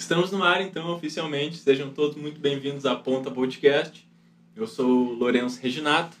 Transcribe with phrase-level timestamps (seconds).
[0.00, 1.58] Estamos no ar, então, oficialmente.
[1.58, 4.02] Sejam todos muito bem-vindos à Ponta Podcast.
[4.56, 6.16] Eu sou o Lourenço Reginato.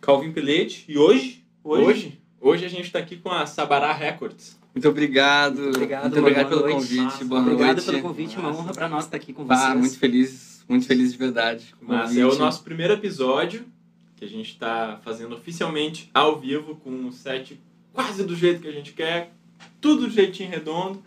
[0.00, 0.84] Calvin Pilete.
[0.88, 1.44] E hoje?
[1.62, 1.84] Hoje?
[1.84, 4.58] Hoje, hoje a gente está aqui com a Sabará Records.
[4.74, 5.60] Muito obrigado.
[5.60, 6.74] Muito obrigado, muito obrigado pelo noite.
[6.74, 6.96] convite.
[6.96, 7.84] Nossa, boa Obrigado noite.
[7.86, 9.60] pelo convite, uma honra para nós estar aqui com vocês.
[9.62, 11.74] Ah, muito feliz, muito feliz de verdade.
[11.80, 12.20] o Mas convite.
[12.20, 13.64] é o nosso primeiro episódio
[14.16, 17.56] que a gente está fazendo oficialmente ao vivo, com um set
[17.92, 19.32] quase do jeito que a gente quer,
[19.80, 21.00] tudo do jeitinho redondo.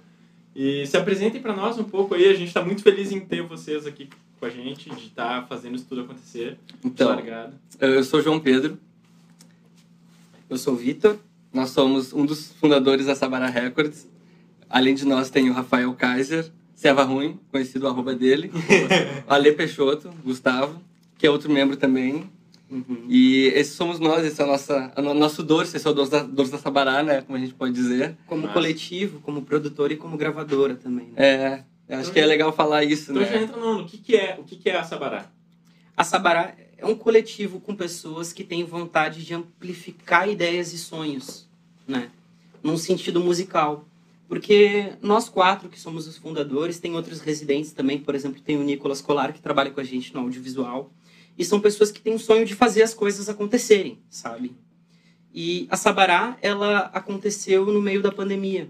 [0.61, 3.41] E se apresentem para nós um pouco aí, a gente está muito feliz em ter
[3.41, 6.57] vocês aqui com a gente, de estar fazendo isso tudo acontecer.
[6.83, 7.53] Então, Largado.
[7.79, 8.77] eu sou João Pedro,
[10.49, 11.17] Eu sou o Vitor.
[11.53, 14.05] nós somos um dos fundadores da Sabará Records.
[14.69, 18.51] Além de nós tem o Rafael Kaiser, Seva Ruim, conhecido o arroba dele,
[19.29, 20.81] Ale Peixoto, Gustavo,
[21.17, 22.29] que é outro membro também.
[22.69, 23.05] Uhum.
[23.09, 26.11] E esses somos nós, esse é o nossa, o nosso dorso, esse é o dorso
[26.11, 28.15] da, dorso da Sabará, né, como a gente pode dizer.
[28.27, 28.53] Como Massa.
[28.53, 31.07] coletivo, como produtora e como gravadora também.
[31.15, 31.63] né?
[31.87, 33.27] É, acho que é legal falar isso, Então né?
[33.27, 35.31] já entra no, no que, que é, o que, que é a Sabará?
[35.97, 41.47] A Sabará é um coletivo com pessoas que têm vontade de amplificar ideias e sonhos,
[41.87, 42.09] né?
[42.61, 43.85] Num sentido musical.
[44.27, 48.63] Porque nós quatro, que somos os fundadores, tem outros residentes também, por exemplo, tem o
[48.63, 50.91] Nicolas Colar, que trabalha com a gente no audiovisual.
[51.39, 54.53] E são pessoas que têm o sonho de fazer as coisas acontecerem, sabe?
[55.33, 58.69] E a Sabará, ela aconteceu no meio da pandemia.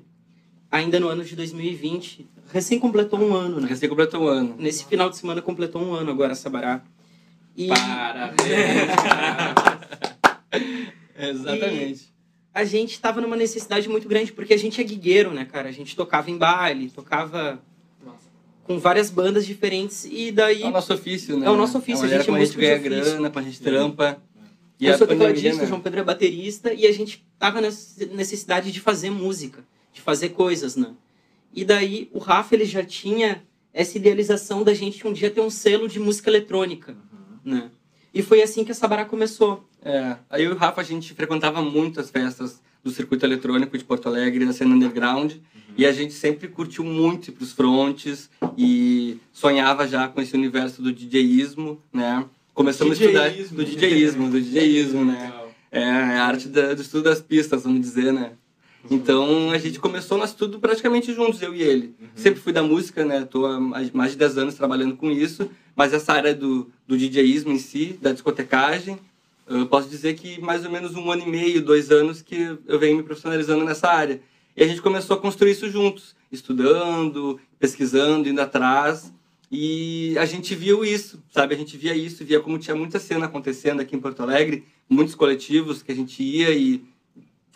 [0.70, 2.30] Ainda no ano de 2020.
[2.54, 3.68] Recém completou um ano, né?
[3.68, 4.56] Recém completou um ano.
[4.60, 6.84] Nesse final de semana completou um ano agora a Sabará.
[7.58, 8.38] E Parabéns!
[11.18, 12.14] Exatamente.
[12.54, 15.70] a gente estava numa necessidade muito grande, porque a gente é guigueiro, né, cara?
[15.70, 17.60] A gente tocava em baile, tocava
[18.70, 21.48] com várias bandas diferentes, e daí É o nosso ofício, né?
[21.48, 23.14] É o nosso ofício, É a gente é como a gente músico ganha ofício.
[23.18, 24.22] grana, a gente trampa.
[24.80, 25.64] E eu a sou tecladista, né?
[25.64, 30.02] o João Pedro é baterista, e a gente tava nessa necessidade de fazer música, de
[30.02, 30.94] fazer coisas, né?
[31.52, 33.42] E daí o Rafa, ele já tinha
[33.74, 36.96] essa idealização da gente um dia ter um selo de música eletrônica,
[37.44, 37.72] né?
[38.14, 39.68] E foi assim que a Sabará começou.
[39.82, 40.16] É.
[40.30, 43.84] Aí eu e o Rafa, a gente frequentava muito as festas do circuito eletrônico de
[43.84, 45.34] Porto Alegre, da cena underground.
[45.78, 50.82] E a gente sempre curtiu muito ir pros frontes e sonhava já com esse universo
[50.82, 52.26] do DJismo, né?
[52.54, 53.58] Começamos a estudar DJismo.
[53.58, 55.22] do DJismo, do DJismo, né?
[55.26, 55.52] Legal.
[55.72, 58.32] É, a arte da- do estudo das pistas, vamos dizer, né?
[58.90, 61.94] Então a gente começou nós tudo praticamente juntos, eu e ele.
[62.16, 63.26] Sempre fui da música, né?
[63.30, 66.98] Tô há mais mais de 10 anos trabalhando com isso, mas essa área do, do
[66.98, 68.98] DJismo em si, da discotecagem,
[69.50, 72.80] eu posso dizer que mais ou menos um ano e meio, dois anos que eu
[72.80, 74.22] venho me profissionalizando nessa área.
[74.56, 79.12] E a gente começou a construir isso juntos, estudando, pesquisando, indo atrás.
[79.52, 81.56] E a gente viu isso, sabe?
[81.56, 85.16] A gente via isso, via como tinha muita cena acontecendo aqui em Porto Alegre, muitos
[85.16, 86.84] coletivos que a gente ia e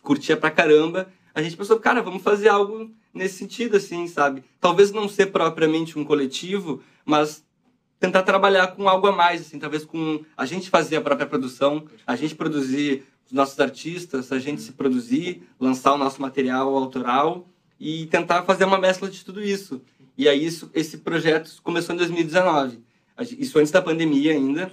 [0.02, 1.08] curtia pra caramba.
[1.36, 4.44] A gente pensou, cara, vamos fazer algo nesse sentido, assim, sabe?
[4.60, 7.43] Talvez não ser propriamente um coletivo, mas
[8.04, 11.86] tentar trabalhar com algo a mais, assim, talvez com a gente fazer a própria produção,
[12.06, 17.48] a gente produzir os nossos artistas, a gente se produzir, lançar o nosso material autoral
[17.80, 19.82] e tentar fazer uma mescla de tudo isso.
[20.18, 22.80] E aí isso, esse projeto começou em 2019.
[23.16, 24.70] A gen- Isso antes da pandemia ainda.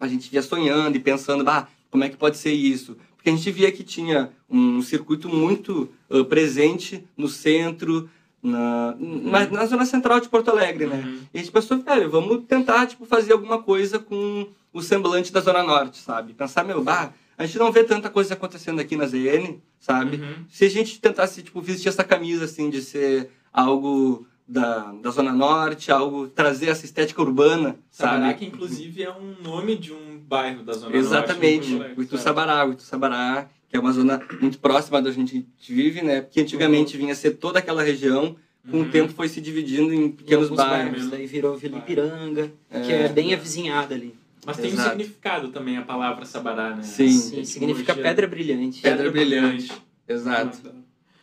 [0.00, 2.96] A gente via sonhando e pensando, bah, como é que pode ser isso?
[3.16, 8.08] Porque a gente via que tinha um circuito muito ah, presente no centro,
[8.42, 11.02] na, na, na zona central de Porto Alegre, né?
[11.04, 11.20] Uhum.
[11.32, 15.40] E a gente pensou, velho, vamos tentar, tipo, fazer alguma coisa com o semblante da
[15.40, 16.32] Zona Norte, sabe?
[16.32, 20.16] Pensar, meu, bah, a gente não vê tanta coisa acontecendo aqui na ZN, sabe?
[20.16, 20.44] Uhum.
[20.50, 25.32] Se a gente tentasse, tipo, vestir essa camisa, assim, de ser algo da, da Zona
[25.32, 28.34] Norte, algo, trazer essa estética urbana, Sabará, sabe?
[28.38, 31.96] que inclusive é um nome de um bairro da Zona Exatamente, Norte.
[31.96, 32.04] né?
[32.04, 36.20] Ituçabará, o Ituçabará, que é uma zona muito próxima da gente que vive, né?
[36.20, 38.36] Porque antigamente vinha ser toda aquela região,
[38.70, 38.82] com Uhum.
[38.82, 40.90] o tempo foi se dividindo em Em pequenos alguns bairros.
[40.92, 43.02] bairros, daí virou Vila Ipiranga, que É.
[43.04, 44.14] é bem avizinhada ali.
[44.44, 44.90] Mas tem um Exato.
[44.90, 46.82] significado também a palavra Sabará, né?
[46.82, 47.06] Sim.
[47.06, 48.82] A Sim, significa pedra brilhante.
[48.82, 49.72] Pedra brilhante.
[50.06, 50.58] Exato.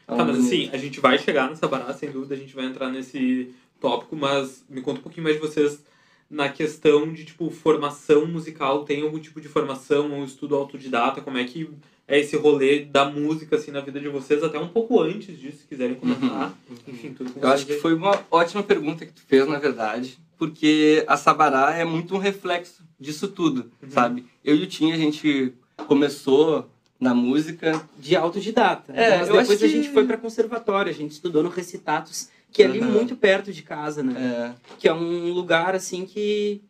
[0.07, 2.89] Tá, mas assim, a gente vai chegar nessa barata, sem dúvida, a gente vai entrar
[2.89, 5.83] nesse tópico, mas me conta um pouquinho mais de vocês
[6.27, 8.85] na questão de, tipo, formação musical.
[8.85, 11.21] Tem algum tipo de formação, um estudo autodidata?
[11.21, 11.69] Como é que
[12.09, 14.43] é esse rolê da música, assim, na vida de vocês?
[14.43, 16.53] Até um pouco antes disso, se quiserem comentar.
[16.87, 21.03] Enfim, tudo Eu acho que foi uma ótima pergunta que tu fez, na verdade, porque
[21.07, 23.89] a Sabará é muito um reflexo disso tudo, Uhum.
[23.91, 24.25] sabe?
[24.43, 25.53] Eu e o Tim, a gente
[25.87, 26.69] começou
[26.99, 27.81] na música.
[27.97, 28.91] De autodidata.
[28.91, 31.49] É, Mas eu depois acho a que- gente foi para conservatório, a gente estudou no
[31.49, 32.91] Recitatus, que é ali Aham.
[32.91, 34.53] muito perto de casa, né?
[34.55, 36.61] É, Que é um lugar assim que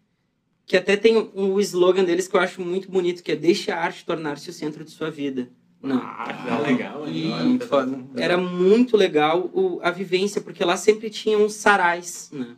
[0.70, 3.80] que até tem um slogan deles que eu acho muito bonito, que é deixe a
[3.82, 5.50] arte tornar-se o centro de sua vida,
[5.82, 5.98] Não.
[5.98, 7.44] Ah, legal, E- hein?
[7.46, 7.98] Muito foda.
[8.16, 12.56] Era muito legal o, a vivência, porque lá sempre tinham sarais, né?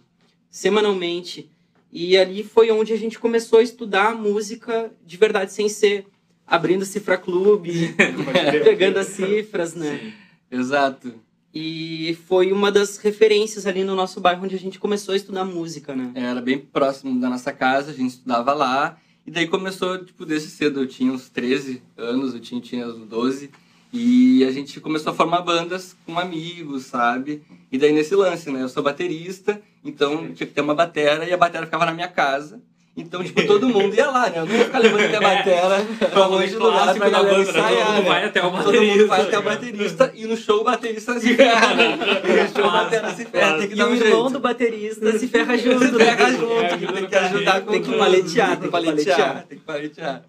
[0.49, 1.49] Semanalmente.
[1.89, 6.05] E ali foi onde a gente começou a estudar música de verdade, sem ser
[6.45, 7.95] abrindo cifra clube,
[8.61, 10.11] pegando as cifras, né?
[10.51, 11.13] Exato.
[11.53, 15.43] E foi uma das referências ali no nosso bairro onde a gente começou a estudar
[15.43, 16.11] música, né?
[16.15, 18.97] Era bem próximo da nossa casa, a gente estudava lá.
[19.25, 20.79] E daí começou, tipo, desde cedo.
[20.79, 23.51] Eu tinha uns 13 anos, o Tim tinha uns 12.
[23.93, 27.43] E a gente começou a formar bandas com amigos, sabe?
[27.69, 28.63] E daí nesse lance, né?
[28.63, 32.07] Eu sou baterista, então tinha que ter uma batera e a batera ficava na minha
[32.07, 32.61] casa.
[32.95, 34.39] Então, tipo, todo mundo ia lá, né?
[34.39, 35.77] Eu não ia ficar levando minha batera
[36.11, 37.59] pra longe do lugar pra galera banda, né?
[37.59, 38.09] ensaiar, Todo mundo né?
[38.09, 39.07] vai até o Todo mundo baterista.
[39.07, 41.97] vai até o baterista e no show o baterista se ferra, né?
[42.27, 44.29] E no show o baterista se ferra, tem que E dar o um irmão jeito.
[44.33, 46.05] do baterista se ferra junto, Se né?
[46.05, 49.45] ferra junto, É, tem que ajudar com Tem que paletear, tem que paletear, paletear.
[49.47, 50.23] tem que paletear.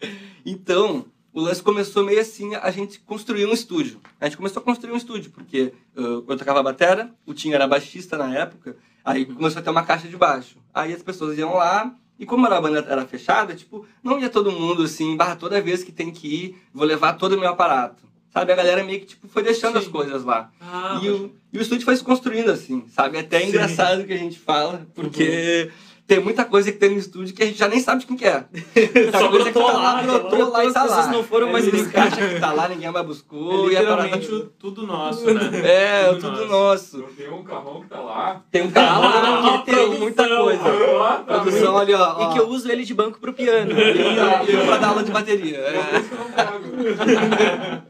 [0.47, 4.01] Então, o lance começou meio assim, a gente construiu um estúdio.
[4.21, 7.67] A gente começou a construir um estúdio, porque uh, eu tocava batera, o Tim era
[7.67, 10.57] baixista na época, aí começou a ter uma caixa de baixo.
[10.73, 14.53] Aí as pessoas iam lá, e como a banda era fechada, tipo, não ia todo
[14.53, 18.03] mundo assim, barra, toda vez que tem que ir, vou levar todo o meu aparato.
[18.33, 19.91] Sabe, a galera meio que tipo, foi deixando as Sim.
[19.91, 20.51] coisas lá.
[20.59, 23.19] Ah, E o, e o estúdio foi se construindo assim, sabe?
[23.19, 23.49] É até Sim.
[23.49, 25.71] engraçado que a gente fala, porque
[26.15, 28.17] tem muita coisa que tem no estúdio que a gente já nem sabe de quem
[28.17, 28.45] que é.
[28.53, 31.13] Muita Só coisa que brotou tá lá, brotou lá e tá As pessoas lá.
[31.13, 33.65] não foram mais Eles acham que tá lá, ninguém mais buscou.
[33.69, 35.51] É e literalmente o- tudo nosso, né?
[35.65, 36.99] É, tudo tudo, nosso.
[36.99, 37.13] nosso.
[37.17, 38.43] Tem um carrão que tá lá.
[38.51, 40.63] Tem um Tá carro lá, que tem muita coisa.
[40.65, 41.35] Ah, tá.
[41.41, 42.15] Produção ali, ó.
[42.19, 42.31] ó.
[42.31, 43.73] E que eu uso ele de banco pro piano.
[43.81, 45.59] E pra- e pra dar aula de bateria.
[45.59, 45.99] É.
[45.99, 47.83] isso que eu não pago.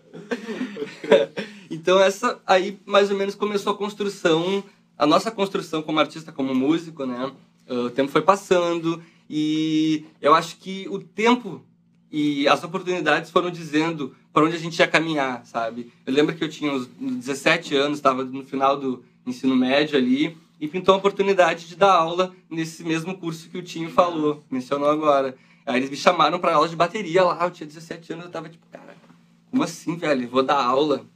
[1.71, 4.63] Então essa aí mais ou menos começou a construção,
[4.99, 7.31] a nossa construção como artista, como músico, né?
[7.69, 11.63] O tempo foi passando e eu acho que o tempo
[12.11, 15.91] e as oportunidades foram dizendo para onde a gente ia caminhar, sabe?
[16.07, 20.37] Eu lembro que eu tinha uns 17 anos, estava no final do ensino médio ali
[20.61, 24.91] e pintou a oportunidade de dar aula nesse mesmo curso que o Tinho falou, mencionou
[24.91, 25.35] agora.
[25.65, 28.49] Aí eles me chamaram para aula de bateria lá, eu tinha 17 anos, eu tava
[28.49, 28.95] tipo, cara,
[29.51, 30.29] como assim, velho?
[30.29, 31.07] Vou dar aula?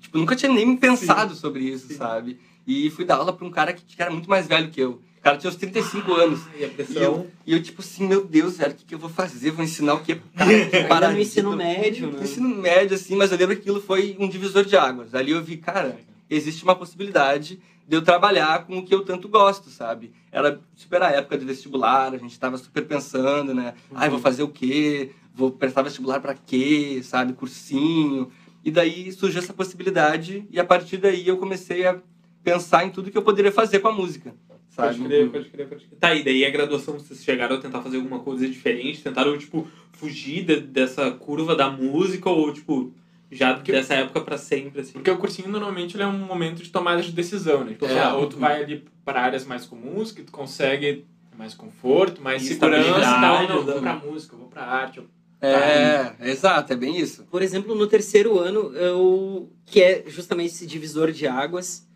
[0.00, 1.94] Tipo, nunca tinha nem pensado sobre isso, sim.
[1.94, 2.38] sabe?
[2.66, 5.00] E fui dar aula para um cara que, que era muito mais velho que eu.
[5.24, 6.40] O cara tinha uns 35 anos.
[6.54, 6.64] E
[7.00, 9.52] E eu, e eu, tipo assim, meu Deus, velho, o que, que eu vou fazer?
[9.52, 10.20] Vou ensinar o quê?
[10.86, 12.22] Cara, que no ensino médio, né?
[12.22, 15.14] Ensino médio, assim, mas eu lembro que aquilo foi um divisor de águas.
[15.14, 15.98] Ali eu vi, cara,
[16.28, 20.12] existe uma possibilidade de eu trabalhar com o que eu tanto gosto, sabe?
[20.30, 23.72] Era super a época do vestibular, a gente tava super pensando, né?
[23.94, 25.12] Ai, vou fazer o quê?
[25.34, 27.00] Vou prestar vestibular pra quê?
[27.02, 27.32] Sabe?
[27.32, 28.30] Cursinho.
[28.62, 31.96] E daí surgiu essa possibilidade e a partir daí eu comecei a
[32.44, 34.34] pensar em tudo que eu poderia fazer com a música,
[34.76, 35.08] Pode sabe?
[35.08, 35.98] crer, pode crer, pode crer.
[35.98, 39.02] Tá, e daí a graduação, vocês chegaram a tentar fazer alguma coisa diferente?
[39.02, 42.92] Tentaram, tipo, fugir de- dessa curva da música ou, tipo,
[43.30, 44.92] já Porque- dessa época pra sempre, assim?
[44.92, 47.72] Porque o cursinho normalmente ele é um momento de tomada de decisão, né?
[47.72, 47.98] Então, É.
[48.00, 51.04] ah, ou tu vai ali para áreas mais comuns, que tu consegue
[51.36, 53.48] mais conforto, mais E segurança tal.
[53.48, 53.80] Não, vou né?
[53.80, 54.98] pra música, vou pra arte.
[54.98, 55.06] eu-
[55.42, 57.24] É, exato, é bem isso.
[57.30, 61.86] Por exemplo, no terceiro ano, eu, que é justamente esse divisor de águas,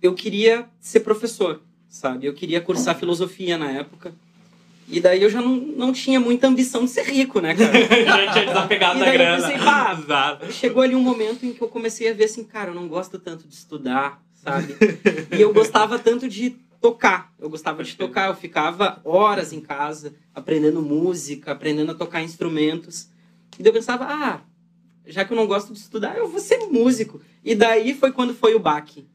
[0.00, 1.62] eu queria ser professor,
[1.94, 2.26] sabe?
[2.26, 4.12] Eu queria cursar filosofia na época.
[4.88, 7.72] E daí eu já não, não tinha muita ambição de ser rico, né, cara?
[8.04, 9.42] já tinha desapegado da eu grana.
[9.42, 9.56] pensei.
[10.50, 13.16] Chegou ali um momento em que eu comecei a ver assim, cara, eu não gosto
[13.18, 14.74] tanto de estudar, sabe?
[15.36, 17.32] e eu gostava tanto de tocar.
[17.38, 23.08] Eu gostava de tocar, eu ficava horas em casa aprendendo música, aprendendo a tocar instrumentos.
[23.56, 24.40] E daí eu pensava, ah,
[25.06, 27.20] já que eu não gosto de estudar, eu vou ser músico.
[27.44, 29.06] E daí foi quando foi o baque.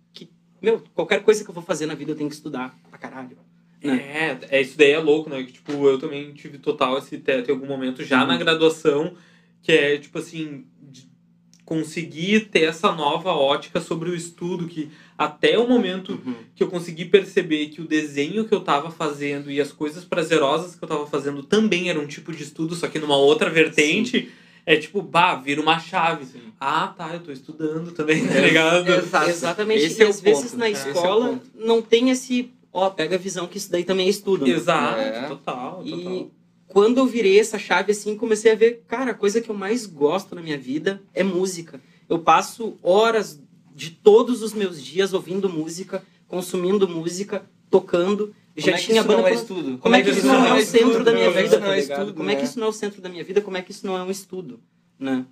[0.61, 3.37] Meu, qualquer coisa que eu vou fazer na vida eu tenho que estudar pra caralho.
[3.81, 5.43] É, é, isso daí é louco, né?
[5.43, 9.13] Que, tipo, eu também tive total esse teto em algum momento já na graduação,
[9.61, 10.65] que é, tipo assim,
[11.69, 16.19] conseguir ter essa nova ótica sobre o estudo, que até o momento
[16.55, 20.75] que eu consegui perceber que o desenho que eu tava fazendo e as coisas prazerosas
[20.75, 24.31] que eu tava fazendo também eram um tipo de estudo, só que numa outra vertente,
[24.71, 26.27] é tipo, bah, vira uma chave.
[26.59, 28.87] Ah, tá, eu tô estudando também, tá ligado?
[28.87, 29.29] Exato.
[29.29, 29.83] Exatamente.
[29.83, 30.57] Esse e é às vezes ponto.
[30.57, 31.45] na é escola ponto.
[31.55, 34.45] não tem esse, ó, pega a visão que isso daí também é estudo.
[34.45, 34.51] né?
[34.53, 35.21] Exato, É.
[35.27, 35.83] total, total.
[35.85, 36.29] E
[36.67, 39.87] quando eu virei essa chave assim, comecei a ver, cara, a coisa que eu mais
[39.87, 41.81] gosto na minha vida é música.
[42.07, 43.41] Eu passo horas
[43.73, 48.35] de todos os meus dias ouvindo música, consumindo música, tocando.
[48.59, 49.77] Já é tinha banda não é pra- estudo?
[49.77, 51.59] Como é que isso não é o centro da minha é vida, é
[52.13, 52.47] Como é que né?
[52.47, 53.41] isso não é o centro da minha vida?
[53.41, 54.59] Como é que isso não é um estudo,
[54.99, 55.25] né?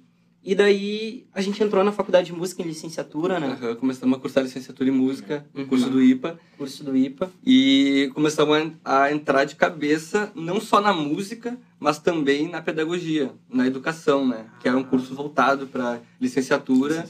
[0.44, 3.58] E daí a gente entrou na faculdade de música em licenciatura, né?
[3.62, 5.66] Uhum, começamos a cursar licenciatura em música, Uhum.
[5.66, 6.40] curso do IPA.
[6.58, 7.30] Curso do IPA.
[7.46, 13.32] E começamos a, a entrar de cabeça, não só na música, mas também na pedagogia,
[13.50, 14.46] na educação, né?
[14.62, 17.06] Que era um curso voltado para licenciatura.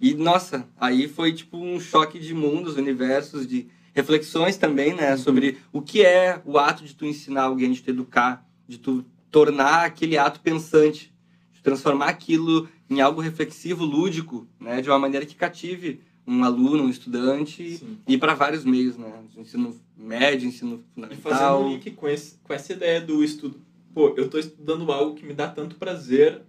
[0.00, 5.16] E, nossa, aí foi tipo um choque de mundos, universos, de reflexões também, né?
[5.16, 9.04] Sobre o que é o ato de tu ensinar alguém, de tu educar, de tu
[9.30, 11.12] tornar aquele ato pensante,
[11.52, 14.80] de transformar aquilo em algo reflexivo, lúdico, né?
[14.80, 17.98] De uma maneira que cative um aluno, um estudante Sim.
[18.06, 19.12] e para vários meios, né?
[19.36, 21.64] Ensino médio, ensino E fazendo fundamental.
[21.64, 23.60] um link com, esse, com essa ideia do estudo.
[23.92, 26.42] Pô, eu tô estudando algo que me dá tanto prazer.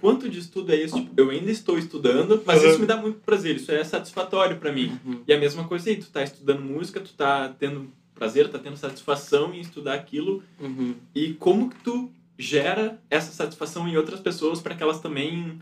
[0.00, 0.94] Quanto de estudo é isso?
[0.96, 2.68] Tipo, eu ainda estou estudando, mas Uhum.
[2.70, 3.56] isso me dá muito prazer.
[3.56, 4.98] Isso é satisfatório pra mim.
[5.04, 5.20] Uhum.
[5.26, 8.76] E a mesma coisa aí, tu tá estudando música, tu tá tendo prazer, tá tendo
[8.76, 10.42] satisfação em estudar aquilo.
[10.60, 10.94] Uhum.
[11.14, 15.58] E como que tu gera essa satisfação em outras pessoas para que elas também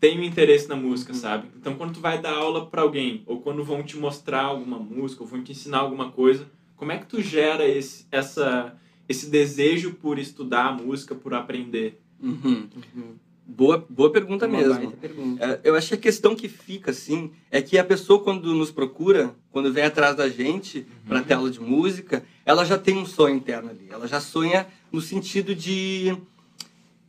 [0.00, 1.18] tenham interesse na música, Uhum.
[1.18, 1.48] sabe?
[1.58, 5.22] Então, quando tu vai dar aula para alguém, ou quando vão te mostrar alguma música,
[5.22, 8.76] ou vão te ensinar alguma coisa, como é que tu gera esse, essa,
[9.08, 12.00] esse desejo por estudar a música, por aprender?
[12.22, 12.68] Uhum.
[12.94, 13.14] Uhum.
[13.50, 14.92] Boa, boa pergunta Uma mesmo.
[14.92, 15.42] pergunta.
[15.42, 18.70] É, Eu acho que a questão que fica, assim, é que a pessoa, quando nos
[18.70, 23.06] procura, quando vem atrás da gente para ter aula de música, ela já tem um
[23.06, 23.88] sonho interno ali.
[23.90, 26.14] Ela já sonha no sentido de,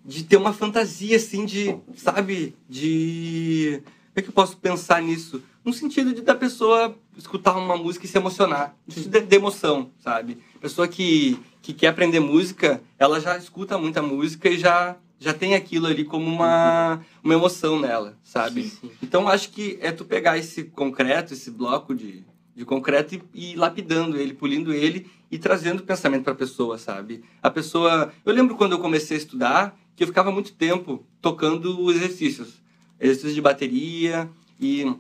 [0.06, 3.82] de ter uma fantasia, assim, de, sabe, de...
[3.84, 5.44] Como é que eu posso pensar nisso?
[5.64, 8.74] No sentido de da pessoa escutar uma música e se emocionar.
[8.88, 10.38] Isso de, de emoção, sabe?
[10.62, 15.54] Pessoa que, que quer aprender música, ela já escuta muita música e já, já tem
[15.54, 18.64] aquilo ali como uma, uma emoção nela, sabe?
[18.64, 18.90] Sim.
[19.04, 22.24] Então acho que é tu pegar esse concreto, esse bloco de,
[22.56, 26.78] de concreto e, e ir lapidando ele, polindo ele e trazendo pensamento para a pessoa,
[26.78, 27.24] sabe?
[27.44, 31.92] A pessoa, eu lembro quando eu comecei a estudar que eu ficava muito tempo tocando
[31.92, 32.62] exercícios,
[32.98, 34.96] exercícios de bateria e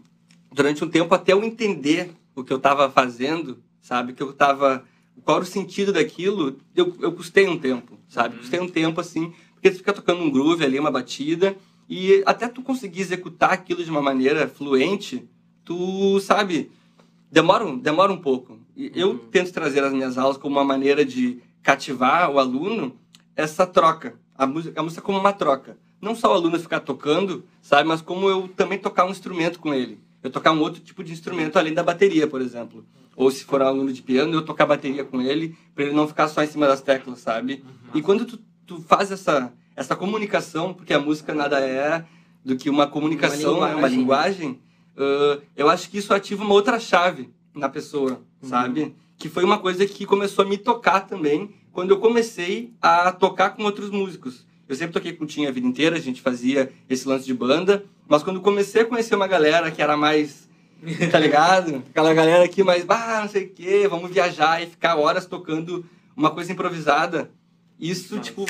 [0.51, 4.11] durante um tempo até eu entender o que eu estava fazendo, sabe?
[4.11, 4.83] Que eu estava
[5.23, 8.35] qual era o sentido daquilo, eu, eu custei um tempo, sabe?
[8.35, 8.41] Uhum.
[8.41, 11.55] Custei um tempo assim, porque tu fica tocando um groove ali, uma batida,
[11.89, 15.27] e até tu conseguir executar aquilo de uma maneira fluente,
[15.65, 16.71] tu sabe,
[17.31, 18.57] demora, um- demora um pouco.
[18.75, 19.17] E eu Uhum.
[19.31, 22.95] tento trazer as minhas aulas como uma maneira de cativar o aluno
[23.35, 25.77] essa troca, a música, a música como uma troca.
[26.01, 29.73] Não só o aluno ficar tocando, sabe, mas como eu também tocar um instrumento com
[29.73, 29.99] ele.
[30.23, 32.85] Eu tocar um outro tipo de instrumento além da bateria, por exemplo.
[33.15, 36.07] Ou se for um aluno de piano, eu tocar bateria com ele, para ele não
[36.07, 37.63] ficar só em cima das teclas, sabe?
[37.93, 42.05] E quando tu, tu faz essa, essa comunicação, porque a música nada é
[42.45, 43.75] do que uma comunicação, Uma né?
[43.75, 44.47] uma linguagem.
[44.47, 44.59] linguagem,
[44.97, 48.95] ãh, eu acho que isso ativa uma outra chave na pessoa, sabe?
[49.17, 53.49] Que foi uma coisa que começou a me tocar também quando eu comecei a tocar
[53.51, 54.45] com outros músicos.
[54.67, 57.33] Eu sempre toquei com o Tim a vida inteira, a gente fazia esse lance de
[57.33, 60.47] banda, mas quando comecei a conhecer uma galera que era mais
[61.11, 61.83] tá ligado?
[61.89, 65.83] Aquela galera aqui mais, bah, não sei o quê, vamos viajar e ficar horas tocando
[66.15, 67.31] uma coisa improvisada.
[67.79, 68.29] Isso, Nossa.
[68.29, 68.45] tipo,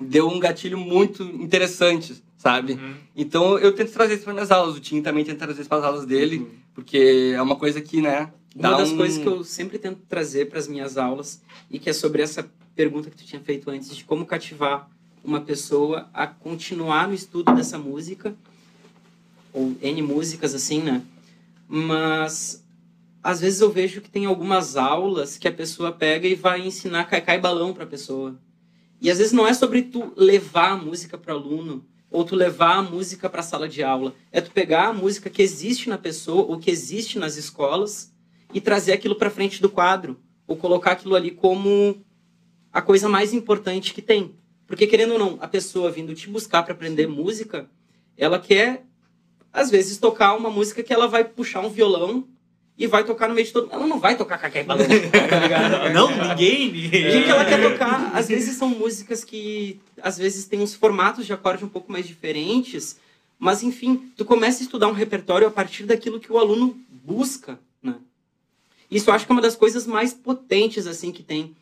[0.00, 2.72] deu um gatilho muito interessante, sabe?
[2.74, 2.94] Uhum.
[3.16, 5.78] Então eu tento trazer isso para minhas aulas, o Tim também tenta trazer isso para
[5.78, 9.44] as aulas dele, porque é uma coisa que, né, Uma das um- coisas que eu
[9.44, 11.40] sempre tento trazer para as minhas aulas
[11.70, 14.88] e que é sobre essa pergunta que tu tinha feito antes de como cativar
[15.22, 18.34] uma pessoa a continuar no estudo dessa música
[19.52, 21.02] ou N músicas assim, né?
[21.68, 22.64] Mas
[23.22, 27.04] às vezes eu vejo que tem algumas aulas que a pessoa pega e vai ensinar
[27.04, 28.38] caicai e balão para a pessoa.
[29.00, 32.76] E às vezes não é sobre tu levar a música para aluno ou tu levar
[32.76, 35.96] a música para a sala de aula, é tu pegar a música que existe na
[35.96, 38.12] pessoa ou que existe nas escolas
[38.52, 42.04] e trazer aquilo para frente do quadro ou colocar aquilo ali como
[42.72, 44.34] a coisa mais importante que tem.
[44.66, 47.68] Porque querendo ou não, a pessoa vindo te buscar para aprender música,
[48.16, 48.84] ela quer
[49.52, 52.28] às vezes tocar uma música que ela vai puxar um violão
[52.80, 53.68] e vai tocar no meio de todo.
[53.70, 55.92] Ela não vai tocar Cacai Balão, tá ligado?
[55.92, 56.68] Não, ninguém.
[56.68, 58.10] O que, que ela quer tocar?
[58.16, 62.08] Às vezes são músicas que às vezes tem uns formatos de acorde um pouco mais
[62.08, 62.98] diferentes,
[63.38, 67.58] mas enfim, tu começa a estudar um repertório a partir daquilo que o aluno busca,
[67.82, 67.96] né?
[68.90, 71.54] Isso eu acho que é uma das coisas mais potentes assim que tem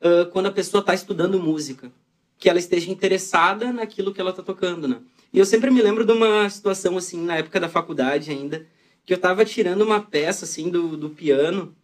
[0.00, 1.92] ah, quando a pessoa está estudando música,
[2.38, 4.96] que ela esteja interessada naquilo que ela está tocando, né?
[5.30, 8.66] E eu sempre me lembro de uma situação assim na época da faculdade ainda,
[9.04, 11.74] que eu estava tirando uma peça assim do, do piano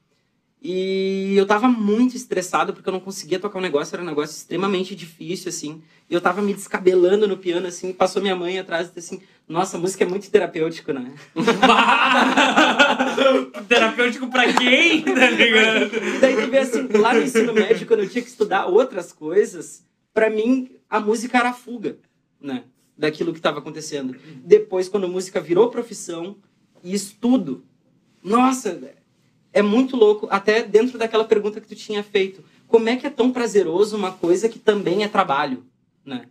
[0.62, 4.36] e eu tava muito estressado porque eu não conseguia tocar um negócio, era um negócio
[4.36, 5.82] extremamente difícil, assim.
[6.08, 9.24] E eu tava me descabelando no piano, assim, passou minha mãe atrás e disse assim,
[9.48, 11.14] nossa, a música é muito terapêutico, né?
[13.68, 15.02] Terapêutico pra quem?
[15.14, 15.90] Tá ligado?
[16.20, 19.86] Daí tu vê assim, lá no ensino médio, quando eu tinha que estudar outras coisas,
[20.12, 21.96] pra mim a música era a fuga,
[22.38, 22.64] né?
[22.98, 24.14] daquilo que estava acontecendo.
[24.44, 26.36] Depois, quando a música virou profissão
[26.82, 27.64] e estudo,
[28.22, 28.80] nossa,
[29.52, 32.42] é muito louco, até dentro daquela pergunta que tu tinha feito.
[32.68, 35.64] Como é que é tão prazeroso uma coisa que também é trabalho,
[36.04, 36.26] né?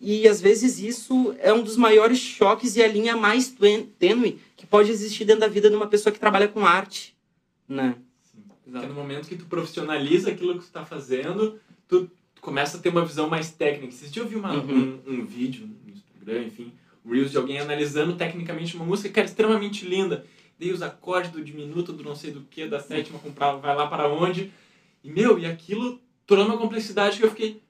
[0.00, 3.54] E às vezes isso é um dos maiores choques e a linha mais
[3.98, 7.16] tênue que pode existir dentro da vida de uma pessoa que trabalha com arte,
[7.68, 7.96] né?
[8.70, 12.10] Porque no momento que tu profissionaliza aquilo que tu tá fazendo, tu
[12.40, 13.94] começa a ter uma visão mais técnica.
[13.96, 15.00] Dias eu vi uma, Uhum.
[15.06, 16.72] um, um vídeo no Instagram, enfim,
[17.06, 20.24] Reels de alguém analisando tecnicamente uma música que era extremamente linda.
[20.58, 23.74] Daí os acordes do diminuto, do não sei do que, da sétima, com pra- vai
[23.74, 24.52] lá para onde.
[25.02, 27.60] E, meu, e aquilo tornou uma complexidade que eu fiquei,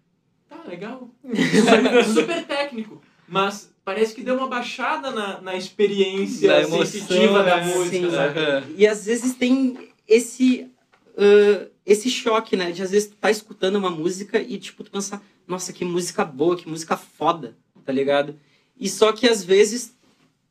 [0.48, 1.10] tá, legal.
[1.24, 3.02] Super, super técnico.
[3.26, 7.64] Mas parece que deu uma baixada na, na experiência Da emoção, sensitiva da né?
[7.74, 8.16] música, Sim.
[8.16, 8.64] Aham.
[8.76, 10.70] E às vezes tem esse
[11.16, 12.70] ah, esse choque, né?
[12.70, 16.24] De às vezes tu tá escutando uma música e tipo tu pensar, nossa, que música
[16.24, 18.38] boa, que música foda, tá ligado?
[18.78, 19.94] E só que às vezes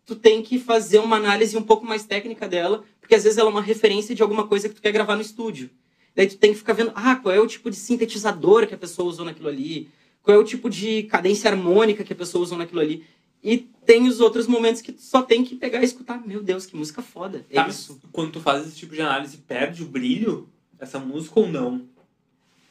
[0.05, 3.49] tu tem que fazer uma análise um pouco mais técnica dela, porque às vezes ela
[3.49, 5.69] é uma referência de alguma coisa que tu quer gravar no estúdio.
[6.15, 8.77] Daí tu tem que ficar vendo, ah, qual é o tipo de sintetizador que a
[8.77, 9.89] pessoa usou naquilo ali,
[10.21, 13.03] qual é o tipo de cadência harmônica que a pessoa usou naquilo ali.
[13.43, 16.65] E tem os outros momentos que tu só tem que pegar e escutar, meu Deus,
[16.65, 17.45] que música foda.
[17.49, 17.99] É Tá, isso.
[18.11, 20.47] Quando tu faz esse tipo de análise, perde o brilho
[20.79, 21.81] essa música ou não?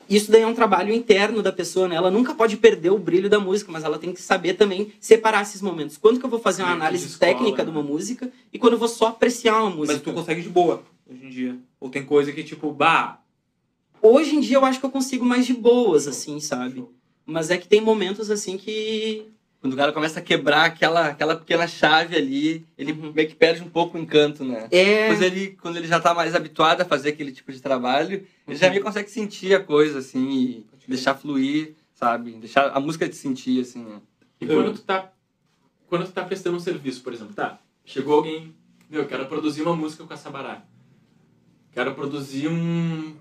[0.09, 1.97] Isso daí é um trabalho interno da pessoa, né?
[1.97, 5.43] Ela nunca pode perder o brilho da música, mas ela tem que saber também separar
[5.43, 5.97] esses momentos.
[5.97, 7.65] Quando que eu vou fazer uma análise de técnica né?
[7.65, 9.95] de uma música e quando eu vou só apreciar uma música.
[9.95, 11.57] Mas tu consegue de boa hoje em dia.
[11.81, 13.23] Ou tem coisa que, tipo, bah,
[14.03, 16.85] Hoje em dia eu acho que eu consigo mais de boas, assim, sabe?
[17.25, 19.29] Mas é que tem momentos assim que.
[19.63, 23.13] Quando o cara começa a quebrar aquela, aquela pequena chave ali, ele Uhum.
[23.13, 24.67] meio que perde um pouco o encanto, né?
[24.73, 25.03] É.
[25.09, 28.57] Depois ele, quando ele já tá mais habituado a fazer aquele tipo de trabalho, ele
[28.57, 28.73] já Uhum.
[28.73, 32.33] meio consegue sentir a coisa, assim, e deixar fluir, sabe?
[32.33, 34.01] Deixar a música te sentir, assim, né?
[34.41, 35.13] E quando tu tá.
[35.87, 37.61] Quando tu tá prestando um serviço, por exemplo, tá?
[37.85, 38.53] Chegou alguém,
[38.91, 40.65] meu, eu quero produzir uma música com a Sabará.
[41.71, 43.15] Quero produzir um.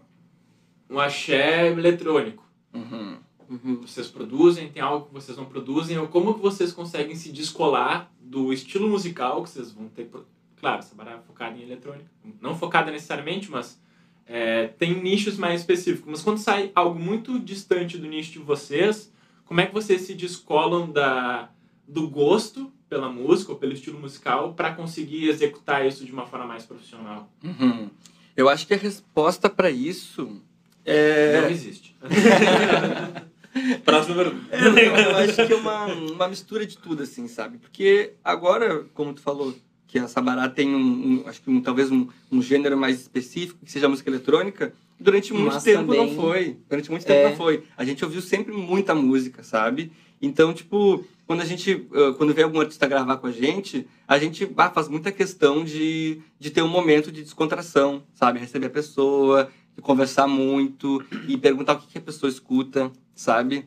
[0.90, 2.44] um axé eletrônico.
[2.74, 3.18] Uhum.
[3.52, 3.82] Uhum.
[3.82, 8.10] Vocês produzem, tem algo que vocês não produzem, ou como que vocês conseguem se descolar
[8.22, 10.10] do estilo musical que vocês vão ter.
[10.58, 12.10] Claro, Sabará é focada em eletrônica.
[12.40, 13.78] Não focada necessariamente, mas
[14.26, 16.10] é, tem nichos mais específicos.
[16.10, 19.12] Mas quando sai algo muito distante do nicho de vocês,
[19.44, 21.50] como é que vocês se descolam da,
[21.86, 26.48] do gosto pela música ou pelo estilo musical para conseguir executar isso de uma forma
[26.48, 27.30] mais profissional?
[27.44, 27.90] Uhum.
[28.38, 30.42] Eu acho que a resposta para isso
[30.86, 31.42] é.
[31.42, 31.98] Não existe.
[33.86, 34.36] pergunta.
[34.52, 34.78] É, não,
[35.12, 37.58] eu acho que é uma, uma mistura de tudo, assim, sabe?
[37.58, 39.54] Porque agora, como tu falou,
[39.88, 43.60] que a Sabará tem um, um- acho que um, talvez um, um gênero mais específico,
[43.66, 46.58] que seja a música eletrônica, durante muito Mas tempo também- não foi.
[46.70, 47.30] Durante muito tempo É.
[47.30, 47.64] não foi.
[47.76, 49.92] A gente ouviu sempre muita música, sabe?
[50.22, 51.88] Então, tipo, quando a gente,
[52.18, 56.22] quando vem algum artista gravar com a gente, a gente ah, faz muita questão de,
[56.40, 58.40] de ter um momento de descontração, sabe?
[58.40, 59.50] Receber a pessoa,
[59.82, 63.66] conversar muito e perguntar o que, que a pessoa escuta, sabe?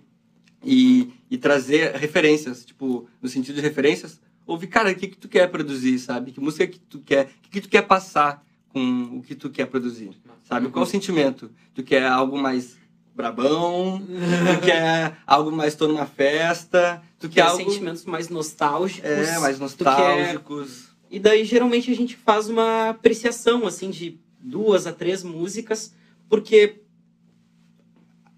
[0.65, 5.29] E, e trazer referências, tipo, no sentido de referências, ouvir, cara, o que, que tu
[5.29, 6.33] quer produzir, sabe?
[6.33, 9.51] Que música que tu quer, o que, que tu quer passar com o que tu
[9.51, 10.11] quer produzir,
[10.43, 10.69] sabe?
[10.69, 11.51] Qual o sentimento?
[11.75, 12.77] Tu quer algo mais
[13.15, 14.01] brabão?
[14.01, 17.03] tu quer algo mais tô numa festa?
[17.19, 17.65] Tu quer Quer algo...
[17.71, 19.09] sentimentos mais nostálgicos.
[19.09, 20.95] É, mais tu quer- nostálgicos.
[21.11, 25.95] E daí, geralmente, a gente faz uma apreciação, assim, de duas a três músicas,
[26.29, 26.83] porque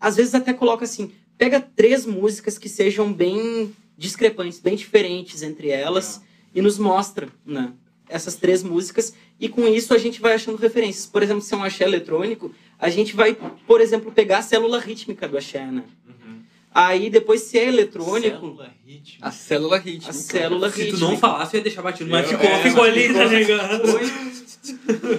[0.01, 5.69] às vezes até coloca assim, pega três músicas que sejam bem discrepantes, bem diferentes entre
[5.69, 6.23] elas,
[6.55, 7.73] e nos mostra, né?
[8.09, 11.07] Essas três músicas, e com isso a gente vai achando referências.
[11.07, 14.79] Por exemplo, se é um axé eletrônico, a gente vai, por exemplo, pegar a célula
[14.79, 15.83] rítmica do axé, né?
[16.07, 16.41] Uhum.
[16.73, 19.27] Aí depois, se é eletrônico, Célula rítmica.
[19.27, 20.11] A célula rítmica.
[20.11, 21.05] a célula Se tu rítmica.
[21.05, 22.11] não falasse, eu ia deixar batido.
[22.11, 23.83] Mas ficou, é, ficou ali, tá ligado?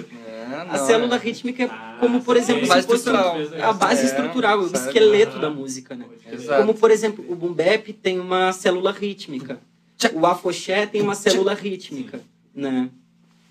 [0.50, 1.18] É, A célula é.
[1.18, 2.42] rítmica é Ah, como, por sim.
[2.42, 3.36] exemplo, Base se fosse estrutural.
[3.62, 6.04] a base É, estrutural, o esqueleto da música, né?
[6.58, 9.58] Como, por exemplo, o boom bap tem uma célula rítmica.
[10.14, 12.20] O afoxé tem uma célula rítmica,
[12.54, 12.88] né?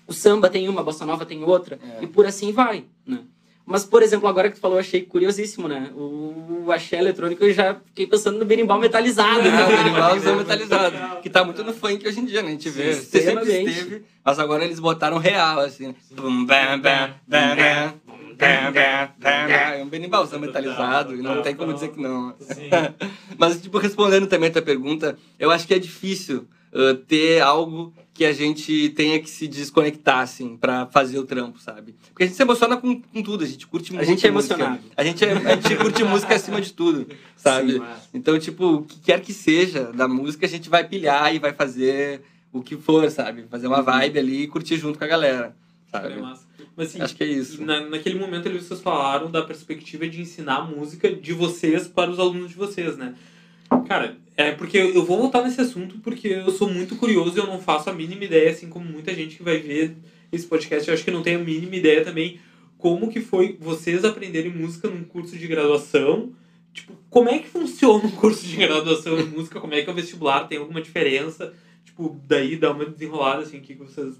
[0.06, 2.04] O samba tem uma, a bossa nova tem outra, É.
[2.04, 3.20] e por assim vai, né?
[3.68, 5.92] Mas, por exemplo, agora que tu falou, eu achei curiosíssimo, né?
[5.94, 11.20] O axé eletrônico, eu já fiquei pensando no berimbau metalizado, Ah, o berimbau metalizado.
[11.20, 12.48] Que tá muito no funk hoje em dia, né?
[12.48, 12.94] A gente vê.
[12.94, 15.94] Você sempre esteve, mas agora eles botaram real, assim.
[16.12, 18.08] Bum, bam, bam, bam, bam.
[18.40, 22.34] É um berimbau metalizado, e não tem como dizer que não.
[22.40, 22.70] Sim.
[23.36, 27.92] Mas, tipo, respondendo também a tua pergunta, eu acho que é difícil uh, ter algo
[28.18, 31.94] que a gente tenha que se desconectar, assim, pra fazer o trampo, sabe?
[32.08, 34.30] Porque a gente se emociona com, com tudo, a gente curte A muito gente é
[34.32, 34.54] música.
[34.54, 34.82] emocionado.
[34.96, 37.74] A gente, é- a gente curte música acima de tudo, sabe?
[37.74, 41.32] Sim, mas- Então, tipo, o que quer que seja da música, a gente vai pilhar
[41.32, 43.44] e vai fazer o que for, sabe?
[43.48, 45.54] Fazer uma vibe ali e curtir junto com a galera,
[45.88, 46.14] sabe?
[46.14, 46.42] É massa.
[46.76, 47.64] Mas assim, Acho que é isso.
[47.64, 52.10] na, naquele momento ali vocês falaram da perspectiva de ensinar a música de vocês para
[52.10, 53.14] os alunos de vocês, né?
[53.88, 57.46] Cara, é porque eu vou voltar nesse assunto porque eu sou muito curioso e eu
[57.46, 59.96] não faço a mínima ideia, assim como muita gente que vai ver
[60.30, 62.38] esse podcast, eu acho que não tem a mínima ideia também
[62.78, 66.32] como que foi vocês aprenderem música num curso de graduação.
[66.72, 69.60] Tipo, como é que funciona um curso de graduação em música?
[69.60, 70.46] Como é que é o vestibular?
[70.46, 71.52] Tem alguma diferença?
[71.84, 74.14] Tipo, daí dá uma desenrolada, assim, que vocês...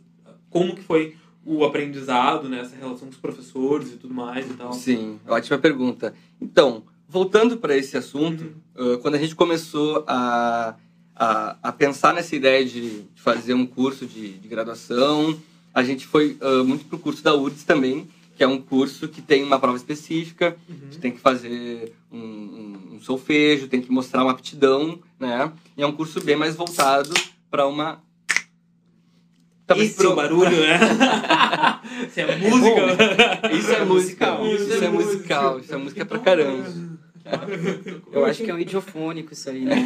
[0.50, 2.60] Como que foi o aprendizado, né?
[2.60, 4.72] Essa relação com os professores e tudo mais e tal.
[4.72, 6.12] Sim, ótima pergunta.
[6.40, 8.44] Então, voltando para esse assunto,
[8.78, 8.94] Uhum.
[8.94, 10.74] uh, quando a gente começou a,
[11.16, 15.38] a, a pensar nessa ideia de, fazer um curso de, de graduação,
[15.74, 19.20] a gente foi uh, muito pro curso da URGS também, que é um curso que
[19.20, 20.76] tem uma prova específica, Uhum.
[20.92, 25.50] tu tem que fazer um, um, um solfejo, tem que mostrar uma aptidão, né?
[25.76, 27.12] E é um curso bem mais voltado
[27.50, 28.00] para uma...
[29.66, 30.78] Talvez Esse é o pro- barulho, né?
[32.08, 33.50] Isso é música.
[33.52, 34.44] Isso é musical.
[34.44, 34.46] musical.
[34.54, 35.60] Isso é musical.
[35.60, 36.97] Isso é música pra caramba.
[38.12, 39.76] Eu acho que é um idiofônico isso aí, né?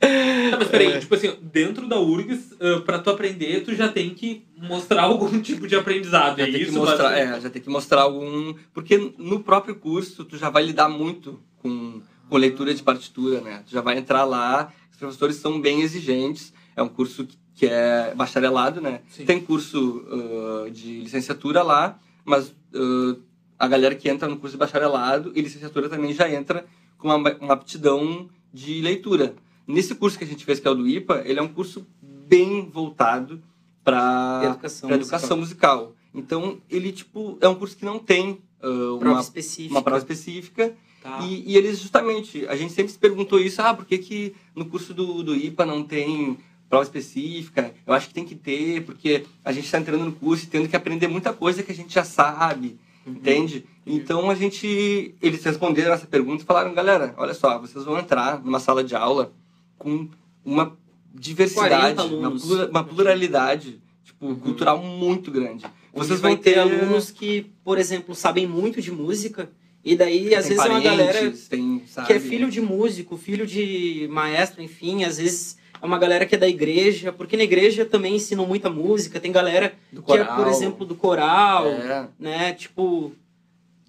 [0.00, 4.10] Tá, mas peraí, tipo assim, dentro da URGS, uh, pra tu aprender, tu já tem
[4.10, 6.72] que mostrar algum tipo de aprendizado, Já é tem que isso?
[6.78, 8.52] mostrar, é, já tem que mostrar algum.
[8.74, 13.62] Porque no próprio curso tu já vai lidar muito com, com leitura de partitura, né?
[13.64, 16.52] Tu já vai entrar lá, os professores são bem exigentes.
[16.74, 19.02] É um curso que- que é bacharelado, né?
[19.08, 19.24] Sim.
[19.24, 23.16] Tem curso uh, de licenciatura lá, mas uh,
[23.62, 26.66] a galera que entra no curso de bacharelado e licenciatura também já entra
[26.98, 29.36] com uma, uma aptidão de leitura.
[29.68, 31.86] Nesse curso que a gente fez, que é o do IPA, ele é um curso
[32.02, 33.40] bem voltado
[33.84, 34.88] para Educação.
[34.88, 35.94] para educação musical.
[36.12, 39.74] Então, ele, tipo, é um curso que não tem uh, Prova uma, específica.
[39.74, 40.74] uma prova específica.
[41.00, 41.20] Tá.
[41.20, 44.64] E, e eles, justamente, a gente sempre se perguntou isso, ah, por que, que no
[44.64, 46.36] curso do, do IPA não tem
[46.68, 47.72] prova específica?
[47.86, 50.68] Eu acho que tem que ter, porque a gente está entrando no curso e tendo
[50.68, 53.64] que aprender muita coisa que a gente já sabe, entende?
[53.86, 58.42] Então, a gente, eles responderam essa pergunta e falaram, galera, olha só, vocês vão entrar
[58.42, 59.32] numa sala de aula
[59.78, 60.08] com
[60.44, 60.76] uma
[61.14, 62.30] diversidade, 40 uma,
[62.66, 65.64] uma pluralidade tipo, cultural muito grande.
[65.92, 69.50] Vocês vão ter ter alunos que, por exemplo, sabem muito de música,
[69.84, 72.06] e daí, às tem vezes, é uma galera parentes, tem, sabe?
[72.06, 76.36] que é filho de músico, filho de maestro, enfim, às vezes é uma galera que
[76.36, 80.18] é da igreja, porque na igreja também ensinam muita música, tem galera do que é,
[80.18, 80.36] coral.
[80.36, 82.08] por exemplo, do coral, É.
[82.18, 82.52] né?
[82.52, 83.12] Tipo,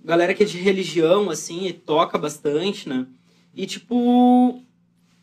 [0.03, 3.05] galera que é de religião, assim, e toca bastante, né?
[3.55, 4.59] E, tipo,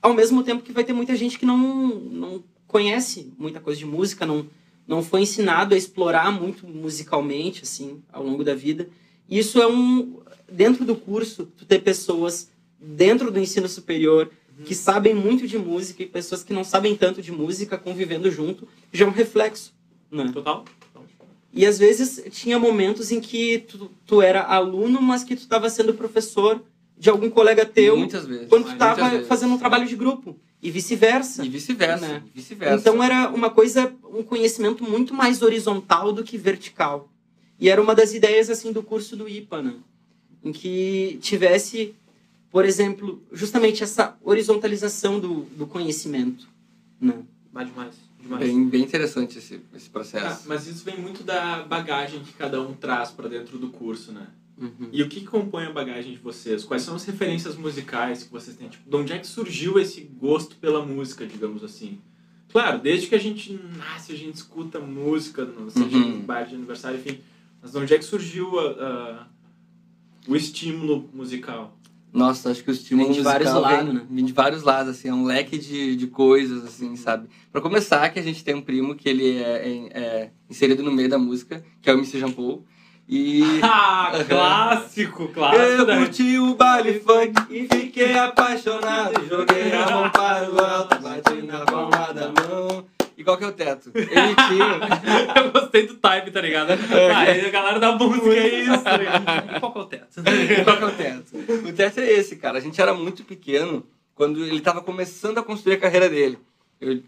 [0.00, 3.84] ao mesmo tempo que vai ter muita gente que não, não conhece muita coisa de
[3.86, 4.46] música, não,
[4.86, 8.88] não foi ensinado a explorar muito musicalmente, assim, ao longo da vida.
[9.28, 10.20] E isso é um...
[10.48, 12.48] Dentro do curso, tu ter pessoas
[12.80, 14.30] dentro do ensino superior
[14.64, 18.66] que sabem muito de música e pessoas que não sabem tanto de música convivendo junto,
[18.92, 19.72] já é um reflexo,
[20.10, 20.30] né?
[20.32, 20.64] Total?
[21.52, 25.68] E às vezes tinha momentos em que tu, tu era aluno, mas que tu estava
[25.68, 26.62] sendo professor
[26.96, 28.48] de algum colega teu Muitas vezes.
[28.48, 30.38] quando tu estava fazendo um trabalho de grupo.
[30.62, 31.44] E vice-versa.
[31.44, 32.06] E vice-versa.
[32.06, 32.22] né?
[32.26, 32.76] e vice-versa.
[32.76, 37.08] Então era uma coisa, um conhecimento muito mais horizontal do que vertical.
[37.58, 39.74] E era uma das ideias assim do curso do IPA, né?
[40.44, 41.94] Em que tivesse,
[42.50, 46.48] por exemplo, justamente essa horizontalização do, do conhecimento,
[47.00, 47.22] né?
[47.52, 47.94] Mas demais.
[48.20, 48.44] demais.
[48.44, 50.48] Bem, bem interessante esse, esse Ah, processo.
[50.48, 54.26] mas isso vem muito da bagagem que cada um traz para dentro do curso, né?
[54.58, 54.88] Uhum.
[54.92, 56.64] E o que que compõe a bagagem de vocês?
[56.64, 58.68] Quais são as referências musicais que vocês têm?
[58.68, 61.98] Tipo, de onde é que surgiu esse gosto pela música, digamos assim?
[62.52, 66.16] Claro, desde que a gente nasce, a gente escuta música, no- seja Uhum.
[66.16, 67.20] em bar de aniversário, enfim.
[67.62, 69.26] Mas de onde é que surgiu a- a-
[70.28, 71.78] o estímulo musical?
[72.12, 74.22] Nossa, acho que o estímulo Vem de vários lados, vem, né?
[74.22, 77.28] de vários lados, assim, é um leque de, de coisas, assim, sabe?
[77.52, 79.42] Pra começar, que a gente tem um primo que ele é,
[79.92, 82.64] é- é inserido no meio da música, que é o MC Jean Paul.
[83.08, 85.62] E Ah, clássico, clássico.
[85.64, 85.96] eu né?
[85.98, 89.26] curti o baile funk e fiquei apaixonado.
[89.28, 92.84] Joguei a mão para o alto, bati na palma da mão.
[93.20, 93.92] E qual que é o teto?
[93.94, 95.36] Ele tinha.
[95.44, 96.70] Eu gostei do time, tá ligado?
[96.70, 99.56] Ah, aí a galera da música é isso, tá ligado?
[99.56, 100.22] E qual que é o teto?
[100.64, 101.68] Qual que é o teto?
[101.68, 102.56] O teto é esse, cara.
[102.56, 106.38] A gente era muito pequeno quando ele tava começando a construir a carreira dele.
[106.80, 107.02] Eu,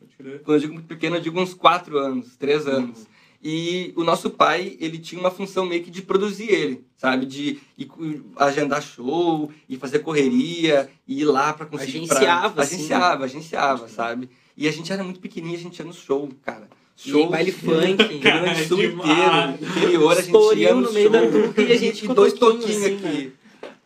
[0.44, 3.06] quando eu digo muito pequeno, eu digo uns 4 anos, 3 anos.
[3.42, 7.24] E o nosso pai, ele tinha uma função meio que de produzir ele, sabe?
[7.24, 7.90] De ir,
[8.36, 11.98] agendar show, e fazer correria, e ir lá para conseguir...
[12.00, 12.62] Agenciava, pra...
[12.62, 14.28] assim, Agenciava, agenciava, sabe?
[14.56, 16.68] E a gente era muito pequenininho, a gente ia no show, cara.
[17.04, 18.02] E Show, baile funk.
[18.02, 21.30] Rio Grande do Sul inteiro, interior, a gente ia no, no meio da show.
[21.30, 23.32] nuca e a gente com dois toquinho, toquinhos assim, aqui,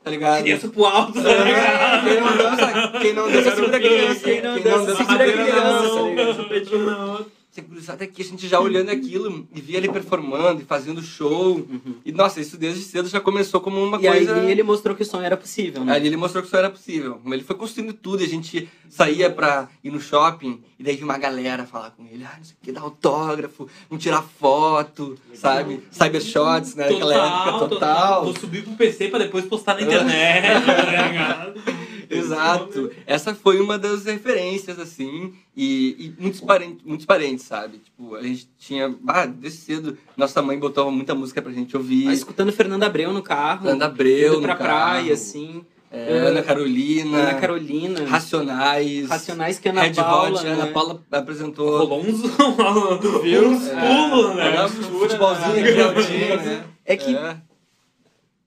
[0.03, 0.43] tá ligado?
[0.43, 2.05] Criança pro alto, tá É, ligado?
[2.05, 5.05] quem não dança, quem não dança segura a criança, Quem não quem dança, não dança
[5.05, 5.89] segura a criança.
[5.89, 7.33] tá ligado?
[7.57, 11.67] Essa gurizada aqui, a gente já olhando aquilo e via ele performando e fazendo show.
[12.05, 14.03] E nossa, isso desde cedo já começou como uma Uhum.
[14.03, 14.45] E aí coisa.
[14.45, 15.95] ele mostrou que o sonho era possível, né?
[15.95, 17.19] Ali ele mostrou que isso era possível.
[17.25, 21.07] Ele foi construindo tudo e a gente saía pra ir no shopping e daí vinha
[21.07, 25.17] uma galera falar com ele, ah, não sei o que, dar autógrafo, vamos tirar foto,
[25.35, 25.81] sabe?
[25.91, 26.91] Cybershots, né?
[26.91, 27.15] Naquela
[27.49, 28.25] época total.
[28.25, 31.86] Vou subir pro PC pra depois postar na internet, tá ligado?
[32.11, 32.91] Exato.
[33.07, 37.79] Essa foi uma das referências, assim, e, e muitos, parentes, muitos parentes, sabe?
[37.79, 38.95] Tipo, a gente tinha.
[39.09, 42.09] Ah, desde cedo, nossa mãe botou muita música pra gente ouvir.
[42.09, 43.69] Ah, escutando Fernanda Abreu no carro.
[43.69, 44.71] Ana Abreu, indo pra no carro.
[44.71, 45.65] praia, assim.
[45.91, 47.17] É, Ana Carolina.
[47.19, 48.05] Ana Carolina.
[48.07, 49.09] Racionais.
[49.09, 50.31] Racionais que Ana Red Paula.
[50.41, 50.53] Hot, né?
[50.53, 51.79] Ana Paula apresentou.
[51.79, 54.57] Rolou uns, uns pulos, né?
[54.57, 56.65] É, futebolzinho aqui altinho, né?
[56.85, 57.37] É que É.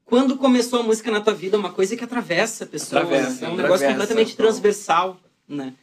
[0.09, 3.03] quando começou a música na tua vida, é uma coisa que atravessa a pessoa.
[3.03, 4.45] Atravessa, é um negócio atravessa, completamente total.
[4.45, 5.75] transversal, né?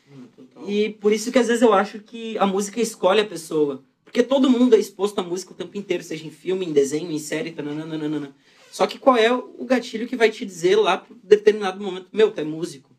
[0.67, 3.85] E por isso que às vezes eu acho que a música escolhe a pessoa.
[4.05, 7.11] Porque todo mundo é exposto à música o tempo inteiro, seja em filme, em desenho,
[7.11, 8.35] em série, tananana.
[8.73, 12.31] Só que qual é o gatilho que vai te dizer lá por determinado momento, meu,
[12.31, 12.91] tu é músico.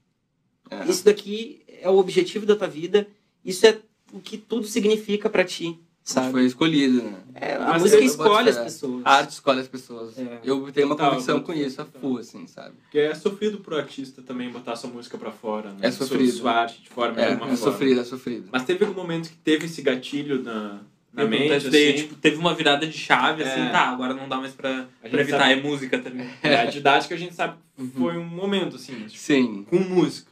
[0.69, 0.89] É.
[0.89, 3.07] Isso daqui é o objetivo da tua vida,
[3.43, 3.79] isso é
[4.13, 6.31] o que tudo significa pra ti, sabe?
[6.31, 7.13] Foi escolhido, né?
[7.35, 9.01] É, a Mas música escolhe as pessoas.
[9.05, 10.17] A arte escolhe as pessoas.
[10.17, 10.39] É.
[10.43, 12.75] Eu tenho uma Total, convicção com isso, a full, assim, sabe?
[12.83, 15.79] Porque é sofrido pro artista também botar sua música pra fora, né?
[15.81, 16.31] É Sua- sofrido.
[16.31, 17.71] Sua arte de forma É, alguma é forma.
[17.73, 18.49] sofrido, é sofrido.
[18.51, 20.79] Mas teve algum momento que teve esse gatilho na,
[21.13, 23.69] na Eu mente, assim, tipo, teve uma virada de chave, assim, É.
[23.69, 26.27] tá, agora não dá mais pra, pra evitar, sabe- é música também.
[26.41, 27.91] é, a didática a gente sabe que Uhum.
[27.95, 30.31] foi um momento, assim, tipo, Sim, com música.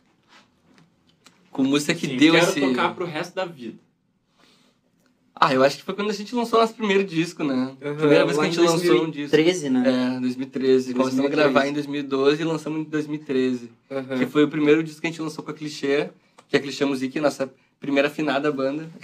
[1.51, 2.59] com música que Sim, deu quero esse...
[2.61, 3.77] tocar pro resto da vida.
[5.37, 7.71] Ah, eu acho que foi quando a gente lançou nosso primeiro disco, né?
[7.79, 9.35] Primeira vez que a gente lançou um disco.
[9.35, 10.15] 2013, né?
[10.15, 10.93] É, 2013.
[10.93, 11.35] Começamos a 2013.
[11.53, 13.69] gravar em 2012 e lançamos em 2013.
[13.91, 14.03] Uhum.
[14.17, 16.09] Que foi o primeiro disco que a gente lançou com a Clichê,
[16.47, 18.87] que é a Clichê Music, nossa primeira afinada banda.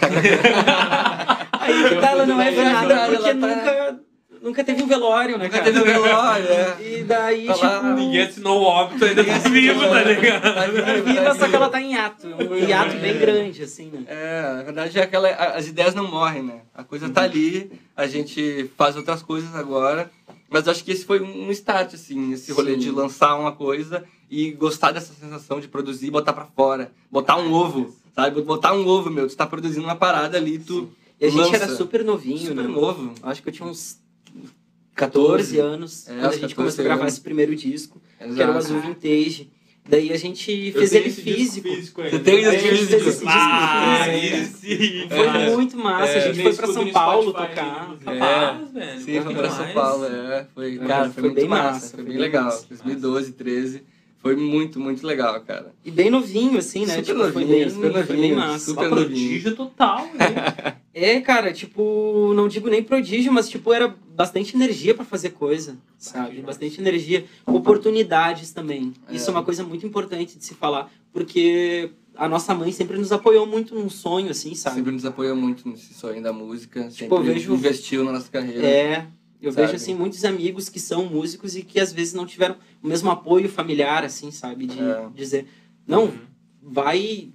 [1.60, 4.00] Aí que tá, ela não é Ela nada tá- porque ela tá- nunca,
[4.42, 5.72] nunca teve um velório, né, Nunca cara?
[5.72, 6.76] teve um velório, é.
[6.80, 7.92] E daí, Tá lá, tipo...
[7.94, 10.42] Ninguém assinou o óbito ainda tá vivo, tá ligado?
[10.42, 12.26] Tá É tá viva, só que ela tá em hiato.
[12.26, 14.04] Um hiato bem grande, assim, né?
[14.06, 15.28] É, na verdade é aquela.
[15.30, 16.60] As ideias não morrem, né?
[16.74, 20.10] A coisa tá ali, a gente faz outras coisas agora.
[20.50, 22.78] Mas eu acho que esse foi um start, assim, esse rolê Sim.
[22.80, 26.90] de lançar uma coisa e gostar dessa sensação de produzir e botar pra fora.
[27.10, 28.42] Botar um ovo, sabe?
[28.42, 29.26] Botar um ovo, meu.
[29.26, 30.90] Tu tá produzindo uma parada ali, tu.
[31.18, 31.56] E a gente lança.
[31.56, 32.68] era super novinho, super né?
[32.68, 33.14] novo.
[33.22, 34.01] Acho que eu tinha uns
[34.94, 37.12] 14 anos É, quando a gente 14 começou a gravar anos.
[37.14, 38.34] esse primeiro disco, Exato.
[38.36, 39.50] que era o Azul Vintage.
[39.88, 41.68] Daí a gente fez ele físico.
[41.68, 42.94] físico Você tem esse fez disco?
[42.94, 44.04] esse disco Ah,
[44.60, 45.08] físico.
[45.08, 45.50] Foi É.
[45.50, 46.12] muito massa.
[46.12, 47.82] É, a gente foi pra São Paulo Spotify, tocar.
[47.84, 48.04] inclusive.
[48.20, 49.00] Capaz, velho.
[49.00, 49.68] Sim, foi pra São.
[49.72, 50.46] Paulo, é.
[50.54, 52.44] Foi, É, cara, foi, foi muito bem massa, massa, foi bem legal.
[52.44, 52.66] massa.
[52.68, 53.82] 2012, 13.
[54.22, 55.74] Foi muito, muito legal, cara.
[55.84, 56.94] E bem novinho, assim, né?
[56.94, 58.64] Super tipo, foi novinho, bem, super foi bem novinho, massa.
[58.66, 59.08] super Uma novinho.
[59.08, 60.76] prodígio total, né?
[60.94, 65.78] É, cara, tipo, não digo nem prodígio, mas tipo, era bastante energia pra fazer coisa,
[65.96, 66.42] sabe?
[66.42, 68.92] Bastante energia, oportunidades também.
[69.08, 69.14] É.
[69.16, 73.10] Isso é uma coisa muito importante de se falar, porque a nossa mãe sempre nos
[73.10, 74.76] apoiou muito num sonho, assim, sabe?
[74.76, 76.82] Sempre nos apoiou muito nesse sonho da música.
[76.90, 78.66] Sempre Tipo, eu vejo- investiu na nossa carreira.
[78.66, 79.06] É,
[79.42, 79.66] eu Sabe?
[79.66, 83.10] vejo assim muitos amigos que são músicos e que às vezes não tiveram o mesmo
[83.10, 84.66] apoio familiar, assim, sabe?
[84.66, 85.08] De É.
[85.14, 85.46] dizer,
[85.86, 86.18] não, Uhum.
[86.62, 87.30] vai,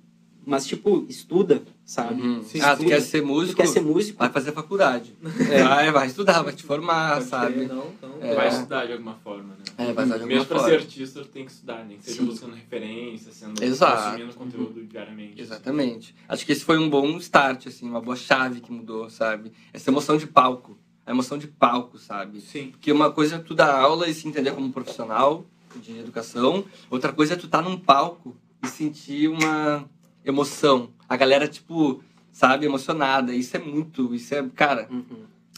[0.46, 2.22] mas tipo, estuda, sabe?
[2.22, 2.41] Uhum.
[2.62, 3.58] Ah, tu quer ser Tu músico?
[3.58, 4.17] quer ser músico?
[4.20, 5.13] Vai fazer faculdade.
[5.52, 5.63] É.
[5.63, 7.65] Vai, vai estudar, vai te formar, Pode sabe?
[7.65, 8.12] Não, então.
[8.22, 8.34] É.
[8.36, 9.63] Vai estudar de alguma forma, né?
[9.78, 10.70] É, vai estudar de alguma Mesmo pra forma.
[10.74, 12.26] ser artista, tu tem que estudar, nem que seja Sim.
[12.26, 14.12] buscando referência, sendo Exato.
[14.12, 15.41] consumindo conteúdo diariamente.
[15.41, 16.15] Exatamente.
[16.30, 19.52] Acho que esse foi um bom start, assim, uma boa chave que mudou, sabe?
[19.74, 20.77] Essa emoção de palco.
[21.08, 22.41] A emoção de palco, sabe?
[22.41, 22.72] Sim.
[22.72, 25.46] Porque uma coisa é tu dar aula e se entender como profissional
[25.78, 29.86] de educação, outra coisa é tu estar num palco e sentir uma
[30.26, 30.89] emoção.
[31.08, 33.34] A galera, tipo, sabe, emocionada.
[33.34, 35.06] Isso é muito, isso é, cara, Uhum.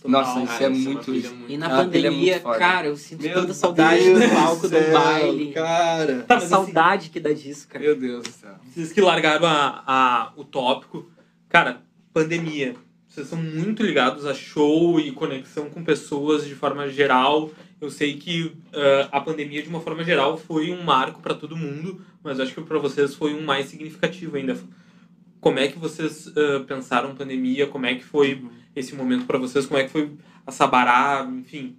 [0.05, 1.33] nossa, Ah, isso é uma muito pilha isso.
[1.35, 2.59] muito- E na Ah, é pandemia, muito foda.
[2.59, 5.51] cara, eu sinto Meu tanta saudade Deus do palco do, céu, baile.
[5.51, 6.25] Cara.
[6.29, 7.83] A saudade que dá disso, cara.
[7.83, 8.53] Meu Deus do céu.
[8.71, 11.09] Vocês que largaram a, a, o tópico,
[11.49, 11.81] cara,
[12.13, 12.75] pandemia.
[13.09, 17.49] Vocês são muito ligados a show e conexão com pessoas de forma geral.
[17.81, 21.57] Eu sei que ah, a pandemia, de uma forma geral, foi um marco para todo
[21.57, 24.55] mundo, mas acho que para vocês foi um mais significativo ainda.
[25.41, 27.65] como é que vocês uh, pensaram pandemia?
[27.65, 28.45] Como é que foi
[28.75, 29.65] esse momento para vocês?
[29.65, 30.11] Como é que foi
[30.45, 31.27] a Sabará?
[31.31, 31.77] Enfim.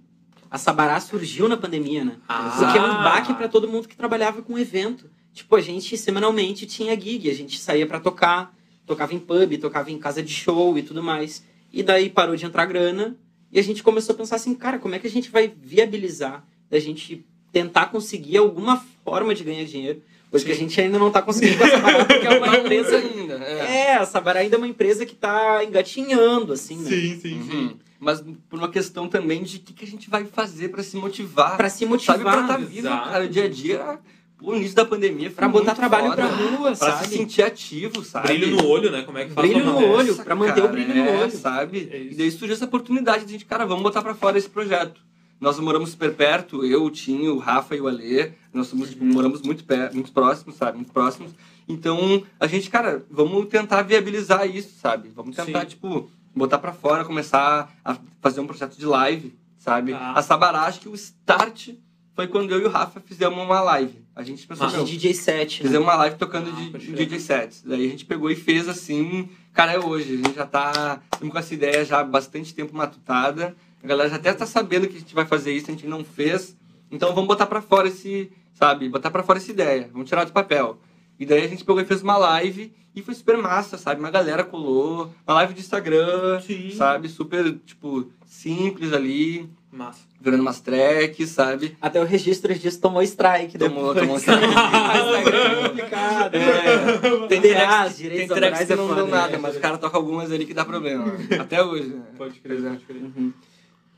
[0.49, 2.17] A Sabará surgiu na pandemia, né?
[2.27, 2.55] Ah.
[2.59, 5.09] Porque é um baque para todo mundo que trabalhava com evento.
[5.33, 8.53] Tipo, a gente semanalmente tinha gig, a gente saía para tocar,
[8.91, 11.43] tocava em pub, tocava em casa de show e tudo mais.
[11.71, 13.15] E daí parou de entrar grana
[13.49, 16.45] e a gente começou a pensar assim, cara, como é que a gente vai viabilizar
[16.69, 20.01] da gente tentar conseguir alguma forma de ganhar dinheiro?
[20.29, 22.97] Coisa que a gente ainda não tá conseguindo com a Sabará, porque é uma empresa
[22.97, 23.33] ainda.
[23.35, 23.75] É.
[23.75, 26.89] É, a Sabará ainda é uma empresa que tá engatinhando, assim, né?
[26.89, 27.75] sim, Uhum.
[27.99, 30.97] Mas por uma questão também de o que, que a gente vai fazer pra se
[30.97, 31.55] motivar.
[31.55, 33.99] Pra se sabe, motivar, pra estar vivo, cara, o dia a dia.
[34.41, 36.43] O início da pandemia foi pra botar trabalho foda, pra né?
[36.57, 37.07] rua, Pra sabe?
[37.07, 38.27] se sentir ativo, sabe?
[38.29, 39.03] Brilho no olho, né?
[39.03, 40.07] Como é que faz Brilho pra no olho.
[40.11, 41.31] Nossa, pra manter o brilho no é, olho.
[41.31, 41.89] sabe?
[41.91, 44.99] É e daí surgiu essa oportunidade de, cara, vamos botar pra fora esse projeto.
[45.39, 48.31] Nós moramos super perto, eu, o Tinho, o Rafa e o Alê.
[48.53, 49.11] Nós somos, tipo, Uhum.
[49.13, 50.77] moramos muito perto, muito próximos, sabe?
[50.77, 51.31] Muito próximos.
[51.67, 55.09] Então, a gente, cara, vamos tentar viabilizar isso, sabe?
[55.15, 55.67] Vamos tentar, Sim.
[55.67, 59.93] tipo, botar pra fora, começar a fazer um projeto de live, sabe?
[59.93, 60.13] Tá.
[60.13, 61.69] A Sabará, acho que o start
[62.15, 64.00] foi quando eu e o Rafa fizemos uma live.
[64.15, 65.67] A gente pensou, De DJ set, né?
[65.67, 66.91] Fizemos uma live tocando Ah, de.
[66.93, 67.63] DJ sets.
[67.65, 69.29] Daí a gente pegou e fez assim.
[69.53, 70.13] Cara, é hoje.
[70.13, 73.55] A gente já tá estamos com essa ideia já há bastante tempo matutada.
[73.83, 76.03] A galera já até tá sabendo que a gente vai fazer isso, a gente não
[76.03, 76.55] fez.
[76.91, 78.89] Então vamos botar pra fora esse, sabe?
[78.89, 79.89] Botar pra fora essa ideia.
[79.91, 80.77] Vamos tirar do papel.
[81.17, 83.99] E daí a gente pegou e fez uma live e foi super massa, sabe?
[84.01, 85.09] Uma galera colou.
[85.25, 86.71] Uma live de Instagram, Sim.
[86.71, 87.07] sabe?
[87.07, 89.49] Super, tipo, simples ali.
[89.71, 90.01] Massa.
[90.19, 91.77] Virando umas tracks, sabe?
[91.81, 93.99] Até o registro disso tomou strike Tomou, depois.
[94.01, 94.45] tomou strike.
[94.45, 96.35] Instagram é complicado.
[96.35, 97.27] É.
[97.27, 99.37] Tem Terás, tracks, direitos tem tracks autorais que é não dão nada, né?
[99.41, 101.05] mas o cara toca algumas ali que dá problema.
[101.39, 101.87] Até hoje.
[101.87, 102.01] né?
[102.17, 103.01] Pode crer, pode crer.
[103.01, 103.31] Uhum.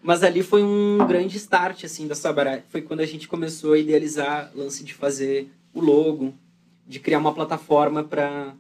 [0.02, 2.60] Mas ali foi um grande start, assim, da Sabará.
[2.70, 6.34] Foi quando a gente começou a idealizar lance de fazer o logo,
[6.88, 8.54] de criar uma plataforma para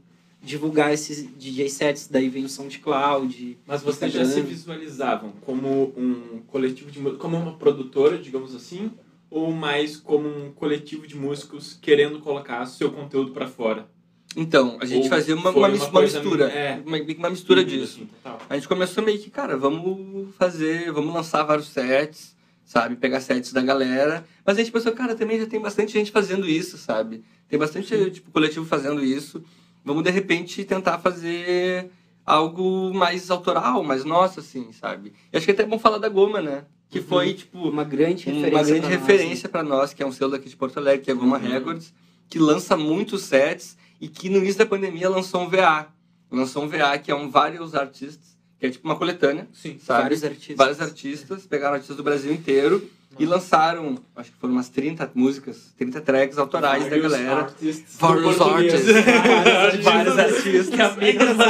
[0.43, 2.07] divulgar esses DJ sets.
[2.07, 3.57] Daí vem o SoundCloud.
[3.65, 8.91] Mas vocês já se visualizavam como um coletivo de músicos, como uma produtora, digamos assim,
[9.29, 13.87] ou mais como um coletivo de músicos querendo colocar seu conteúdo pra fora?
[14.35, 16.45] Então, a gente Ou fazia uma, uma, uma mis- uma mistura.
[16.49, 16.81] é.
[16.85, 18.01] Uma, uma mistura disso.
[18.23, 18.37] assim.
[18.49, 22.95] A gente começou meio que, cara, vamos fazer, vamos lançar vários sets, sabe?
[22.95, 24.25] Pegar sets da galera.
[24.43, 27.23] Mas a gente pensou, cara, também já tem bastante gente fazendo isso, sabe?
[27.47, 29.43] Tem bastante, tipo, coletivo fazendo isso.
[29.83, 31.89] Vamos, de repente, tentar fazer
[32.25, 35.13] algo mais autoral, mais nosso, assim, sabe?
[35.31, 36.63] E acho que é até bom falar da Goma, né?
[36.89, 37.05] Que Uhum.
[37.05, 38.49] foi, tipo, Uma grande referência.
[38.57, 41.03] uma grande pra nós, referência pra nós, que é um selo daqui de Porto Alegre,
[41.03, 41.47] que é a Goma Uhum.
[41.49, 41.93] Records,
[42.29, 45.87] que lança muitos sets e que no início da pandemia lançou um VA.
[46.31, 49.73] Lançou um VA que é um Vários Artistas, que é tipo uma coletânea, Sim.
[49.73, 49.75] né?
[49.83, 50.01] sabe?
[50.03, 50.55] Vários artistas.
[50.57, 55.73] Vários artistas, pegaram artistas do Brasil inteiro e lançaram, acho que foram umas 30 músicas,
[55.77, 57.41] 30 tracks autorais da Vários galera.
[57.41, 59.83] artists Vários artists.
[59.83, 60.69] Vários artistas.
[60.69, 61.45] Que é a mesma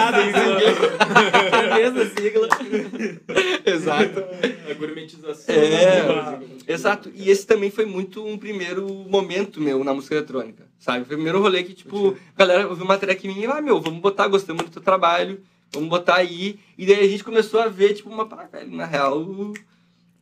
[1.54, 2.48] É a mesma sigla.
[3.66, 4.24] Exato.
[4.70, 5.56] A gourmetização.
[5.56, 6.06] É.
[6.06, 6.72] da música.
[6.72, 7.12] Exato.
[7.14, 11.06] E esse também foi muito um primeiro momento meu na música eletrônica, sabe?
[11.06, 13.80] Foi o primeiro rolê que, tipo, a galera ouviu uma track minha e, ah, meu,
[13.80, 16.60] vamos botar, gostamos do teu trabalho, vamos botar aí.
[16.78, 19.54] E daí a gente começou a ver, tipo, uma, pá, velho, na real,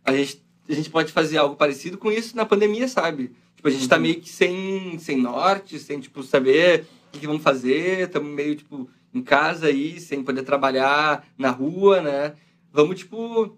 [0.04, 3.32] a gente, a gente pode fazer algo parecido com isso na pandemia, sabe?
[3.56, 7.28] Tipo, a gente tá meio que sem, sem norte, sem, tipo, saber o que, que
[7.28, 12.34] vamos fazer, estamos meio, tipo, em casa aí, sem poder trabalhar na rua, né?
[12.71, 13.58] Vamos, tipo,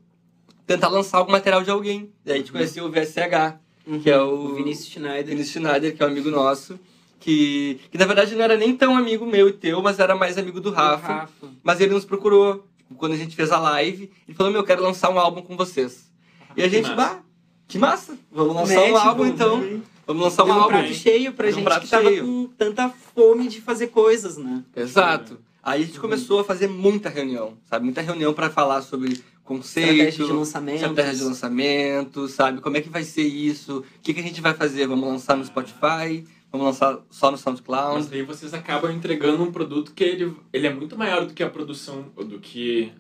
[0.66, 2.12] tentar lançar algum material de alguém.
[2.26, 3.60] Daí a gente conheceu o VSH,
[4.02, 5.26] que é o, O Vinícius Schneider.
[5.26, 6.80] Vinícius Schneider, que é um amigo nosso,
[7.20, 10.38] que, que na verdade não era nem tão amigo meu e teu, mas era mais
[10.38, 11.08] amigo do Rafa.
[11.08, 11.48] Rafa.
[11.63, 12.66] Mas ele nos procurou.
[12.78, 15.42] Tipo, quando a gente fez a live, ele falou: Meu, eu quero lançar um álbum
[15.42, 16.12] com vocês.
[16.56, 17.20] E a gente, bah,
[17.68, 18.18] que massa!
[18.32, 19.82] Vamos lançar um Match, álbum então.
[20.06, 20.68] Vamos lançar um um álbum.
[20.70, 22.26] prato cheio pra Deu um gente prato que tava cheio.
[22.26, 24.63] com tanta fome de fazer coisas, né?
[24.76, 25.39] Exato.
[25.62, 27.86] Aí a gente começou a fazer muita reunião, sabe?
[27.86, 30.76] Muita reunião para falar sobre conceito, Estratégia de lançamento.
[30.76, 32.60] estratégia de lançamento, sabe?
[32.62, 33.78] Como é que vai ser isso?
[33.80, 34.86] O que, que a gente vai fazer?
[34.88, 36.26] Vamos lançar no Spotify?
[36.52, 38.08] Vamos lançar só no Mas SoundCloud?
[38.10, 41.50] daí vocês acabam entregando um produto que ele, ele é muito maior do que a
[41.50, 42.92] produção, do que...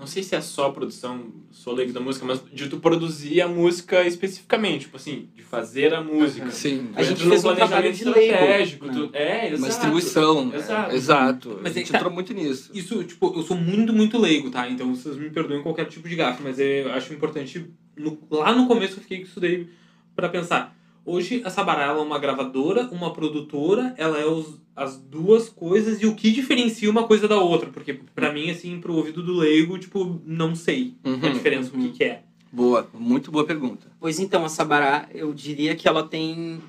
[0.00, 3.46] Não sei se é só produção, sou leigo da música, mas de tu produzir a
[3.46, 6.50] música especificamente, tipo assim, de fazer a música.
[6.50, 6.88] Sim.
[6.94, 8.86] Tu A gente fez um trabalho de estratégico.
[8.86, 8.92] né?
[8.94, 9.58] tu- é, exato.
[9.58, 10.46] Uma distribuição.
[10.46, 10.56] né?
[10.56, 10.94] Exato.
[10.96, 11.48] Exato.
[11.62, 12.70] Mas a é gente que tá- entrou muito nisso.
[12.72, 14.66] Isso, tipo, eu sou muito, muito leigo, tá?
[14.70, 17.70] Então vocês me perdoem qualquer tipo de gafe, mas eu acho importante.
[17.96, 19.68] no- lá no começo eu fiquei com isso daí
[20.16, 20.74] pra pensar.
[21.04, 26.00] Hoje a Sabará ela é uma gravadora, uma produtora, ela é os, as duas coisas
[26.00, 27.68] e o que diferencia uma coisa da outra.
[27.70, 31.32] Porque pra mim, assim, pro ouvido do leigo, tipo, não sei a Uhum.
[31.32, 32.22] diferença, o que, que é.
[32.50, 33.86] Boa, muito boa pergunta.
[34.00, 36.60] Pois então, a Sabará, eu diria que ela tem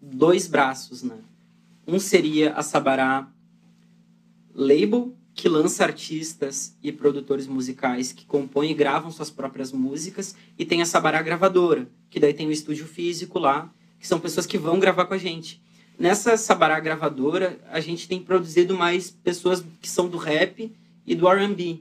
[0.00, 1.16] dois braços, né?
[1.86, 3.28] Um seria a Sabará
[4.54, 10.64] label que lança artistas e produtores musicais que compõem e gravam suas próprias músicas e
[10.64, 14.58] tem a Sabará Gravadora, que daí tem o estúdio físico lá, que são pessoas que
[14.58, 15.62] vão gravar com a gente.
[16.00, 20.72] Nessa Sabará Gravadora, a gente tem produzido mais pessoas que são do rap
[21.06, 21.78] e do R&B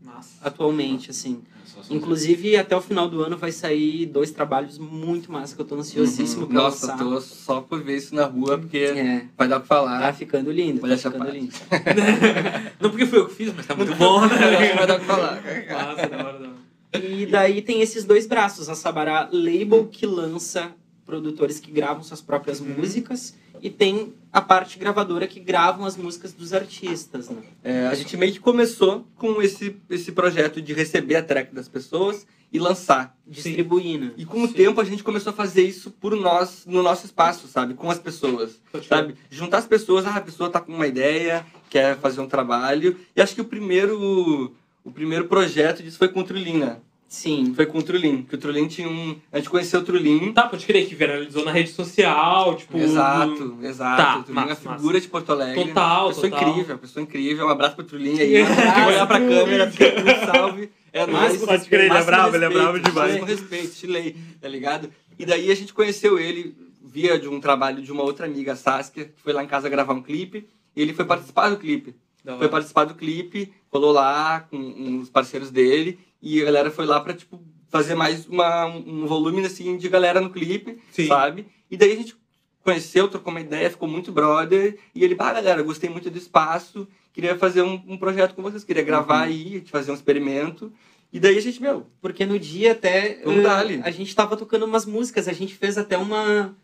[0.00, 0.36] Massa.
[0.40, 1.42] atualmente, assim.
[1.90, 5.66] É Inclusive, até o final do ano vai sair dois trabalhos muito massa que eu
[5.66, 6.64] tô ansiosíssimo pra Uhum.
[6.64, 6.98] Nossa, lançar.
[7.04, 10.00] tô só por ver isso na rua, porque É, vai dar que falar.
[10.02, 11.38] tá ficando lindo, Olha tá ficando parte.
[11.40, 11.52] lindo.
[12.80, 14.28] Não porque foi eu que fiz, mas tá muito bom, né?
[14.76, 15.42] vai dar que falar.
[15.72, 17.04] Massa, da hora, da hora.
[17.04, 20.70] E daí tem esses dois braços, a Sabará Label que lança
[21.06, 22.74] produtores que gravam suas próprias Uhum.
[22.76, 27.42] músicas e tem a parte gravadora que gravam as músicas dos artistas, né?
[27.64, 31.68] É, a gente meio que começou com esse, esse projeto de receber a track das
[31.68, 33.16] pessoas e lançar.
[33.26, 34.12] Distribuir, né?
[34.16, 34.54] E com o Sim.
[34.54, 37.74] tempo a gente começou a fazer isso por nós, no nosso espaço, sabe?
[37.74, 39.14] Com as pessoas, sabe?
[39.30, 42.96] Juntar as pessoas, ah, a pessoa tá com uma ideia, quer fazer um trabalho.
[43.14, 44.54] E acho que o primeiro,
[44.84, 46.76] o primeiro projeto disso foi com o Trulin, né?
[47.08, 47.54] Sim.
[47.54, 49.16] Foi com o Trulin, que o Trulin tinha um...
[49.32, 50.30] A gente conheceu o Trulin.
[50.34, 52.76] Tá, pode crer que viralizou na rede social, tipo.
[52.76, 54.02] Exato, exato.
[54.02, 55.64] Tá, o Trulin é uma massa, figura de Porto Alegre.
[55.64, 56.48] Total, pessoa total.
[56.50, 57.46] incrível, pessoa incrível.
[57.46, 58.44] Um abraço pro Trulin aí.
[58.74, 60.70] Quem olhar pra câmera, fica um salve.
[60.92, 61.42] É nóis.
[61.42, 63.12] Pode crer, ele é bravo, ele é bravo demais.
[63.12, 64.90] Máximo respeito, chilei, tá ligado?
[65.18, 66.54] E daí a gente conheceu ele
[66.84, 69.94] via de um trabalho de uma outra amiga, Saskia, que foi lá em casa gravar
[69.94, 70.46] um clipe.
[70.76, 71.94] E ele foi participar do clipe.
[72.36, 75.98] Foi participar do clipe, colou lá com uns parceiros dele.
[76.22, 80.20] E a galera foi lá pra, tipo, fazer mais uma, um volume, assim, de galera
[80.20, 81.06] no clipe, Sim.
[81.06, 81.46] sabe?
[81.70, 82.16] E daí a gente
[82.62, 84.78] conheceu, trocou uma ideia, ficou muito brother.
[84.94, 88.64] E ele, bah, galera, gostei muito do espaço, queria fazer um, um projeto com vocês,
[88.64, 90.72] queria gravar aí, fazer um experimento.
[91.12, 93.80] E daí a gente, meu, Porque no dia até Vamos eh, dar-lhe.
[93.82, 96.54] a gente tava tocando umas músicas, a gente fez até uma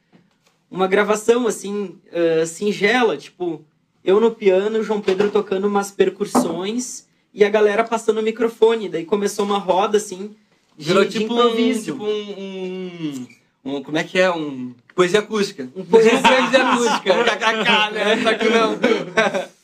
[0.70, 3.64] uma gravação assim eh, singela, tipo
[4.04, 8.88] eu no piano, João Pedro tocando umas percussões e a galera passando o microfone.
[8.88, 10.34] Daí começou uma roda assim
[10.78, 11.84] de, virou de tipo, um, improviso.
[11.92, 13.28] tipo um,
[13.64, 14.30] um, um- Como é que é?
[14.30, 14.72] Um.
[14.94, 15.68] Poesia acústica.
[15.74, 17.24] Um poesia- poesia acústica.
[17.24, 18.22] KKK, né?
[18.22, 18.78] Só que não.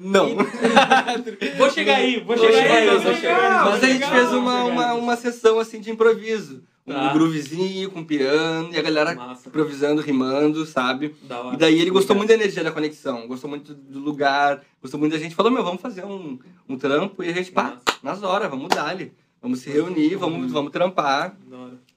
[0.00, 0.36] Não.
[1.58, 2.98] Vou chegar aí, vou Vou chegar aí.
[2.98, 6.62] vou chegar, Mas a gente fez uma, uma, uma sessão assim de improviso.
[6.84, 7.10] Tá.
[7.10, 9.48] Um groovezinho com piano e a galera Massa.
[9.48, 11.14] improvisando, rimando, sabe?
[11.22, 11.52] Da.
[11.54, 15.12] E daí ele gostou muito da energia da conexão, gostou muito do lugar, gostou muito
[15.12, 15.34] da gente.
[15.34, 17.22] Falou, meu, vamos fazer um, um trampo.
[17.22, 19.12] E a gente, pá, nas horas, vamos dar ali.
[19.40, 21.36] Vamos se reunir, vamos, vamos trampar.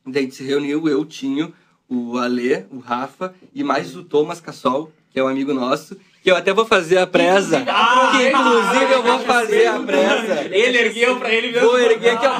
[0.05, 1.51] Daí a gente se reuniu, eu, Tinho,
[1.89, 6.31] o Ale, o Rafa e mais o Thomas Cassol, que é um amigo nosso, que
[6.31, 7.63] eu até vou fazer a presa.
[7.67, 10.41] Ah, que inclusive eu vou fazer a presa.
[10.49, 11.67] Ele ergueu pra ele mesmo.
[11.67, 12.39] Vou erguer aqui, ó.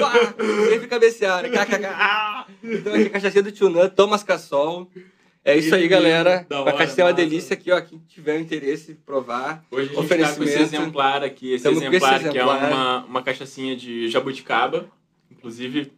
[0.00, 1.44] Pá, cabecear.
[1.48, 1.86] KKK.
[1.86, 2.44] Ah!
[2.60, 4.90] Então aqui, cachaça do Tio Nan, Thomas Cassol.
[5.44, 6.44] É isso aí, galera.
[6.50, 7.80] A cachaça é uma delícia aqui, ó.
[7.80, 9.62] Quem tiver interesse, provar.
[9.70, 12.42] Hoje a gente tá com esse exemplar aqui, esse Tamo com esse exemplar que é
[12.42, 12.72] exemplar.
[12.72, 14.86] uma, uma cachaçinha de jabuticaba.
[15.30, 15.92] Inclusive,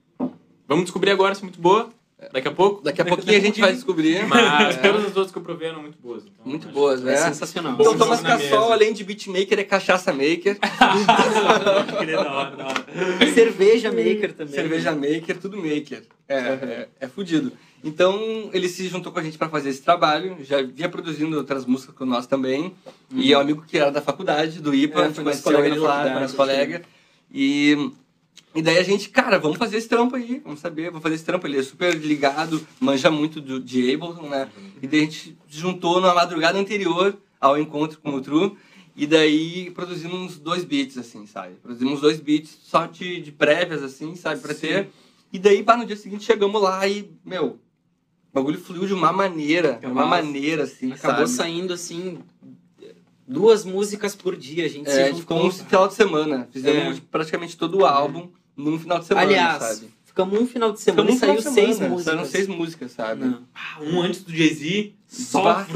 [0.69, 1.89] vamos descobrir agora se é muito boa,
[2.33, 2.83] daqui a pouco.
[2.83, 4.25] Daqui a pouquinho a gente vai descobrir.
[4.29, 4.79] Mas É.
[4.79, 6.25] todas as outras que eu provei eram muito boas.
[6.25, 7.17] então Muito boas, É né?
[7.17, 7.73] sensacional.
[7.75, 12.67] Então, Bom, Thomas Cassol, além de beatmaker, é cachaça maker, Pode crer, da hora, da
[12.67, 13.33] hora.
[13.35, 14.55] Cerveja maker também.
[14.55, 16.03] cerveja maker, tudo maker.
[16.29, 17.53] É, é, é fudido.
[17.85, 20.37] Então, ele se juntou com a gente para fazer esse trabalho.
[20.43, 22.73] Já vinha produzindo outras músicas com nós também.
[23.11, 25.07] E é um amigo que era da faculdade, do IPA.
[25.07, 26.83] É, conheceu colega ele lá, nosso colega.
[27.35, 27.91] E,
[28.55, 30.41] e daí a gente, cara, vamos fazer esse trampo aí.
[30.45, 31.47] Vamos saber, vamos fazer esse trampo.
[31.47, 34.49] Ele é super ligado, manja muito do, de Ableton, né?
[34.83, 38.57] E daí a gente juntou na madrugada anterior ao encontro com o Tru.
[38.95, 41.55] E daí produzimos uns dois beats, assim, sabe?
[41.63, 44.41] Produzimos dois beats só de, de prévias, assim, sabe?
[44.41, 44.89] Pra ter.
[45.33, 49.11] E daí, pá, no dia seguinte chegamos lá e, meu, o bagulho fluiu de uma
[49.11, 50.09] maneira, de uma massa.
[50.23, 51.31] maneira, assim, Acabou sabe?
[51.31, 52.19] saindo assim
[53.27, 55.49] duas músicas por dia, a gente É, se ficou juntou.
[55.63, 56.49] um final de semana.
[56.53, 57.01] Fizemos É.
[57.11, 59.91] praticamente todo o álbum num final de semana, Aliás, sabe?
[60.05, 62.15] ficamos um final de semana Ficamos e saiu de seis semana, músicas.
[62.15, 63.37] Saíram seis músicas, sabe?
[63.55, 65.43] Ah, Um antes do Jay-Z, só.
[65.43, 65.67] Bah.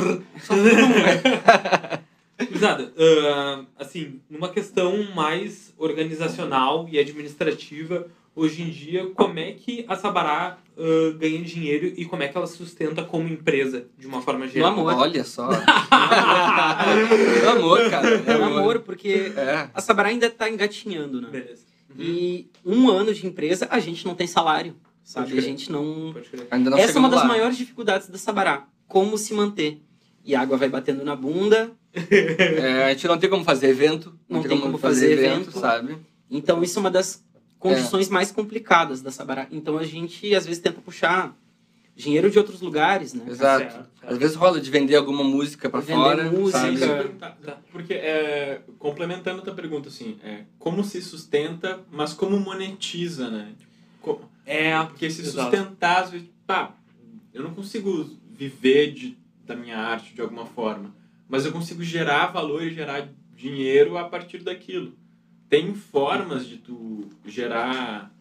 [2.61, 9.87] Nada, ah, assim, numa questão mais organizacional e administrativa, hoje em dia, como é que
[9.89, 14.07] a Sabará ah, ganha dinheiro e como é que ela se sustenta como empresa, de
[14.07, 14.73] uma forma geral?
[14.73, 14.93] amor.
[14.95, 15.49] Olha só.
[15.51, 18.23] é amor, cara.
[18.27, 19.71] É um amor, porque É.
[19.73, 21.31] a Sabará ainda tá engatinhando, né?
[21.31, 21.65] Beleza.
[21.99, 22.05] Uhum.
[22.05, 25.39] E um ano de empresa, a gente não tem salário, sabe?
[25.39, 26.15] A gente não...
[26.61, 27.29] Não Essa é uma das lá.
[27.29, 28.67] maiores dificuldades da Sabará.
[28.87, 29.81] Como se manter.
[30.25, 31.73] E a água vai batendo na bunda,
[32.11, 34.19] É, a gente não tem como fazer evento.
[34.29, 35.51] Não tem como fazer evento.
[35.59, 35.97] sabe?
[36.31, 37.25] Então, isso é uma das
[37.59, 39.47] condições mais complicadas da Sabará.
[39.51, 41.35] Então, a gente, às vezes, tenta puxar
[41.97, 43.25] dinheiro de outros lugares, né?
[43.27, 43.63] Exato.
[43.73, 44.13] Certo, certo.
[44.13, 46.59] Às vezes rola de vender alguma música pra Vender fora, música.
[46.59, 46.79] sabe?
[46.81, 47.39] Ia perguntar,
[47.73, 53.53] Porque, é, complementando a tua pergunta, assim, é, como se sustenta, mas como monetiza, né?
[54.03, 55.51] Co- É, Porque se Exato.
[55.57, 56.75] sustentar, às vezes, pá,
[57.35, 59.17] eu não consigo viver de,
[59.47, 60.95] da minha arte de alguma forma,
[61.29, 64.93] mas eu consigo gerar valor e gerar dinheiro a partir daquilo.
[65.49, 68.13] Tem formas de tu gerar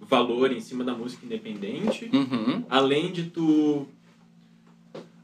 [0.00, 2.64] valor em cima da música independente, Uhum.
[2.68, 3.86] além de tu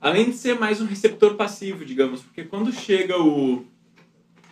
[0.01, 3.65] além de ser mais um receptor passivo, digamos, porque quando chega o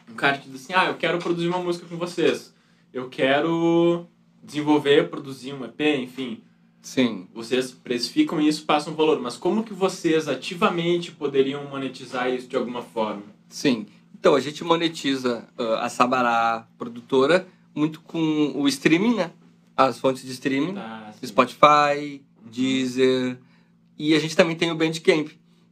[0.09, 2.55] um cara que diz assim: "Ah, eu quero produzir uma música com vocês.
[2.93, 4.07] Eu quero
[4.43, 6.41] desenvolver, produzir um EP, enfim,
[6.83, 7.29] Sim.
[7.35, 12.83] vocês precificam isso, passam valor, mas como que vocês ativamente poderiam monetizar isso de alguma
[12.83, 13.23] forma?
[13.49, 13.87] Sim.
[14.19, 19.31] Então, a gente monetiza ah, a Sabará produtora muito com o streaming, né?
[19.89, 20.75] As fontes de streaming.
[21.09, 23.39] Assim, Spotify, Deezer.
[23.99, 25.29] E a gente também tem o Bandcamp,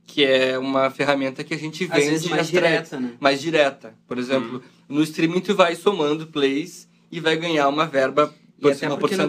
[0.07, 3.17] que é uma ferramenta que a gente Às vende vezes mais tracks direta, né?
[3.21, 3.95] mais direta.
[4.07, 8.27] Por exemplo, no streaming tu vai somando plays e vai ganhar uma verba
[8.61, 9.29] por uma porque no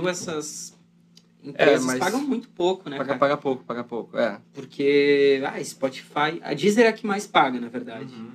[0.00, 0.76] Brasil essas
[1.42, 3.18] empresas mas- pagam muito pouco, né, Paga, cara?
[3.18, 4.18] paga pouco, paga pouco.
[4.18, 4.38] É.
[4.52, 6.40] Porque, ah, Spotify...
[6.42, 8.12] A Deezer é a que mais paga, na verdade.
[8.14, 8.30] Uhum.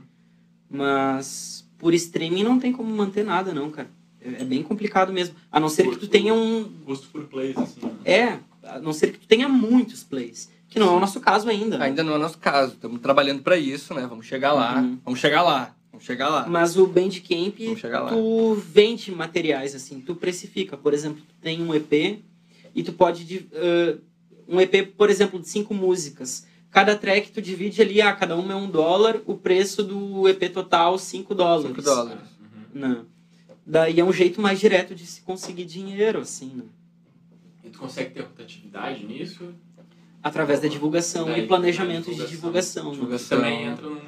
[0.70, 3.90] Mas por streaming não tem como manter nada, não, cara.
[4.26, 5.36] É é bem complicado mesmo.
[5.52, 6.64] A não ser que tu tenha um...
[6.86, 7.80] Custo por plays, assim.
[7.82, 7.92] né?
[8.04, 10.50] É, a não ser que tu tenha muitos plays.
[10.70, 11.78] Que não é o nosso caso ainda.
[11.78, 11.86] né?
[11.86, 12.74] Ainda não é o nosso caso.
[12.74, 14.06] Estamos trabalhando para isso, né?
[14.08, 14.80] Vamos chegar lá.
[14.82, 14.98] Uhum.
[15.06, 15.76] Vamos chegar lá.
[15.92, 16.46] Vamos chegar lá.
[16.50, 18.10] Mas o Bandcamp, Vamos chegar lá.
[18.10, 20.76] tu vende materiais, assim, tu precifica.
[20.76, 22.20] Por exemplo, tu tem um EP
[22.74, 23.48] e tu pode...
[23.54, 23.98] ãh,
[24.48, 26.46] um EP, por exemplo, de cinco músicas.
[26.70, 30.52] Cada track tu divide ali, ah, cada uma é um dólar, o preço do EP
[30.52, 31.68] total, cinco dólares.
[31.68, 32.20] 5 dólares.
[32.42, 32.64] Uhum.
[32.74, 33.06] Não.
[33.66, 36.64] Daí é um jeito mais direto de se conseguir dinheiro, assim, né?
[37.64, 39.54] E tu consegue ter rotatividade nisso?
[40.22, 42.92] Através da divulgação Daí, e planejamento da de divulgação.
[42.92, 43.38] Divulgação.
[43.38, 44.02] Tu também entra num-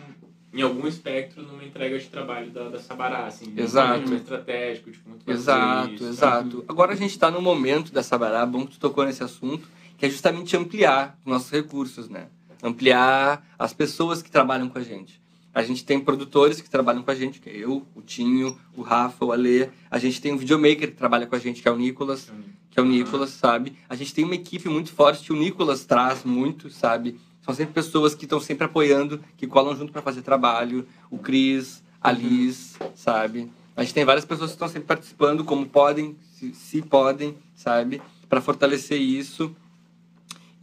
[0.53, 3.51] em algum espectro numa entrega de trabalho da, da Sabará, assim.
[3.51, 3.87] de Exato.
[3.93, 6.65] planejamento estratégico, tipo, fazer Exato, isso, exato.
[6.67, 10.05] Agora a gente está no momento da Sabará, bom que tu tocou nesse assunto, que
[10.05, 12.27] é justamente ampliar os nossos recursos, né?
[12.61, 15.19] Ampliar as pessoas que trabalham com a gente.
[15.57, 18.83] A gente tem produtores que trabalham com a gente, que é eu, o Tinho, o
[18.83, 19.69] Rafa, o Alê.
[19.89, 22.31] A gente tem um videomaker que trabalha com a gente, que é o Nicolas,
[22.69, 23.73] que é o Nicolas, sabe?
[23.89, 27.19] A gente tem uma equipe muito forte que o Nicolas traz muito, sabe?
[27.41, 30.87] São sempre pessoas que estão sempre apoiando, que colam junto para fazer trabalho.
[31.09, 33.51] O Cris, a Liz, sabe?
[33.75, 37.99] A gente tem várias pessoas que estão sempre participando, como podem, se, se podem, sabe?
[38.29, 39.55] Para fortalecer isso.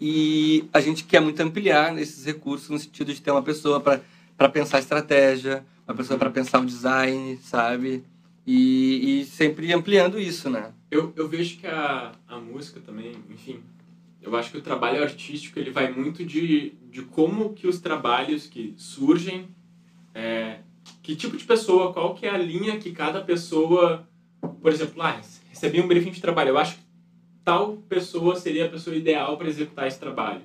[0.01, 4.01] E a gente quer muito ampliar esses recursos no sentido de ter uma pessoa para
[4.49, 8.05] pensar estratégia, uma pessoa para pensar o design, sabe?
[8.47, 10.72] E, e sempre ampliando isso, né?
[10.91, 13.61] Eu, eu vejo que a, a música também, enfim,
[14.20, 18.47] eu acho que o trabalho artístico ele vai muito de, de como que os trabalhos
[18.47, 19.49] que surgem,
[20.14, 20.59] é,
[21.03, 24.09] que tipo de pessoa, qual que é a linha que cada pessoa,
[24.62, 25.20] por exemplo, ah,
[25.51, 26.82] recebi um briefing de trabalho, eu acho que
[27.45, 30.43] tal pessoa seria a pessoa ideal para executar esse trabalho.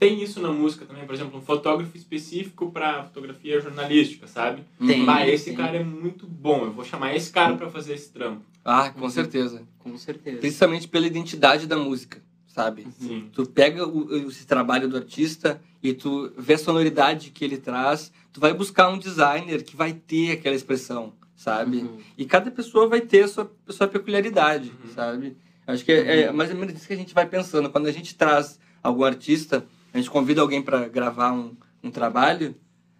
[0.00, 4.62] Tem isso na música também, por exemplo, um fotógrafo específico para fotografia jornalística, sabe?
[4.86, 5.54] Tem, Ah, esse tem.
[5.54, 8.40] cara é muito bom, eu vou chamar esse cara para fazer esse trampo.
[8.64, 9.10] Ah, com Uhum.
[9.10, 9.62] certeza.
[9.78, 10.38] Com certeza.
[10.38, 12.86] Principalmente pela identidade da música, sabe?
[12.98, 13.28] Sim.
[13.30, 18.10] Tu pega o, esse trabalho do artista e tu vê a sonoridade que ele traz,
[18.32, 21.76] tu vai buscar um designer que vai ter aquela expressão, sabe?
[21.82, 21.98] Uhum.
[22.16, 24.94] E cada pessoa vai ter a sua, a sua peculiaridade, Uhum.
[24.94, 25.36] sabe?
[25.66, 27.68] Acho que é, é mais ou menos isso que a gente vai pensando.
[27.68, 29.62] Quando a gente traz algum artista,
[29.92, 32.54] a gente convida alguém para gravar um, um trabalho,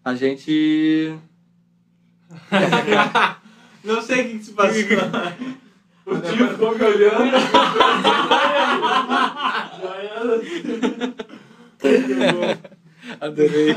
[0.04, 1.14] a gente.
[3.84, 4.82] Não sei o que, que se passou.
[6.06, 7.36] o tio ficou me olhando.
[13.20, 13.74] Adorei.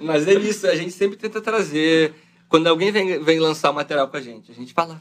[0.00, 2.14] Mas é isso, a gente sempre tenta trazer.
[2.48, 4.96] Quando alguém vem, vem lançar um material com a gente, a gente fala.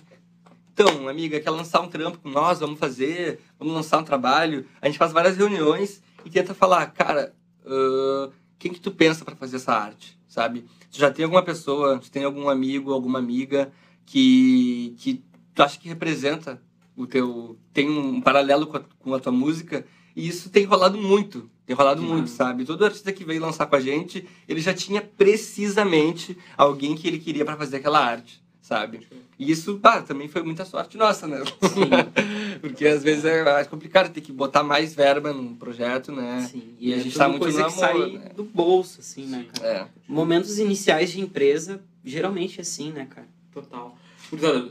[0.74, 2.60] Então, amiga, quer lançar um trampo com nós?
[2.60, 3.40] Vamos fazer?
[3.58, 4.66] Vamos lançar um trabalho?
[4.82, 7.34] A gente faz várias reuniões e tenta falar, cara,
[7.66, 10.18] ah, quem que tu pensa para fazer essa arte?
[10.28, 10.66] Sabe?
[10.92, 13.72] Tu já tem alguma pessoa, tu tem algum amigo, alguma amiga
[14.06, 16.62] que, que tu acha que representa
[16.96, 17.58] o teu.
[17.74, 19.86] tem um paralelo com a, com a tua música?
[20.16, 21.50] E isso tem rolado muito.
[21.66, 22.66] Tem rolado muito, sabe?
[22.66, 27.20] Todo artista que veio lançar com a gente, ele já tinha precisamente alguém que ele
[27.20, 29.00] queria para fazer aquela arte, sabe?
[29.40, 31.40] E isso, pá, também foi muita sorte nossa, né?
[32.62, 36.48] Porque às vezes é mais complicado ter que botar mais verba num projeto, né?
[36.52, 36.76] Sim.
[36.80, 38.30] E a é gente tá muito coisa no que amor, sai né?
[38.36, 39.68] do bolso, assim, né, cara?
[39.68, 39.88] É.
[40.08, 43.28] Momentos iniciais de empresa, geralmente é assim, né, cara?
[43.52, 43.98] Total.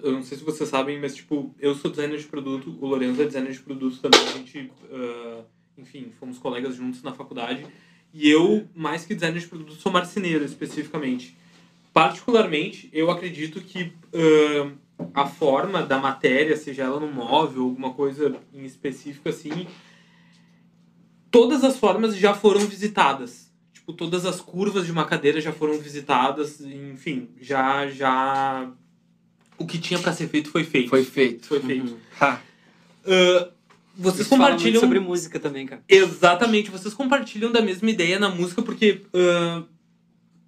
[0.05, 3.21] Eu não sei se vocês sabem, mas tipo, eu sou designer de produto, o Lorenzo
[3.21, 4.21] é designer de produto também.
[4.21, 5.41] A gente, ah,
[5.77, 7.67] enfim, fomos colegas juntos na faculdade.
[8.15, 11.37] E eu, mais que designer de produto, sou marceneiro especificamente.
[11.99, 14.71] Particularmente, eu acredito que uh,
[15.13, 19.67] a forma da matéria, seja ela no móvel, alguma coisa em específico assim,
[21.29, 23.53] todas as formas já foram visitadas.
[23.73, 28.71] Tipo, todas as curvas de uma cadeira já foram visitadas, enfim, já já
[29.59, 30.91] o que tinha para ser feito foi feito.
[30.91, 31.49] Foi feito.
[31.49, 31.91] Foi feito.
[31.91, 32.35] Uhum.
[33.07, 33.53] Uh,
[33.97, 35.83] vocês Isso fala muito compartilham sobre música também, cara.
[35.89, 39.67] Exatamente, vocês compartilham da mesma ideia na música, porque uh,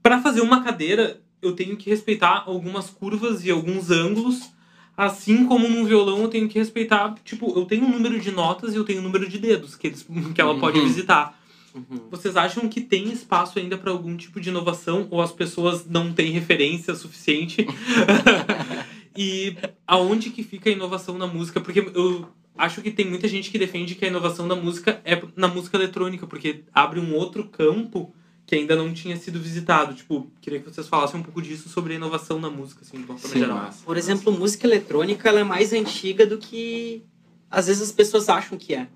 [0.01, 4.51] para fazer uma cadeira eu tenho que respeitar algumas curvas e alguns ângulos,
[4.97, 8.75] assim como num violão eu tenho que respeitar, tipo, eu tenho um número de notas
[8.75, 10.87] e eu tenho um número de dedos que, eles, que ela pode Uhum.
[10.87, 11.39] visitar.
[11.75, 12.09] Uhum.
[12.11, 16.13] Vocês acham que tem espaço ainda para algum tipo de inovação ou as pessoas não
[16.13, 17.65] têm referência suficiente?
[19.17, 21.61] e aonde que fica a inovação na música?
[21.61, 22.27] Porque eu
[22.59, 25.77] acho que tem muita gente que defende que a inovação da música é na música
[25.77, 28.13] eletrônica, porque abre um outro campo
[28.51, 29.95] que ainda não tinha sido visitado.
[29.95, 33.05] Tipo, queria que vocês falassem um pouco disso sobre a inovação na música, assim, de
[33.05, 33.59] uma forma Sim, geral.
[33.59, 33.85] Massa.
[33.85, 37.05] Por exemplo, música eletrônica ela é mais antiga do que
[37.49, 38.89] às vezes as pessoas acham que é.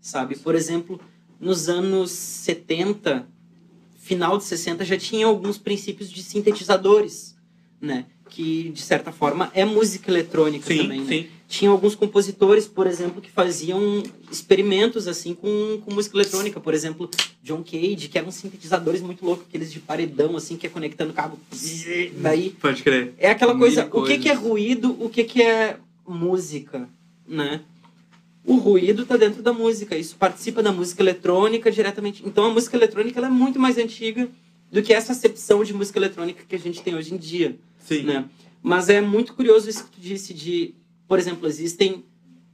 [0.00, 0.38] Sabe?
[0.38, 1.00] Por exemplo,
[1.40, 3.26] nos anos 70,
[3.96, 7.36] final de 60 já tinha alguns princípios de sintetizadores,
[7.80, 8.06] né?
[8.30, 11.26] Que de certa forma é música eletrônica Sim, também, né?
[11.54, 17.08] Tinha alguns compositores, por exemplo, que faziam experimentos assim com, com música eletrônica, por exemplo,
[17.44, 21.38] John Cage, que eram sintetizadores muito loucos, aqueles de paredão assim que é conectando cabo.
[22.16, 23.14] Daí Pode crer.
[23.16, 26.88] é aquela Mil coisa, o que, que é ruído, o que, que é música,
[27.24, 27.60] né?
[28.44, 32.24] O ruído tá dentro da música, isso participa da música eletrônica diretamente.
[32.26, 34.28] Então a música eletrônica ela é muito mais antiga
[34.72, 38.02] do que essa acepção de música eletrônica que a gente tem hoje em dia, Sim.
[38.02, 38.24] né?
[38.60, 40.74] Mas é muito curioso isso que tu disse de,
[41.14, 42.04] por exemplo, existem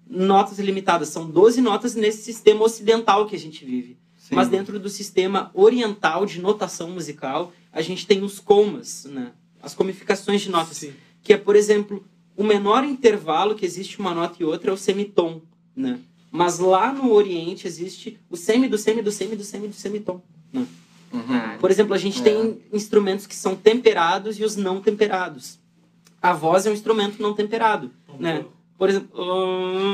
[0.06, 3.96] notas ilimitadas, são 12 notas nesse sistema ocidental que a gente vive.
[4.18, 4.34] Sim.
[4.34, 9.32] Mas dentro do sistema oriental de notação musical, a gente tem os comas, né?
[9.62, 10.92] As comificações de notas Sim.
[11.22, 12.04] que é, por exemplo,
[12.36, 15.40] o menor intervalo que existe uma nota e outra é o semitom,
[15.74, 15.98] né?
[16.30, 20.20] Mas lá no Oriente existe o semi do semi do semi do semi do semitom.
[20.52, 21.56] Uhum.
[21.58, 22.24] Por exemplo, a gente É.
[22.24, 25.58] tem instrumentos que são temperados e os não temperados.
[26.22, 28.44] A voz é um instrumento não temperado, né?
[28.78, 29.10] Por exemplo,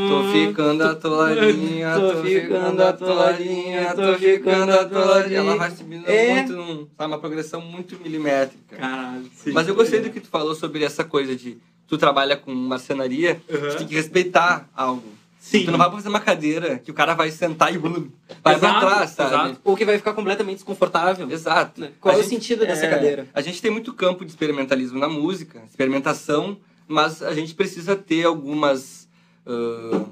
[0.08, 5.38] Tô ficando atoladinha, Tô tô ficando atoladinha, tô ficando atoladinha.
[5.38, 6.34] Ela vai subindo É.
[6.34, 8.76] muito, num, sabe, uma progressão muito milimétrica.
[8.76, 9.24] Caralho.
[9.34, 9.50] sim.
[9.52, 11.58] Mas eu gostei do que tu falou sobre essa coisa de
[11.88, 13.70] tu trabalha com marcenaria, Uhum.
[13.70, 15.02] tu tem que respeitar algo.
[15.40, 15.64] Sim.
[15.64, 18.08] Tu não vai fazer uma cadeira que o cara vai sentar e blum,
[18.42, 19.34] vai pra Exato, trás, sabe?
[19.34, 19.60] exato.
[19.64, 21.28] ou que vai ficar completamente desconfortável.
[21.30, 21.80] Exato.
[21.80, 21.90] né?
[22.00, 23.26] Qual A é o gente- sentido dessa é, cadeira?
[23.32, 26.56] A gente tem muito campo de experimentalismo na música, experimentação,
[26.88, 29.08] mas a gente precisa ter algumas.
[29.46, 30.04] ah,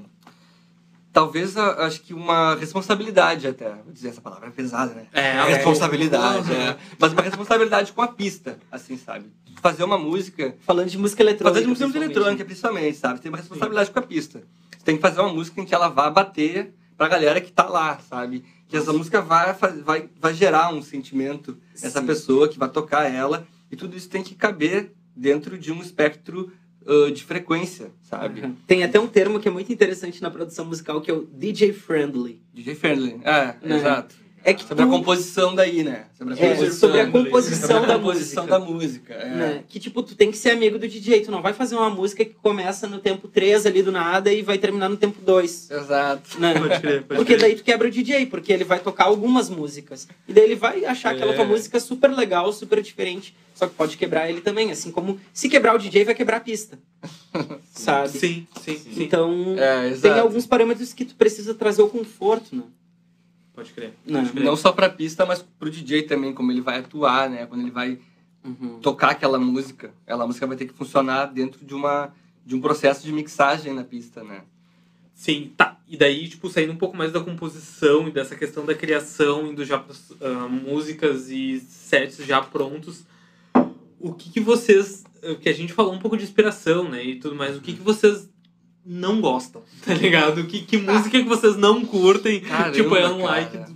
[1.11, 3.69] talvez, a- acho que uma responsabilidade até.
[3.83, 5.07] Vou dizer essa palavra é pesada, né?
[5.13, 5.53] É, A é.
[5.55, 6.77] responsabilidade, é.
[6.99, 9.31] Mas uma responsabilidade com a pista, assim, sabe?
[9.61, 10.55] Fazer uma música.
[10.65, 11.53] Falando de música eletrônica.
[11.53, 12.15] Fazer de música principalmente.
[12.17, 13.21] eletrônica, principalmente, sabe?
[13.21, 14.43] Tem uma responsabilidade com a pista.
[14.77, 17.67] Você tem que fazer uma música em que ela vá bater pra galera que tá
[17.67, 18.43] lá, sabe?
[18.67, 22.05] Que essa música vai, vai, vai gerar um sentimento nessa Sim.
[22.05, 23.47] pessoa que vai tocar ela.
[23.71, 26.51] E tudo isso tem que caber dentro de um espectro
[26.87, 28.41] ah, de frequência, sabe?
[28.41, 28.55] Uhum.
[28.67, 31.73] Tem até um termo que é muito interessante na produção musical que é o DJ
[31.73, 32.41] friendly.
[32.53, 33.19] DJ Friendly.
[33.23, 33.77] É, Né?
[33.77, 34.15] exato.
[34.47, 36.05] É que Sobre a tu- composição daí, né?
[36.15, 38.59] Sobre a é, composição, sobre a composição sobre a da composição música.
[38.59, 39.13] da música.
[39.15, 39.29] É.
[39.35, 39.63] né?
[39.67, 42.23] Que tipo, tu tem que ser amigo do DJ, tu não vai fazer uma música
[42.23, 45.71] que começa no tempo 3 ali do nada e vai terminar no tempo 2.
[45.71, 46.39] Exato.
[46.39, 46.53] Né?
[46.59, 47.39] Pode crer, pode Porque crer.
[47.39, 50.07] daí tu quebra o DJ, porque ele vai tocar algumas músicas.
[50.27, 51.35] E daí ele vai achar aquela É.
[51.35, 53.35] tua música super legal, super diferente.
[53.55, 54.69] Só que pode quebrar ele também.
[54.71, 56.77] Assim como se quebrar o DJ, vai quebrar a pista.
[57.73, 58.09] Sabe?
[58.09, 59.03] Sim, sim, sim.
[59.03, 62.61] Então, É, tem alguns parâmetros que tu precisa trazer o conforto, né?
[63.55, 63.93] Pode crer.
[64.05, 64.43] Pode crer.
[64.43, 67.45] Não só pra pista, mas pro DJ também, como ele vai atuar, né?
[67.45, 67.97] Quando ele vai
[68.43, 68.79] Uhum.
[68.79, 72.13] tocar aquela música, aquela música vai ter que funcionar dentro de uma
[72.45, 74.43] de um processo de mixagem na pista, né?
[75.15, 75.79] Sim, tá.
[75.87, 79.65] E daí, tipo, saindo um pouco mais da composição e dessa questão da criação, indo
[79.65, 83.03] já para músicas e sets já prontos,
[83.99, 85.03] o que que vocês...
[85.41, 87.57] Que a gente falou um pouco de inspiração, né, e tudo mais.
[87.57, 88.29] O que que vocês
[88.85, 90.43] não gostam, tá ligado?
[90.45, 93.23] Que, que música que vocês não curtem, Caramba, tipo, é um cara.
[93.31, 93.57] like...
[93.57, 93.75] do-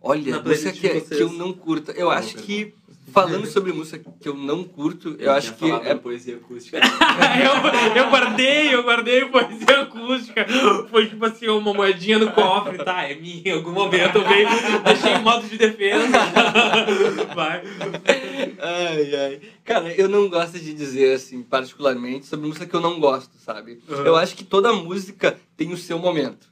[0.00, 1.90] Olha, música que, é- que eu não curto.
[1.90, 2.72] Eu acho que,
[3.12, 6.78] falando sobre música que eu não curto, eu acho que é poesia acústica.
[6.82, 10.46] eu, eu guardei, eu guardei poesia acústica.
[10.90, 13.04] Foi tipo assim, uma moedinha no cofre, tá?
[13.04, 14.48] É minha, em algum momento eu veio,
[14.84, 16.06] deixei em modo de defesa.
[17.34, 17.62] Vai.
[18.58, 19.40] Ai, ai.
[19.64, 23.80] Cara, eu não gosto de dizer, assim, particularmente, sobre música que eu não gosto, sabe?
[23.88, 24.04] Uhum.
[24.04, 26.48] Eu acho que toda música tem o seu momento.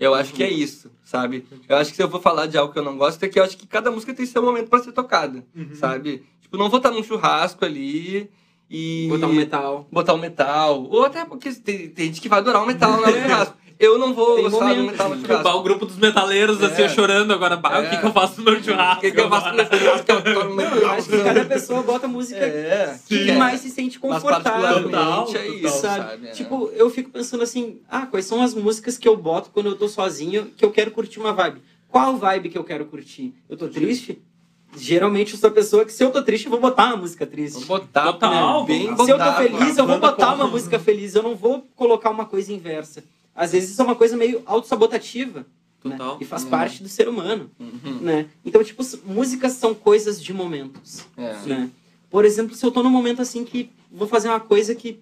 [0.00, 1.44] Eu acho que é isso, sabe?
[1.68, 3.38] Eu acho que se eu vou falar de algo que eu não gosto, é que
[3.38, 5.74] eu acho que cada música tem seu momento pra ser tocada, Uhum.
[5.74, 6.24] sabe?
[6.40, 8.28] Tipo, não vou estar num churrasco ali
[8.68, 9.06] e...
[9.08, 9.88] Botar um metal.
[9.90, 10.84] Botar um metal.
[10.84, 13.56] Ou até porque tem, tem gente que vai adorar um metal no churrasco.
[13.80, 15.22] Eu não vou Tem gostar do metal no né?
[15.22, 15.42] churrasco.
[15.42, 16.84] Bah, o grupo dos metaleiros, assim, É.
[16.84, 17.56] eu chorando agora.
[17.56, 17.98] Bah, o que, É.
[17.98, 18.98] que eu faço no meu churrasco?
[18.98, 20.12] O que, que eu faço no meu churrasco?
[20.12, 23.36] Eu acho que cada pessoa bota a música É, que é.
[23.38, 24.90] mais se sente Mas confortável.
[24.90, 26.04] particularmente é isso, sabe?
[26.10, 26.26] sabe?
[26.28, 26.30] É.
[26.32, 29.74] Tipo, eu fico pensando assim, ah, quais são as músicas que eu boto quando eu
[29.76, 31.62] tô sozinho, que eu quero curtir uma vibe?
[31.88, 33.32] Qual vibe que eu quero curtir?
[33.48, 34.20] Eu tô triste?
[34.76, 37.26] Geralmente eu sou a pessoa que se eu tô triste, eu vou botar uma música
[37.26, 37.64] triste.
[37.64, 38.82] Vou botar Total, né, bem.
[38.84, 42.10] Se eu tô botar, feliz, eu vou botar uma música feliz, eu não vou colocar
[42.10, 43.02] uma coisa inversa.
[43.34, 45.46] Às vezes isso é uma coisa meio autossabotativa.
[45.82, 45.92] né?
[45.96, 46.18] Total.
[46.20, 46.50] E faz Uhum.
[46.50, 47.50] parte do ser humano.
[47.58, 48.00] Uhum.
[48.02, 48.26] Né?
[48.44, 51.06] Então, tipo, músicas são coisas de momentos.
[51.16, 51.32] É.
[51.46, 51.70] né?
[52.10, 55.00] Por exemplo, se eu tô num momento assim que vou fazer uma coisa que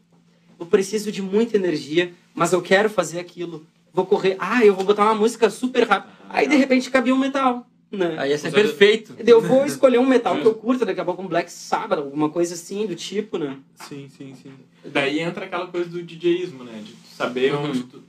[0.60, 4.84] eu preciso de muita energia, mas eu quero fazer aquilo, vou correr, ah, eu vou
[4.84, 6.12] botar uma música super rápida.
[6.28, 8.14] Aí de repente cabia um metal, né?
[8.18, 8.68] Aí ia ser certeza.
[8.74, 9.14] perfeito.
[9.26, 12.28] Eu vou escolher um metal que eu curto, daqui a pouco um Black Sabbath, alguma
[12.28, 13.56] coisa assim do tipo, né?
[13.88, 14.52] Sim, sim, sim.
[14.84, 16.82] Daí entra aquela coisa do DJismo, né?
[16.84, 17.64] De saber Uhum.
[17.70, 18.02] onde tu.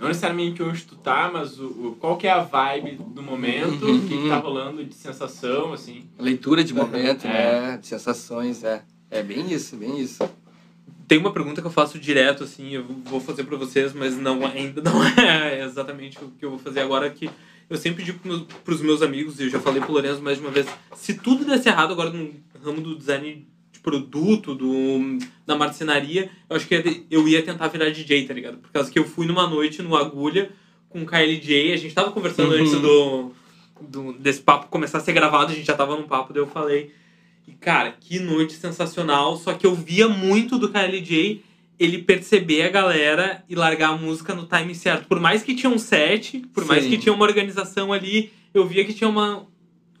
[0.00, 3.84] Não necessariamente onde tu tá, mas o, o- qual que é a vibe do momento,
[3.84, 6.04] o que, que tá rolando de sensação, assim.
[6.18, 7.72] Leitura de momento, É.
[7.72, 7.76] né?
[7.76, 8.82] De sensações, é.
[9.10, 10.28] É bem isso, bem isso.
[11.06, 14.46] Tem uma pergunta que eu faço direto, assim, eu vou fazer pra vocês, mas não,
[14.46, 17.28] ainda não é exatamente o que eu vou fazer agora, que
[17.68, 20.38] eu sempre digo pros meus, pros meus amigos, e eu já falei pro Lourenço mais
[20.38, 22.32] de uma vez, se tudo desse errado agora no
[22.64, 23.46] ramo do design
[23.80, 28.58] de produto, do, da marcenaria, eu acho que eu ia tentar virar DJ, tá ligado?
[28.58, 30.50] Por causa que eu fui numa noite no Agulha
[30.90, 32.60] com o KLJ, a gente tava conversando Uhum.
[32.60, 33.32] antes do,
[33.80, 36.46] do, desse papo começar a ser gravado, a gente já tava num papo, daí eu
[36.46, 36.92] falei,
[37.48, 41.42] e cara, que noite sensacional, só que eu via muito do KLJ
[41.78, 45.06] ele perceber a galera e largar a música no time certo.
[45.06, 46.90] Por mais que tinha um set, por mais Sim.
[46.90, 49.46] que tinha uma organização ali, eu via que tinha uma,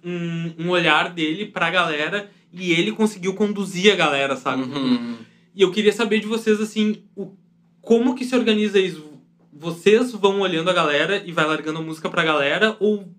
[0.04, 4.62] um, um olhar dele pra galera e ele conseguiu conduzir a galera, sabe?
[4.62, 5.16] Uhum.
[5.54, 7.32] E eu queria saber de vocês, assim, o,
[7.80, 9.10] como que se organiza isso?
[9.52, 13.12] Vocês vão olhando a galera e vai largando a música pra galera ou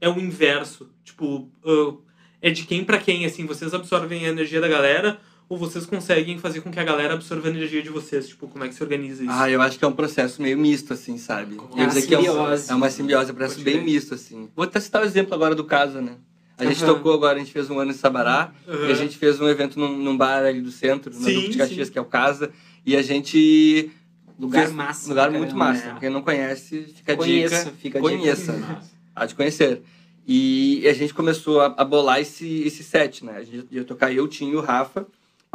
[0.00, 0.90] é o inverso?
[1.04, 1.94] Tipo, ah,
[2.40, 3.46] é de quem pra quem, assim?
[3.46, 7.48] Vocês absorvem a energia da galera ou vocês conseguem fazer com que a galera absorva
[7.48, 8.28] a energia de vocês?
[8.28, 9.32] Tipo, como é que se organiza isso?
[9.32, 11.56] Ah, eu acho que é um processo meio misto, assim, sabe?
[11.56, 12.70] É uma é, um- simbiose.
[12.70, 14.48] é uma simbiose, é um processo Pode bem misto, assim.
[14.54, 16.16] Vou até citar o exemplo agora do Casa, né?
[16.60, 16.94] A gente Aham.
[16.94, 18.88] tocou agora, a gente fez um ano em Sabará, Aham.
[18.88, 21.58] e a gente fez um evento num, num bar ali do centro, Sim, Duque de
[21.58, 21.92] Caxias, sim.
[21.92, 22.50] que é o Casa,
[22.84, 23.90] e a gente...
[24.38, 25.08] Lugar fez- massa.
[25.08, 25.92] Lugar caramba, muito massa.
[25.92, 25.96] né?
[26.00, 27.76] Quem não conhece, fica a Conheça, dica.
[27.78, 28.14] fica a dica.
[28.16, 28.52] Conheça.
[28.54, 28.90] Massa.
[29.14, 29.82] Há de conhecer.
[30.26, 33.36] E a gente começou a, a bolar esse, esse set, né?
[33.36, 35.06] A gente ia tocar eu, Tim e o Rafa.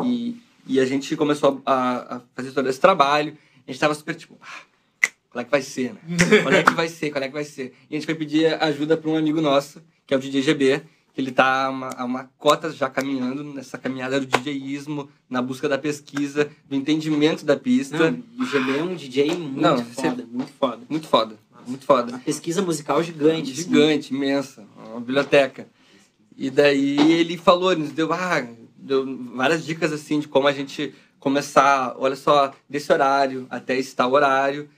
[0.03, 0.37] E,
[0.67, 3.35] e a gente começou a, a fazer todo esse trabalho.
[3.67, 5.99] A gente tava super tipo, ah, qual é que vai ser, né?
[6.43, 7.09] Qual é que vai ser?
[7.09, 7.73] Qual é que vai ser?
[7.89, 10.81] E a gente foi pedir ajuda para um amigo nosso, que é o DJ GB,
[11.17, 15.77] ele tá há uma, uma cota já caminhando nessa caminhada do DJismo, na busca da
[15.77, 18.11] pesquisa, do entendimento da pista.
[18.11, 20.81] Não, o GB é um DJ muito Não, foda, muito foda.
[20.89, 21.35] Muito foda,
[21.65, 22.11] muito foda.
[22.11, 23.51] Uma pesquisa musical gigante.
[23.51, 23.63] assim.
[23.63, 25.67] Gigante, imensa, uma biblioteca.
[26.37, 28.45] E daí ele falou, ele nos deu, ah,
[28.75, 33.95] deu várias dicas assim de como a gente começar, olha só, desse horário até esse
[33.95, 34.69] tal horário.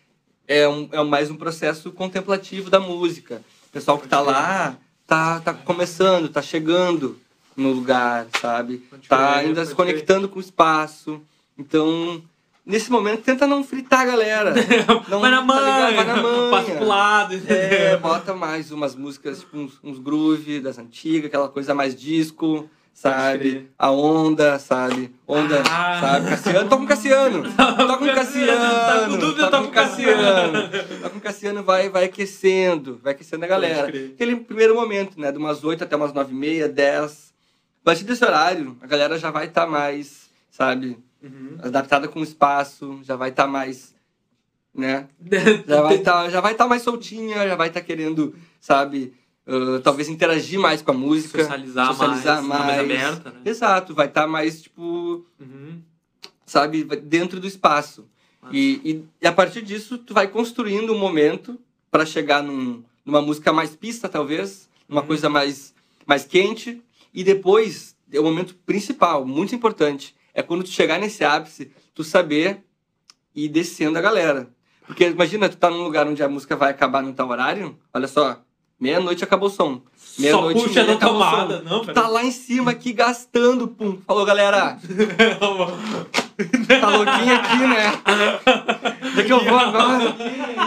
[0.48, 3.42] É, um, é mais um processo contemplativo da música.
[3.68, 4.78] O pessoal que tá lá
[5.08, 7.18] tá, tá começando, tá chegando
[7.55, 8.84] no lugar, sabe?
[9.08, 11.20] Tá ainda se conectando com o espaço.
[11.58, 12.22] Então,
[12.64, 14.53] nesse momento, tenta não fritar a galera.
[15.10, 15.95] Não, vai na tá manha, ligado?
[15.95, 16.51] vai na manha.
[16.51, 17.99] passa pro lado, É, entendeu?
[17.99, 23.70] bota mais umas músicas, tipo, uns, uns groove das antigas, aquela coisa mais disco, sabe?
[23.78, 25.14] A onda, sabe?
[25.28, 26.00] Onda, Ah.
[26.02, 26.30] sabe?
[26.32, 27.43] Cassiano, toca um Cassiano!
[27.54, 28.74] Toca um Cassiano!
[28.74, 30.70] Tá com dúvida, toca um Cassiano.
[31.04, 33.88] Toca um Cassiano, vai, vai aquecendo, vai aquecendo a galera.
[33.89, 35.32] Aquele primeiro momento, né?
[35.32, 37.34] De umas 8 até umas 9 e meia, 10.
[37.84, 40.98] A partir desse horário, a galera já vai estar mais, sabe?
[41.22, 41.60] Uhum.
[41.62, 43.93] Adaptada com o espaço, já vai estar mais,
[44.74, 45.08] né?
[45.68, 49.14] Já vai estar já vai tá mais soltinha, já vai estar querendo, sabe,
[49.48, 51.41] ah, talvez interagir mais com a música.
[51.43, 53.04] socializar, socializar mais, mais, mais.
[53.04, 53.39] aberta, né?
[53.45, 55.82] Exato, vai estar mais, tipo, Uhum.
[56.45, 58.06] sabe, dentro do espaço.
[58.52, 61.60] E, e, e a partir disso, tu vai construindo um momento
[61.91, 65.08] para chegar num, numa música mais pista, talvez, numa Uhum.
[65.08, 65.74] coisa mais,
[66.06, 66.82] mais quente.
[67.14, 72.04] E depois, é o momento principal, muito importante, é quando tu chegar nesse ápice, tu
[72.04, 72.64] saber
[73.36, 74.50] ir descendo a galera.
[74.86, 78.08] Porque imagina, tu tá num lugar onde a música vai acabar num tal horário, olha
[78.08, 78.41] só,
[78.80, 79.82] meia-noite acabou o som.
[79.96, 83.68] Só Meia-noite e puxa meia na tomada, não, Tu tá lá em cima aqui gastando,
[83.68, 83.98] pum.
[84.06, 84.78] Falou, galera.
[85.18, 86.80] pera.
[86.80, 88.00] Tá louquinho aqui, né?
[89.12, 90.16] Onde é que eu vou agora?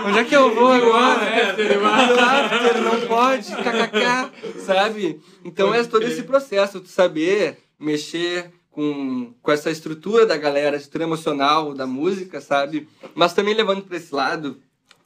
[0.07, 1.25] Onde é que eu vou agora?
[1.25, 5.21] É, After, não pode, kkk, sabe?
[5.45, 11.05] Então é todo esse processo, tu saber mexer com, com essa estrutura da galera, estrutura
[11.05, 12.89] emocional da música, sabe?
[13.15, 14.59] Mas também levando para esse lado,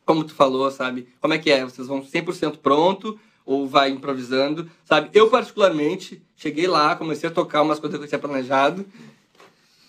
[0.04, 1.08] como tu falou, sabe?
[1.20, 1.64] Como é que é?
[1.64, 5.10] Vocês vão 100% pronto ou vai improvisando, sabe?
[5.12, 8.86] Eu, particularmente, cheguei lá, comecei a tocar umas coisas que eu tinha planejado.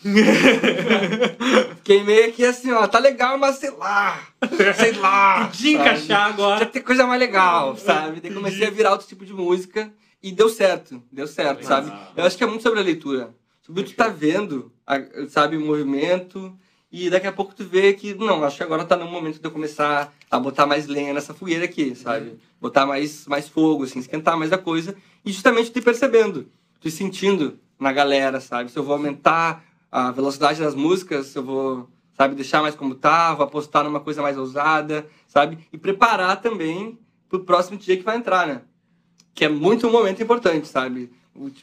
[1.78, 4.22] Fiquei meio que assim, ó, tá legal, mas sei lá,
[4.78, 5.48] sei lá.
[5.54, 5.70] De sabe?
[5.74, 6.60] encaixar agora.
[6.60, 8.22] Já tem coisa mais legal, sabe?
[8.22, 9.92] Daí comecei a virar outro tipo de música
[10.22, 11.92] e deu certo, deu certo, sabe?
[12.16, 13.34] Eu acho que é muito sobre a leitura.
[13.64, 14.72] Sobre o que tu tá vendo,
[15.30, 16.56] sabe, o movimento,
[16.98, 19.46] e daqui a pouco tu vê que, não, acho que agora tá no momento de
[19.46, 22.40] eu começar a botar mais lenha nessa fogueira aqui, sabe?
[22.62, 26.48] Botar mais, mais fogo, assim, esquentar mais a coisa, e justamente tu ir percebendo,
[26.80, 28.72] tu ir sentindo na galera, sabe?
[28.72, 32.96] Se eu vou aumentar a velocidade das músicas, se eu vou, sabe, deixar mais como
[32.96, 35.58] tá, vou apostar numa coisa mais ousada, sabe?
[35.74, 38.62] E preparar também pro próximo dia que vai entrar, né?
[39.34, 41.12] Que é muito um momento importante, sabe?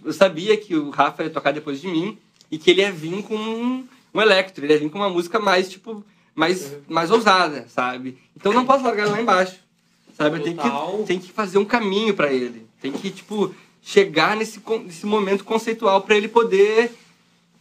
[0.04, 2.18] Eu sabia que o Rafa ia tocar depois de mim
[2.50, 5.68] e que ele ia vir com um, electro, ele ia vir com uma música mais,
[5.68, 6.04] tipo,
[6.34, 8.18] mais, mais ousada, sabe?
[8.36, 9.58] Então eu não posso largar ele lá embaixo,
[10.16, 10.38] sabe?
[10.38, 12.66] Eu tenho que, tenho que fazer um caminho para ele.
[12.80, 16.92] Tem que, tipo, chegar nesse, nesse momento conceitual para ele poder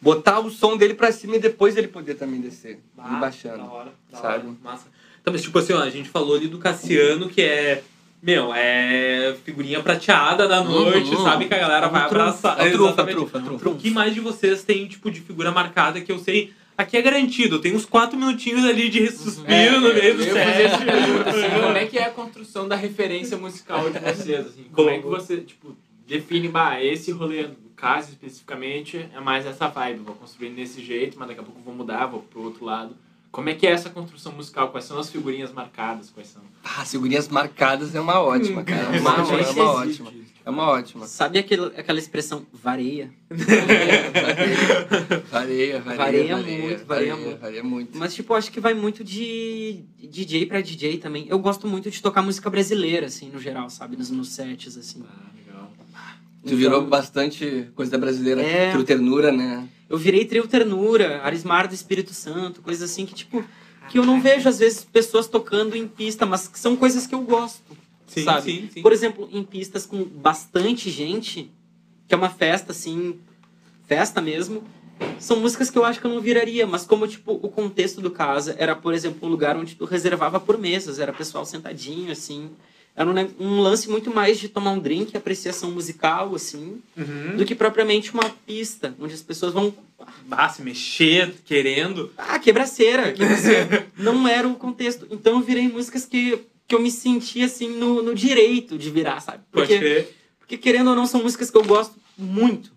[0.02, 3.58] botar o som dele para cima e depois ele poder também descer, Ah, baixando.
[3.58, 4.48] Da hora, da sabe?
[4.48, 4.88] hora, massa.
[5.22, 7.84] Então, mas tipo assim, ó, a gente falou ali do Cassiano, que é.
[8.22, 11.24] Meu, é figurinha prateada da noite, Uhum.
[11.24, 11.48] sabe?
[11.48, 12.60] Que a galera É vai abraçar.
[12.60, 13.06] é é trunfo, é
[13.42, 13.70] trunfo.
[13.70, 16.54] O que mais de vocês tem, tipo, de figura marcada que eu sei.
[16.78, 20.66] Aqui é garantido, tem uns quatro minutinhos ali de suspiro no meio do set.
[20.66, 24.48] assim, como é que é a construção da referência musical de vocês?
[24.48, 24.66] Assim?
[24.72, 25.76] Como é que você, tipo,
[26.08, 31.18] define, bah, esse rolê, no caso especificamente, é mais essa vibe, vou construir desse jeito,
[31.20, 32.96] mas daqui a pouco vou mudar, vou pro outro lado.
[33.32, 34.70] Como é que é essa construção musical?
[34.72, 36.10] Quais são as figurinhas marcadas?
[36.10, 36.42] Quais são?
[36.64, 38.96] Ah, figurinhas marcadas é uma ótima, cara.
[38.96, 39.60] É uma, é uma existe.
[39.60, 40.12] ótima.
[40.44, 41.08] É uma ótima.
[41.08, 43.12] Sabe aquele, aquela expressão vareia?
[45.30, 47.40] Vareia, vareia, Vareia muito, vareia muito.
[47.40, 47.98] Vareia muito.
[47.98, 51.26] Mas, tipo, acho que vai muito de DJ pra DJ também.
[51.30, 53.96] Eu gosto muito de tocar música brasileira, assim, no geral, sabe?
[53.96, 55.04] Nos, nos sets, assim.
[55.08, 55.72] Ah, legal.
[56.46, 58.76] Tu virou bastante coisa brasileira, É.
[58.84, 59.68] ternura, né?
[59.92, 63.44] Eu virei trio ternura, Arismar do Espírito Santo, coisas assim que, tipo,
[63.90, 67.14] que eu não vejo, às vezes, pessoas tocando em pista, mas que são coisas que
[67.14, 67.76] eu gosto.
[68.08, 68.42] Sim, sabe?
[68.42, 68.82] sim, sim.
[68.82, 71.52] Por exemplo, em pistas com bastante gente,
[72.08, 73.20] que é uma festa, assim,
[73.86, 74.64] festa mesmo,
[75.20, 78.10] são músicas que eu acho que eu não viraria, mas como, tipo, o contexto do
[78.10, 82.50] casa era, por exemplo, um lugar onde tu reservava por mesas, era pessoal sentadinho, assim.
[82.96, 87.38] Era um, um lance muito mais de tomar um drink, apreciação musical, assim, Uhum.
[87.38, 89.74] do que propriamente uma pista, onde as pessoas vão
[90.30, 92.12] Ah, se mexer, querendo.
[92.18, 93.88] ah, quebraceira, quebraceira.
[93.98, 95.08] não era o contexto.
[95.10, 99.20] Então eu virei músicas que, que eu me senti assim no, no direito de virar,
[99.22, 99.40] sabe?
[99.52, 100.16] Pode Porque, crer.
[100.40, 102.72] porque querendo ou não, são músicas que eu gosto muito.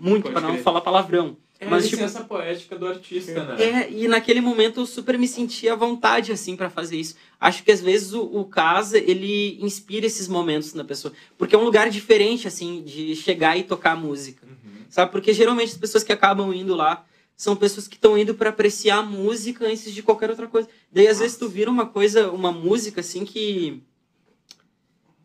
[0.00, 1.36] Muito, Pode para não falar palavrão.
[1.62, 3.62] É Mas, a tipo, licença poética do artista, né?
[3.62, 7.14] É, e naquele momento eu super me sentia à vontade, assim, para fazer isso.
[7.38, 11.14] Acho que às vezes o, o Casa, ele inspira esses momentos na pessoa.
[11.38, 14.44] Porque é um lugar diferente, assim, de chegar e tocar música.
[14.44, 14.86] Uhum.
[14.88, 15.12] Sabe?
[15.12, 17.04] Porque geralmente as pessoas que acabam indo lá
[17.36, 20.68] são pessoas que estão indo para apreciar a música antes de qualquer outra coisa.
[20.90, 23.80] Daí às vezes tu vira uma coisa, uma música assim que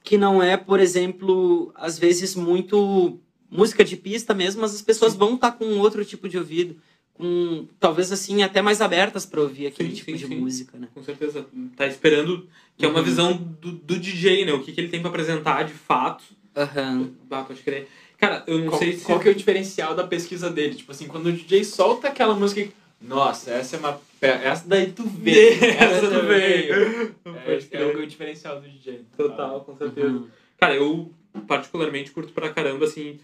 [0.03, 3.19] que não é, por exemplo, às vezes muito
[3.49, 6.75] música de pista mesmo, mas as pessoas vão estar com outro tipo de ouvido,
[7.13, 10.35] com talvez assim até mais abertas para ouvir aquele Sim, tipo sim, de sim.
[10.35, 10.87] música, né?
[10.93, 11.45] Com certeza.
[11.75, 12.47] Tá esperando.
[12.77, 13.05] Que é uma Uhum.
[13.05, 14.53] visão do, do DJ, né?
[14.53, 16.23] O que, que ele tem pra apresentar de fato.
[16.55, 17.11] Aham.
[17.31, 17.87] Ah, pode crer.
[18.19, 19.05] Cara, eu não Qual, sei se.
[19.05, 20.75] qual que é o diferencial da pesquisa dele?
[20.75, 22.71] Tipo assim, quando o DJ solta aquela música e...
[22.99, 23.99] Nossa, essa é uma...
[24.21, 25.53] Essa daí tu vê.
[25.77, 27.15] Essa tu veio.
[27.45, 27.95] É, é crer.
[27.97, 29.01] o diferencial do DJ.
[29.15, 30.07] Total, com certeza.
[30.07, 30.27] Uhum.
[30.59, 31.11] Cara, eu
[31.47, 33.19] particularmente curto pra caramba, assim.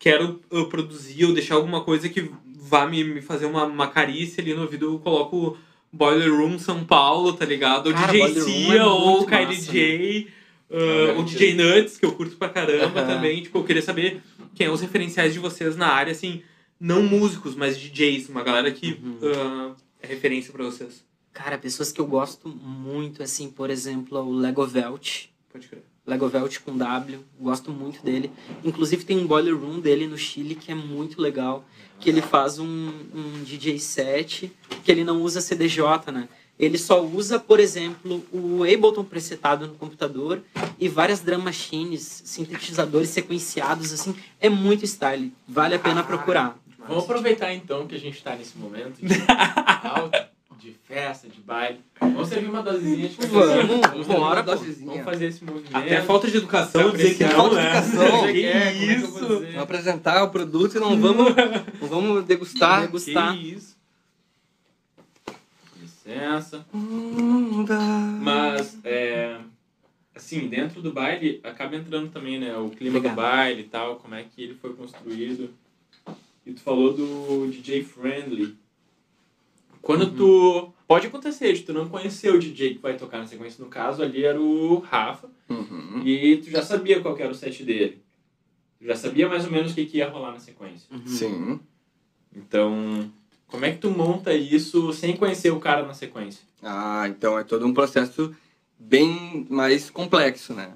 [0.00, 4.42] Quero eu produzir ou deixar alguma coisa que vá me, me fazer uma, uma carícia
[4.42, 4.86] ali no ouvido.
[4.86, 5.56] Eu coloco
[5.92, 7.88] Boiler Room São Paulo, tá ligado?
[7.88, 10.28] Ou Cara, DJ Boiler Room Cia, é ou muito Kylie massa, J,
[10.70, 13.14] uh, É, ou DJ Nuts, que eu curto pra caramba Aham.
[13.14, 13.42] também.
[13.42, 14.22] Tipo, eu queria saber
[14.54, 16.42] quem é os referenciais de vocês na área, assim,
[16.80, 19.18] não músicos, mas DJs, uma galera que Uhum.
[19.20, 21.04] uh, é referência pra vocês.
[21.32, 25.26] Cara, pessoas que eu gosto muito, assim, por exemplo, o Lego Velt.
[25.52, 25.82] Pode crer.
[26.06, 28.30] Lego Velt com W, gosto muito dele.
[28.64, 31.64] Inclusive tem um boiler room dele no Chile que é muito legal,
[31.98, 36.28] que ele faz um, um DJ set, que ele não usa CDJ, né?
[36.58, 40.42] Ele só usa, por exemplo, o Ableton presetado no computador
[40.78, 44.14] e várias drum machines, sintetizadores sequenciados, assim.
[44.38, 46.58] É muito style, vale a pena procurar.
[46.86, 49.14] Vamos aproveitar então que a gente tá nesse momento de
[49.84, 50.29] alta,
[50.70, 51.80] de festa, de baile.
[52.00, 54.52] dosezinha de Vamos, vamos Bora, pô.
[54.54, 54.86] dosezinha.
[54.86, 55.76] Vamos fazer esse movimento.
[55.76, 57.78] Até falta de educação dizer que não, Falta de né?
[57.78, 58.26] educação.
[58.26, 59.28] Que Que é, como é que eu vou isso?
[59.40, 61.34] Vamos apresentar o produto e não vamos,
[61.80, 62.82] não vamos degustar.
[62.82, 63.36] Degustar.
[63.36, 63.76] Que isso?
[65.80, 66.66] Licença.
[68.20, 69.36] Mas, é,
[70.14, 72.56] assim, dentro do baile, acaba entrando também, né?
[72.56, 73.12] O clima Legal.
[73.12, 75.50] do baile e tal, como é que ele foi construído.
[76.44, 78.56] E tu falou do DJ Friendly.
[79.82, 80.72] Quando tu...
[80.86, 83.62] Pode acontecer de tu não conhecer o DJ que vai tocar na sequência.
[83.62, 85.30] No caso, ali era o Rafa.
[85.48, 86.02] Uhum.
[86.04, 88.02] E tu já sabia qual que era o set dele.
[88.80, 90.88] Tu já sabia mais ou menos o que, que ia rolar na sequência.
[91.06, 91.60] Sim.
[92.34, 93.08] Então,
[93.46, 96.42] como é que tu monta isso sem conhecer o cara na sequência?
[96.62, 98.34] Ah, então é todo um processo
[98.78, 100.72] bem mais complexo, né?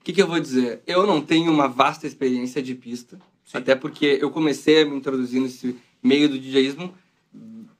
[0.00, 0.80] O que, que eu vou dizer?
[0.86, 3.18] Eu não tenho uma vasta experiência de pista,
[3.52, 6.94] até porque eu comecei a me introduzir nesse meio do DJismo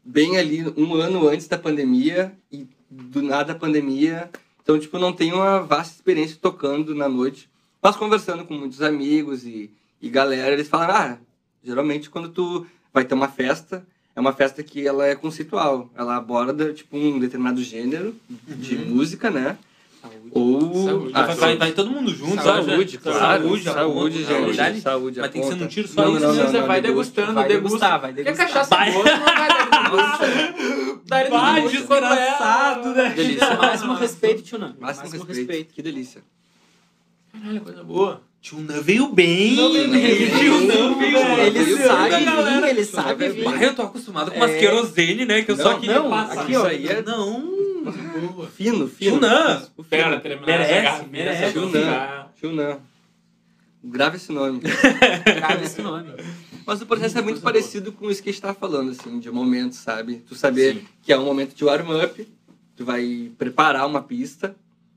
[0.08, 4.30] bem ali um ano antes da pandemia e do nada a pandemia.
[4.62, 7.48] Então, tipo, não tenho uma vasta experiência tocando na noite,
[7.82, 11.18] mas conversando com muitos amigos e, e galera, eles falaram, ah,
[11.62, 13.86] geralmente quando tu vai ter uma festa,
[14.16, 15.90] é uma festa que ela é conceitual.
[15.94, 19.58] Ela aborda, tipo, um determinado gênero de música, né?
[20.08, 20.30] Saúde.
[20.32, 20.84] Ou...
[20.86, 21.12] Saúde.
[21.14, 23.18] Ah, vai, vai, vai todo mundo junto, Saúde, claro.
[23.42, 24.56] Saúde, saúde, aponta, gente.
[24.56, 24.80] saúde.
[24.80, 26.42] Saúde, Mas tem que ser num tiro só Não, isso, não, né?
[26.42, 27.12] não, Você não, vai degusta.
[27.20, 27.68] degustando, Vai degusta.
[27.78, 28.46] degustar, vai Quer degustar.
[28.48, 28.92] cachaça Vai.
[28.92, 31.02] boa, não vai dar degusta.
[31.06, 31.78] Dá ele Vai, degusta.
[31.78, 33.10] descoraçado, né?
[33.10, 33.56] Delícia.
[33.56, 34.76] Máximo respeito, Tchunan.
[34.78, 35.72] Máximo, respeito.
[35.74, 36.22] Que delícia.
[37.32, 38.22] Caralho, coisa boa.
[38.40, 39.56] Tio Nan veio bem.
[39.56, 40.30] Não veio bem.
[40.38, 41.46] Tio Nan veio bem.
[41.46, 42.70] Ele sabe vir, galera.
[42.70, 43.44] ele sabe vir.
[43.44, 44.58] Bah, eu tô acostumado com umas É.
[44.58, 45.42] querosene, né?
[45.42, 46.42] Que eu só Não, queria não, passar.
[46.42, 46.58] aqui, ó.
[46.60, 47.42] Isso aí é Não.
[48.54, 49.20] fino, Tio fino.
[49.20, 49.62] Nan.
[49.90, 51.52] Pera, terminar Merece, merece.
[51.52, 52.26] Tio Nan.
[52.38, 52.80] Tio não.
[53.82, 54.60] Grave esse nome.
[55.24, 56.12] Grave esse nome.
[56.66, 59.30] Mas o processo é muito parecido com isso que a gente tá falando, assim, de
[59.30, 60.16] momento, sabe?
[60.28, 60.84] Tu saber Sim.
[61.02, 62.28] que é um momento de warm-up,
[62.76, 64.54] tu vai preparar uma pista,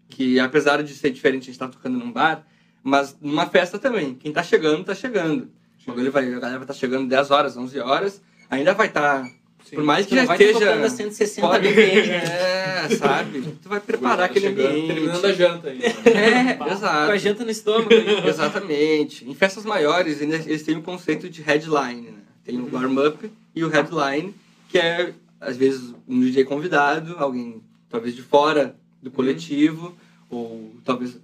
[0.10, 2.46] que apesar de ser diferente, a gente tá tocando num bar,
[2.84, 4.16] mas numa festa também.
[4.16, 5.50] Quem tá chegando, tá chegando.
[5.86, 9.26] O bagulho vai, a galera vai estar chegando 10 horas, 11 horas, ainda vai estar.
[9.74, 10.90] por mais que Tu não já vai esteja.
[10.90, 12.10] 160 fora- BPM.
[12.10, 13.42] É, sabe?
[13.64, 14.88] Tu vai preparar Tá aquele chegando, ambiente.
[14.94, 15.82] Terminando a janta aí.
[15.84, 17.18] É, Com a exato.
[17.18, 17.90] janta no estômago.
[18.28, 19.28] Exatamente.
[19.30, 22.18] Em festas maiores, eles têm o conceito de headline, né?
[22.44, 24.34] Tem o warm-up e o headline,
[24.70, 29.96] que é, às vezes, um DJ convidado, alguém talvez de fora do coletivo,
[30.30, 31.18] ou talvez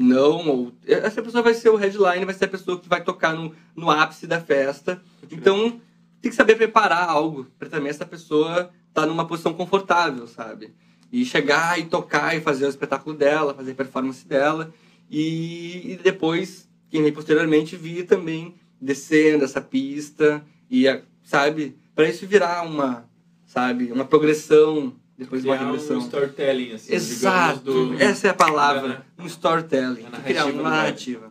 [0.00, 0.72] não, ou...
[0.86, 3.90] Essa pessoa vai ser o headline, vai ser a pessoa que vai tocar no, no
[3.90, 5.02] ápice da festa.
[5.30, 5.78] Então,
[6.22, 10.72] tem que saber preparar algo para também essa pessoa estar numa posição confortável, sabe?
[11.12, 14.72] E chegar e tocar e fazer o espetáculo dela, fazer a performance dela.
[15.10, 20.86] E, e depois, quem vem posteriormente, vir também descendo essa pista e,
[21.22, 23.04] sabe, para isso virar uma,
[23.44, 25.98] sabe, uma progressão depois de uma Criar um regressão.
[25.98, 28.02] storytelling, assim, Exato, digamos, do...
[28.02, 29.00] essa é a palavra, né?
[29.18, 30.62] um storytelling, criar uma baile.
[30.62, 31.30] narrativa.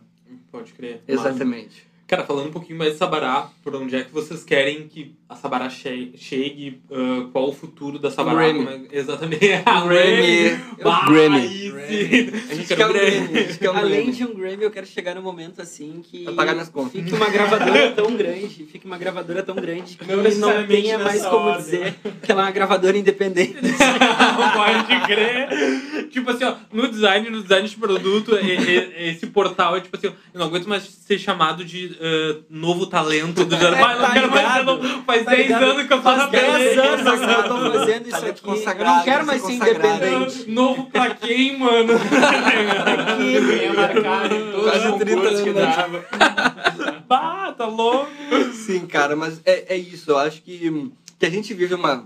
[0.52, 1.02] Pode crer.
[1.08, 1.89] Exatamente.
[2.10, 5.36] Cara, falando um pouquinho mais de Sabará, por onde é que vocês querem que a
[5.36, 6.80] Sabará che- chegue?
[6.90, 8.36] ah, qual o futuro da Sabará?
[8.50, 8.64] Grammy.
[8.64, 9.46] Como é- Exatamente.
[9.64, 10.58] A Grammy.
[10.82, 11.48] Bah, Grammy.
[11.48, 11.70] sim.
[12.50, 13.10] A gente quer um Grammy.
[13.28, 14.12] Grammy, a gente quer Além Grammy.
[14.12, 16.90] de um Grammy, eu quero chegar no momento assim que pagar minhas contas.
[17.00, 21.24] fique uma gravadora tão grande, fique uma gravadora tão grande que Não não, tenha mais
[21.24, 21.62] como ordem.
[21.62, 21.94] dizer
[22.24, 23.54] que ela é uma gravadora independente.
[24.56, 26.08] Pode crer.
[26.10, 30.14] Tipo assim, ó, no design, no design de produto, esse portal é tipo assim, eu
[30.40, 33.90] não aguento mais ser chamado de ah, novo talento do jornal.
[33.90, 34.64] É, não tá quero mais ser ligado.
[34.82, 35.02] novo.
[35.04, 35.62] Faz Tá 10 ligado?
[35.64, 36.82] anos que eu na Faz 10 beleza.
[36.82, 38.40] anos que eu tô fazendo isso aqui.
[38.42, 40.50] consagrado, eu não quero mais ser independente.
[40.50, 41.92] Novo pra quem, mano?
[41.98, 45.76] Ganha marcado em todos Quase os 30 concursos que anos.
[45.76, 46.04] dava.
[47.08, 48.10] Bah, tá louco.
[48.54, 50.10] Sim, cara, mas é, é isso.
[50.10, 52.04] Eu acho que, que a gente vive uma,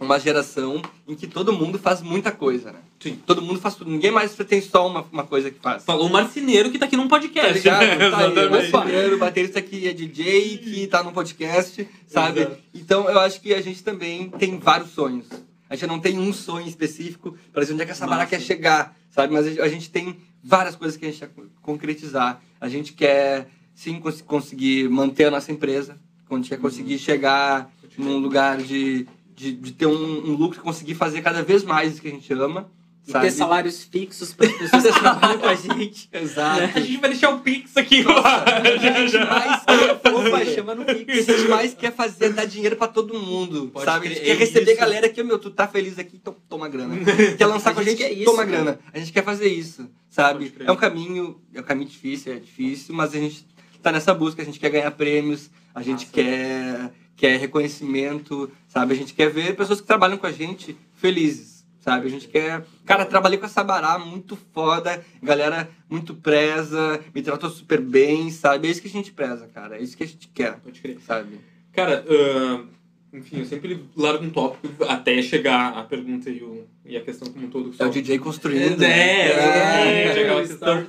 [0.00, 2.78] uma geração em que todo mundo faz muita coisa, né?
[3.00, 3.18] Sim.
[3.26, 3.90] Todo mundo faz tudo.
[3.90, 5.84] Ninguém mais tem só uma, uma coisa que faz.
[5.84, 7.54] Falou o marceneiro que tá aqui num Tá podcast.
[7.54, 7.80] ligado?
[8.10, 8.74] Tá aí, Exatamente.
[8.76, 12.40] o primeiro o baterista que é DJ, que tá no podcast, sabe?
[12.40, 12.56] Exato.
[12.74, 15.26] Então eu acho que a gente também tem vários sonhos.
[15.70, 18.40] A gente não tem um sonho específico para dizer onde é que essa barra quer
[18.40, 19.32] chegar, sabe?
[19.34, 21.30] Mas a gente- tem várias coisas que a gente quer
[21.60, 22.40] concretizar.
[22.60, 25.98] A gente quer, sim, cons- conseguir manter a nossa empresa.
[26.30, 29.06] A gente quer conseguir chegar num lugar de,
[29.38, 29.92] de, de ter um,
[30.30, 32.68] um lucro e conseguir fazer cada vez mais isso que a gente ama,
[33.06, 33.26] E sabe?
[33.26, 36.08] ter salários fixos para as pessoas que trabalham com a gente.
[36.12, 36.62] Exato.
[36.74, 38.04] A gente vai deixar o Pix aqui.
[38.06, 38.76] A
[39.06, 41.26] gente mais quer Opa, chama no O que a Pix.
[41.26, 44.06] gente mais quer fazer é dar dinheiro pra todo mundo, Pode sabe?
[44.06, 44.80] A gente quer é receber isso.
[44.80, 46.96] galera que, meu, tu tá feliz aqui, to- toma grana.
[47.36, 48.50] Quer lançar A com a gente isso, toma né?
[48.52, 48.78] grana.
[48.92, 50.52] A gente quer fazer isso, sabe?
[50.60, 53.46] É um caminho, é um caminho difícil, é difícil, mas a gente
[53.82, 56.12] tá nessa busca, a gente quer ganhar prêmios, a gente Massa.
[56.12, 58.94] quer, quer reconhecimento, sabe?
[58.94, 62.06] A gente quer ver pessoas que trabalham com a gente felizes, sabe?
[62.06, 62.64] A gente quer.
[62.86, 68.68] Cara, trabalhei com a Sabará muito foda, galera muito preza, me tratou super bem, sabe?
[68.68, 69.76] É isso que a gente preza, cara.
[69.76, 70.98] É isso que a gente quer, Pode crer.
[71.00, 71.40] sabe?
[71.72, 72.66] Cara, ahn,
[73.12, 77.32] enfim, eu sempre largo um tópico até chegar a pergunta e, o, e a questão
[77.32, 77.74] como um todo.
[77.78, 78.82] É o DJ construindo.
[78.82, 80.02] É, né?
[80.04, 80.86] É, aquela o questão.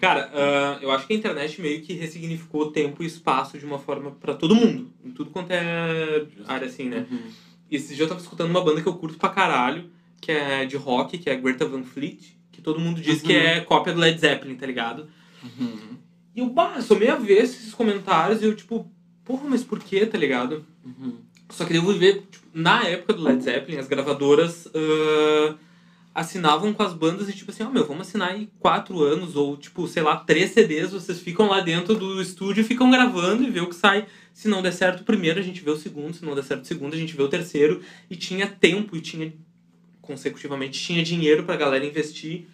[0.00, 3.78] Cara, ah, eu acho que a internet meio que ressignificou tempo e espaço de uma
[3.78, 4.92] forma pra todo mundo.
[5.04, 7.04] Em tudo quanto é área assim, né?
[7.10, 7.18] Uhum.
[7.68, 9.90] E Esse dia eu tava escutando uma banda que eu curto pra caralho,
[10.20, 13.60] que é de rock, que é Greta Van Fleet, que todo mundo diz que é
[13.60, 15.08] cópia do Led Zeppelin, tá ligado?
[15.42, 15.96] Uhum.
[16.34, 18.88] E eu, bah, sou meio avesso esses comentários e eu, tipo,
[19.24, 20.64] porra, mas por que, tá ligado?
[20.84, 21.25] Uhum.
[21.50, 25.54] Só que eu vou ver, tipo, na época do Led Zeppelin, as gravadoras ah,
[26.16, 29.54] assinavam com as bandas e tipo assim, ó, meu, vamos assinar aí quatro anos ou,
[29.56, 33.50] tipo, sei lá, três CDs, vocês ficam lá dentro do estúdio e ficam gravando e
[33.50, 34.06] vê o que sai.
[34.32, 36.64] Se não der certo o primeiro, a gente vê o segundo, se não der certo
[36.64, 37.82] o segundo, a gente vê o terceiro.
[38.08, 39.30] E tinha tempo e tinha,
[40.00, 42.46] consecutivamente, tinha dinheiro pra galera investir.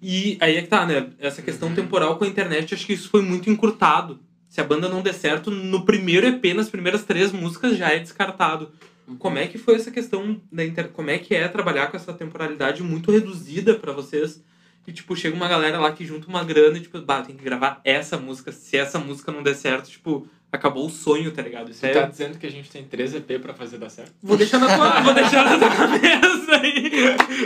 [0.00, 1.10] E aí é que tá, né?
[1.18, 4.18] Essa questão temporal com a internet, acho que isso foi muito encurtado.
[4.50, 8.00] Se a banda não der certo, no primeiro EP, nas primeiras três músicas, já é
[8.00, 8.72] descartado.
[9.16, 10.88] Como é que foi essa questão da inter...
[10.88, 14.42] Como é que é trabalhar com essa temporalidade muito reduzida pra vocês?
[14.88, 17.44] E, tipo, chega uma galera lá que junta uma grana e, tipo, bah, tem que
[17.44, 18.50] gravar essa música.
[18.50, 21.70] Se essa música não der certo, tipo, acabou o sonho, tá ligado?
[21.70, 21.92] Isso Você é...
[21.92, 24.12] tá dizendo que a gente tem 3 EP pra fazer dar certo?
[24.20, 26.69] Vou deixar na tua, vou deixar na tua cabeça aí.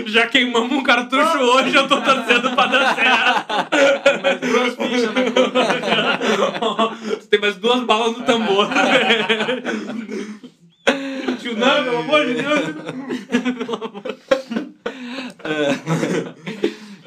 [0.06, 4.22] Já queimamos um cartucho hoje, eu tô torcendo pra dar certo.
[4.22, 6.94] Mais duas fichas na conta.
[7.06, 8.68] Você tem mais duas balas no tambor.
[11.40, 12.60] Tio, não, pelo amor de Deus.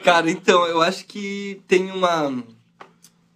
[0.04, 2.44] Cara, então, eu acho que tem uma.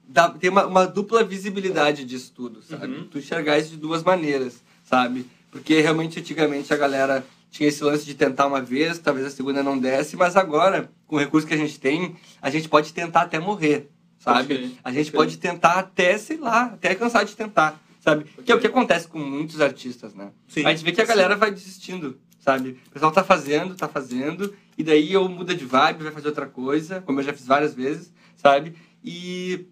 [0.08, 2.88] dá- tem uma, uma dupla visibilidade disso tudo, sabe?
[2.88, 3.08] Uhum.
[3.12, 5.26] Tu enxergar isso de duas maneiras, sabe?
[5.52, 9.62] Porque realmente antigamente a galera tinha esse lance de tentar uma vez, talvez a segunda
[9.62, 13.24] não desse, mas agora, com o recurso que a gente tem, a gente pode tentar
[13.24, 14.56] até morrer, sabe?
[14.56, 18.24] crer, A gente pode pode tentar até, sei lá, até cansar de tentar, sabe?
[18.46, 20.32] Que é o que acontece com muitos artistas, né?
[20.48, 20.66] Sim.
[20.66, 22.80] a gente vê que a galera vai desistindo, sabe?
[22.88, 26.46] O pessoal tá fazendo, tá fazendo, e daí eu muda de vibe, vai fazer outra
[26.48, 28.78] coisa, como eu já fiz várias vezes, sabe?
[29.04, 29.68] E,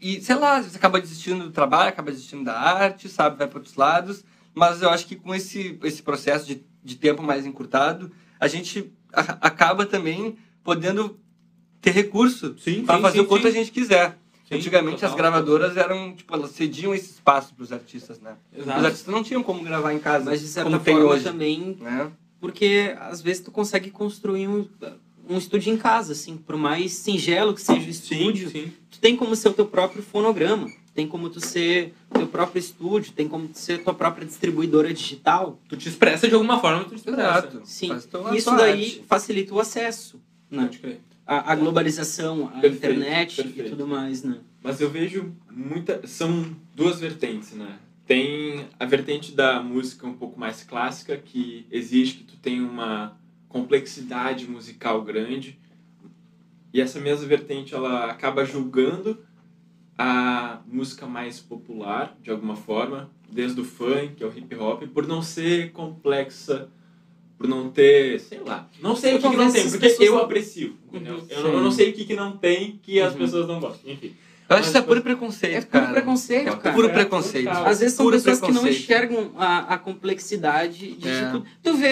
[0.00, 3.36] e sei lá, você acaba desistindo do trabalho, acaba desistindo da arte, sabe?
[3.36, 4.24] Vai para outros lados,
[4.54, 8.92] mas eu acho que com esse, esse processo de, de tempo mais encurtado, a gente
[9.12, 11.18] a- acaba também podendo
[11.80, 13.48] ter recurso Sim, para fazer sim, o quanto sim.
[13.48, 14.16] a gente quiser.
[14.48, 15.10] Sim, Antigamente total.
[15.10, 18.36] as gravadoras eram, tipo, elas cediam esse espaço para os artistas, né?
[18.56, 18.78] Exato.
[18.78, 21.24] Os artistas não tinham como gravar em casa, Mas de certa como tem forma hoje,
[21.24, 22.12] também, né?
[22.40, 24.68] porque às vezes tu consegue construir um,
[25.28, 28.72] um estúdio em casa, assim, por mais singelo que seja o estúdio, Sim, sim.
[28.88, 32.58] tu tem como ser o teu próprio fonograma, tem como tu ser o teu próprio
[32.58, 35.60] estúdio, tem como tu ser tua própria distribuidora digital.
[35.68, 37.20] Tu te expressa de alguma forma, tu te expressa.
[37.20, 37.60] Exato.
[37.64, 37.90] Sim,
[38.34, 39.04] isso daí arte.
[39.06, 40.18] facilita o acesso,
[40.50, 40.62] né?
[40.62, 41.00] Pode crer.
[41.26, 43.66] A, a globalização, a Perfeito, internet perfeito.
[43.66, 44.38] e tudo mais, né?
[44.62, 46.06] Mas eu vejo muita.
[46.06, 47.78] São duas vertentes, né?
[48.06, 53.18] Tem a vertente da música um pouco mais clássica, que exige que tu tenha uma
[53.48, 55.58] complexidade musical grande.
[56.72, 59.18] E essa mesma vertente ela acaba julgando
[59.98, 65.22] a música mais popular, de alguma forma, desde o funk ao hip hop, por não
[65.22, 66.68] ser complexa,
[67.38, 70.22] por não ter, sei lá, não sei o que, que não tem, porque eu não-
[70.22, 71.24] aprecio, entendeu?
[71.28, 73.18] Eu, não- eu não sei o que, que não tem que as Uhum.
[73.18, 74.14] pessoas não gostam, enfim.
[74.48, 75.92] Eu acho que isso é puro preconceito, É puro cara.
[75.92, 76.74] preconceito, É cara.
[76.74, 77.46] puro É, preconceito.
[77.48, 77.66] total.
[77.66, 81.30] Às vezes são Puro pessoas que não enxergam a, a complexidade de É.
[81.32, 81.44] tudo.
[81.62, 81.90] Tu vê,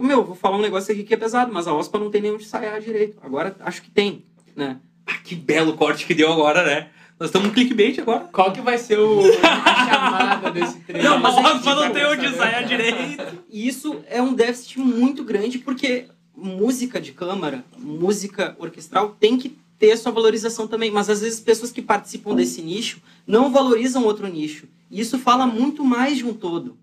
[0.00, 2.32] meu, vou falar um negócio aqui que é pesado, mas a OSPA não tem nem
[2.32, 3.18] onde ensaiar direito.
[3.22, 4.24] Agora acho que tem,
[4.56, 4.80] né?
[5.06, 6.90] Ah, que belo corte que deu agora, né?
[7.22, 8.24] Nós estamos no clickbait agora.
[8.32, 11.08] Qual que vai ser o a chamada desse treino?
[11.08, 13.38] Não, mas não tem onde ensaiar direito.
[13.48, 16.06] E isso é um déficit muito grande porque
[16.36, 21.70] música de câmara, música orquestral tem que ter sua valorização também, mas às vezes pessoas
[21.70, 24.66] que participam desse nicho não valorizam outro nicho.
[24.90, 26.76] E isso fala muito mais de um todo,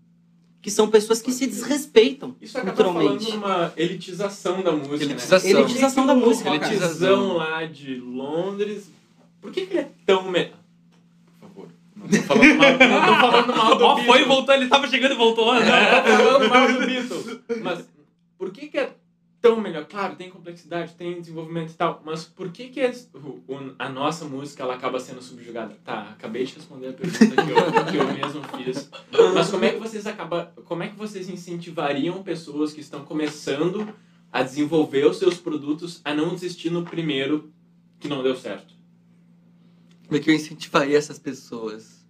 [0.62, 3.32] que são pessoas que se desrespeitam Isso acaba falando culturalmente.
[3.34, 5.52] numa elitização da música, Elitização.
[5.53, 5.60] né?
[5.60, 6.74] Elitização da música, O cara.
[6.80, 8.90] rockzão lá de Londres,
[9.41, 10.30] por que, que ele é tão...
[10.32, 10.45] Me...
[10.45, 14.56] Por favor, não tô falando mal, não tô falando mal do Ó, foi e voltou,
[14.56, 15.53] ele tava chegando e voltou.
[15.53, 16.02] Não, Né?
[16.02, 17.40] tô falando mal do Beatles.
[17.61, 17.86] Mas
[18.38, 18.94] por que, que é
[19.41, 19.86] tão melhor?
[19.86, 24.26] Claro, tem complexidade, tem desenvolvimento e tal, mas por que, que é- o- a nossa
[24.26, 25.76] música ela acaba sendo subjugada?
[25.84, 28.90] Tá, acabei de responder a pergunta que eu, que eu mesmo fiz.
[29.34, 33.88] Mas como é que vocês acaba, como é que vocês incentivariam pessoas que estão começando
[34.32, 37.52] a desenvolver os seus produtos a não desistir no primeiro
[37.99, 38.78] que não deu certo?
[40.10, 42.03] Como é que eu incentivaria essas pessoas?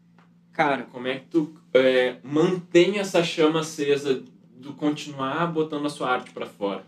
[0.53, 4.23] Cara, Como é que tu é, mantém essa chama acesa
[4.55, 6.85] do continuar botando a sua arte pra fora?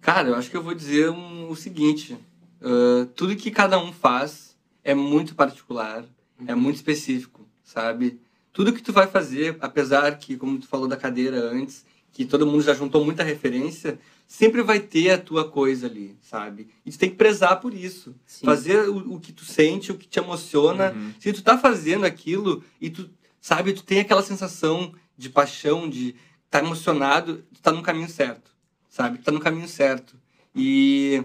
[0.00, 2.16] Cara, eu acho que eu vou dizer um- o seguinte:
[2.62, 6.04] ah, tudo que cada um faz é muito particular,
[6.46, 8.20] é muito específico, sabe?
[8.52, 12.46] Tudo que tu vai fazer, apesar que, como tu falou da cadeira antes, que todo
[12.46, 16.68] mundo já juntou muita referência, sempre vai ter a tua coisa ali, sabe?
[16.84, 18.14] E tu tem que prezar por isso.
[18.26, 18.44] Sim.
[18.46, 20.92] Fazer o, o que tu sente, o que te emociona.
[20.92, 21.12] Uhum.
[21.20, 23.08] Se tu tá fazendo aquilo e tu,
[23.40, 26.14] sabe, tu tem aquela sensação de paixão, de
[26.50, 28.50] tá emocionado, tu tá no caminho certo,
[28.88, 29.18] sabe?
[29.18, 30.16] Tu tá no caminho certo.
[30.54, 31.22] E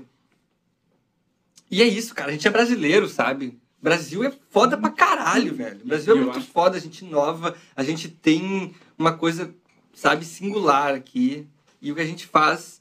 [1.72, 3.60] e é isso, cara, a gente é brasileiro, sabe?
[3.82, 5.80] Brasil é foda pra caralho, velho.
[5.86, 9.54] Brasil é Eu muito acho- foda, a gente inova, a gente tem uma coisa,
[9.94, 11.48] sabe, singular aqui.
[11.82, 12.79] E o que a gente faz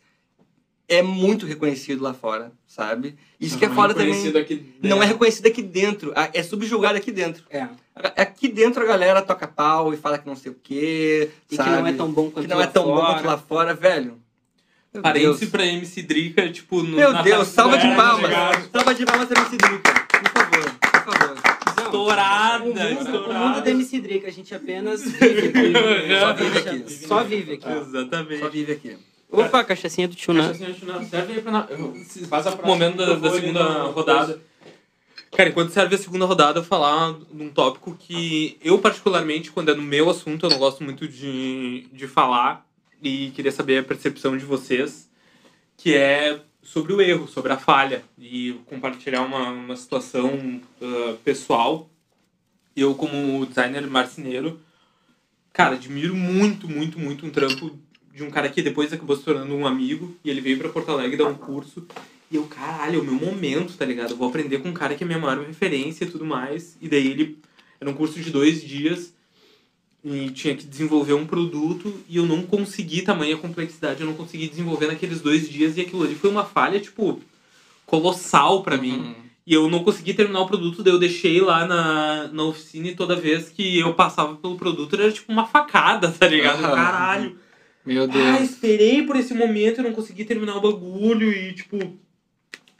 [0.89, 3.15] é muito reconhecido lá fora, sabe?
[3.39, 6.43] Isso que é Não foda também reconhecido aqui não é reconhecido aqui dentro, a- é
[6.43, 7.45] subjugado aqui dentro.
[7.51, 7.69] É.
[8.17, 11.71] Aqui dentro a galera toca pau e fala que não sei o quê, E sabe?
[11.71, 13.15] que não é tão bom quanto Que não lá é tão bom fora.
[13.15, 14.19] quanto lá fora, velho.
[14.95, 18.31] Meu Parêntese Deus, pra MC Drica, tipo, no, Meu Deus salva de É, palmas.
[18.73, 21.37] Salva de palmas pra MC Drica, por favor, por favor.
[21.85, 23.39] Estourada, O mundo, o estourada.
[23.47, 25.73] mundo da MC Drica, a gente apenas vive aqui.
[26.21, 27.07] Só vive aqui.
[27.07, 27.69] Só vive aqui.
[27.69, 28.39] Exatamente.
[28.41, 28.97] Só vive aqui.
[29.31, 30.43] Opa, cachaçinha do tio, né?
[30.43, 31.69] Cachaçinha de não, Serve aí pra.
[32.29, 34.41] Passa pra momento da, eu da segunda no- rodada.
[35.37, 39.71] Cara, enquanto serve a segunda rodada, eu vou falar num tópico que eu, particularmente, quando
[39.71, 42.67] é no meu assunto, eu não gosto muito de, de falar
[43.03, 45.09] e queria saber a percepção de vocês,
[45.77, 51.91] que é sobre o erro, sobre a falha e compartilhar uma, uma situação ah, pessoal.
[52.75, 54.59] Eu, como designer marceneiro,
[55.53, 57.79] cara, admiro muito, muito, muito um trampo
[58.19, 60.91] de um cara que depois acabou se tornando um amigo e ele veio pra Porto
[60.91, 61.87] Alegre dar um curso
[62.31, 64.11] e eu, caralho, é o meu momento, tá ligado?
[64.11, 66.77] Eu vou aprender com um cara que é minha maior referência e tudo mais.
[66.81, 67.39] E daí ele.
[67.81, 69.15] Era um curso de dois dias
[70.05, 74.49] e tinha que desenvolver um produto e eu não consegui tamanha complexidade, eu não consegui
[74.49, 77.21] desenvolver naqueles dois dias e aquilo ali foi uma falha, tipo,
[77.87, 78.99] colossal pra mim.
[78.99, 79.15] Uhum.
[79.47, 82.97] E eu não consegui terminar o produto, daí eu deixei lá na, na oficina e
[82.97, 86.65] toda vez que eu passava pelo produto era tipo uma facada, tá ligado?
[86.65, 86.75] Aham.
[86.75, 87.39] Caralho.
[87.89, 88.51] Meu Ah, Deus.
[88.51, 91.79] esperei por esse momento, eu não consegui terminar o bagulho e, tipo,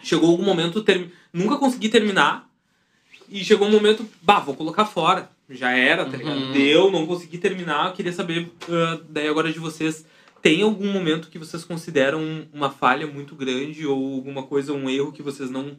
[0.03, 1.11] chegou algum momento, termi...
[1.33, 2.47] nunca consegui terminar.
[3.31, 5.31] E chegou um momento, bah, vou colocar fora.
[5.51, 6.39] Já era, tá ligado?
[6.39, 6.53] Uhum.
[6.53, 7.87] Deu, não consegui terminar.
[7.87, 10.05] Eu queria saber, ah, daí agora de vocês,
[10.43, 15.13] tem algum momento que vocês consideram uma falha muito grande ou alguma coisa, um erro
[15.13, 15.79] que vocês não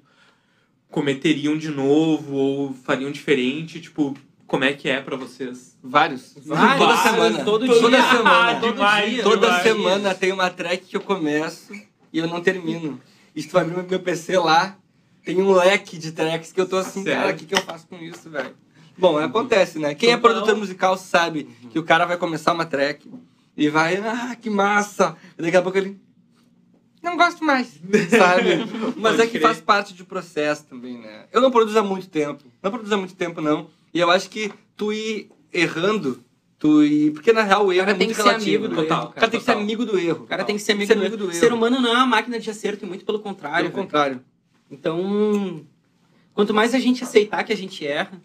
[0.90, 3.80] cometeriam de novo ou fariam diferente?
[3.80, 4.16] Tipo,
[4.48, 5.69] como é que é pra vocês?
[5.82, 6.34] Vários.
[6.46, 7.46] Vários, Toda semana.
[7.46, 8.10] todo Toda dia.
[8.10, 8.60] semana.
[8.60, 9.24] Todo Demais, dia.
[9.24, 9.64] Toda demais.
[9.64, 11.72] semana tem uma track que eu começo
[12.12, 13.00] e eu não termino.
[13.36, 14.78] E se tu abrir meu PC lá,
[15.24, 17.22] tem um leque de tracks que eu tô assim, Sério?
[17.22, 18.54] cara, o que, que eu faço com isso, velho?
[18.98, 19.96] Bom, acontece, né?
[19.96, 23.10] Quem é produtor musical sabe que o cara vai começar uma track
[23.56, 25.16] e vai, ah, que massa!
[25.38, 25.98] E daqui a pouco ele.
[27.02, 27.68] Não gosto mais,
[28.12, 28.58] sabe?
[28.98, 31.28] Mas é que faz parte do processo também, né?
[31.32, 32.44] Eu não produzo há muito tempo.
[32.62, 33.70] Não produzo há muito tempo, não.
[33.94, 36.24] E eu acho que tu ir errando,
[36.58, 37.12] tu ir.
[37.12, 38.66] Porque na real o erro cara é tem muito que ser relativo.
[38.66, 38.82] amigo do né?
[38.84, 39.00] Total.
[39.02, 39.64] erro, O cara tem que ser Total.
[39.64, 40.24] amigo do erro.
[40.24, 41.26] O cara tem que ser amigo, Ser do, amigo erro.
[41.26, 41.56] do O ser erro.
[41.56, 43.70] humano não é uma máquina de acerto, e muito pelo contrário.
[43.72, 44.22] Pelo contrário.
[44.72, 45.66] Então,
[46.34, 48.22] quanto mais a gente aceitar que a gente erra,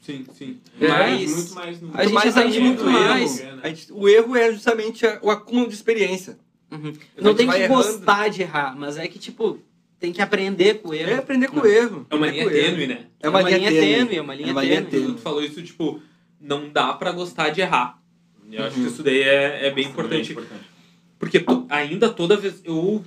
[0.00, 0.58] Sim, sim.
[0.78, 1.90] É, mais muito mais no...
[1.94, 3.40] a gente mais aprende muito do mais.
[3.40, 6.36] erro, a gente- o erro é justamente a- o acúmulo de experiência.
[6.70, 6.92] Uhum.
[7.18, 7.74] Não tem que errando.
[7.82, 9.58] gostar de errar, mas é que, tipo,
[9.98, 11.08] tem que aprender com o erro.
[11.10, 12.06] É aprender com o erro.
[12.10, 12.50] É uma linha erro.
[12.50, 13.06] tênue, né?
[13.22, 14.16] É uma, linha tênue.
[14.16, 14.90] é uma linha É uma linha tênue.
[15.04, 15.14] tênue.
[15.14, 16.02] Tu falou isso, tipo,
[16.40, 17.98] não dá pra gostar de errar.
[18.50, 18.86] Eu acho que Uhum.
[18.86, 20.32] isso daí é, é bem também importante.
[20.32, 20.64] importante.
[21.18, 22.60] Porque to- ainda toda vez.
[22.64, 23.04] Eu.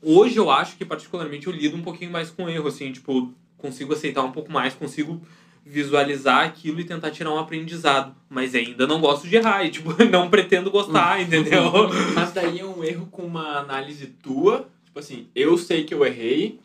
[0.00, 3.92] Hoje eu acho que particularmente eu lido um pouquinho mais com erro, assim, tipo, consigo
[3.92, 5.20] aceitar um pouco mais, consigo
[5.66, 8.14] visualizar aquilo e tentar tirar um aprendizado.
[8.28, 11.62] Mas ainda não gosto de errar e, tipo, não pretendo gostar, entendeu?
[12.14, 14.68] Mas daí é um erro com uma análise tua.
[14.84, 16.58] Tipo assim, eu sei que eu errei,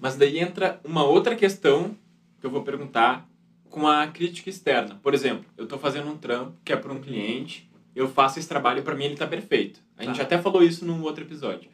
[0.00, 1.96] mas daí entra uma outra questão
[2.40, 3.26] que eu vou perguntar
[3.70, 4.98] com a crítica externa.
[5.02, 8.48] Por exemplo, eu tô fazendo um trampo que é para um cliente, eu faço esse
[8.48, 9.80] trabalho para mim ele tá perfeito.
[9.96, 10.22] A gente Tá.
[10.24, 11.70] até falou isso num outro episódio.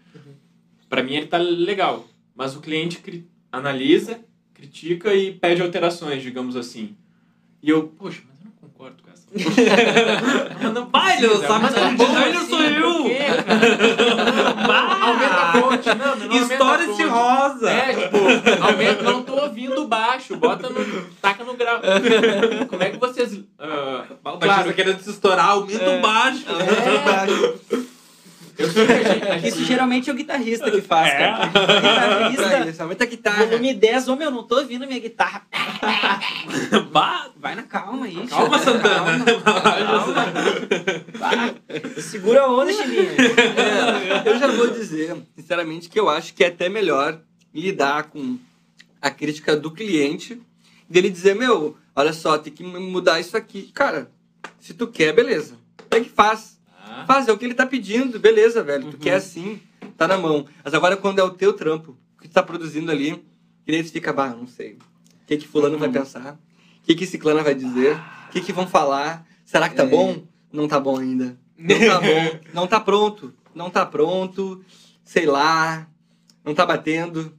[0.88, 4.20] Para mim ele tá legal, mas o cliente cri- analisa,
[4.54, 6.94] critica e pede alterações, digamos assim.
[7.62, 8.35] E eu, poxa, mas
[10.72, 10.86] não
[11.20, 11.96] Deus, sabe, mas assim,
[12.48, 12.96] sou eu.
[15.02, 17.70] Aumenta a fonte, não, não aumenta a Histórias de rosa!
[17.70, 18.16] É, tipo,
[18.64, 21.80] aumenta, não tô ouvindo baixo, bota no, taca no grau.
[22.68, 23.40] Como é que vocês...
[23.58, 26.44] ah, O baixista claro, querendo se estourar, aumenta o baixo.
[26.48, 27.95] é,
[29.46, 31.18] Isso geralmente é o guitarrista que faz, É.
[31.18, 31.46] cara.
[31.46, 33.46] O guitarrista, Isso, aumenta a guitarra.
[33.46, 35.42] volume 10, ô meu, não tô ouvindo minha guitarra.
[36.90, 38.26] Bah, Vai na calma aí.
[38.26, 38.58] Calma.
[38.58, 39.24] Santana.
[39.44, 40.14] Calma.
[41.14, 41.54] Vai.
[42.00, 43.10] Segura a onda, Chivinha.
[43.12, 47.20] É, eu já eu vou dizer, sinceramente, que eu acho que é até melhor
[47.54, 48.38] lidar com
[49.00, 50.40] a crítica do cliente,
[50.88, 53.70] dele dizer, meu, olha só, tem que mudar isso aqui.
[53.74, 54.10] Cara,
[54.58, 55.54] se tu quer, beleza.
[55.90, 56.55] É que faz.
[57.02, 58.84] Ah, Faz, é o que ele tá pedindo, beleza, velho.
[58.84, 58.98] Tu Uhum.
[59.00, 59.60] quer assim,
[59.96, 60.46] tá na mão.
[60.64, 63.22] Mas agora quando é o teu trampo, o que tu tá produzindo ali,
[63.66, 64.72] e daí tu fica, bah, não sei.
[65.22, 65.80] O que que fulano Uhum.
[65.80, 66.34] vai pensar?
[66.82, 67.96] O que que ciclana vai dizer?
[68.28, 69.26] O que que vão falar?
[69.44, 69.86] Será que tá É.
[69.86, 70.22] bom?
[70.52, 71.36] Não tá bom ainda.
[71.58, 72.40] Não tá bom.
[72.54, 73.34] Não tá pronto.
[73.54, 74.64] Não tá pronto.
[75.04, 75.86] Sei lá.
[76.44, 77.32] Não tá batendo.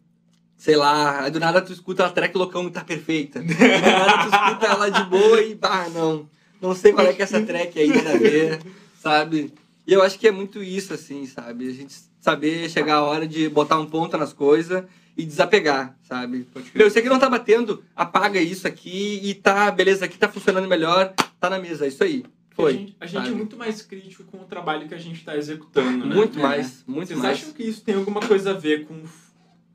[0.58, 1.22] Sei lá.
[1.24, 3.40] Aí do nada tu escuta a track loucão e tá perfeita.
[3.42, 6.28] Do nada tu escuta ela de boa e, bah, não.
[6.62, 8.60] Não sei qual é que é essa track aí, nada a ver.
[9.00, 9.54] Sabe?
[9.86, 11.70] E eu acho que é muito isso, assim, sabe?
[11.70, 14.84] A gente saber chegar a hora de botar um ponto nas coisas
[15.16, 16.46] e desapegar, sabe?
[16.76, 20.68] Meu, isso aqui não tá batendo, apaga isso aqui e tá, beleza, aqui tá funcionando
[20.68, 22.24] melhor, tá na mesa, é isso aí.
[22.52, 22.72] Foi.
[22.74, 25.38] a gente, a gente é muito mais crítico com o trabalho que a gente está
[25.38, 26.16] executando, né?
[26.16, 26.42] Muito É.
[26.42, 27.38] mais, muito Vocês mais.
[27.38, 29.04] acham que isso tem alguma coisa a ver com,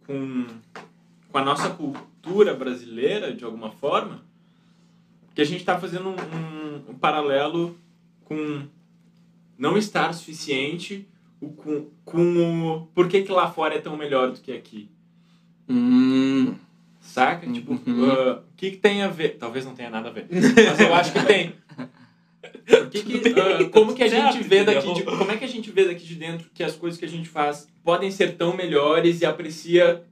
[0.05, 0.47] com,
[1.31, 4.25] com a nossa cultura brasileira, de alguma forma?
[5.35, 7.79] Que a gente está fazendo um, um- um paralelo
[8.25, 8.67] com
[9.59, 11.07] não estar suficiente,
[11.41, 14.89] o, com, com o por que, que lá fora é tão melhor do que aqui.
[15.69, 16.55] Hum,
[17.01, 17.51] Saca?
[17.51, 18.11] Tipo, Uhum.
[18.11, 19.37] ah, o que, que tem a ver?
[19.39, 20.27] Talvez não tenha nada a ver.
[20.31, 21.53] Mas eu acho que tem.
[22.91, 25.13] Que que, ah, como que a gente vê daqui entendeu?
[25.13, 27.09] de, como é que a gente vê daqui de dentro que as coisas que a
[27.09, 30.05] gente faz podem ser tão melhores e aprecia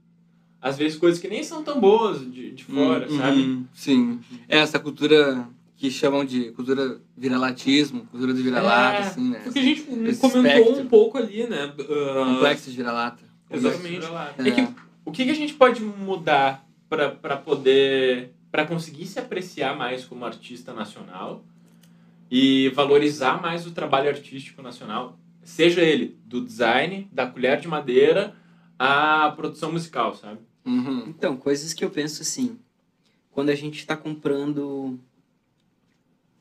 [0.61, 3.41] às vezes coisas que nem são tão boas de, de fora, hum, sabe?
[3.41, 4.21] hum, sim.
[4.49, 5.49] É essa cultura
[5.81, 9.41] que chamam de cultura viralatismo, cultura do vira-lata, É, assim, né?
[9.43, 10.83] Porque a gente Esse comentou espectro.
[10.83, 11.73] um pouco ali, né?
[11.79, 13.25] ah, Complexo de vira-lata.
[13.51, 14.05] Exatamente.
[14.45, 14.49] É.
[14.49, 14.51] É.
[14.53, 14.69] que
[15.07, 20.23] o que, que a gente pode mudar para poder para conseguir se apreciar mais como
[20.27, 21.43] artista nacional
[22.31, 28.37] e valorizar mais o trabalho artístico nacional, seja ele do design, da colher de madeira
[28.79, 30.41] à produção musical, sabe?
[30.67, 31.05] Uhum.
[31.09, 32.59] Então, coisas que eu penso assim,
[33.31, 34.99] quando a gente está comprando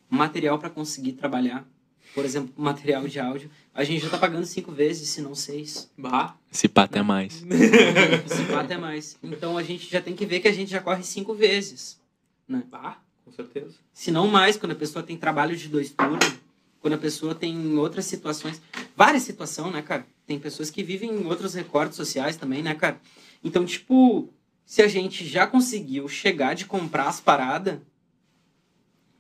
[0.09, 1.67] material para conseguir trabalhar,
[2.13, 5.89] por exemplo, material de áudio, a gente já está pagando cinco vezes, se não seis.
[5.97, 6.35] Bah.
[6.51, 7.45] Se pá até mais.
[8.27, 9.17] Se pá, até mais.
[9.21, 11.99] Então a gente já tem que ver que a gente já corre cinco vezes.
[12.47, 13.75] Bah, com certeza.
[13.93, 16.39] Se não mais, quando a pessoa tem trabalho de dois turnos,
[16.81, 18.61] quando a pessoa tem outras situações,
[18.95, 20.05] várias situações, né, cara?
[20.25, 22.99] Tem pessoas que vivem em outros recortes sociais também, né, cara?
[23.43, 24.29] Então, tipo,
[24.65, 27.79] se a gente já conseguiu chegar de comprar as paradas,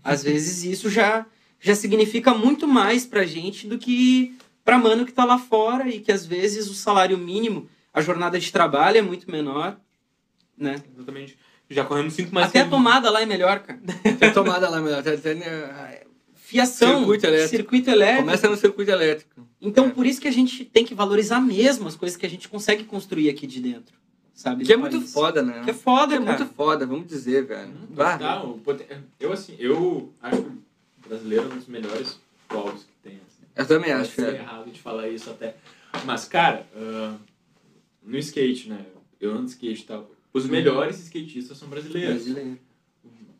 [0.03, 1.25] às vezes isso já,
[1.59, 5.99] já significa muito mais pra gente do que pra mano que tá lá fora e
[5.99, 9.77] que às vezes o salário mínimo, a jornada de trabalho é muito menor,
[10.57, 10.81] né?
[10.95, 11.37] Exatamente.
[11.69, 13.79] Já corremos cinco mais Até a que- tomada lá é melhor, cara.
[14.19, 15.03] Tem tomada lá, melhor.
[15.03, 16.05] Tem- tem, eh,
[16.35, 17.49] Fiação, Circuito elétrico.
[17.49, 18.21] circuito elétrico.
[18.23, 19.47] Começa no circuito elétrico.
[19.61, 19.89] Então, É.
[19.91, 22.83] por isso que a gente tem que valorizar mesmo as coisas que a gente consegue
[22.85, 23.95] construir aqui de dentro,
[24.39, 24.63] sabe?
[24.63, 25.13] Que é do muito país.
[25.13, 25.61] foda, né?
[25.63, 27.73] Que é foda, Que é muito foda, vamos dizer, velho.
[27.93, 28.87] Total, poten-
[29.19, 33.15] eu assim, eu acho que o brasileiro é um dos melhores povos que tem.
[33.17, 33.43] Assim.
[33.55, 34.37] Eu também acho, ser é.
[34.37, 35.57] errado de falar isso até.
[36.05, 37.15] Mas, cara, ah,
[38.01, 38.85] no skate, né?
[39.19, 40.09] Eu ando de skate e tal.
[40.31, 42.23] Os melhores skatistas são brasileiros.
[42.23, 42.59] Brasileiro.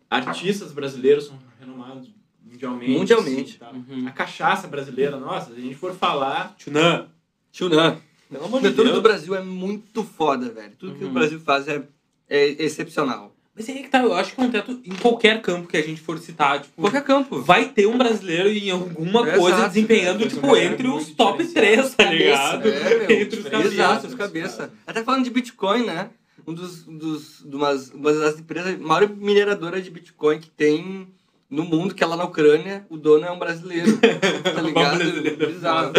[0.09, 2.09] Artistas brasileiros são renomados
[2.43, 2.91] mundialmente.
[2.91, 3.41] Mundialmente.
[3.41, 3.73] assim, tal.
[3.73, 4.07] Uhum.
[4.07, 6.55] A cachaça brasileira, nossa, se a gente for falar.
[6.57, 7.07] Tchunã.
[7.51, 8.01] Tchunan.
[8.29, 8.91] Pelo amor de Deus.
[8.93, 10.73] do Brasil é muito foda, velho.
[10.77, 11.13] Tudo que o Uhum.
[11.13, 11.81] Brasil faz é,
[12.29, 13.33] é excepcional.
[13.55, 15.81] Mas aí que tá, eu acho que é um teto em qualquer campo que a
[15.81, 17.41] gente for citar, tipo, Qualquer campo.
[17.41, 20.29] vai ter um brasileiro em alguma Exato, coisa desempenhando, cara.
[20.29, 21.95] tipo, é entre os top diferenciado.
[21.95, 22.67] 3, tá ligado?
[22.69, 23.11] É, meu.
[23.21, 23.73] entre os cabeças.
[23.73, 24.73] Exato, os cabeça.
[24.87, 26.09] Até falando de Bitcoin, né?
[26.47, 31.07] Um dos, dos de umas, uma das empresas, maior mineradora de Bitcoin que tem
[31.49, 33.97] no mundo, que é lá na Ucrânia, o dono é um brasileiro.
[34.53, 34.97] Tá ligado?
[34.97, 35.93] brasileiro é Bizarro.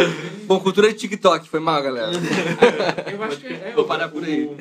[0.47, 2.13] Bom, cultura de TikTok, foi mal, galera.
[3.13, 3.73] Eu acho que é.
[3.75, 4.45] Vou o- parar por aí.
[4.45, 4.57] O,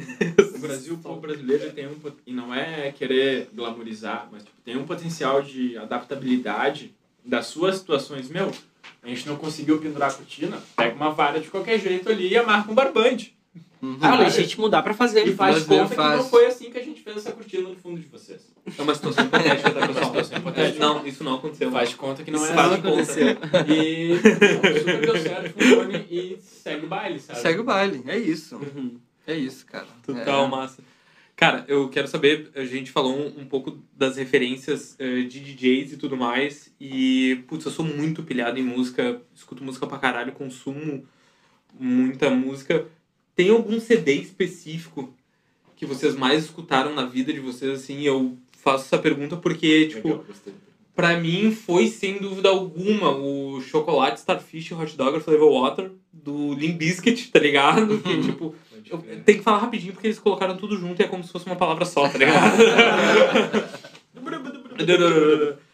[0.56, 1.96] o Brasil, o povo brasileiro, tem um.
[2.26, 6.94] E não é querer glamorizar, mas tipo, tem um potencial de adaptabilidade
[7.24, 8.30] das suas situações.
[8.30, 8.52] Meu,
[9.04, 12.38] a gente não conseguiu pendurar a cortina, pega uma vara de qualquer jeito ali e
[12.38, 13.36] amarra um barbante.
[13.82, 13.98] Uhum.
[14.02, 15.26] Ah, legítimo dá pra fazer.
[15.28, 16.12] E faz conta faz.
[16.12, 18.42] que não foi assim que a gente fez essa cortina no fundo de vocês.
[18.78, 20.06] É uma situação hipotética, tá, pessoal?
[20.06, 20.80] situação hipotética.
[20.80, 21.72] Não, isso não aconteceu.
[21.72, 22.88] Faz de conta que não é Isso faz de conta.
[22.90, 23.28] aconteceu.
[23.68, 27.40] E não, super deu certo, funcione e segue o baile, sabe?
[27.40, 28.56] Segue o baile, é isso.
[28.58, 28.98] Uhum.
[29.28, 29.88] É isso, cara.
[30.06, 30.48] Total, É.
[30.50, 30.82] massa.
[31.36, 35.94] Cara, eu quero saber, a gente falou um, um pouco das referências eh, de DJs
[35.94, 40.34] e tudo mais, e, putz, eu sou muito pilhado em música, escuto música pra caralho,
[40.34, 41.06] consumo
[41.80, 42.86] muita música.
[43.36, 45.14] Tem algum CD específico
[45.78, 48.02] que vocês mais escutaram na vida de vocês, assim?
[48.02, 50.26] Eu faço essa pergunta porque, tipo, Legal.
[50.96, 56.78] Pra mim foi, sem dúvida alguma, o chocolate Starfish Hot Dog Flavor Water do Limp
[56.78, 58.00] Bizkit, tá ligado?
[58.00, 58.54] Que, tipo,
[58.92, 61.46] eu tenho que falar rapidinho porque eles colocaram tudo junto e é como se fosse
[61.46, 62.58] uma palavra só, tá ligado?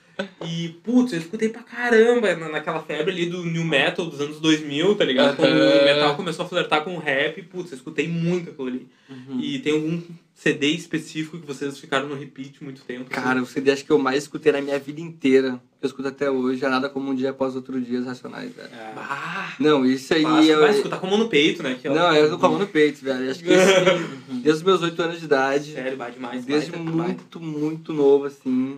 [0.45, 4.39] E, putz, eu escutei pra caramba na- naquela febre ali do new metal dos anos
[4.39, 5.35] 2000, tá ligado?
[5.35, 5.81] Quando Aham.
[5.81, 8.87] o metal começou a flertar com o rap, putz, eu escutei muito aquilo ali.
[9.09, 9.39] Uhum.
[9.39, 10.01] E tem algum
[10.33, 13.07] CD específico que vocês ficaram no repeat muito tempo?
[13.11, 13.21] assim?
[13.21, 16.07] Cara, o CD acho que eu mais escutei na minha vida inteira, que eu escuto
[16.07, 18.69] até hoje, é nada como um dia após outro dia, os Racionais, velho.
[18.97, 20.59] Ah, Não, isso aí fácil, eu...
[20.61, 21.77] vai escutar com a mão no peito, né?
[21.79, 23.29] Que é Não, eu tô com a mão no peito, velho.
[23.31, 23.49] Acho que
[24.29, 26.45] desde os meus oito anos de idade, Sério, vai demais.
[26.45, 28.77] desde vai, muito, muito novo, assim,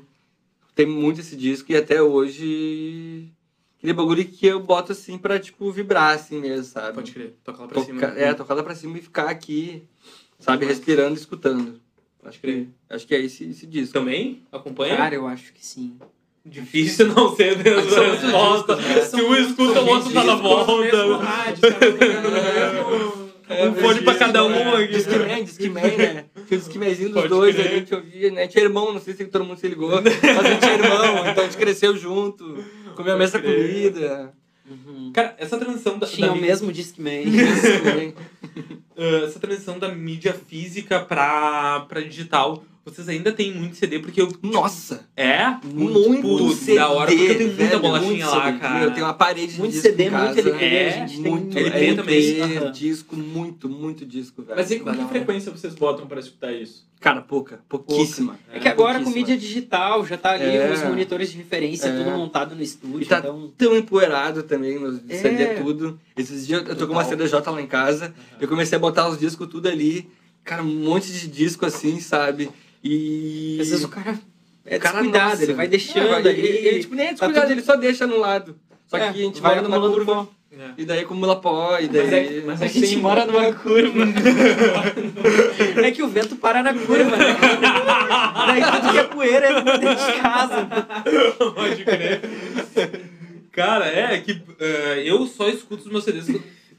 [0.78, 3.30] tem muito esse disco e até hoje...
[3.78, 6.96] Aquele bagulho que eu boto, assim, pra, tipo, vibrar, assim mesmo, sabe?
[6.96, 8.02] Pode crer, toca lá pra Toca, cima.
[8.20, 9.84] é, tocar lá pra cima e ficar aqui,
[10.40, 11.80] sabe, respirando e escutando.
[12.24, 12.70] Pode crer.
[12.90, 13.94] Acho que é esse, esse disco.
[13.94, 14.42] Também?
[14.52, 14.98] Acompanha?
[14.98, 15.96] Cara, eu acho que sim.
[16.44, 18.76] Difícil não ser mesmo São a muitos resposta.
[18.78, 19.02] né?
[19.02, 20.98] Se um escuta, o outro tá na volta.
[23.50, 24.88] Um fone pra cada um aqui.
[24.94, 26.26] Discman, Discman, né?
[26.48, 27.68] Tinha o Discmanzinho dos Pode dois crer.
[27.68, 28.48] ali, gente ouvia, né?
[28.48, 30.06] Tinha irmão, não sei se todo mundo se ligou, mas
[30.46, 32.64] a gente tinha irmão, então a gente cresceu junto,
[32.96, 33.68] comia a mesma crer.
[33.68, 34.34] comida.
[34.70, 35.12] Uhum.
[35.14, 37.24] Cara, essa transição da, Tinha da o mídia- mesmo Discman.
[37.30, 38.14] Discman.
[39.26, 44.32] essa transição da mídia física pra, pra digital, vocês ainda têm muito CD, porque eu.
[44.42, 45.06] Nossa!
[45.16, 45.46] É?
[45.64, 48.60] Muito Putz, CD, da hora, porque eu tenho muita velho, bolachinha muito lá, CD.
[48.60, 48.84] cara.
[48.86, 50.40] Eu tenho uma parede de Muito disco CD, em muito.
[50.40, 52.72] LP, É, muito LP LP, também.
[52.72, 54.58] Disco, muito, muito disco, velho.
[54.58, 56.88] Mas e com que frequência vocês botam pra escutar isso?
[57.00, 58.40] Cara, pouca, pouquíssima.
[58.52, 60.72] É que agora com mídia digital já tá ali É.
[60.74, 61.98] os monitores de referência, É.
[61.98, 63.04] tudo montado no estúdio.
[63.04, 63.52] E tá então...
[63.56, 65.18] tão empoeirado também, meus É.
[65.18, 66.00] CD tudo.
[66.18, 67.04] Esses dias eu tô com uma.
[67.04, 70.10] CDJ lá em casa, eu comecei a botar os discos tudo ali.
[70.44, 72.50] Cara, um monte de disco assim, sabe?
[72.88, 73.58] E.
[73.62, 74.18] Às vezes o cara
[74.66, 75.44] é cara, descuidado, nossa.
[75.44, 76.30] ele vai deixando É, vai- ali.
[76.30, 78.56] ele, ele, tipo, nem é tá descuidado, tudo- ele só deixa no lado.
[78.88, 80.28] Só que É, a gente vai numa curva.
[80.60, 80.70] É.
[80.82, 82.04] e daí acumula pó, e daí...
[82.06, 84.06] Mas é, mas A é que gente tem- mora numa curva.
[85.86, 87.26] é que o vento para na curva, né?
[88.48, 90.68] Daí tudo que é poeira é dentro de casa.
[91.54, 92.22] Pode crer.
[93.52, 96.28] Cara, é que eh, eu só escuto os meus CDs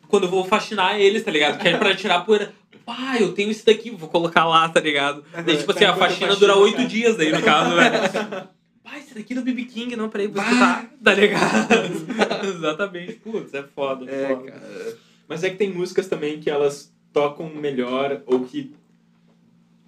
[0.08, 1.58] quando eu vou faxinar eles, tá ligado?
[1.58, 2.52] Que é pra tirar poeira.
[2.88, 5.22] Pá, eu tenho isso daqui, vou colocar lá, tá ligado?
[5.44, 8.48] Daí, tipo assim, a faxina dura oito dias daí, no caso, velho.
[8.82, 11.68] Pá, esse daqui é do BB King, não, peraí, vou escutar, tá ligado?
[12.48, 13.12] Exatamente.
[13.16, 14.50] Putz, é foda, É, foda.
[14.50, 14.96] cara.
[15.28, 18.72] Mas é que tem músicas também que elas tocam melhor ou que,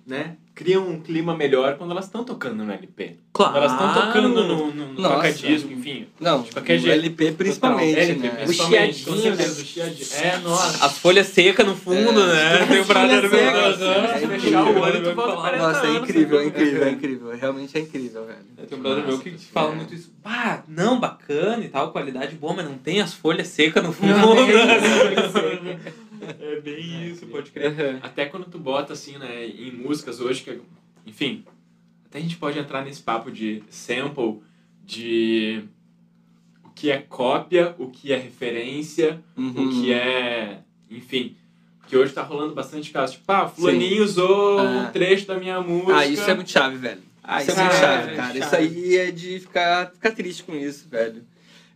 [0.06, 3.16] né, criam um clima melhor quando elas estão tocando no LP.
[3.32, 3.52] Claro.
[3.52, 6.06] Quando elas estão tocando no, no, no toca-disco, enfim.
[6.20, 6.98] Não, De qualquer o jeito.
[6.98, 7.98] LP principalmente.
[7.98, 8.44] LP, né?
[8.44, 9.62] principalmente, com chiadinho, certeza, né?
[9.62, 10.08] o chiadinho.
[10.22, 10.84] É, nossa.
[10.84, 12.66] As folhas secas no fundo, né?
[12.68, 13.90] Tem o brother folhas meu.
[13.90, 15.50] É fechar o olho, tu Vai volta falar.
[15.56, 16.48] 40 Nossa, é incrível, é né?
[16.48, 17.30] incrível, é incrível.
[17.30, 18.68] Realmente é incrível, velho.
[18.68, 19.76] Tem um brother meu que fala é.
[19.76, 20.12] muito isso.
[20.22, 24.12] Ah, não, bacana e tal, qualidade boa, mas não tem as folhas secas no fundo.
[24.12, 24.34] Não,
[26.40, 27.98] é bem isso, pode crer.
[28.02, 30.60] Até quando tu bota assim, né, em músicas hoje, que,
[31.06, 31.44] enfim,
[32.06, 34.40] até a gente pode entrar nesse papo de sample,
[34.84, 35.62] de
[36.64, 39.68] o que é cópia, o que é referência, Uhum.
[39.68, 40.58] o que é,
[40.90, 41.36] enfim,
[41.86, 44.90] que hoje tá rolando bastante caso, tipo, ah, fulaninho usou um Ah.
[44.92, 45.96] trecho da minha música.
[45.96, 47.00] Ah, isso é muito chave, velho.
[47.22, 48.26] Ah, isso é isso muito é chave, cara.
[48.28, 48.38] chave.
[48.40, 51.24] Isso aí é de ficar, ficar triste com isso, velho.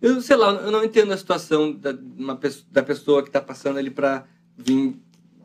[0.05, 2.39] Eu sei lá, eu não entendo a situação da, uma,
[2.71, 4.25] da pessoa que tá passando ali pra
[4.57, 4.97] vir,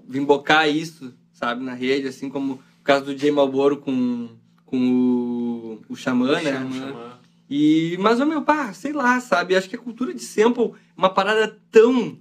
[0.07, 4.29] vir bocar isso, sabe, na rede, assim como o caso do Jay Malboro com,
[4.65, 6.51] com o, o Xamã, né?
[6.53, 7.19] Chama-
[7.49, 9.55] E, mas, ô meu, pá, sei lá, sabe?
[9.55, 12.17] Acho que a cultura de sample é uma parada tão,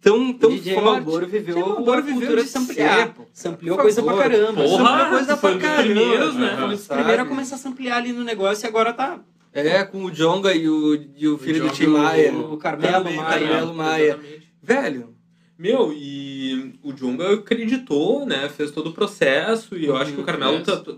[0.00, 0.84] tão, tão o DJ forte.
[0.86, 3.06] Malboro viveu DJ Malboro a viveu cultura de samplear.
[3.06, 3.24] sample.
[3.32, 4.62] Sampleou coisa pra caramba.
[4.64, 5.82] Porra, Sampleou coisa pra caramba.
[5.82, 6.56] primeiros, né?
[6.56, 9.20] Foi o primeiro a começar a samplear ali no negócio e agora tá
[9.52, 12.32] É, com o Jonga e o, e o filho do Jonga Tim e o- Maia.
[12.36, 13.38] o Carmelo Também, Maia.
[13.38, 14.04] Carmelo Maia.
[14.04, 14.52] Exatamente.
[14.62, 15.14] Velho,
[15.58, 18.48] Meu, e o Jonga acreditou, né?
[18.48, 20.80] Fez todo o processo e eu acho que o Carmelo fez.
[20.82, 20.92] tá.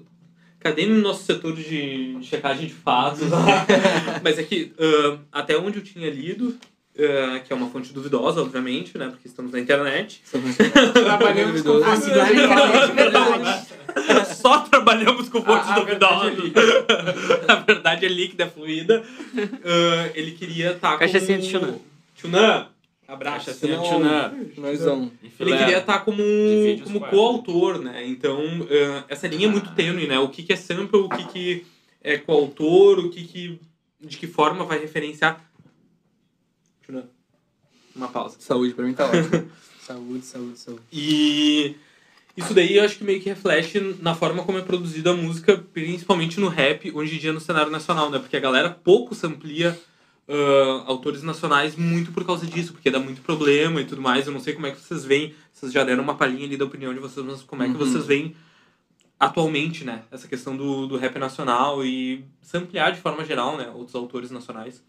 [0.60, 3.28] Cadê no nosso setor de checagem de fatos?
[4.22, 6.56] Mas é que ah, até onde eu tinha lido,
[6.98, 9.08] ah, que é uma fonte duvidosa, obviamente, né?
[9.08, 10.22] Porque estamos na internet.
[10.92, 13.66] Trabalhamos com Ah, na internet, é verdade.
[14.36, 16.84] Só trabalhamos com fontes Ah, a verdade duvidosas.
[17.48, 19.02] a verdade é líquida, é fluida.
[19.64, 21.42] Ah, ele queria estar Cachaçinha como...
[21.42, 21.78] de Tchunã.
[22.16, 22.66] Tchunã.
[23.06, 23.46] Abraço.
[23.46, 24.32] Cachaçinha de Não, Tchunã.
[24.56, 25.12] nós vamos.
[25.38, 27.16] Ele queria estar como, os como quatro.
[27.16, 28.06] coautor, né?
[28.06, 28.40] Então,
[28.70, 30.18] ah, essa linha é muito tênue, né?
[30.18, 31.66] O que, que é sample, o que, que
[32.02, 33.60] é coautor, o que, que
[34.00, 35.42] de que forma vai referenciar.
[37.94, 38.36] Uma pausa.
[38.40, 39.50] Saúde pra mim tá ótimo.
[39.84, 40.80] Saúde, saúde, saúde.
[40.90, 41.76] E,
[42.34, 45.58] Isso daí eu acho que meio que reflete na forma como é produzida a música,
[45.74, 48.18] principalmente no rap, hoje em dia no cenário nacional, né?
[48.18, 49.78] Porque a galera pouco samplia
[50.26, 54.26] uh, autores nacionais muito por causa disso, porque dá muito problema e tudo mais.
[54.26, 56.64] Eu não sei como é que vocês veem, vocês já deram uma palhinha ali da
[56.64, 57.78] opinião de vocês, mas como é que Uhum.
[57.78, 58.34] vocês veem
[59.20, 60.02] atualmente, né?
[60.10, 63.70] Essa questão do, do rap nacional e samplear de forma geral, né?
[63.74, 64.82] Outros autores nacionais.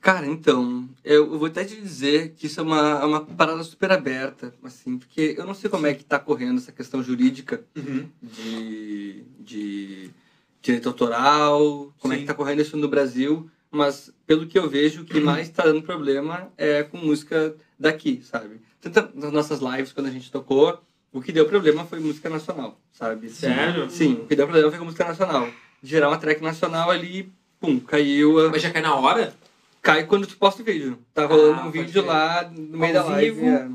[0.00, 3.92] Cara, então, eu vou até te dizer que isso é uma, é uma parada super
[3.92, 7.62] aberta, assim, porque eu não sei como é que tá correndo essa questão jurídica
[8.22, 10.10] de, de
[10.62, 12.22] direito autoral, como é Sim.
[12.22, 15.64] que tá correndo isso no Brasil, mas pelo que eu vejo, o que mais tá
[15.64, 18.58] dando problema é com música daqui, sabe?
[18.80, 20.80] Tanto nas nossas lives, quando a gente tocou,
[21.12, 23.28] o que deu problema foi música nacional, sabe?
[23.28, 23.90] Sério?
[23.90, 25.46] Sim, o que deu problema foi com música nacional.
[25.82, 29.34] Gerar uma track nacional ali, pum, caiu a Mas já cai na hora?
[29.82, 30.98] Cai quando tu posta o vídeo.
[31.14, 32.04] Tá rolando Ah, um vídeo crer.
[32.06, 33.40] lá no meio Ao da live.
[33.40, 33.46] vivo.
[33.46, 33.70] é.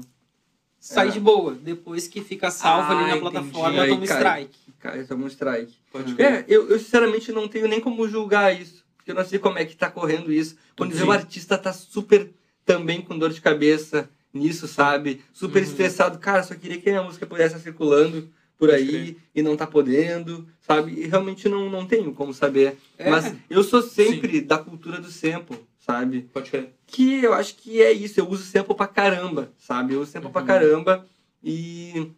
[0.79, 1.11] Sai É.
[1.11, 1.55] de boa.
[1.55, 3.21] Depois que fica salvo Ah, ali na entendi.
[3.21, 4.17] plataforma, Aí toma cai.
[4.17, 4.59] strike.
[4.79, 5.73] Cai, toma um strike.
[5.91, 6.21] Pode.
[6.21, 8.85] É, eu, eu sinceramente não tenho nem como julgar isso.
[8.97, 10.55] Porque eu não sei como é que tá correndo isso.
[10.77, 11.03] Quando Sim.
[11.03, 12.29] o artista tá super
[12.65, 15.21] também com dor de cabeça nisso, sabe?
[15.33, 15.69] Super Uhum.
[15.69, 16.19] estressado.
[16.19, 19.17] Cara, só queria que a minha música pudesse estar circulando por Pode aí crer.
[19.33, 20.91] e não tá podendo, sabe?
[20.93, 22.77] E realmente não, não tenho como saber.
[22.97, 23.09] É.
[23.09, 26.29] Mas eu sou sempre da cultura do sample, sabe?
[26.33, 26.73] Pode crer.
[26.87, 28.19] que eu acho que é isso.
[28.19, 29.93] Eu uso sample pra caramba, sabe?
[29.93, 30.47] Eu uso sample pra Uhum.
[30.47, 31.05] caramba
[31.43, 32.11] e.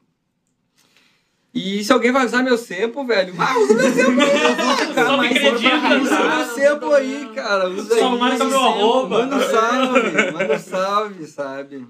[1.53, 5.17] E se alguém vai usar meu sample, velho, ah, usa meu sample aí, ficar Só
[5.17, 6.35] me acredita, Usa cara.
[6.35, 7.69] meu sample aí, cara.
[7.69, 8.19] Usa Só aí.
[8.19, 9.19] marca meu arroba.
[9.19, 11.87] Manda um salve, manda um salve, sabe?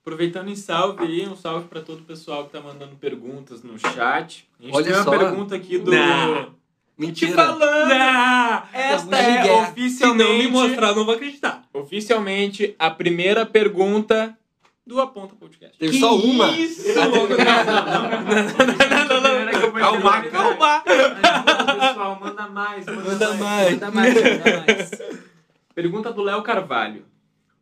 [0.00, 3.78] Aproveitando em salve aí, um salve para todo o pessoal que tá mandando perguntas no
[3.78, 4.48] chat.
[4.58, 5.10] A gente Olha tem uma só.
[5.10, 5.90] pergunta aqui do.
[5.90, 6.54] Não.
[7.00, 7.34] Te Mentira.
[7.34, 7.88] falando!
[7.88, 8.62] Não!
[8.74, 11.62] Esta é Se não me oficialmente, mostrar, não vou acreditar.
[11.72, 14.36] oficialmente a primeira pergunta
[14.86, 15.78] do Aponta Podcast.
[15.78, 16.50] Teve só uma.
[16.50, 16.82] Isso!
[19.78, 20.80] Calma, calma.
[20.80, 23.70] Pessoal, manda mais, Manda mais.
[23.72, 24.90] Manda mais, manda mais.
[25.74, 27.06] Pergunta do Léo Carvalho.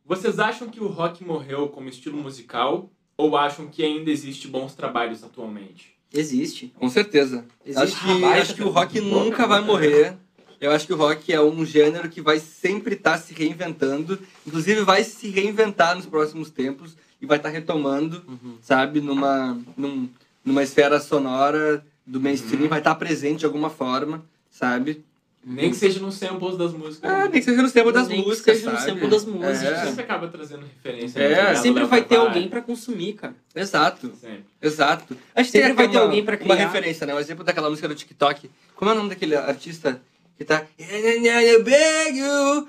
[0.05, 4.74] Vocês acham que o rock morreu como estilo musical ou acham que ainda existe bons
[4.74, 5.98] trabalhos atualmente?
[6.12, 6.72] Existe.
[6.78, 7.44] Com certeza.
[7.64, 10.14] Existe acho que, acho que o rock nunca vai morrer.
[10.60, 14.18] Eu acho que o rock é um gênero que vai sempre estar se reinventando.
[14.47, 18.22] Inclusive, vai se reinventar nos próximos tempos e vai estar retomando,
[18.60, 20.09] sabe, numa, num-
[20.44, 22.68] numa esfera sonora do mainstream, Uhum.
[22.68, 25.05] vai estar presente de alguma forma, sabe?
[25.51, 27.11] Nem que seja nos samples das músicas.
[27.11, 28.91] Ah, tem que no tempo das Nem que músicas, seja no sabe?
[28.91, 29.51] sample das músicas.
[29.51, 31.19] A gente É, sempre acaba trazendo referência.
[31.20, 31.55] É, né?
[31.55, 33.35] Sempre vai ter alguém pra consumir, cara.
[33.55, 34.45] exato, Sempre.
[34.61, 35.16] exato.
[35.35, 36.66] A gente Sempre vai ter uma- alguém pra Uma criar.
[36.66, 37.15] referência, né?
[37.15, 38.51] Um exemplo daquela música do TikTok.
[38.77, 40.01] Como é o nome daquele artista
[40.39, 40.62] que tá...
[40.78, 42.66] Eu beg you, Eu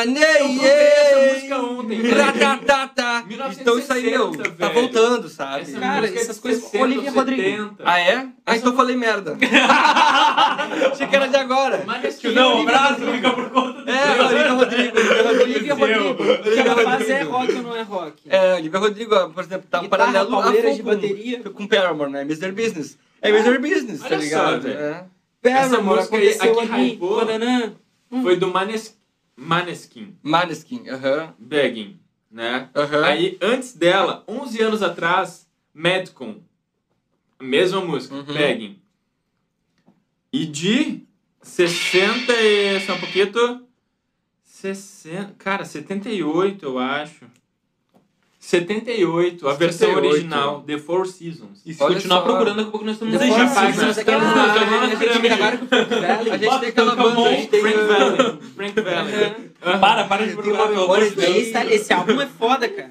[0.00, 2.10] procurei essa música ontem.
[2.10, 3.22] Ratatata.
[3.26, 4.72] 1960, Então isso aí, meu, tá velho.
[4.74, 5.60] voltando, sabe?
[5.62, 7.42] Essa Cara, música é de essas coisas- 60, Olivia Rodrigo.
[7.68, 7.74] 70.
[7.84, 8.26] Ah, é?
[8.46, 9.36] Ah, então eu falei merda.
[10.92, 11.82] Achei que era de agora.
[11.86, 14.98] Mas esse Não, o braço fica por conta do É, Olivia Rodrigo.
[14.98, 16.08] Olivia Olivia Rodrigo.
[16.24, 16.48] Rodrigo.
[16.48, 18.22] O que ela faz é rock ou não é rock?
[18.28, 21.40] É, Olivia Rodrigo, por exemplo, tá Guitarra, paralelo a pauleira de com- bateria.
[21.42, 22.22] com Paramore, né?
[22.22, 22.52] Mr.
[22.52, 22.96] Business.
[23.20, 23.58] É Mr.
[23.58, 24.62] Business, tá Olha só, ligado?
[24.62, 24.78] velho.
[24.78, 25.04] É.
[25.42, 27.16] Essa música aí, aqui ali, hypou.
[27.16, 27.74] Bananã.
[28.22, 29.00] Foi do Manes...
[29.34, 31.34] Maneskin, Maneskin, aham.
[31.38, 31.98] Begging,
[32.30, 32.68] né?
[32.76, 33.02] Aham.
[33.04, 36.36] Aí, antes dela, 11 anos atrás, Madcon.
[37.38, 38.24] A mesma música, Uhum.
[38.24, 38.78] Begging.
[40.32, 41.02] E de
[41.40, 42.80] 60 e...
[42.80, 43.66] Só um pouquinho...
[44.44, 45.34] 60...
[45.38, 47.24] Cara, 78, eu acho.
[48.44, 50.12] 78, a versão 78.
[50.14, 51.62] original, The Four Seasons.
[51.64, 52.22] E se Olha continuar só.
[52.24, 53.46] procurando, daqui a pouco nós estamos aí, Four já.
[53.48, 54.02] Seasons, né?
[54.02, 56.30] aquela- Tá, aquele tá, que tá, acabaram com o Frank Valley.
[56.32, 57.60] A gente tem aquela banda, a gente tem...
[57.60, 58.38] Frank Valley.
[58.56, 59.32] Frank Valley.
[59.64, 59.78] Aham.
[59.78, 60.58] Para, para de procurar.
[60.66, 61.36] pelo memória amor de Deus.
[61.36, 62.90] Esse, esse álbum é foda, cara.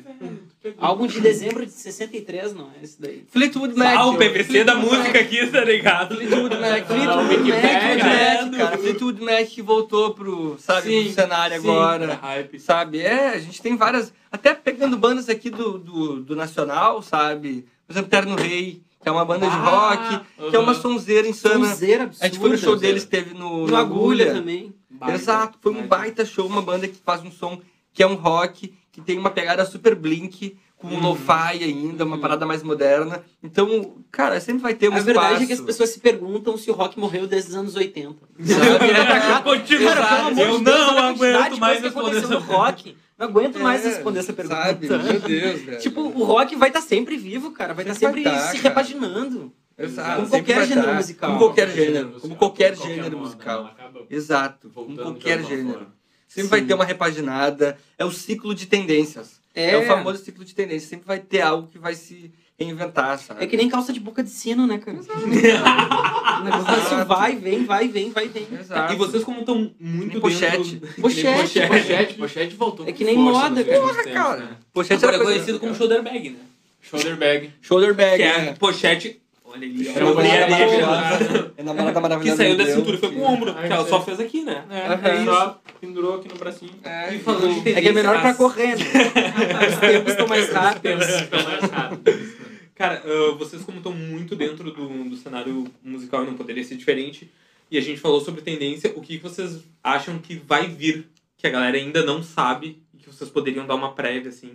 [0.78, 3.24] Álbum de dezembro de 63, não é esse daí.
[3.30, 3.96] Fleetwood Mac.
[3.98, 6.16] Ah, o PVC da música aqui, tá ligado?
[6.16, 6.86] Fleetwood Mac.
[6.86, 8.06] Fleetwood Wikipedia.
[8.46, 8.78] Mac, cara.
[8.78, 11.68] Fleetwood Mac que voltou pro, sabe, Sim, pro cenário sim.
[11.68, 12.14] agora.
[12.22, 12.60] Hype.
[12.60, 13.00] Sabe?
[13.02, 14.14] É, a gente tem várias.
[14.32, 17.66] Até pegando bandas aqui do, do, do Nacional, sabe?
[17.88, 21.28] Por exemplo, Terno Rei, que é uma banda de Ah, rock, que é uma sonzeira
[21.28, 21.70] insana.
[21.70, 22.28] Sonzeira A absurda.
[22.28, 24.34] gente foi no show deles, teve no, No Agulha Agulha.
[24.36, 24.74] também.
[25.12, 27.60] Exato, foi um baita show, uma banda que faz um som
[27.94, 31.10] que é um rock, que tem uma pegada super blink, com um Uhum.
[31.10, 33.24] lo-fi ainda, uma parada mais moderna.
[33.44, 35.44] Então, cara, sempre vai ter um A verdade espaço.
[35.44, 38.16] é que as pessoas se perguntam se o rock morreu desde os anos 80.
[38.44, 38.86] Sabe?
[38.90, 38.94] É.
[39.86, 42.98] Cara, pelo amor Eu de Deus, não a aguento mais responder aconteceu essa no rock.
[43.18, 44.62] Não aguento mais É, responder essa pergunta.
[44.64, 44.88] Sabe?
[44.88, 45.80] Meu Deus, velho.
[45.80, 47.74] Tipo, o rock vai estar sempre vivo, cara.
[47.76, 48.70] Vai estar Sempre sempre vai tá, se cara.
[48.70, 49.54] repaginando.
[49.78, 50.94] Exato, como sempre qualquer gênero tá.
[50.94, 51.30] musical.
[51.30, 52.10] Como qualquer gênero.
[52.20, 53.66] Como qualquer Qualquer gênero musical.
[53.66, 54.70] acaba Exato.
[54.74, 55.88] Como qualquer gênero.
[56.34, 56.68] Sempre vai Sim.
[56.68, 57.78] ter uma repaginada.
[57.98, 59.42] É o ciclo de tendências.
[59.54, 59.76] É.
[59.76, 60.88] o famoso ciclo de tendência.
[60.88, 63.44] Sempre vai ter algo que vai se reinventar, sabe?
[63.44, 64.98] É que nem calça de boca de sino, né, cara?
[64.98, 68.48] o negócio vai, vem, vai, vem, vai, vem.
[68.58, 68.94] Exato.
[68.94, 70.76] E vocês como estão muito nem pochete.
[70.76, 70.96] dentro...
[71.02, 71.68] Pochete.
[71.68, 73.82] Pochete, pochete voltou É que nem moda, cara.
[73.82, 74.58] Porra, cara.
[74.74, 76.40] Pochete Pochete Agora é era conhecido como shoulder bag, né?
[76.82, 77.52] Shoulder bag.
[77.62, 78.18] Shoulder bag.
[78.18, 78.56] Que é né?
[78.58, 79.22] pochete...
[79.54, 80.00] Olha ali, ó.
[80.00, 82.02] É uma Olha ali, namorada ó.
[82.02, 82.44] maravilhosa.
[82.44, 83.52] É Que saiu da cintura e foi com o ombro.
[83.52, 84.64] Ah, Que ela isso só fez aqui, né?
[84.70, 85.26] É, Aham.
[85.26, 86.74] só pendurou aqui no bracinho.
[86.84, 88.86] É, E falando de É que é melhor pra correr, né?
[89.68, 91.06] Os tempos estão mais rápidos.
[91.06, 92.32] Fica mais rápido.
[92.76, 96.76] Cara, ah, vocês como estão muito dentro do, do cenário musical e não poderia ser
[96.76, 97.30] diferente,
[97.70, 101.50] e a gente falou sobre tendência, o que vocês acham que vai vir, que a
[101.50, 102.82] galera ainda não sabe,
[103.22, 104.54] vocês poderiam dar uma prévia, assim?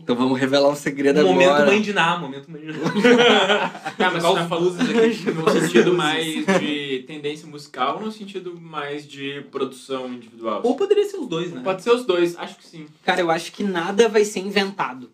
[0.00, 1.66] Então vamos revelar um segredo momento agora.
[1.66, 2.78] mãe de Ná, momento mãe de Ná.
[3.96, 5.30] Tá, mas você tá falando aqui.
[5.32, 10.60] no sentido mais de tendência musical ou no sentido mais de produção individual?
[10.62, 11.62] Ou poderia ser os dois, né?
[11.64, 12.86] Pode ser os dois, acho que sim.
[13.04, 15.10] Cara, eu acho que nada vai ser inventado,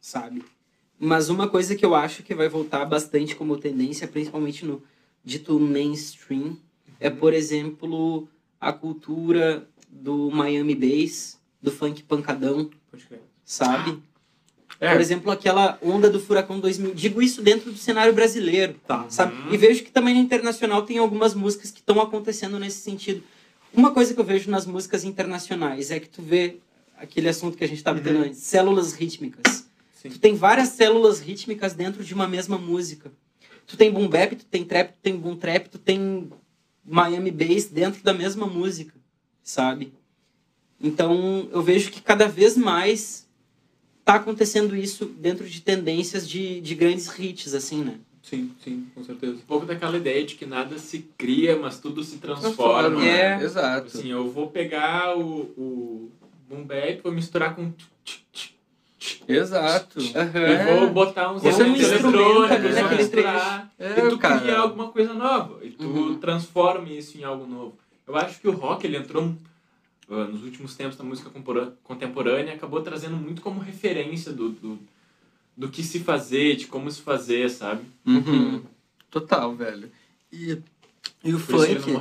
[0.00, 0.44] sabe?
[0.98, 4.82] Mas uma coisa que eu acho que vai voltar bastante como tendência, principalmente no
[5.24, 6.56] dito mainstream,
[7.00, 8.28] é, por exemplo,
[8.60, 12.70] a cultura do Miami Bass, do funk pancadão,
[13.44, 14.02] sabe?
[14.78, 14.92] É.
[14.92, 16.94] Por exemplo, aquela onda do Furacão 2000.
[16.94, 19.04] Digo isso dentro do cenário brasileiro, Tá.
[19.10, 19.34] sabe?
[19.52, 23.22] E vejo que também no internacional tem algumas músicas que estão acontecendo nesse sentido.
[23.74, 26.56] Uma coisa que eu vejo nas músicas internacionais é que tu vê
[26.96, 29.68] aquele assunto que a gente estava tendo antes, células rítmicas.
[30.00, 30.08] Sim.
[30.10, 33.12] Tu tem várias células rítmicas dentro de uma mesma música.
[33.66, 36.30] Tu tem boom bap, tu tem trap, tu tem boom trap, tu tem
[36.84, 38.94] Miami Bass dentro da mesma música,
[39.42, 39.92] sabe?
[40.80, 43.28] Então, eu vejo que cada vez mais
[44.04, 47.94] tá acontecendo isso dentro de tendências de, de grandes hits, assim, né?
[48.22, 49.34] Sim, sim, com certeza.
[49.34, 53.04] Um pouco daquela ideia de que nada se cria, mas tudo se transforma.
[53.04, 53.36] É.
[53.38, 53.44] né?
[53.44, 53.86] Exato.
[53.88, 55.22] Assim, eu vou pegar o,
[55.56, 56.10] o
[56.48, 57.72] boom bap, vou misturar com...
[59.26, 59.98] Exato.
[60.00, 63.72] E vou botar uns elementos instrumenta eletrônicos, vou naquele misturar.
[63.78, 64.40] É, e tu cara.
[64.40, 65.64] cria alguma coisa nova.
[65.64, 66.18] E tu Uhum.
[66.18, 67.78] transforma isso em algo novo.
[68.06, 69.34] Eu acho que o rock, ele entrou
[70.10, 71.30] nos últimos tempos na música
[71.84, 74.78] contemporânea, acabou trazendo muito como referência do, do,
[75.56, 77.84] do que se fazer, de como se fazer, sabe?
[78.04, 78.62] Uhum.
[79.08, 79.90] Total, velho.
[80.32, 80.58] E,
[81.22, 81.92] e o Por funk.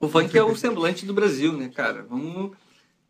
[0.00, 2.06] O funk é o semblante do Brasil, né, cara?
[2.08, 2.52] Vamos,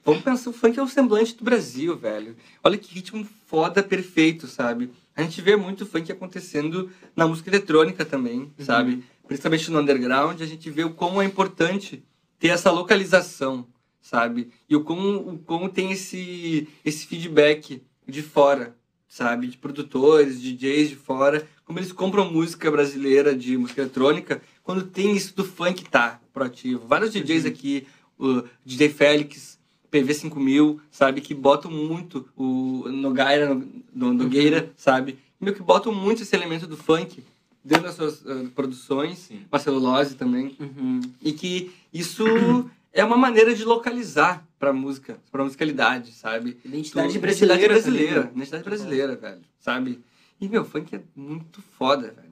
[0.05, 2.37] vamos pensar, o funk é o semblante do Brasil, velho.
[2.63, 4.91] Olha que ritmo foda, perfeito, sabe?
[5.15, 9.05] A gente vê muito funk acontecendo na música eletrônica também, sabe?
[9.27, 12.05] Principalmente no underground, a gente vê o como é importante
[12.39, 13.67] ter essa localização,
[14.11, 14.51] sabe?
[14.69, 18.77] E o como, o como tem esse, esse feedback de fora,
[19.09, 19.49] sabe?
[19.49, 25.17] De produtores, DJs de fora, como eles compram música brasileira de música eletrônica, quando tem
[25.17, 26.87] isso do funk tá proativo.
[26.87, 27.85] Vários DJs aqui,
[28.17, 29.59] o DJ Félix,
[29.93, 31.21] PV5000, sabe?
[31.21, 35.19] Que botam muito o Nogueira, no, no- Nogueira, sabe?
[35.41, 37.25] Meu, que botam muito esse elemento do funk
[37.65, 39.41] dentro das suas ah, produções, Sim.
[39.51, 40.57] a celulose também.
[40.61, 41.01] Uhum.
[41.21, 42.25] E que isso
[43.01, 46.59] é uma maneira de localizar pra música, pra musicalidade, sabe?
[46.65, 47.55] Identidade Tu- brasileira.
[47.63, 48.15] Identidade brasileira.
[48.15, 48.33] também, né?
[48.37, 49.41] Identidade brasileira, velho.
[49.61, 50.01] Sabe?
[50.41, 52.27] E, meu, funk é muito foda, velho.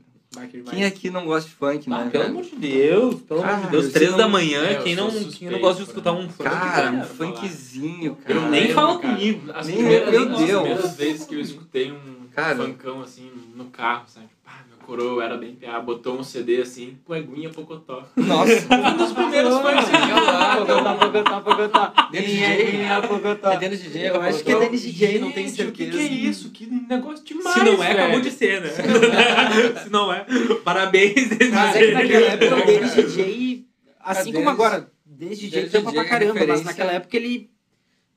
[0.69, 2.11] Quem aqui não gosta de funk, Ah, né?
[2.11, 4.97] pelo amor de Deus, pelo amor de Deus, eu três da manhã, É, eu quem,
[4.97, 6.43] não, suspeito quem não gosta de escutar um funk?
[6.51, 8.41] Cara, um funkzinho, Eu cara.
[8.49, 9.53] nem lembro, fala comigo.
[9.55, 10.61] As Nem- primeiras, meu as Deus.
[10.63, 12.57] primeiras vezes que eu escutei um Cara.
[12.57, 14.27] funkão assim no carro, sabe?
[14.85, 18.03] Coroa era bem PA, botou um CD assim, Pueguinha Pocotó.
[18.17, 18.53] Nossa.
[18.75, 20.57] Um dos primeiros que eu lá.
[20.57, 22.09] Pogotá, Pogotá, Pogotá.
[22.11, 22.77] Denis é, DJ?
[22.83, 23.53] é?
[23.55, 24.09] É Denis DJ?
[24.11, 25.69] Eu acho que é Denis DJ, não tenho certeza.
[25.71, 26.51] O que, que é isso?
[26.51, 28.01] Que negócio demais, Se não é, velho.
[28.01, 28.69] acabou de ser, né?
[29.83, 30.25] Se não é,
[30.65, 31.15] parabéns.
[31.53, 33.65] Mas é que naquela época o Denis DJ,
[34.01, 37.51] assim Ah, como Denis- agora, Denis DJ Denis DJ pra caramba, mas naquela época ele.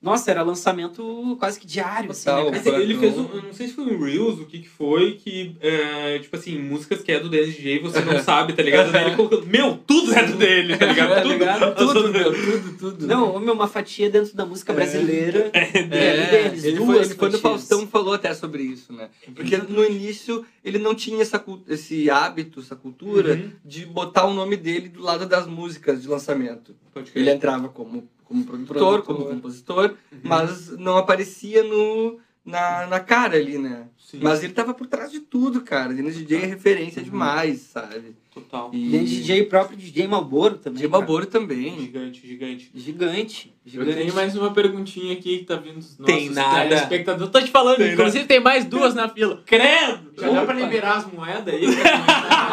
[0.02, 2.52] Nossa, era lançamento quase que diário, assim, Total.
[2.52, 5.14] né, ele fez um, eu não sei se foi um Reels, o que que foi,
[5.14, 8.92] que, é, tipo assim, músicas que é do DJ você não sabe, tá ligado?
[8.92, 11.08] Daí ele colocou, meu, tudo é do dele, tá ligado?
[11.18, 11.76] Tá Tudo, ligado?
[11.76, 13.08] Tudo, Tudo, meu, tudo, tudo.
[13.08, 15.50] Não, meu, uma fatia dentro da música brasileira.
[15.54, 17.42] É, deles, ele, duas foi, ele no fatias.
[17.42, 19.10] Faustão falou até sobre isso, né?
[19.36, 23.52] Porque no início ele não tinha essa, esse hábito, essa cultura Uhum.
[23.66, 26.76] de botar o nome dele do lado das músicas de lançamento.
[27.16, 29.04] Ele entrava como, como produtor, Produtor.
[29.04, 33.88] como compositor, mas não aparecia no, na, na cara ali, né?
[33.98, 35.94] Sim, Mas ele tava por trás de tudo, cara.
[35.94, 38.16] Denis DJ é referência demais, sabe?
[38.38, 38.70] total.
[38.72, 40.76] E DJ, próprio DJ Malboro também.
[40.78, 41.00] DJ cara.
[41.00, 41.80] Malboro também.
[41.80, 42.72] Gigante, gigante.
[42.74, 43.54] Gigante.
[43.66, 43.98] Eu Gigante.
[43.98, 46.70] tenho mais uma perguntinha aqui que tá vindo dos nossos Tem nada.
[46.70, 47.32] telespectadores.
[47.32, 49.42] Tô te falando, Tem inclusive tem mais duas na fila.
[49.46, 50.14] Credo!
[50.22, 51.66] Já dá pra liberar as moedas aí?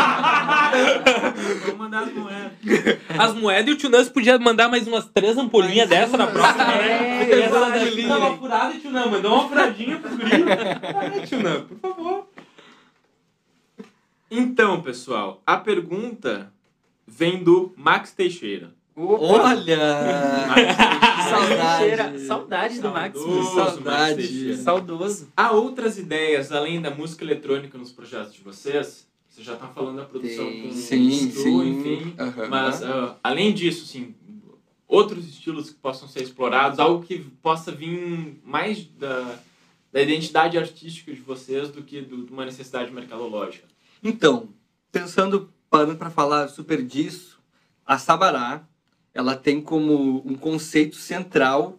[1.67, 2.53] Vou mandar as moedas.
[3.19, 6.65] As moedas e o Tio Nance podia mandar mais umas três ampolinhas dessa na próxima,
[6.65, 7.31] né?
[7.31, 7.85] É, Essa verdade.
[7.85, 9.07] daqui tava furada, Tio Nan.
[9.07, 10.31] Mandou uma furadinha pro guri.
[11.23, 12.29] Ah, Tio Nan, por favor.
[14.31, 16.53] Então, pessoal, a pergunta
[17.07, 18.71] vem do Max Teixeira.
[18.97, 19.77] Olha!
[21.29, 21.91] Saudade.
[21.95, 22.21] Saudade.
[22.27, 23.19] Saudade do Max.
[23.19, 23.85] Saudoso Saudade.
[23.85, 24.57] Max Teixeira.
[24.57, 25.29] Saudoso.
[25.37, 29.04] Há outras ideias além da música eletrônica nos projetos de vocês?
[29.35, 30.63] Vocês já estão falando da produção Tem.
[30.63, 31.69] com Sim, sim.
[31.71, 32.15] enfim.
[32.17, 32.49] Aham.
[32.49, 34.15] Mas, ah, além disso, assim,
[34.87, 39.41] outros estilos que possam ser explorados, algo que possa vir mais da,
[39.93, 43.67] da identidade artística de vocês do que do- de uma necessidade mercadológica.
[44.01, 44.51] Então,
[44.93, 47.41] pensando, parando para falar super disso,
[47.85, 48.65] a Sabará,
[49.13, 51.77] ela tem como um conceito central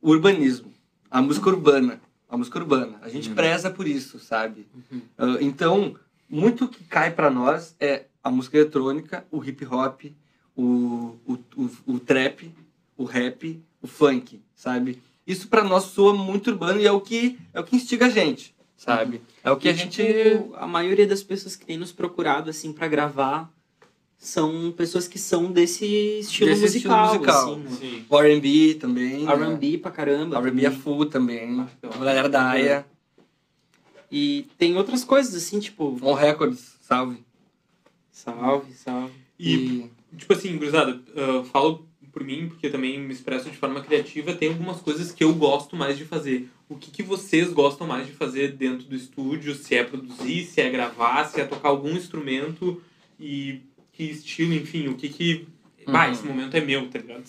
[0.00, 0.72] o urbanismo,
[1.10, 2.96] a música urbana, a música urbana.
[3.02, 3.34] A gente Uhum.
[3.34, 4.68] preza por isso, sabe?
[4.92, 5.00] Uhum.
[5.18, 5.96] Ah, então,
[6.34, 10.02] muito que cai para nós é a música eletrônica, o hip hop,
[10.56, 12.50] o, o, o, o trap,
[12.96, 15.00] o rap, o funk, sabe?
[15.26, 18.10] Isso para nós soa muito urbano e é o que é o que instiga a
[18.10, 19.20] gente, sabe?
[19.42, 22.50] É o que E, a gente tipo, a maioria das pessoas que tem nos procurado,
[22.50, 23.50] assim, pra gravar
[24.18, 25.84] são pessoas que são desse
[26.20, 27.74] estilo Desse estilo musical, musical.
[27.76, 28.04] assim, né?
[28.08, 29.24] O R&B também.
[29.24, 29.32] né?
[29.32, 30.38] R&B pra caramba.
[30.38, 30.80] R&B é também.
[30.80, 31.50] full também.
[31.78, 31.90] então.
[31.92, 32.86] A galera da AIA.
[34.16, 35.98] E tem outras coisas, assim, tipo...
[36.00, 37.18] On Records, salve.
[38.12, 39.12] Salve, salve.
[39.36, 44.32] E, tipo assim, gurizada, ah, falo por mim, porque também me expresso de forma criativa,
[44.32, 46.48] tem algumas coisas que eu gosto mais de fazer.
[46.68, 49.52] O que, que vocês gostam mais de fazer dentro do estúdio?
[49.52, 52.80] Se é produzir, se é gravar, se é tocar algum instrumento
[53.18, 53.62] e
[53.92, 55.48] que estilo, enfim, o que que...
[55.88, 56.12] Bah, Uhum.
[56.12, 57.24] esse momento é meu, tá ligado?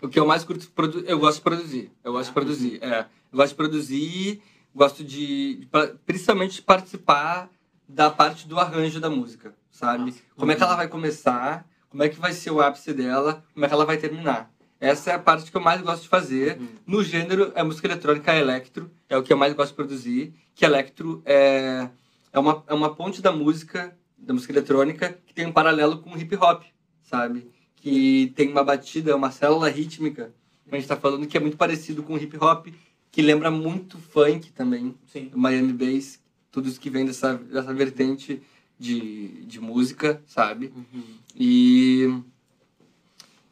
[0.00, 0.70] o que eu mais curto,
[1.04, 1.90] eu gosto de produzir.
[2.04, 2.78] Eu gosto de produzir.
[2.80, 4.40] É, eu gosto de produzir,
[4.76, 7.48] gosto de, de pa- principalmente participar
[7.88, 10.06] da parte do arranjo da música, sabe?
[10.06, 10.18] Nossa.
[10.36, 13.64] Como é que ela vai começar, como é que vai ser o ápice dela, como
[13.64, 14.52] é que ela vai terminar.
[14.78, 16.58] Essa é a parte que eu mais gosto de fazer.
[16.60, 16.68] Uhum.
[16.86, 20.34] No gênero, a música eletrônica é electro, é o que eu mais gosto de produzir,
[20.54, 21.88] que electro é,
[22.30, 26.10] é, uma, é uma ponte da música, da música eletrônica, que tem um paralelo com
[26.10, 26.64] o hip hop,
[27.02, 27.50] sabe?
[27.76, 30.34] Que tem uma batida, uma célula rítmica,
[30.70, 32.66] a gente tá falando que é muito parecido com o hip hop,
[33.16, 35.30] que lembra muito funk também, Sim.
[35.34, 36.20] Miami Bass,
[36.52, 38.42] tudo isso que vem dessa, dessa vertente
[38.78, 40.70] de, de música, sabe?
[40.76, 41.02] Uhum.
[41.34, 42.20] E.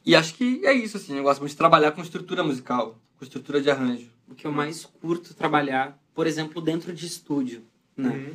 [0.05, 1.17] E acho que é isso, assim.
[1.17, 4.11] Eu gosto muito de trabalhar com estrutura musical, com estrutura de arranjo.
[4.29, 7.63] O que eu mais curto trabalhar, por exemplo, dentro de estúdio,
[7.97, 8.11] né?
[8.11, 8.33] Uhum.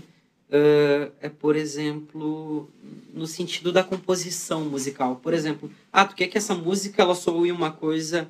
[0.52, 2.68] Ah, é, por exemplo,
[3.14, 5.18] no sentido da composição musical.
[5.18, 8.28] Por exemplo, ah, tu quer que essa música ela soe uma coisa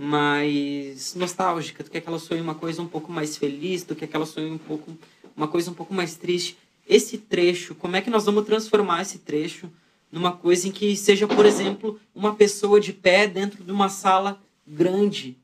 [0.00, 4.26] mais nostálgica, quer que ela soe uma coisa um pouco mais feliz, quer que ela
[4.26, 4.96] soe um pouco
[5.36, 6.56] uma coisa um pouco mais triste.
[6.86, 9.68] Esse trecho, como é que nós vamos transformar esse trecho
[10.10, 14.40] numa coisa em que seja, por exemplo, uma pessoa de pé dentro de uma sala
[14.64, 15.36] grande,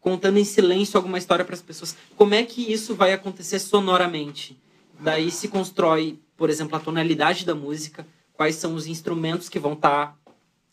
[0.00, 1.96] contando em silêncio alguma história para as pessoas.
[2.16, 4.56] Como é que isso vai acontecer sonoramente?
[5.00, 9.72] Daí se constrói, por exemplo, a tonalidade da música, quais são os instrumentos que vão
[9.72, 10.16] estar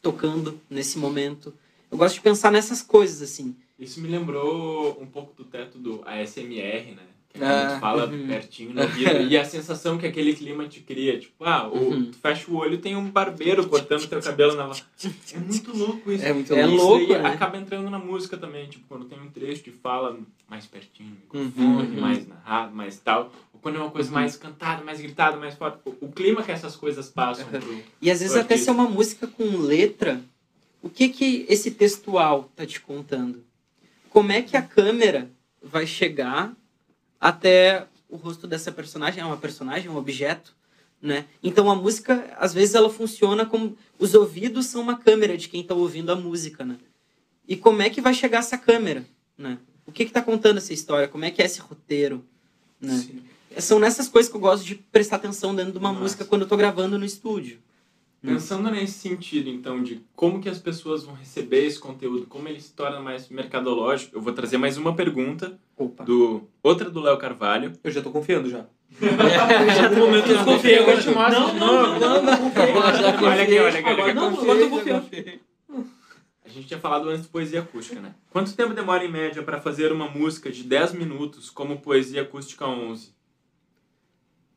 [0.02, 1.52] tocando nesse momento.
[1.96, 3.56] Eu gosto de pensar nessas coisas assim.
[3.80, 7.04] Isso me lembrou um pouco do teto do ASMR, né?
[7.30, 8.28] Que a Ah, gente fala uhum.
[8.28, 9.22] pertinho no ouvido.
[9.32, 11.18] e a sensação que aquele clima te cria.
[11.18, 12.12] Tipo, ah, o, Uhum.
[12.12, 14.70] tu fecha o olho tem um barbeiro cortando teu cabelo na
[15.34, 16.26] É muito louco isso.
[16.26, 17.08] É muito É louco.
[17.14, 17.30] daí né?
[17.30, 18.68] acaba entrando na música também.
[18.68, 20.18] Tipo, quando tem um trecho que fala
[20.50, 22.02] mais pertinho Uhum, microfone, uhum.
[22.02, 23.32] mais narrado, mais tal.
[23.54, 25.80] Ou quando é uma coisa mais cantada, mais gritada, mais forte.
[26.02, 27.82] O, clima que essas coisas passam pro...
[28.02, 30.22] E às vezes até se é uma música com letra,
[30.86, 33.44] o que que esse textual tá te contando?
[34.07, 36.56] Como é que a câmera vai chegar
[37.20, 39.20] até o rosto dessa personagem?
[39.20, 40.56] É uma personagem, é um objeto,
[41.02, 41.26] né?
[41.41, 45.64] Então a música, às vezes ela funciona como os ouvidos são uma câmera de quem
[45.64, 46.78] tá ouvindo a música, né?
[47.48, 49.03] E como é que vai chegar essa câmera,
[49.36, 49.57] né?
[49.88, 51.07] O que que tá contando essa história?
[51.07, 52.24] Como é que é esse roteiro,
[52.80, 53.03] né?
[53.57, 56.03] São nessas coisas que eu gosto de prestar atenção dentro de uma Massa.
[56.03, 57.60] música quando eu tô gravando no estúdio.
[58.26, 62.60] Pensando nesse sentido, então, de como que as pessoas vão receber esse conteúdo, como ele
[62.60, 66.04] se torna mais mercadológico, eu vou trazer mais uma pergunta, Opa.
[66.04, 67.74] do outra do Léo Carvalho.
[67.84, 68.66] Eu já tô confiando já.
[69.02, 70.80] Em algum momento eu desconfiei.
[70.80, 72.52] Eu te mostro Não, não, não, não.
[73.24, 75.06] Olha aqui, olha aqui, Agora não, agora eu tô confiando.
[76.46, 78.14] A gente tinha falado antes de poesia acústica, né?
[78.30, 82.66] Quanto tempo demora em média para fazer uma música de 10 minutos como poesia acústica
[82.66, 83.15] 11?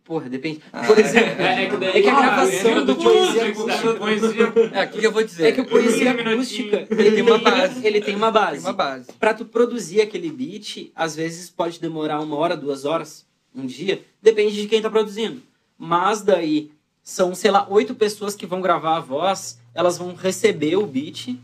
[0.08, 0.60] Porra, depende.
[0.72, 4.52] Ah, Por exemplo, É, que, daí- É que a gravação entra do poesia acústica- poesia
[4.72, 5.46] É, o que, eu vou dizer?
[5.48, 7.86] é que o poesia acústica, ele tem uma base.
[7.86, 8.52] Ele tem uma base.
[8.52, 9.12] Tem uma base.
[9.20, 14.00] Pra tu produzir aquele beat, às vezes pode demorar uma hora, duas horas, um dia.
[14.22, 15.42] Depende de quem tá produzindo.
[15.76, 16.70] Mas daí,
[17.02, 21.36] são, sei lá, oito pessoas que vão gravar a voz, elas vão receber o beat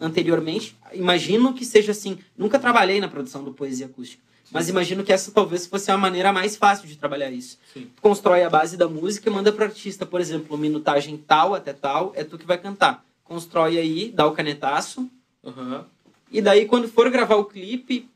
[0.00, 0.74] anteriormente.
[0.94, 2.18] Imagino que seja assim.
[2.36, 4.22] Nunca trabalhei na produção do Poesia Acústica.
[4.52, 7.58] Mas imagino que essa talvez fosse a maneira mais fácil de trabalhar isso.
[7.72, 7.88] Sim.
[7.94, 11.72] Tu constrói a base da música e manda pro artista, por exemplo, minutagem tal até
[11.72, 13.04] tal, é tu que vai cantar.
[13.24, 15.08] Constrói aí, dá o canetaço,
[15.44, 15.84] Aham.
[16.32, 18.08] e daí quando for gravar o clipe,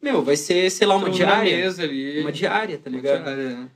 [0.00, 1.56] meu, vai ser, sei lá, uma Então, diária.
[1.56, 2.20] mesa ali.
[2.20, 3.24] Uma diária, tá Uma ligado?
[3.24, 3.68] diária.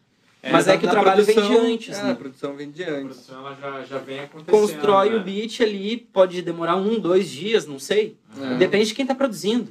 [0.52, 2.10] Mas é que o trabalho vem de produção- antes, é, né?
[2.12, 3.02] A produção vem de A antes.
[3.02, 4.58] produção ela já, já vem acontecendo.
[4.60, 5.16] Constrói né?
[5.16, 8.16] o beat ali, pode demorar um, dois dias, não sei.
[8.40, 8.54] É.
[8.56, 9.68] Depende de quem tá produzindo.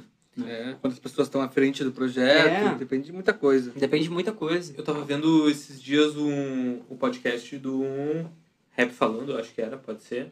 [0.48, 2.74] É, quando as pessoas estão à frente do projeto, É.
[2.74, 3.72] depende de muita coisa.
[3.76, 4.72] Depende de muita coisa.
[4.76, 7.82] Eu tava vendo esses dias um, o podcast do
[8.70, 10.30] Rap Falando, acho que era, pode ser.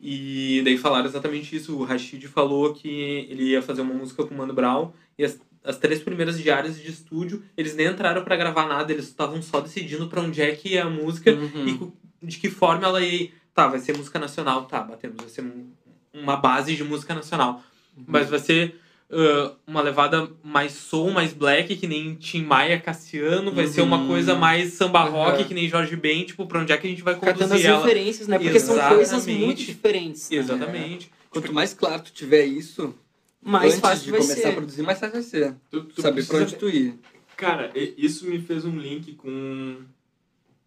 [0.00, 1.76] E daí falaram exatamente isso.
[1.76, 5.40] O Rashid falou que ele ia fazer uma música com o Mano Brown e as,
[5.64, 9.60] as três primeiras diárias de estúdio, eles nem entraram pra gravar nada, eles estavam só
[9.60, 11.92] decidindo pra onde é que ia a música Uhum.
[12.22, 13.30] e de que forma ela ia.
[13.52, 15.66] Tá, vai ser música nacional, tá, batemos, vai ser um-
[16.14, 17.60] uma base de música nacional.
[18.06, 18.76] Mas vai ser
[19.10, 23.98] ah, uma levada mais soul, mais black, que nem Tim Maia, Cassiano, vai ser uma
[23.98, 24.06] Uhum.
[24.08, 25.48] coisa mais samba rock, Uhum.
[25.48, 27.66] que nem Jorge Ben, tipo, pra onde é que a gente vai Catando as conduzir
[27.70, 27.82] ela?
[27.82, 28.38] referências, né?
[28.38, 29.44] Porque são coisas Exatamente.
[29.44, 30.30] muito diferentes.
[30.30, 30.36] né?
[30.36, 31.10] Exatamente.
[31.30, 32.94] Quanto mais claro tu tiver isso,
[33.42, 34.52] Mais antes fácil de vai começar a ser.
[34.56, 35.54] produzir, mais fácil vai ser.
[35.70, 36.94] Tu, tu Saber pra precisa- onde tu ir.
[37.36, 39.76] Cara, e- isso me fez um link com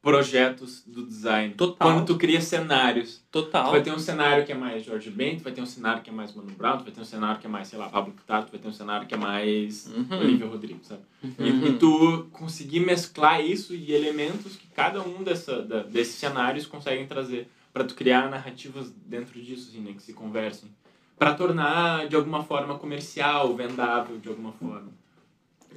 [0.01, 1.53] projetos do design.
[1.53, 1.87] Total.
[1.87, 3.21] Quando tu cria cenários.
[3.31, 3.69] Tu Total.
[3.71, 6.09] vai ter um cenário que é mais George Ben, tu vai ter um cenário que
[6.09, 8.11] é mais Mano Brown, tu vai ter um cenário que é mais, sei lá, Pablo
[8.13, 10.17] Vittar, tu vai ter um cenário que é mais Uhum.
[10.19, 11.01] Olivia Rodrigo, sabe?
[11.23, 11.67] E- Uhum.
[11.67, 17.05] E, tu conseguir mesclar isso e elementos que cada um dessa, da- desses cenários conseguem
[17.05, 20.69] trazer para tu criar narrativas dentro disso, assim, né, que se conversem.
[21.17, 24.89] Para tornar, de alguma forma, comercial, vendável, de alguma forma.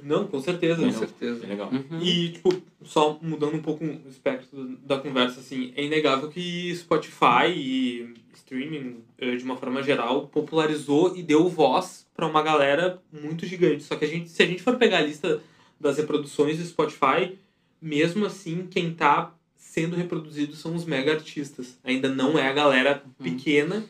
[0.05, 0.75] Não, com certeza.
[0.75, 0.91] Com não.
[0.91, 1.43] certeza.
[1.43, 1.71] É legal.
[1.71, 1.99] Uhum.
[1.99, 7.47] E, tipo, só mudando um pouco o espectro da conversa, assim, é inegável que Spotify
[7.55, 13.47] e streaming, eh, de uma forma geral, popularizou e deu voz pra uma galera muito
[13.47, 13.83] gigante.
[13.83, 15.41] Só que a gente, se a gente for pegar a lista
[15.79, 17.39] das reproduções do Spotify,
[17.81, 21.79] mesmo assim, quem tá sendo reproduzido são os mega artistas.
[21.83, 23.83] Ainda não é a galera pequena,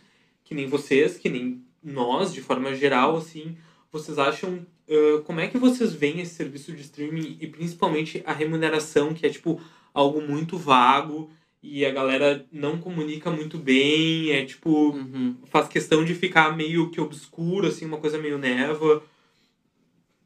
[0.46, 3.58] que nem vocês, que nem nós, de forma geral, assim.
[3.92, 8.32] Vocês acham Uh, como é que vocês veem esse serviço de streaming e principalmente a
[8.32, 9.60] remuneração, que é tipo
[9.94, 11.32] algo muito vago
[11.64, 15.36] e a galera não comunica muito bem, é tipo, Uhum.
[15.46, 19.02] faz questão de ficar meio que obscuro, assim, uma coisa meio neva.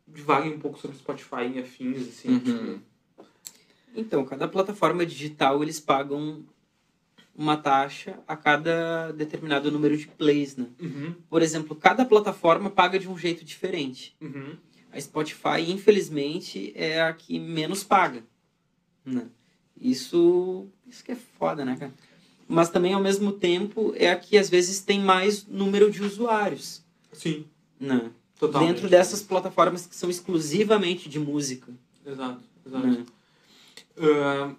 [0.05, 2.29] Divaguem um pouco sobre Spotify e afins, assim.
[2.29, 2.39] Uhum.
[2.39, 2.79] tipo,
[3.95, 6.43] Então, cada plataforma digital eles pagam
[7.39, 10.65] uma taxa a cada determinado número de plays, né?
[10.77, 14.13] uhum, Por exemplo, cada plataforma paga de um jeito diferente.
[14.21, 14.57] uhum,
[14.91, 18.23] A Spotify, infelizmente, é a que menos paga.
[19.05, 19.27] Né?
[19.79, 21.93] Isso, isso que é foda, né, cara?
[22.45, 26.83] Mas também, ao mesmo tempo, é a que às vezes tem mais número de usuários.
[27.13, 27.45] Sim,
[27.79, 28.11] Né?
[28.37, 28.73] totalmente.
[28.73, 31.71] Dentro dessas plataformas que são exclusivamente de música.
[32.05, 32.85] Exato, exato.
[32.87, 33.05] Né?
[33.97, 34.53] Ah,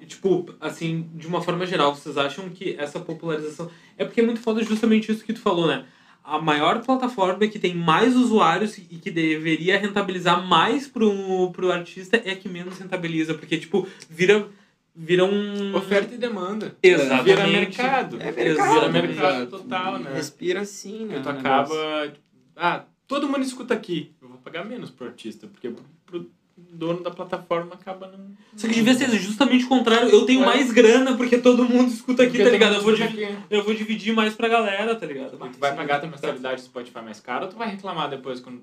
[0.00, 3.70] e, tipo, assim, de uma forma geral, vocês acham que essa popularização.
[3.96, 5.84] É porque é muito foda justamente isso que tu falou, né?
[6.22, 12.16] A maior plataforma que tem mais usuários e que deveria rentabilizar mais pro, pro artista
[12.18, 13.34] é a que menos rentabiliza.
[13.34, 14.46] Porque, tipo, vira,
[14.94, 15.74] vira um.
[15.74, 16.76] Oferta e demanda.
[16.82, 17.24] Exatamente.
[17.24, 18.20] Vira mercado.
[18.20, 18.92] É Vira mercado.
[18.92, 19.46] mercado Exato.
[19.46, 20.12] total, né?
[20.14, 21.20] Respira assim, né?
[21.22, 22.12] Tu acaba.
[22.54, 24.12] Ah, todo mundo escuta aqui.
[24.20, 25.72] Eu vou pagar menos pro artista, porque
[26.04, 26.30] pro
[26.72, 28.28] dono da plataforma acaba não.
[28.56, 30.08] Só que devia ser justamente o contrário.
[30.08, 30.46] Eu tenho É.
[30.46, 32.74] mais grana porque todo mundo escuta aqui, Porque tá ligado?
[32.76, 35.36] Eu vou, dividir, eu vou dividir mais pra galera, tá ligado?
[35.44, 38.08] E tu vai pagar a tua mensalidade do Spotify mais caro ou tu vai reclamar
[38.10, 38.62] depois quando.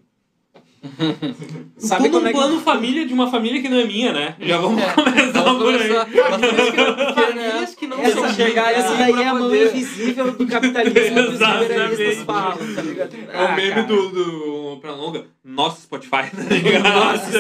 [1.78, 4.14] Sabe Tô num como é que- plano família de uma família que não é minha,
[4.14, 4.36] né?
[4.40, 5.90] Já vamos começar Vamos por aí.
[5.90, 8.86] né, Famílias que não Essa, são chegar, minhas.
[8.86, 11.68] essa daí é a mão invisível do capitalismo dos Exatamente.
[11.72, 13.16] liberalistas falam, tá ligado?
[13.32, 13.84] É o Ah, meme cara.
[13.84, 15.26] do, do pra longa.
[15.44, 16.84] Nosso Spotify, tá ligado?
[16.84, 17.38] Nossa,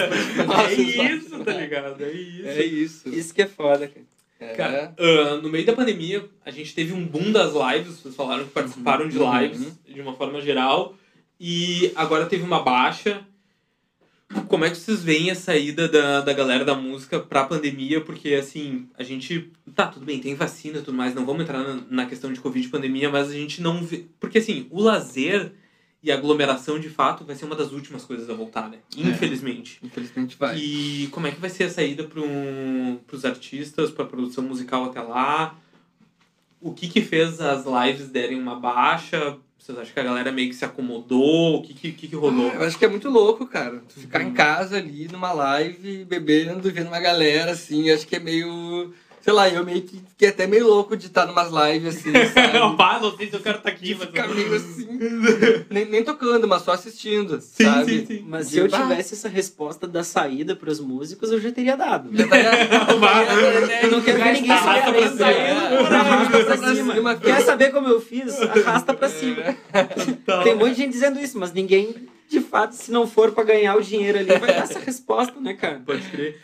[0.70, 2.04] é isso, tá ligado?
[2.04, 2.48] É isso.
[2.48, 3.10] É isso.
[3.10, 4.06] Isso que é foda, cara.
[4.38, 4.48] É.
[4.54, 8.44] Cara, ah, no meio da pandemia, a gente teve um boom das lives, vocês falaram
[8.44, 9.40] que participaram de Uhum.
[9.42, 10.94] lives de uma forma geral,
[11.40, 13.22] e agora teve uma baixa.
[14.48, 18.02] Como é que vocês veem a saída da, da galera da música pra pandemia?
[18.02, 19.52] Porque, assim, a gente.
[19.76, 22.40] Tá, tudo bem, tem vacina e tudo mais, não vamos entrar na, na questão de
[22.40, 24.06] Covid e pandemia, mas a gente não vê.
[24.20, 25.54] Porque, assim, o lazer
[26.06, 28.78] e a aglomeração, de fato, vai ser uma das últimas coisas a voltar, né?
[28.96, 29.80] Infelizmente.
[29.84, 30.56] Infelizmente vai.
[30.56, 32.22] E como é que vai ser a saída para
[33.16, 35.56] os artistas, para a produção musical até lá?
[36.62, 39.38] O que que fez as lives derem uma baixa?
[39.58, 41.58] Vocês acham que a galera meio que se acomodou?
[41.58, 42.52] O que que, que, que rolou?
[42.52, 43.82] Ah, eu acho que é muito louco, cara.
[43.90, 48.20] Tu ficar em casa ali, numa live, bebendo, vendo uma galera, assim, acho que é
[48.20, 48.94] meio
[49.26, 52.78] sei lá, eu meio que fiquei até meio louco de estar numas lives assim, sabe?
[52.78, 54.06] Pá, não sei se eu quero estar aqui, De mas.
[54.08, 54.88] ficar meio assim,
[55.72, 58.00] nem, nem tocando, mas só assistindo, Sim, sabe?
[58.02, 58.26] sim, sim.
[58.28, 62.16] Mas se eu tivesse essa resposta da saída pros músicos, eu já teria dado.
[62.16, 62.36] Já tá-
[63.82, 67.16] Eu não quero ver ninguém se Arrasta pra arrasta pra cima.
[67.16, 68.40] Quer saber como eu fiz?
[68.42, 69.56] Arrasta pra cima.
[70.44, 71.96] Tem um monte de gente dizendo isso, mas ninguém,
[72.30, 75.54] de fato, se não for pra ganhar o dinheiro ali, vai dar essa resposta, né,
[75.56, 75.82] cara?
[75.86, 76.40] Pode crer.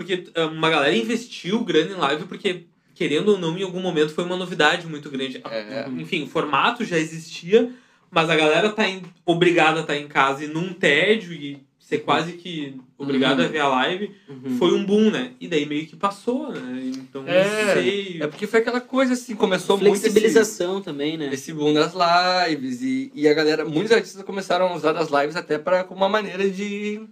[0.00, 2.64] Porque ah, uma galera investiu grana em live porque,
[2.94, 5.42] querendo ou não, em algum momento foi uma novidade muito grande.
[5.44, 5.84] É.
[5.98, 7.70] Enfim, o formato já existia,
[8.10, 11.98] mas a galera tá em- obrigada a estar em casa e num tédio e ser
[11.98, 13.44] quase que obrigado Uhum.
[13.44, 14.56] a ver a live, Uhum.
[14.56, 15.32] foi um boom, né?
[15.38, 16.82] E daí meio que passou, né?
[16.96, 18.18] Então, É, não sei.
[18.22, 21.28] É porque foi aquela coisa assim, começou muito esse, Flexibilização também, né?
[21.30, 25.36] esse boom das lives e, e a galera, muitos artistas começaram a usar as lives
[25.36, 27.02] até para como uma maneira de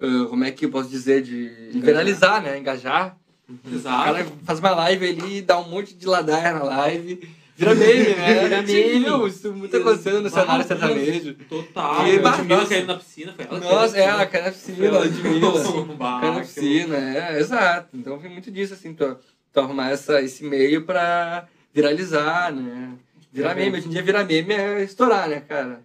[0.00, 1.82] ah, como é que eu posso dizer de Engajar.
[1.82, 3.16] viralizar, né, engajar.
[3.48, 4.04] O Exato.
[4.04, 8.42] cara faz uma live ali, dá um monte de ladaia na live, vira meme, né?
[8.42, 8.98] Vira meme.
[9.04, 11.34] viu Isso muito acontecendo no cenário sertanejo.
[11.48, 12.08] Total.
[12.08, 13.32] E, Ludmilla caindo na piscina.
[13.36, 14.26] Foi ela Nossa, caiu é, na a piscina.
[14.26, 16.20] cara na piscina, ela Ludmilla.
[16.20, 17.88] caiu na piscina, é, exato.
[17.94, 19.16] Então foi muito disso, assim, tu,
[19.52, 22.94] tu arrumar essa, esse meio pra viralizar, né?
[23.32, 23.78] Virar meme.
[23.78, 25.80] Hoje em dia virar meme é estourar, né, cara?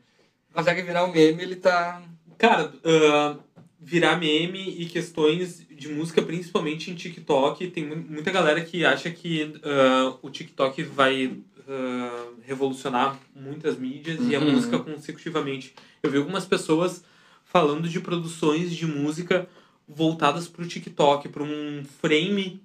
[0.52, 2.02] Consegue virar um meme, ele tá.
[2.40, 3.36] Cara, ah,
[3.84, 9.10] virar meme e questões de música, principalmente em TikTok, tem mu- muita galera que acha
[9.10, 11.34] que ah, o TikTok vai
[11.68, 14.52] ah, revolucionar muitas mídias e a Uhum.
[14.52, 15.74] música consecutivamente.
[16.04, 17.04] Eu vi algumas pessoas
[17.44, 19.48] falando de produções de música
[19.88, 22.62] voltadas para o TikTok, para um frame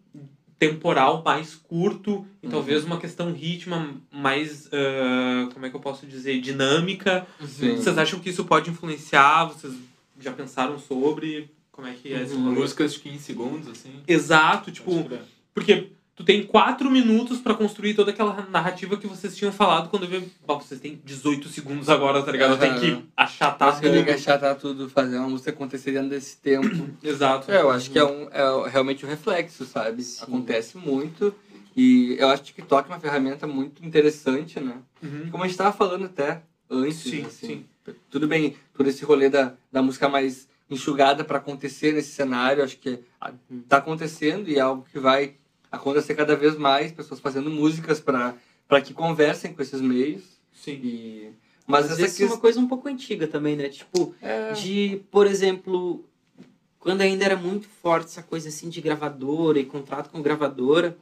[0.58, 2.52] temporal mais curto e Uhum.
[2.52, 7.26] talvez uma questão ritma mais, ah, como é que eu posso dizer, dinâmica.
[7.40, 7.76] Sim.
[7.76, 9.46] Vocês acham que isso pode influenciar?
[9.46, 9.72] Vocês
[10.20, 11.50] já pensaram sobre?
[11.72, 12.44] Como é que é esse Uhum.
[12.44, 12.60] rolê?
[12.60, 13.92] Músicas de 15 segundos, assim.
[14.08, 15.08] Exato, tipo,
[15.52, 20.04] porque tu tem quatro minutos pra construir toda aquela narrativa que vocês tinham falado quando
[20.04, 20.32] eu vi.
[20.46, 22.58] Bom, vocês têm 18 segundos agora, tá ligado?
[22.58, 24.14] Tem que achatar que tem que tudo.
[24.14, 26.66] achatar tudo, fazer uma música acontecer dentro desse tempo.
[27.04, 27.52] Exato.
[27.52, 30.02] É, eu acho que é, um, é realmente um reflexo, sabe?
[30.02, 30.22] Sim.
[30.24, 31.34] Acontece muito.
[31.76, 34.78] E eu acho que o TikTok é uma ferramenta muito interessante, né?
[35.02, 35.28] Uhum.
[35.30, 36.40] Como a gente tava falando até
[36.70, 37.46] antes, Sim, assim.
[37.46, 37.64] sim.
[38.10, 42.78] Tudo bem, todo esse rolê da, da música mais enxugada para acontecer nesse cenário, acho
[42.78, 43.32] que ah,
[43.68, 45.36] tá acontecendo e é algo que vai
[45.70, 50.22] acontecer cada vez mais, pessoas fazendo músicas para que conversem com esses meios.
[50.52, 50.80] Sim.
[50.82, 51.32] E...
[51.66, 53.68] Mas Às essa é uma coisa um pouco antiga também, né?
[53.68, 56.04] Tipo, É, de, por exemplo,
[56.78, 60.96] quando ainda era muito forte essa coisa assim de gravadora e contrato com gravadora,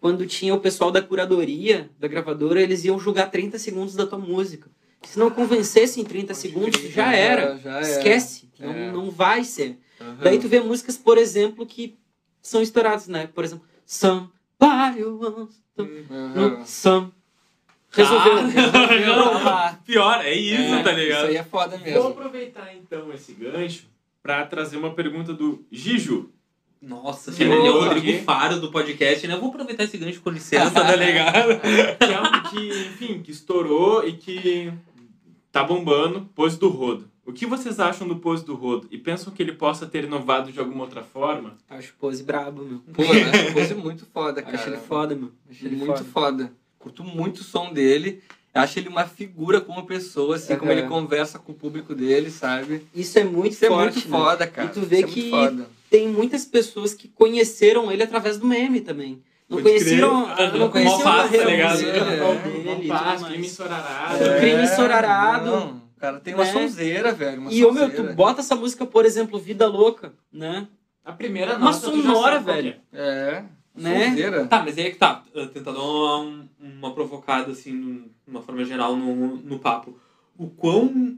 [0.00, 4.18] quando tinha o pessoal da curadoria da gravadora, eles iam julgar 30 segundos da tua
[4.18, 4.70] música.
[5.02, 7.58] Se não convencesse em 30 segundos, já era.
[7.58, 7.80] já era.
[7.80, 8.48] Esquece.
[8.58, 8.66] É.
[8.66, 9.78] Não, não vai ser.
[10.00, 10.18] Aham.
[10.22, 11.98] Daí tu vê músicas, por exemplo, que
[12.42, 13.28] são estouradas, né?
[13.34, 17.12] Por exemplo, Somebody know some.
[17.92, 18.38] Resolveu.
[18.38, 19.80] Ah, Resolveu, tá.
[19.84, 21.18] Pior, é isso, É, tá ligado?
[21.22, 22.08] Isso aí é foda Vou mesmo.
[22.08, 23.84] aproveitar então esse gancho
[24.22, 26.30] pra trazer uma pergunta do Giju.
[26.80, 27.80] Nossa, se ele é o.
[27.84, 29.34] Rodrigo Faro do podcast, né?
[29.34, 31.60] Eu vou aproveitar esse gancho com licença, tá ligado?
[31.98, 34.72] Que é algo que, enfim, que estourou e que
[35.52, 37.08] tá bombando, pose do rodo.
[37.24, 38.88] O que vocês acham do pose do rodo?
[38.90, 41.56] E pensam que ele possa ter inovado de alguma outra forma?
[41.68, 42.80] Acho pose brabo, meu.
[42.92, 44.56] Pô, acho coisa muito foda, cara.
[44.56, 45.30] Acho ele foda, meu.
[45.48, 46.52] Acho ele muito foda.
[46.78, 48.20] Curto muito o som dele.
[48.52, 50.80] Acho ele uma figura como pessoa, assim, como Aham.
[50.80, 52.84] ele conversa com o público dele, sabe?
[52.92, 53.94] Isso é muito Isso é forte.
[53.94, 54.18] muito né?
[54.18, 54.68] foda, cara.
[54.68, 55.70] E tu vê Isso é que- foda.
[55.88, 59.22] Tem muitas pessoas que conheceram ele através do meme também.
[59.50, 60.52] Não conheciam, crer.
[60.54, 63.22] não conheciam a carreira tá musical É, tudo crime mais.
[63.40, 64.24] ensorarado.
[64.24, 64.40] É.
[64.40, 65.46] crime ensorarado.
[65.50, 66.52] Não, o cara tem uma Né?
[66.52, 67.40] sonzeira, velho.
[67.40, 70.68] Uma E, ô, meu, tu bota essa música, por exemplo, Vida Louca, né?
[71.04, 72.76] A primeira Uma sonora, velho.
[72.92, 73.00] é.
[73.02, 73.44] É,
[73.74, 74.08] Né?
[74.10, 74.46] sonzeira.
[74.46, 75.22] Tá, mas aí é que tá.
[75.52, 79.98] Tentar dar uma, uma provocada, assim, de uma forma geral no, no papo.
[80.38, 81.16] O quão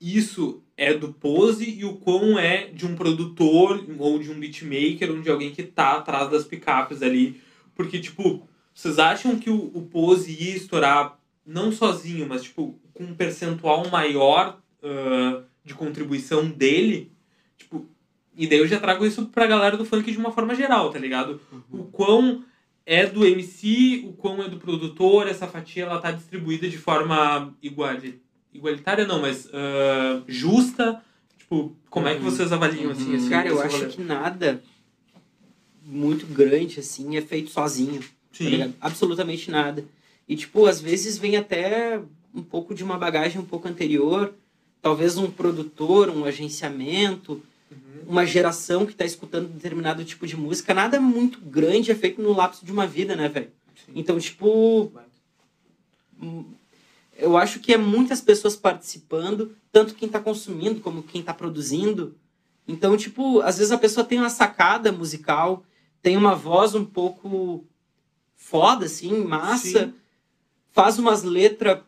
[0.00, 5.10] isso é do pose e o quão é de um produtor ou de um beatmaker
[5.10, 7.40] ou de alguém que tá atrás das picapes ali.
[7.74, 13.04] Porque, tipo, vocês acham que o, o pose ia estourar não sozinho, mas, tipo, com
[13.04, 17.10] um percentual maior uh, de contribuição dele?
[17.56, 17.86] Tipo,
[18.36, 20.98] e daí eu já trago isso pra galera do funk de uma forma geral, tá
[20.98, 21.40] ligado?
[21.70, 22.44] o quão
[22.84, 27.54] é do MC, o quão é do produtor, essa fatia ela tá distribuída de forma
[27.62, 28.20] iguali-
[28.52, 31.00] igualitária, não, mas ah, justa.
[31.38, 32.30] Tipo, como é que Uhum.
[32.30, 33.10] vocês avaliam assim?
[33.10, 33.14] Uhum.
[33.16, 34.62] esse- Cara, eu acho que nada
[35.84, 38.00] muito grande, assim, é feito sozinho.
[38.00, 38.48] tá Sim.
[38.48, 38.74] ligado?
[38.80, 39.84] Absolutamente nada.
[40.28, 42.00] E, tipo, às vezes vem até
[42.34, 44.32] um pouco de uma bagagem um pouco anterior,
[44.80, 47.42] talvez um produtor, um agenciamento,
[48.06, 50.74] uma geração que está escutando determinado tipo de música.
[50.74, 53.50] Nada muito grande é feito no lapso de uma vida, né, velho?
[53.94, 54.92] Então, tipo,
[57.16, 62.14] eu acho que é muitas pessoas participando, tanto quem está consumindo como quem está produzindo.
[62.66, 65.64] Então, tipo, às vezes a pessoa tem uma sacada musical,
[66.02, 67.64] tem uma voz um pouco
[68.34, 69.94] foda, assim, massa, Sim.
[70.72, 71.78] faz umas letras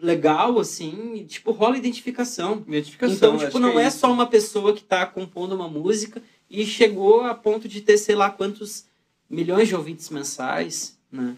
[0.00, 2.64] legal, assim, e, tipo, rola identificação.
[2.66, 3.14] Identificação.
[3.14, 3.98] Então, tipo, não é isso.
[3.98, 6.20] só uma pessoa que está compondo uma música
[6.50, 8.86] e chegou a ponto de ter, sei lá, quantos
[9.30, 11.36] milhões de ouvintes mensais, né?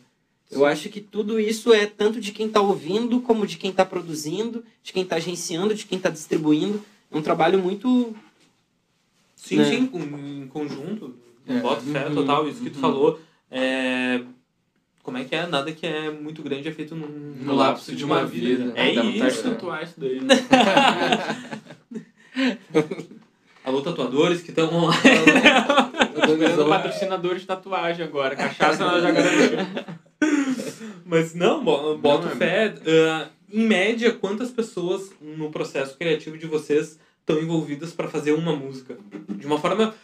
[0.51, 3.85] Eu acho que tudo isso é tanto de quem está ouvindo, como de quem está
[3.85, 6.85] produzindo, de quem está agenciando, de quem está distribuindo.
[7.11, 8.15] É um trabalho muito...
[9.35, 9.65] Sim, né?
[9.65, 9.91] sim,
[10.43, 11.17] em conjunto.
[11.47, 11.59] É.
[11.61, 12.81] Bota fé Uhum, total, isso que tu uhum.
[12.81, 13.21] falou.
[13.51, 14.23] É...
[15.03, 15.47] Como é que é?
[15.47, 17.07] Nada que é muito grande é feito num,
[17.43, 18.73] No lapso de uma vida.
[18.75, 19.43] É Dá vontade isso.
[19.43, 20.21] de tatuar isso daí.
[20.21, 20.35] né?
[23.65, 25.01] Alô, tatuadores que estão online.
[26.27, 28.37] Tô ganhando patrocinador de tatuagem agora.
[28.37, 29.11] Cachaça nós já.
[31.05, 32.75] Mas não, bo- boto Não, é fé.
[33.11, 38.55] Ah, em média, quantas pessoas no processo criativo de vocês estão envolvidas para fazer uma
[38.55, 38.97] música?
[39.31, 39.95] De uma forma,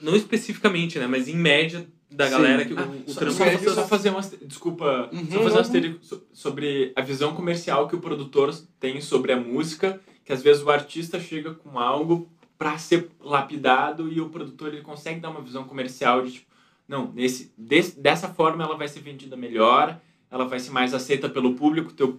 [0.00, 1.06] não especificamente, né?
[1.06, 2.30] Mas em média da Sim.
[2.32, 4.20] galera que o, Ah, o só, trampo só, só vocês- fazer uma.
[4.42, 5.10] Desculpa.
[5.12, 5.26] Uhum.
[5.30, 9.36] Só fazer um asterisco so- sobre a visão comercial que o produtor tem sobre a
[9.40, 10.00] música.
[10.24, 12.28] Que às vezes o artista chega com algo
[12.58, 16.46] para ser lapidado e o produtor ele consegue dar uma visão comercial de tipo,
[16.88, 21.28] não, nesse, desse, dessa forma ela vai ser vendida melhor, ela vai ser mais aceita
[21.28, 22.14] pelo público, teu,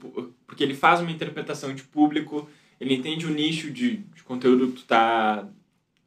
[0.45, 2.48] porque ele faz uma interpretação de público,
[2.80, 5.48] ele entende o nicho de, de conteúdo que tu tá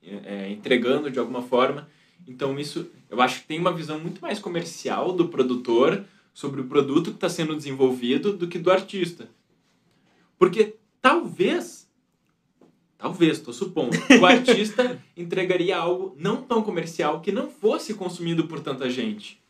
[0.02, 1.88] é, entregando de alguma forma.
[2.26, 6.64] Então isso, eu acho que tem uma visão muito mais comercial do produtor sobre o
[6.64, 9.28] produto que está sendo desenvolvido do que do artista.
[10.38, 11.88] Porque talvez,
[12.96, 18.60] talvez, estou supondo, o artista entregaria algo não tão comercial que não fosse consumido por
[18.60, 19.40] tanta gente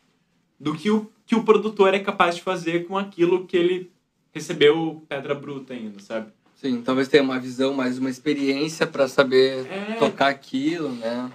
[0.58, 3.92] do que o que o produtor é capaz de fazer com aquilo que ele
[4.32, 6.32] recebeu pedra bruta ainda, sabe?
[6.60, 11.32] Sim, talvez tenha uma visão, mais uma experiência para saber É, tocar aquilo, né?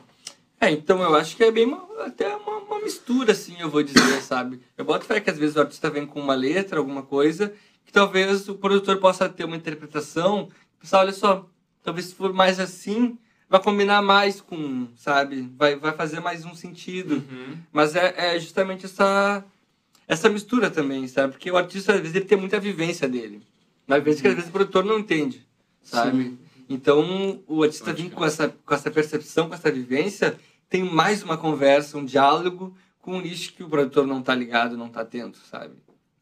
[0.62, 3.82] É, então eu acho que é bem uma, até uma, uma mistura, assim, eu vou
[3.82, 4.60] dizer, sabe?
[4.78, 7.52] Eu boto fé que às vezes o artista vem com uma letra, alguma coisa,
[7.84, 10.50] que talvez o produtor possa ter uma interpretação,
[10.80, 11.50] pensar, olha só,
[11.84, 13.18] talvez se for mais assim,
[13.50, 15.50] vai combinar mais com, sabe?
[15.58, 17.16] Vai, vai fazer mais um sentido.
[17.16, 17.58] Uhum.
[17.74, 19.44] Mas é, é justamente essa,
[20.08, 21.34] essa mistura também, sabe?
[21.34, 23.42] Porque o artista, às vezes, ele tem muita vivência dele.
[23.88, 25.46] Vivência que, às vezes, o produtor não entende,
[25.82, 26.38] sabe?
[26.68, 28.16] Então, o artista vir crer.
[28.16, 30.38] com essa, com essa percepção, com essa vivência,
[30.70, 34.76] tem mais uma conversa, um diálogo com um nicho que o produtor não tá ligado,
[34.76, 35.76] não tá atento, sabe?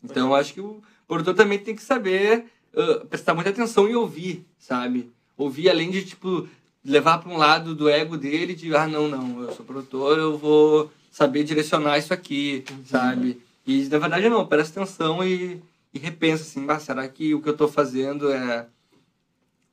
[0.04, 2.46] Então, eu acho que o produtor também tem que saber
[2.76, 5.12] ah, prestar muita atenção e ouvir, sabe?
[5.38, 6.48] Ouvir além de, tipo,
[6.84, 10.38] levar para um lado do ego dele de, ah, não, não, eu sou produtor, eu
[10.38, 13.40] vou saber direcionar isso aqui, sabe?
[13.66, 15.62] E, na verdade, não, presta atenção e,
[15.94, 18.68] e repensa, assim, ah, será que o que eu tô fazendo é,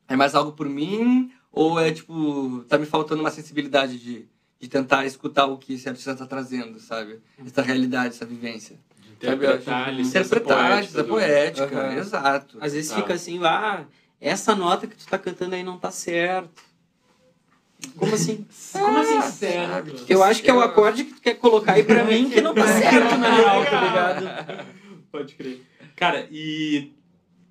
[0.08, 4.28] é mais algo por mim ou é, tipo, tá me faltando uma sensibilidade de,
[4.60, 7.20] de tentar escutar o que esse artista tá trazendo, sabe?
[7.44, 8.76] Essa realidade, essa vivência.
[9.12, 11.94] Interpretar a licença Interpretar, a poética do- poética, Aham.
[11.98, 12.58] exato.
[12.60, 12.96] Às vezes Tá.
[12.96, 13.84] fica assim, ah,
[14.20, 16.62] essa nota que tu tá cantando aí não tá certo.
[17.96, 18.46] Como assim?
[18.72, 19.94] Como assim, Ah, sabe?
[20.08, 22.54] Eu acho que é o acorde que tu quer colocar aí pra mim que não
[22.54, 24.66] tá certo na real, tá ligado?
[25.10, 25.66] Pode crer.
[26.00, 26.92] Cara, e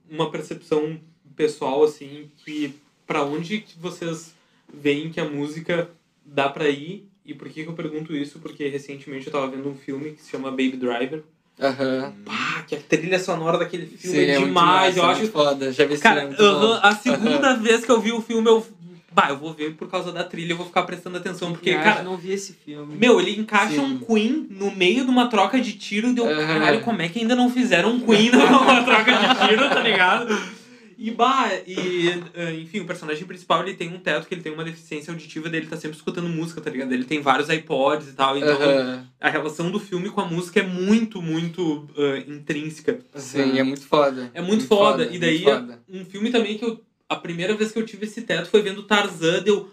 [0.09, 0.99] uma percepção
[1.35, 2.73] pessoal, assim, que
[3.05, 4.33] pra onde que vocês
[4.73, 5.87] veem que a música
[6.25, 7.07] dá pra ir?
[7.23, 8.39] E por que, que eu pergunto isso?
[8.39, 11.21] Porque recentemente eu tava vendo um filme que se chama Baby Driver.
[11.61, 12.11] Aham.
[12.25, 14.95] Pá, que a trilha sonora daquele filme Sim, é, muito demais.
[14.95, 15.71] massa, eu acho muito foda.
[15.71, 16.87] Já vi esse Cara, filme, muito aham, bom.
[16.87, 18.65] a segunda vez que eu vi o filme, eu.
[19.11, 21.51] Bah, eu vou ver por causa da trilha, eu vou ficar prestando atenção.
[21.51, 22.95] Porque, Eu cara, não vi esse filme.
[22.97, 23.81] meu, ele encaixa Sim.
[23.81, 26.25] um Queen no meio de uma troca de tiro e deu.
[26.25, 26.47] Aham.
[26.47, 30.59] Caralho, como é que ainda não fizeram um Queen numa troca de tiro, tá ligado?
[31.01, 34.51] E, bah, e, eh, enfim, o personagem principal, ele tem um teto que ele tem
[34.51, 36.91] uma deficiência auditiva dele tá sempre escutando música, tá ligado?
[36.91, 39.07] Ele tem vários iPods e tal, então Aham.
[39.17, 42.99] a relação do filme com a música é muito, muito eh, intrínseca.
[43.15, 44.29] Sim, é muito foda.
[44.33, 45.05] É muito, foda.
[45.05, 45.79] E daí, muito foda.
[45.87, 46.81] um filme também que eu.
[47.09, 49.69] A primeira vez que eu tive esse teto foi vendo Tarzan, deu.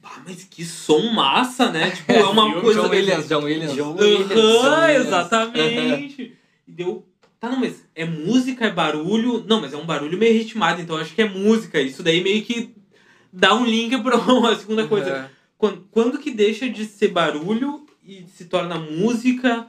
[0.00, 1.90] Bah, mas que som massa, né?
[1.94, 2.82] Tipo, é uma coisa.
[2.82, 3.74] John Williams, John Williams.
[3.74, 6.38] John Aham, Williams, exatamente.
[6.66, 7.06] E deu.
[7.38, 9.44] Tá, não, mas é música, é barulho.
[9.46, 11.80] Não, mas é um barulho meio ritmado, então eu acho que é música.
[11.80, 12.74] Isso daí meio que
[13.32, 15.12] dá um link pra uma segunda coisa.
[15.12, 15.30] Aham.
[15.58, 19.68] Quando, quando que deixa de ser barulho e se torna música?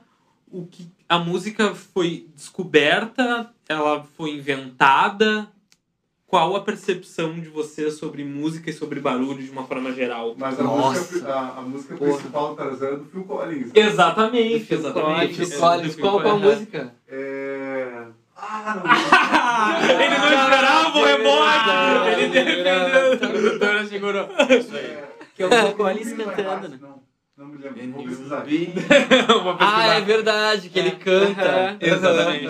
[0.52, 3.52] O que a música foi descoberta?
[3.68, 5.52] Ela foi inventada?
[6.30, 10.36] Qual a percepção de vocês sobre música e sobre barulho de uma forma geral?
[10.38, 11.00] Mas a Nossa.
[11.00, 12.12] música, a, a música Porra.
[12.14, 13.72] principal do Tarzan é do Phil Collins.
[13.74, 15.36] Exatamente, Phil exatamente.
[15.36, 15.98] Collins.
[15.98, 16.42] É, qual, Collins.
[16.42, 16.94] música?
[17.08, 18.04] É...
[18.38, 22.22] Ah, não Ele não esperava o rebote!
[22.22, 23.88] Ele defendeu.
[23.90, 24.30] Segurou.
[24.50, 24.98] Isso aí.
[25.36, 26.80] Que é o Phil Collins cantando, né?
[26.80, 27.02] Não,
[27.40, 27.92] não me lembro.
[27.94, 28.44] Vou pesquisar.
[29.44, 31.42] Vou Ah, é verdade, que ele canta.
[31.72, 31.78] Aham.
[31.80, 32.48] Exatamente.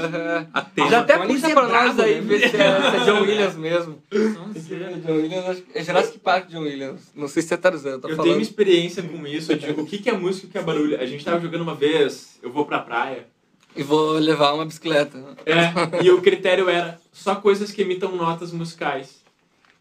[0.51, 0.89] Atento.
[0.89, 2.21] Já até puxa é pra nós aí, né?
[2.21, 4.01] ver se é, se é John Williams mesmo.
[4.11, 7.01] John Williams, acho que é Jurassic Park John Williams.
[7.15, 8.31] Não sei se é Tarzan, eu tô Eu falando.
[8.31, 9.51] tenho experiência com isso.
[9.51, 10.99] Eu digo, o que que é música e o que é barulho?
[10.99, 13.27] A gente tava jogando uma vez, eu vou pra praia.
[13.75, 15.23] E vou levar uma bicicleta.
[15.45, 19.19] É, e o critério era só coisas que imitam notas musicais.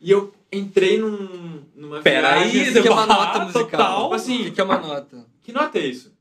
[0.01, 3.65] E eu entrei num, numa Peraí, viagem, O que, que é uma Ah, nota musical?
[3.71, 4.03] total.
[4.05, 5.27] Tipo assim, O que, que é uma nota?
[5.43, 6.13] que nota é isso?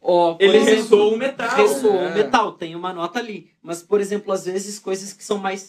[0.00, 1.56] Por Ele exemplo, ressoa o metal.
[1.56, 2.08] ressoa É.
[2.10, 3.50] o metal, tem uma nota ali.
[3.62, 5.68] Mas, por exemplo, às vezes coisas que são mais.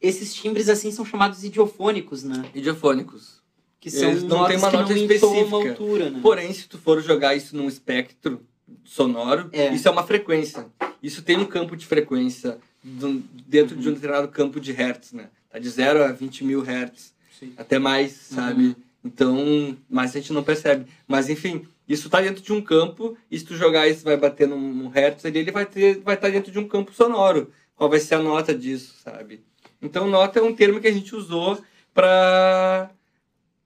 [0.00, 2.44] Esses timbres assim são chamados idiofônicos, né?
[2.54, 3.42] Idiofônicos.
[3.80, 5.56] Que são Eles não têm uma que nota uma específica.
[5.70, 6.20] altura, né?
[6.22, 8.40] Porém, se tu for jogar isso num espectro
[8.82, 9.72] sonoro, É.
[9.74, 10.66] isso é uma frequência.
[11.02, 15.30] Isso tem um campo de frequência dentro de um determinado campo de hertz, né?
[15.48, 17.14] Tá de 0 a 20 mil hertz.
[17.38, 17.52] Sim.
[17.56, 18.76] Até mais, sabe?
[19.04, 20.86] Então, mas a gente não percebe.
[21.08, 24.46] Mas, enfim, isso tá dentro de um campo, e se tu jogar isso vai bater
[24.46, 27.50] num, num hertz ali, ele vai ter, vai estar dentro de um campo sonoro.
[27.74, 29.42] Qual vai ser a nota disso, sabe?
[29.82, 31.58] Então, nota é um termo que a gente usou
[31.92, 32.90] para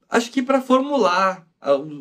[0.09, 1.47] acho que para formular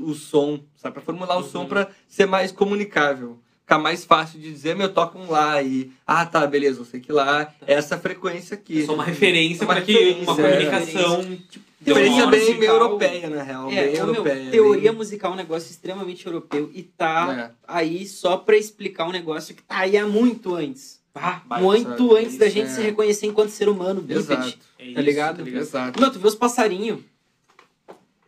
[0.06, 0.94] o, som, sabe?
[0.94, 3.40] Para formular o som para ser mais comunicável.
[3.68, 5.92] Ficar mais fácil de dizer, meu, toca um lá e.
[6.08, 8.84] Ah, tá, beleza, eu sei que lá é essa frequência aqui.
[8.84, 10.52] É só uma referência Uma para que referência, uma é.
[10.70, 11.18] comunicação.
[11.18, 13.70] Referência Teoria bem musical- europeia, na real.
[13.70, 14.52] É, bem ô, meu, europeia.
[14.52, 14.98] teoria bem...
[14.98, 17.52] musical é um negócio extremamente europeu e tá É.
[17.68, 21.02] aí só pra explicar um negócio que tá aí há muito antes.
[21.14, 24.20] Ah, muito sabe, antes da isso gente é- se reconhecer enquanto ser humano, bípede.
[24.32, 25.46] Exato, É Tá ligado?
[25.46, 26.00] exato.
[26.00, 27.02] Meu, tu vê os passarinhos,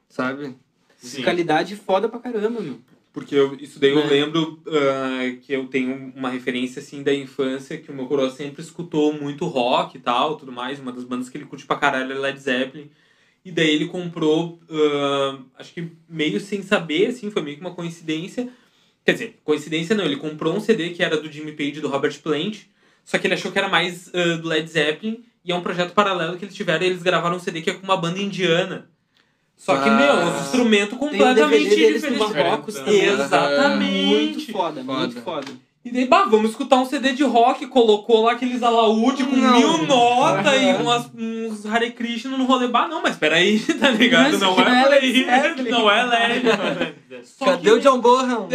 [0.10, 0.53] Sabe?
[1.02, 2.78] Musicalidade foda pra caramba, meu.
[3.19, 4.07] Porque eu, isso daí eu É.
[4.07, 8.61] lembro ah, que eu tenho uma referência assim da infância que o meu coroa sempre
[8.61, 10.79] escutou muito rock e tal, tudo mais.
[10.79, 12.89] Uma das bandas que ele curte pra caralho é Led Zeppelin.
[13.43, 17.73] E daí ele comprou, ah, acho que meio sem saber, assim, foi meio que uma
[17.75, 18.49] coincidência.
[19.05, 21.87] Quer dizer, coincidência não, ele comprou um CD que era do Jimmy Page e do
[21.89, 22.59] Robert Plant,
[23.03, 25.93] só que ele achou que era mais ah, do Led Zeppelin, e é um projeto
[25.93, 28.89] paralelo que eles tiveram, e eles gravaram um CD que é com uma banda indiana.
[29.60, 32.36] Só que, meu, os instrumentos Tem um completamente deles no diferentes.
[32.36, 33.18] Marrocos Diferente, também.
[33.18, 33.23] né?
[33.26, 34.06] Exatamente.
[34.06, 34.98] Muito foda, Foda.
[34.99, 35.52] muito foda.
[35.84, 39.57] E daí, bah, vamos escutar um CD de rock, colocou lá aqueles alaúde com Não.
[39.60, 42.68] mil notas e umas, uns Hare Krishna no rolê.
[42.68, 44.31] Bah, não, mas peraí, tá ligado?
[44.31, 44.64] Mas não é
[44.95, 45.69] é aí, Zeppelin.
[45.72, 46.41] não é LED.
[47.23, 48.48] Só Cadê que- o John Bonham?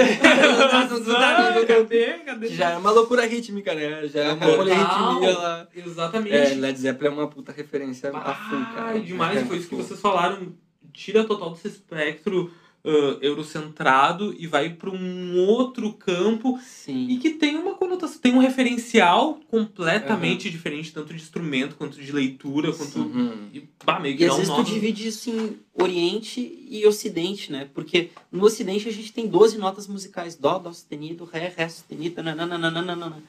[1.66, 2.14] Cadê?
[2.24, 2.48] Cadê?
[2.48, 4.06] Já é uma loucura rítmica, né?
[4.08, 5.66] Já é uma polirritmia lá.
[5.74, 6.34] Exatamente.
[6.36, 9.00] É, Led Zeppelin é uma puta referência a full, Ah, cara.
[9.00, 10.52] demais, foi isso que vocês falaram.
[10.94, 12.50] Tira total desse espectro
[12.86, 17.18] ah, eurocentrado e vai para um outro campo e Sim.
[17.18, 22.70] que tem uma conotação, tem um referencial completamente diferente, tanto de instrumento quanto de leitura,
[22.74, 22.98] quanto.
[22.98, 23.48] Uhum.
[23.54, 26.86] E, bah, meio que E às um vezes nó tu divide isso em Oriente e
[26.86, 27.70] Ocidente, né?
[27.72, 30.36] Porque no Ocidente a gente tem 12 notas musicais.
[30.36, 33.22] Dó, Dó sustenido, Ré, Ré sustenido, nananana.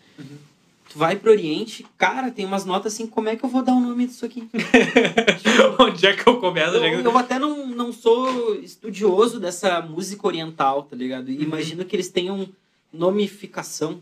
[0.95, 3.73] Tu vai pro Oriente, cara, tem umas notas assim, como é que eu vou dar
[3.73, 4.47] o nome disso aqui?
[5.77, 6.77] Onde é que eu começo?
[6.77, 11.30] Eu, eu- eu até não, não sou estudioso dessa música oriental, tá ligado?
[11.30, 12.47] E imagino que eles tenham
[12.93, 13.99] nomificação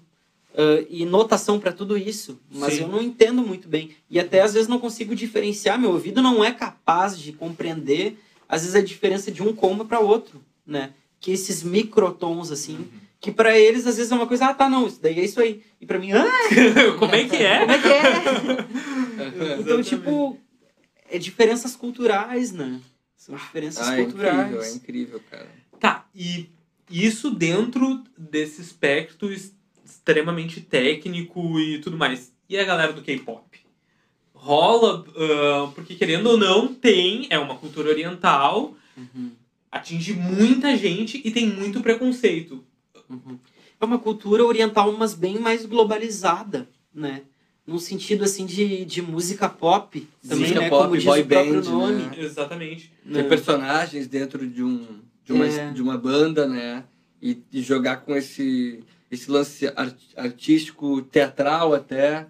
[0.55, 2.81] ah, e notação pra tudo isso, mas Sim.
[2.83, 3.89] eu não entendo muito bem.
[4.07, 8.61] E até às vezes não consigo diferenciar, meu ouvido não é capaz de compreender, às
[8.61, 10.91] vezes, a diferença de um coma para outro, né?
[11.19, 12.85] Que esses microtons, assim,
[13.23, 15.39] que pra eles às vezes é uma coisa, ah, tá, não, isso daí é isso
[15.39, 15.63] aí.
[15.79, 16.25] E pra mim, ah,
[16.99, 17.59] Como é que é?
[17.59, 18.03] como é que é?
[19.59, 20.37] Então, tipo,
[21.09, 22.81] é diferenças culturais, né?
[23.15, 24.39] São diferenças Ah, é culturais.
[24.47, 25.49] incrível, é incrível, cara.
[25.79, 26.49] Tá, e
[26.89, 29.55] isso dentro desse espectro es-
[29.85, 32.33] extremamente técnico e tudo mais.
[32.49, 33.57] E a galera do K-pop?
[34.33, 39.31] Rola, ah, porque querendo ou não, tem, é uma cultura oriental, Uhum,
[39.71, 42.63] atinge muita gente e tem muito preconceito.
[43.13, 43.37] Uhum.
[43.79, 47.21] É uma cultura oriental, mas bem mais globalizada, né?
[47.65, 50.69] Num sentido, assim, de, de música pop, também, Música né?
[50.69, 51.93] pop, Como diz boy o próprio band, nome.
[52.03, 52.11] né?
[52.17, 52.91] Exatamente.
[53.05, 53.21] né?
[53.23, 54.85] Ter personagens dentro de, um,
[55.25, 55.71] de, uma, É.
[55.71, 56.83] de uma banda, né?
[57.21, 62.27] E, e jogar com esse, esse lance ar- artístico, teatral até,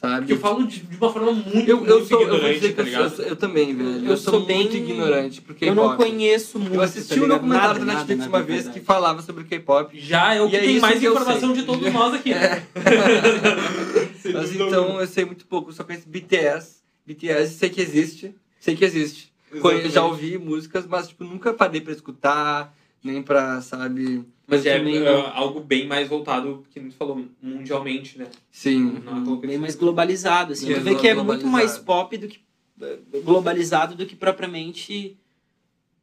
[0.00, 0.18] sabe?
[0.20, 2.74] Porque eu falo de, de uma forma muito, Eu, eu muito sou, ignorante, tá eu,
[2.74, 3.22] sou, ligado?
[3.22, 3.88] eu, eu também, velho.
[4.04, 5.66] Eu, Eu sou, sou muito bem- ignorante por K-pop.
[5.66, 8.80] Eu não conheço muito, Eu assisti tá um documentário da Netflix nada, uma vez verdade.
[8.80, 9.98] que falava sobre K-pop.
[10.00, 12.30] Já é o que é tem mais que informação de todos nós aqui.
[12.34, 12.66] né?
[14.20, 16.76] Sem Mas então eu sei muito pouco, eu só conheço BTS.
[17.06, 19.32] BTS sei que existe, sei que existe.
[19.60, 20.12] Conhe- Já Exatamente.
[20.12, 22.74] ouvi músicas, mas tipo, nunca parei pra escutar,
[23.06, 24.24] nem pra, sabe...
[24.48, 28.28] Mas é é, algo bem mais voltado, que tu falou, mundialmente, né?
[28.50, 28.96] Sim.
[28.96, 30.66] É que bem mais globalizado, assim.
[30.68, 32.38] Sim, tu vê que é muito mais pop do que
[32.80, 35.16] eh, globalizado do que propriamente.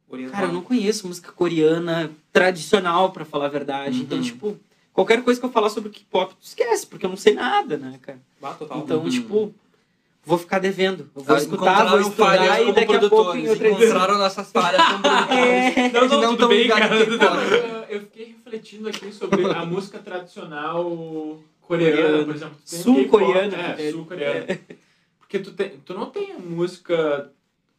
[0.08, 0.36] orientado.
[0.36, 4.00] Cara, eu não conheço música coreana tradicional, pra falar a verdade.
[4.02, 4.24] Então, Uhum.
[4.24, 4.60] tipo,
[4.92, 7.98] qualquer coisa que eu falar sobre K-pop, tu esquece, porque eu não sei nada, né,
[8.02, 8.20] cara?
[8.42, 8.78] Ah, total.
[8.80, 9.08] Então, Uhum.
[9.08, 9.54] tipo,
[10.24, 11.08] vou ficar devendo.
[11.14, 13.86] Eu vou Ah, escutar, vou estudar e como daqui a pouco em produtores, outra edição.
[13.86, 15.76] encontraram nossas falhas como produtores.
[15.76, 15.88] É.
[15.92, 17.86] Não, não, não tudo tão bem, ligados cara.
[17.88, 22.56] Eu- fiquei refletindo aqui sobre a música tradicional coreana, por exemplo.
[22.64, 23.88] Sul-coreana, K-pop- é.
[23.88, 24.58] É, sul-coreana.
[25.18, 27.30] Porque tu, tem, tu não tem a música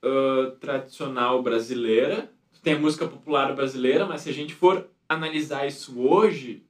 [0.04, 5.68] ah, tradicional brasileira, tu tem a música popular brasileira, mas se a gente for analisar
[5.68, 6.64] isso hoje,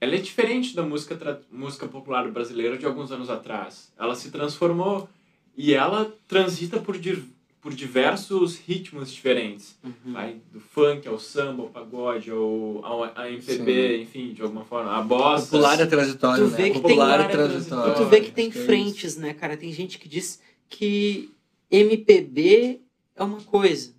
[0.00, 3.92] ela é diferente da música, tra- música popular brasileira de alguns anos atrás.
[3.98, 5.08] Ela se transformou
[5.56, 7.22] e ela transita por, dir-
[7.60, 9.76] por diversos ritmos diferentes.
[9.84, 10.12] Uhum.
[10.12, 14.90] Vai do funk ao samba, ao pagode, ao, ao a MPB, enfim, de alguma forma,
[14.96, 15.46] a bossa.
[15.46, 16.56] Popular é transitório, Tu né?
[16.56, 17.94] vê que tem Popular é transitório.
[17.96, 19.56] Tu vê que tem é frentes, né, cara?
[19.56, 21.30] Tem gente que diz que
[21.70, 22.80] MPB
[23.16, 23.92] é uma coisa,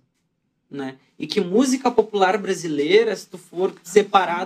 [0.70, 0.96] né?
[1.18, 4.44] E que música popular brasileira, se tu for separar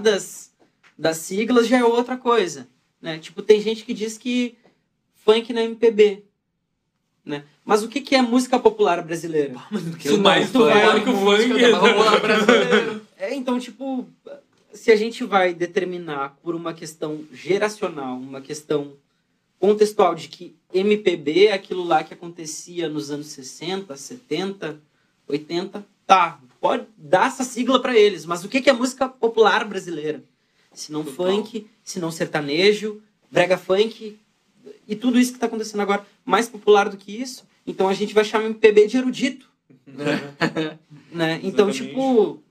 [0.98, 2.66] das, siglas, já é outra coisa,
[3.00, 3.18] né?
[3.18, 4.56] Tipo, tem gente que diz que
[5.24, 6.24] funk não é MPB,
[7.24, 7.44] né?
[7.64, 9.54] Mas o que, que é música popular brasileira?
[9.98, 11.46] Que isso mais tu vai- popular que o funk.
[11.48, 13.02] Música popular brasileira.
[13.18, 14.06] É, então, tipo,
[14.72, 18.92] se a gente vai determinar por uma questão geracional, uma questão
[19.58, 24.78] contextual de que MPB é aquilo lá que acontecia nos anos 60, 70,
[25.26, 29.64] 80, tá, pode dar essa sigla para eles, mas o que que é música popular
[29.64, 30.22] brasileira?
[30.76, 34.18] Se não funk, se não sertanejo, brega funk
[34.86, 38.12] e tudo isso que tá acontecendo agora, mais popular do que isso, então a gente
[38.12, 39.48] vai chamar MPB de erudito
[41.10, 41.40] né?
[41.42, 41.86] Então, Exatamente.
[41.86, 42.42] tipo.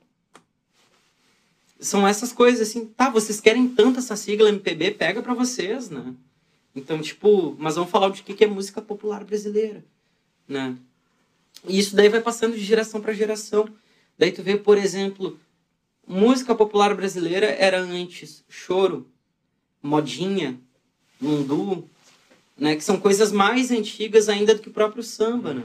[1.80, 6.15] São essas coisas assim, tá, vocês querem tanto essa sigla MPB, pega pra vocês, né?
[6.76, 9.84] Então, tipo, mas vamos falar de que que é música popular brasileira,
[10.47, 10.76] né?
[11.68, 13.68] E isso daí vai passando de geração pra geração.
[14.18, 15.38] Daí tu vê, por exemplo,
[16.07, 19.07] música popular brasileira era antes choro,
[19.82, 20.60] modinha,
[21.19, 21.90] mundu,
[22.57, 22.76] né?
[22.76, 25.64] Que são coisas mais antigas ainda do que o próprio samba, né?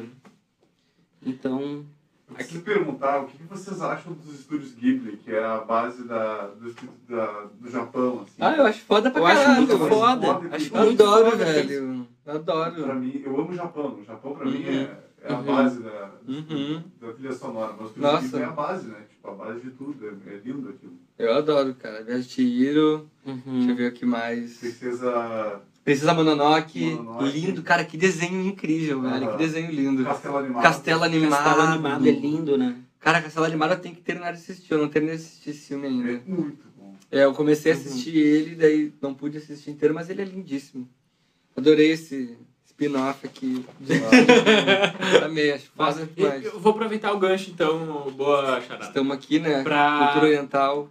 [1.25, 1.85] Então,
[2.29, 6.47] Eu preciso perguntar o que vocês acham dos estúdios Ghibli, que é a base da,
[6.47, 6.73] do,
[7.09, 8.35] da- do Japão, assim.
[8.41, 9.57] Ah, eu acho foda pra Eu acho caralho.
[9.59, 9.89] muito mano.
[9.95, 10.27] foda.
[10.35, 12.07] Foda, Acho Eu muito adoro, foda, velho.
[12.25, 12.83] Eu adoro.
[12.85, 13.99] Pra mim, eu amo o Japão.
[14.01, 14.73] O Japão, pra mim, Uhum.
[14.83, 15.45] é, é a Uhum.
[15.45, 16.83] base da, Uhum.
[17.01, 17.75] da trilha sonora.
[17.79, 18.39] Mas o Nossa.
[18.39, 18.97] É a base, né?
[19.11, 20.07] Tipo, a base de tudo.
[20.27, 20.93] É, é lindo aquilo.
[21.19, 22.03] Eu adoro, cara.
[22.03, 23.11] Viagem de Chihiro.
[23.25, 23.75] Deixa eu Uhum.
[23.77, 24.57] ver o que mais.
[24.59, 26.91] Princesa Princesa Mononoke.
[26.97, 27.25] Mononoke.
[27.39, 27.85] Lindo, cara.
[27.85, 29.31] Que desenho incrível, velho.
[29.33, 30.05] Que desenho lindo.
[30.05, 30.63] Castelo Animado.
[30.63, 31.31] Castelo Animado.
[31.45, 32.77] Castelo animado é lindo, né?
[32.99, 34.73] Cara, Castelo Animado tem que terminar de assistir.
[34.73, 36.23] Eu não terminei de assistir esse filme É ainda.
[36.27, 36.95] muito bom.
[37.11, 37.81] É, eu comecei a Uhum.
[37.81, 40.89] assistir ele, daí não pude assistir inteiro, mas ele é lindíssimo.
[41.57, 42.37] Adorei esse
[42.85, 43.65] spin-off aqui.
[43.78, 43.93] De...
[45.23, 45.70] Amei, acho
[46.16, 46.44] demais.
[46.44, 48.86] eu vou aproveitar o gancho, então, boa charada.
[48.86, 49.62] Estamos aqui, né?
[49.62, 50.90] Pra- Cultura oriental.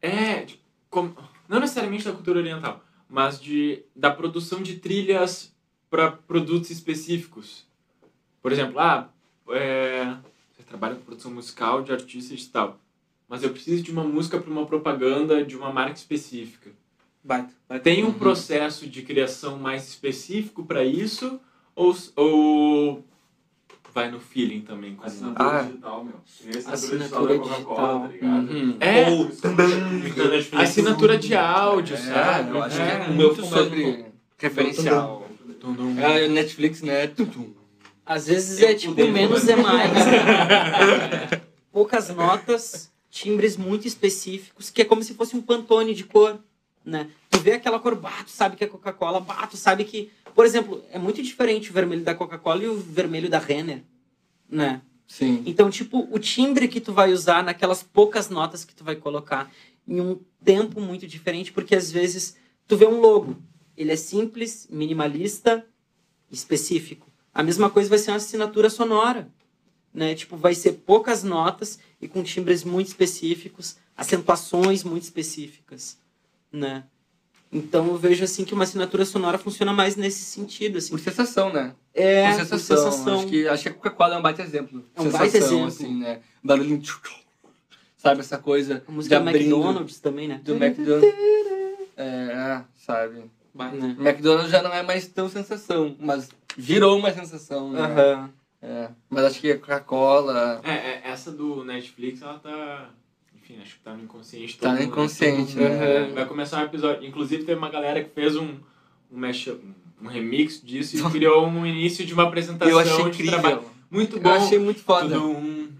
[0.00, 1.16] É, tipo, como-
[1.48, 5.52] não necessariamente da cultura oriental, mas de, da produção de trilhas
[5.90, 7.66] para produtos específicos.
[8.40, 9.08] Por exemplo, ah,
[9.50, 10.04] é,
[10.56, 12.78] você trabalha com produção musical de artistas e tal,
[13.28, 16.70] mas eu preciso de uma música para uma propaganda de uma marca específica.
[17.24, 17.48] Baita.
[17.82, 18.12] Tem um Uhum.
[18.14, 21.40] processo de criação mais específico para isso
[21.74, 23.04] ou, ou
[23.94, 24.94] vai no feeling também?
[24.94, 25.04] Com...
[25.06, 25.62] Assinatura Ah.
[25.62, 26.14] digital, meu.
[26.26, 28.50] Assinatura assinatura digital tá ligado?
[28.52, 28.76] Uhum.
[28.80, 29.30] É, Ou
[30.60, 32.50] assinatura de áudio, É, sabe?
[32.50, 32.86] eu acho É.
[32.86, 34.06] que é o meu muito sobre
[34.38, 35.26] referencial.
[35.60, 35.96] Tum, tum.
[36.04, 37.06] Ah, o Netflix, né?
[37.06, 37.52] Tum, tum.
[38.04, 39.90] Às vezes é tipo menos é mais.
[41.72, 46.38] Poucas notas, timbres muito específicos, que é como se fosse um pantone de cor,
[46.84, 47.10] né?
[47.30, 50.98] Tu vê aquela cor, bato, sabe que é Coca-Cola, bato, sabe que, por exemplo, é
[50.98, 53.82] muito diferente o vermelho da Coca-Cola e o vermelho da Renner,
[54.48, 54.82] né?
[55.06, 55.42] Sim.
[55.46, 59.50] Então, tipo, o timbre que tu vai usar naquelas poucas notas que tu vai colocar
[59.86, 62.36] em um tempo muito diferente, porque às vezes
[62.66, 63.36] tu vê um logo,
[63.76, 65.66] ele é simples, minimalista,
[66.30, 67.06] específico.
[67.32, 69.28] A mesma coisa vai ser uma assinatura sonora,
[69.92, 70.14] né?
[70.14, 75.98] Tipo, vai ser poucas notas e com timbres muito específicos, acentuações muito específicas,
[76.54, 76.84] né?
[77.52, 80.90] Então eu vejo assim que uma assinatura sonora funciona mais nesse sentido, assim.
[80.90, 81.74] Por sensação, né?
[81.92, 82.90] É, por por sensação.
[82.90, 83.18] sensação.
[83.18, 84.84] Acho que, acho que a Coca-Cola é um baita exemplo.
[84.94, 85.66] É um sensação, baita exemplo.
[85.66, 86.20] assim, né?
[86.42, 86.80] Barulhinho.
[86.80, 87.00] tchu.
[87.96, 90.40] Sabe essa coisa A música de do abrindo McDonald's também, né?
[90.44, 91.14] do McDonald's.
[91.96, 93.30] É, sabe?
[93.54, 93.96] Né?
[94.00, 97.80] McDonald's já não é mais tão sensação, mas virou uma sensação, né?
[97.80, 98.30] Aham.
[98.60, 98.88] É.
[99.08, 100.60] Mas acho que a Coca-Cola.
[100.64, 102.90] É, é, essa do Netflix, ela tá.
[103.44, 105.96] Enfim, acho que tá no inconsciente Tá no inconsciente, mundo, né?
[105.96, 107.06] é, Vai começar um episódio.
[107.06, 108.54] Inclusive, teve uma galera que fez um,
[109.12, 109.60] um, mashup,
[110.00, 113.60] um remix disso e criou um início de uma apresentação Eu achei de trabalho.
[113.90, 114.30] Muito Eu bom.
[114.30, 115.14] achei muito foda.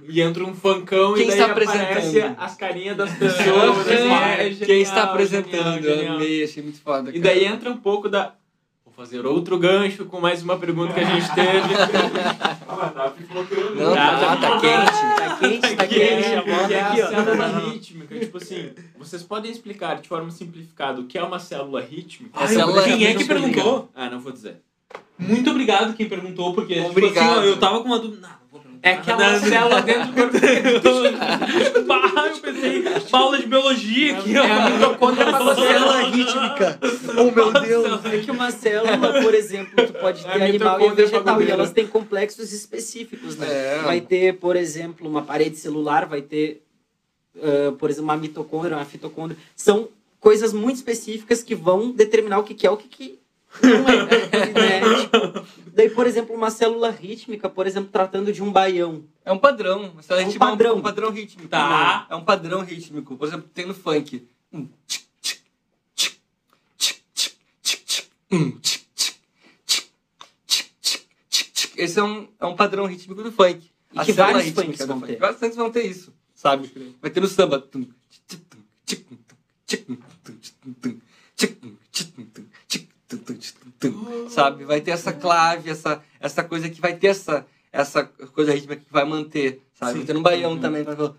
[0.07, 3.89] E entra um funkão Quem e daí está aparece as carinhas das pessoas.
[3.89, 5.53] é Quem genial, está apresentando?
[5.57, 6.17] genial, Eu genial.
[6.17, 7.09] amei, achei muito foda.
[7.09, 7.35] E cara.
[7.35, 8.35] daí entra um pouco da.
[8.97, 11.75] Fazer outro gancho com mais uma pergunta que a gente teve.
[11.75, 13.75] Mas tá pipocando.
[13.75, 15.17] Não, Ah, tá, tá quente.
[15.17, 16.29] Tá quente, tá que quente.
[16.35, 17.09] A moda que é aqui, a ó.
[17.11, 18.19] célula rítmica.
[18.21, 22.39] Tipo assim, vocês podem explicar de forma simplificada o que é uma célula rítmica?
[22.39, 23.91] A célula quem é que perguntou?
[23.95, 24.59] Ah, não vou dizer.
[25.19, 27.31] Muito obrigado quem perguntou, porque tipo Obrigado.
[27.31, 28.29] assim, ó, eu tava com uma dúvida.
[28.85, 28.93] Vou perguntar.
[28.93, 31.85] É aquela célula dentro do corpo.
[31.87, 34.45] Bah, eu pensei, aula de biologia aqui, ó.
[34.45, 36.79] É a mitocôndria Uma célula rítmica.
[37.17, 38.05] Oh, meu Deus.
[38.07, 41.25] É que uma célula, por exemplo, tu pode ter É a animal e vegetal, e
[41.25, 41.53] fagundeira.
[41.53, 43.47] elas têm complexos específicos, né?
[43.49, 43.83] É.
[43.83, 46.63] Vai ter, por exemplo, uma parede celular, vai ter,
[47.41, 49.39] ah, por exemplo, uma mitocôndria, uma fitocôndria.
[49.55, 49.89] São
[50.19, 53.19] coisas muito específicas que vão determinar o que, que é o que, que
[53.63, 54.53] não é.
[54.53, 54.81] né?
[55.01, 59.05] Tipo, daí, por exemplo, uma célula rítmica, por exemplo, tratando de um baião.
[59.25, 59.91] É um padrão.
[59.91, 60.71] Uma célula É um rítmica padrão.
[60.71, 61.49] É um padrão rítmico.
[61.49, 62.07] Tá.
[62.11, 63.17] É um padrão rítmico.
[63.17, 64.27] Por exemplo, tem no funk.
[64.53, 64.69] Um
[68.33, 68.59] um.
[71.77, 73.71] Esse é um, é um padrão rítmico do funk.
[73.93, 75.13] E A que vários funks do vão funk.
[75.13, 75.19] ter.
[75.19, 76.97] Vários funks vão ter isso, sabe?
[77.01, 77.65] Vai ter no samba.
[84.29, 84.65] Sabe?
[84.65, 88.93] Vai ter essa clave, essa, essa coisa que vai ter essa, essa coisa rítmica que
[88.93, 89.93] vai manter, sabe?
[89.93, 89.99] Sim.
[89.99, 91.15] Vai ter no baião também, vai falar.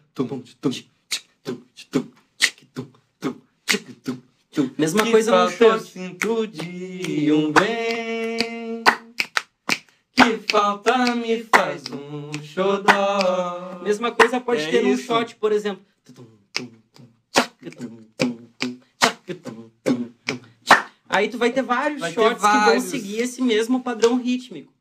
[4.78, 5.92] Mesma Que coisa no eu shot.
[5.92, 8.84] sinto de um bem
[10.14, 15.04] Que falta me faz um xodó Mesma coisa pode É ter num isso.
[15.08, 15.84] shot, por exemplo.
[21.16, 22.84] Aí tu vai ter vários Vai ter shots que vão vários.
[22.86, 24.74] seguir esse mesmo padrão rítmico.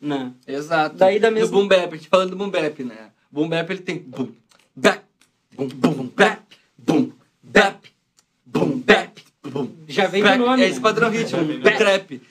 [0.00, 0.32] Né?
[0.46, 0.96] Exato.
[0.96, 3.10] Daí da Do mesma- boom bap, a gente falando do boom bap, né?
[3.32, 4.32] Boom bap ele tem boom
[4.76, 5.02] bap,
[5.56, 6.42] boom boom bap,
[6.76, 7.12] boom
[7.42, 7.88] bap,
[8.46, 10.38] boom bap, boom Já vem bap.
[10.38, 10.62] do nome.
[10.62, 10.70] É né?
[10.70, 11.72] esse padrão rítmico, Bap.
[11.72, 12.22] do trap.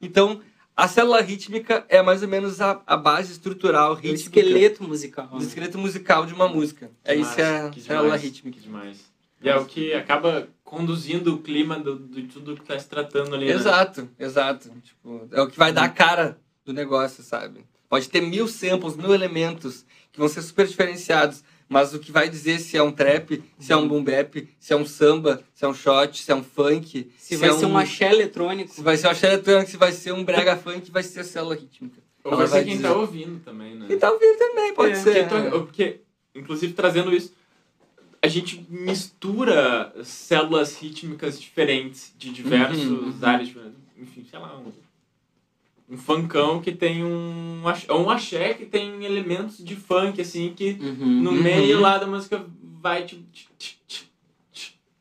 [0.00, 0.40] Então,
[0.76, 5.26] a célula rítmica é mais ou menos a, a base estrutural O rítmica esqueleto musical.
[5.28, 5.44] do né?
[5.44, 6.90] esqueleto musical de uma música.
[7.04, 8.58] É isso que é a célula rítmica.
[8.58, 8.98] que demais.
[9.42, 13.34] E é o que acaba conduzindo o clima do, de tudo que tá se tratando
[13.34, 13.52] ali, né?
[13.52, 14.70] Exato, exato.
[14.82, 17.64] Tipo, é o que vai dar a cara do negócio, sabe?
[17.88, 21.44] Pode ter mil samples, mil elementos que vão ser super diferenciados,
[21.74, 24.72] mas o que vai dizer se é um trap, se é um boom bap, se
[24.72, 27.66] é um samba, se é um shot, se é um funk, Se vai é ser
[27.66, 28.72] um axé eletrônico.
[28.72, 31.24] se vai ser um axé eletrônico, se vai ser um brega funk, vai ser a
[31.24, 32.00] célula rítmica.
[32.22, 32.88] Ou vai ser quem dizer.
[32.88, 33.86] tá ouvindo também, né?
[33.90, 35.28] E tá ouvindo também, pode É, ser.
[35.28, 36.00] Porque, tu- porque,
[36.34, 37.32] inclusive, trazendo isso,
[38.22, 43.14] a gente mistura células rítmicas diferentes de diversas Uhum.
[43.20, 43.50] áreas.
[43.98, 44.72] Enfim, sei lá, um,
[45.88, 50.78] um funkão que tem um axé, um axé que tem elementos de funk, assim, que
[50.80, 51.22] Uhum.
[51.22, 51.42] no Uhum.
[51.42, 52.44] meio lá da música
[52.80, 53.24] vai te-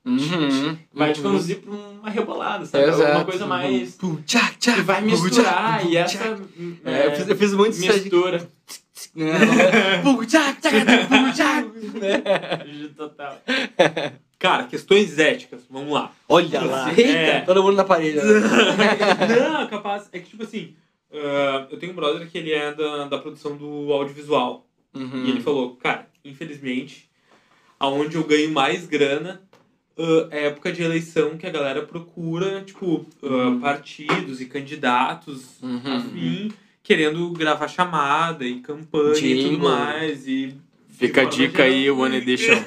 [0.06, 0.78] Uhum.
[0.94, 1.32] vai te Uhum.
[1.32, 2.84] conduzir pra uma rebolada, sabe?
[2.90, 3.12] Exato.
[3.12, 3.98] Uma coisa mais...
[4.26, 6.18] Tchac, Que vai misturar, e essa...
[6.18, 6.42] tchac.
[6.84, 8.00] É, eu, fiz, eu fiz muito isso aí.
[8.02, 8.50] mistura.
[9.16, 9.34] né?
[12.98, 13.42] Total.
[14.44, 16.12] Cara, questões éticas, vamos lá.
[16.28, 16.90] Olha lá.
[16.92, 17.02] Eita!
[17.02, 18.20] É, todo mundo na parede.
[19.40, 20.10] Não, capaz.
[20.12, 20.76] É que, tipo assim,
[21.14, 24.68] ah, eu tenho um brother que ele é da, da produção do audiovisual.
[24.94, 25.24] Uhum.
[25.26, 27.10] E ele falou, cara, infelizmente,
[27.80, 29.42] aonde eu ganho mais grana
[29.98, 35.96] ah, é época de eleição que a galera procura, tipo, ah, partidos e candidatos Uhum.
[35.96, 36.52] afim,
[36.84, 40.28] querendo gravar chamada e campanha e tudo mais.
[40.28, 40.54] E
[41.08, 42.56] Fica a dica aí, geral- One Edition.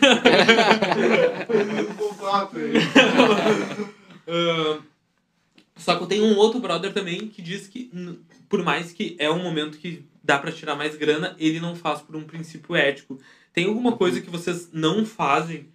[5.77, 7.91] Só que eu tenho um outro brother também que diz que,
[8.49, 12.01] por mais que é um momento que dá pra tirar mais grana, ele não faz
[12.01, 13.19] por um princípio ético.
[13.53, 15.69] Tem alguma coisa que vocês não fazem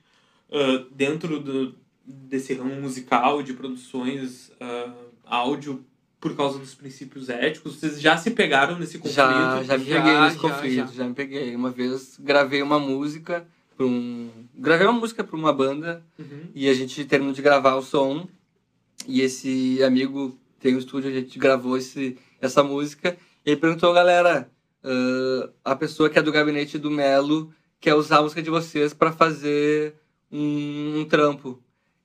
[0.51, 1.75] ah, dentro do,
[2.05, 4.91] desse ramo musical, de produções ah,
[5.25, 5.85] áudio,
[6.21, 7.75] por causa dos princípios éticos?
[7.75, 9.15] Vocês já se pegaram nesse conflito?
[9.15, 11.07] Já, já me Já, peguei nesse já, conflito, já.
[11.07, 11.55] me peguei.
[11.55, 13.45] Uma vez gravei uma música
[13.75, 14.29] pra um.
[14.55, 16.43] Gravei uma música pra uma banda Uhum.
[16.55, 18.27] e a gente terminou de gravar o som.
[19.07, 23.17] E esse amigo tem um estúdio, a gente gravou esse, essa música.
[23.43, 24.47] E ele perguntou, galera,
[24.83, 28.93] ah, a pessoa que é do gabinete do Melo quer usar a música de vocês
[28.93, 29.95] pra fazer
[30.31, 31.59] um, um trampo.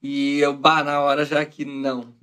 [0.09, 2.05] E eu, bah, na hora já que não.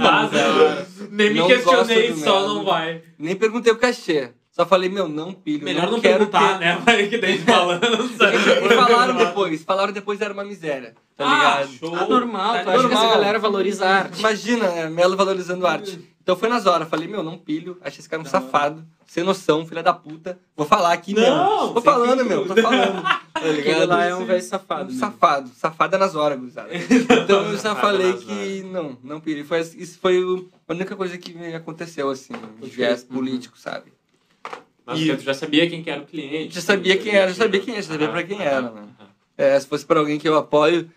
[0.00, 0.86] Vaza.
[1.10, 3.02] Nem me Não questionei, só não vai.
[3.18, 4.30] Nem perguntei o cachê.
[4.52, 5.64] Só falei, meu, não pilho.
[5.64, 6.78] Melhor não, quero perguntar, ter- né?
[6.84, 7.82] Vai que daí balança.
[8.62, 11.34] E falaram depois, falaram depois era uma miséria, tá Ah,
[11.64, 11.72] ligado?
[11.78, 11.96] show.
[11.96, 14.18] Ah, normal, Tá tu acha que essa galera valoriza a arte?
[14.20, 14.88] Imagina, né?
[14.90, 15.98] Melo valorizando arte.
[16.22, 19.66] Então foi nas horas, falei, meu, não pilho, achei esse cara um safado, sem noção,
[19.66, 20.38] filha da puta.
[20.54, 21.74] Vou falar aqui Não, mesmo.
[21.74, 22.28] Tô falando, filtro.
[22.28, 23.02] meu, tô falando.
[23.42, 24.90] Tá Aquele lá é um velho safado.
[24.90, 24.98] Um né?
[25.00, 26.68] safado, safado é nas horas, gurizada.
[27.24, 29.22] Então eu já falei que não, não.
[29.26, 33.58] E Foi, isso foi o- a única coisa que me aconteceu, assim, de viés político,
[33.58, 33.92] sabe?
[34.84, 36.54] Mas E- tu já sabia quem que era o cliente.
[36.54, 38.82] Já sabia quem era, já sabia quem era, já sabia pra quem era, né?
[39.38, 40.90] É, se fosse pra alguém que eu apoio,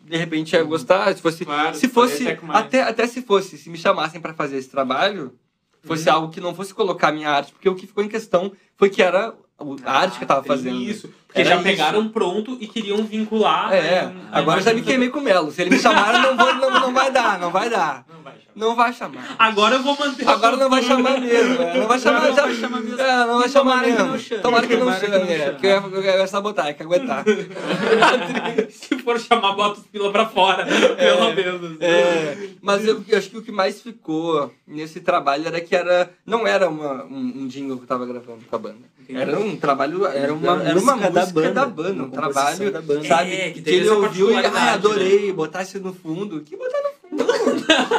[0.00, 1.14] de repente ia gostar.
[1.14, 4.68] Se fosse, Claro, se fosse até até, se fosse, se me chamassem pra fazer esse
[4.68, 5.32] trabalho,
[5.82, 6.14] fosse Uhum.
[6.14, 8.88] algo que não fosse colocar a minha arte, porque o que ficou em questão foi
[8.88, 10.80] que era o- a arte que eu tava fazendo.
[10.80, 11.12] Isso.
[11.32, 11.64] Porque Era já isso.
[11.64, 13.72] pegaram pronto e queriam vincular.
[13.72, 15.50] É, né, agora eu já me queimei com o Melo.
[15.50, 18.04] Se ele me chamar, não, vou, não, não vai dar, não vai dar.
[18.06, 18.21] Não.
[18.54, 19.34] Não vai chamar.
[19.38, 20.28] Agora eu vou manter.
[20.28, 23.00] Agora não vai chamar mesmo, é, não vai chamar, Não já, vai chamar mesmo.
[23.00, 24.06] É, não vai chamar mesmo.
[24.06, 24.42] não chame.
[24.42, 25.50] Tomara que não Tomara que chame, não é, chame.
[25.52, 27.24] porque eu ia, eu ia sabotar, ia que aguentar.
[28.70, 30.66] Se for chamar, bota os pila pra fora.
[30.96, 31.80] Pelo menos.
[31.80, 36.10] É, mas eu, eu acho que o que mais ficou nesse trabalho era que era,
[36.26, 38.92] não era uma, um, um jingle que eu tava gravando com a banda.
[39.08, 41.50] Era um trabalho, Era uma, era uma música da banda.
[41.52, 43.04] da banda, um trabalho, da banda.
[43.06, 43.32] sabe?
[43.32, 46.40] É, que que, ele ouviu e, ah, adorei, botasse no fundo.
[46.40, 47.01] Que botar no fundo?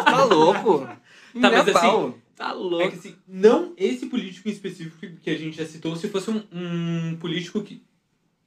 [0.05, 0.79] Tá louco?
[0.79, 0.97] Tá,
[1.33, 2.13] mas assim.
[2.35, 2.89] Tá É louco.
[2.89, 6.41] que assim, não esse político em específico que- a gente já citou, se fosse um,
[6.51, 7.83] um político que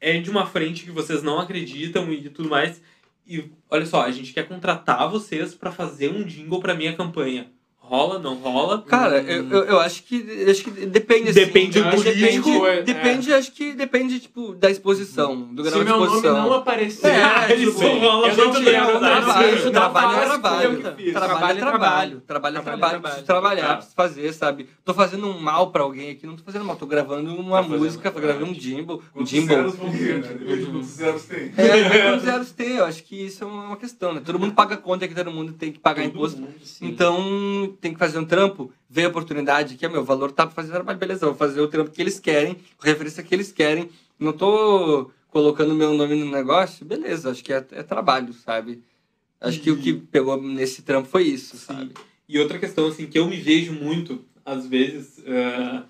[0.01, 2.81] é de uma frente que vocês não acreditam e tudo mais.
[3.27, 7.51] E olha só, a gente quer contratar vocês pra fazer um jingle pra minha campanha.
[7.89, 8.83] Rola, não rola?
[8.83, 12.83] Cara, eu, eu, eu acho que acho que depende assim, Depende do político, Depende, é.
[12.83, 16.43] depende, acho que depende tipo da exposição, do grau Se de meu nome exposição.
[16.43, 18.01] não aparecer, É, tudo isso bem.
[18.01, 19.71] rola Eu não trabalho, trabalho é faço trabalho.
[19.71, 21.61] Trabalho é Trabalho é trabalho.
[21.61, 21.61] trabalho.
[21.61, 22.63] Trabalho é Trabalho é trabalho.
[22.63, 23.01] trabalho.
[23.03, 23.75] Preciso trabalhar, Tá.
[23.77, 24.69] preciso fazer, sabe?
[24.85, 27.69] Tô fazendo um mal pra alguém aqui, não tô fazendo mal, tô gravando uma Tá
[27.69, 28.95] música, tô gravando um jimbo.
[28.95, 29.47] Um Quantos jimbo.
[29.47, 30.39] zeros vão ter, né?
[30.67, 31.53] Quantos zeros tem.
[31.57, 32.77] É, quantos zeros tem?
[32.77, 34.21] Eu acho que isso é uma questão, né?
[34.25, 36.43] Todo mundo paga conta que todo mundo tem que pagar imposto.
[36.83, 40.55] Então, tem que fazer um trampo, ver a oportunidade, que é meu valor tá pra
[40.55, 43.91] fazer trabalho, beleza, vou fazer o trampo que eles querem, referência que eles querem.
[44.19, 48.83] Não tô colocando meu nome no negócio, beleza, acho que é, é trabalho, sabe?
[49.41, 51.93] Acho que o que pegou nesse trampo foi isso, sabe?
[52.29, 55.85] E outra questão, assim, que eu me vejo muito, às vezes, uh,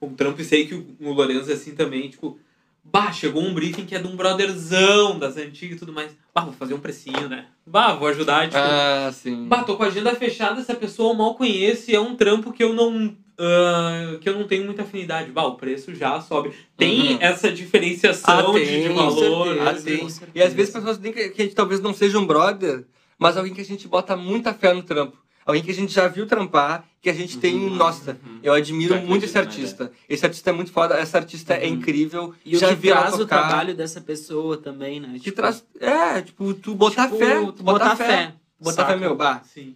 [0.00, 2.38] o Trump e sei que o, o Lourenço é assim também, tipo,
[2.84, 6.16] bah, chegou um briefing que é de um brotherzão das antigas e tudo mais.
[6.34, 7.46] Bah, vou fazer um precinho, né?
[7.66, 9.46] Bah, vou ajudar, tipo, Ah, sim.
[9.48, 12.52] bah, tô com a agenda fechada, essa pessoa eu mal conheço e é um trampo
[12.52, 13.14] que eu não.
[13.38, 15.30] ah, que eu não tenho muita afinidade.
[15.30, 16.52] Bah, o preço já sobe.
[16.76, 17.18] Tem Uhum.
[17.20, 19.46] essa diferenciação Ah, de, tem, de com valor.
[19.46, 19.54] certeza.
[19.54, 19.70] né?
[19.70, 20.08] Ah, tem.
[20.34, 22.84] E às vezes pessoas que, que a gente talvez não seja um brother,
[23.18, 25.18] mas alguém que a gente bota muita fé no trampo.
[25.44, 29.00] Alguém que a gente já viu trampar, que a gente tem, nossa, eu admiro Já
[29.00, 29.90] muito esse artista.
[30.08, 32.32] Esse artista é muito foda, essa artista é incrível.
[32.44, 35.18] E o já que vi ela traz o trabalho dessa pessoa também, né?
[35.20, 35.64] Que traz.
[35.80, 37.34] É, tipo, tu botar tipo, fé.
[37.56, 38.34] tu botar fé.
[38.60, 39.74] Botar fé, meu, bah, Sim.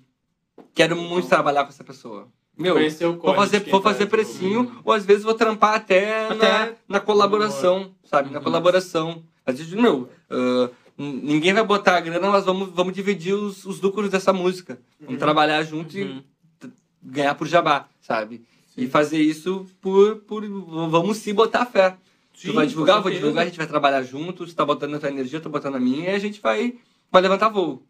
[0.72, 2.28] quero muito trabalhar com essa pessoa.
[2.56, 6.47] Meu, o vou fazer, vou fazer precinho, ou às vezes vou trampar até, Até.
[6.48, 8.30] Na, na colaboração, sabe?
[8.30, 8.44] Na Uhum.
[8.44, 9.22] colaboração.
[9.44, 13.81] Às vezes, meu, n- ninguém vai botar a grana, mas vamos, vamos dividir os, os
[13.81, 14.78] lucros dessa música.
[15.01, 16.23] Vamos trabalhar junto Uhum.
[16.62, 16.68] e
[17.02, 18.44] ganhar por jabá, sabe?
[18.77, 20.47] E fazer isso por, por.
[20.90, 21.97] Vamos se botar fé.
[22.35, 24.94] Sim, tu vai divulgar, eu vou divulgar, a gente vai trabalhar juntos, tu tá botando
[24.94, 26.74] a tua energia, eu tô botando a minha, e a gente vai,
[27.10, 27.82] vai levantar voo.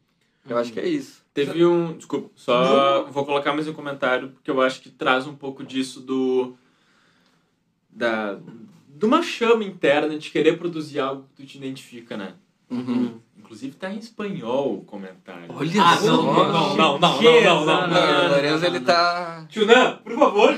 [0.49, 1.25] Eu acho que é isso.
[1.35, 1.97] Teve um.
[1.97, 6.01] Desculpa, só vou colocar mais um comentário, porque eu acho que traz um pouco disso
[6.01, 6.57] do.
[7.91, 8.39] Da.
[8.89, 12.35] De uma chama interna de querer produzir algo que tu te identifica, né?
[12.71, 13.21] Uhum.
[13.39, 15.45] Inclusive tá em espanhol o comentário.
[15.51, 16.07] Olha Ah, só.
[16.07, 19.47] não, não, não, não, não, não, não, não, Não, o Lourenço, ele tá.
[19.49, 20.55] Tio Nan, por favor.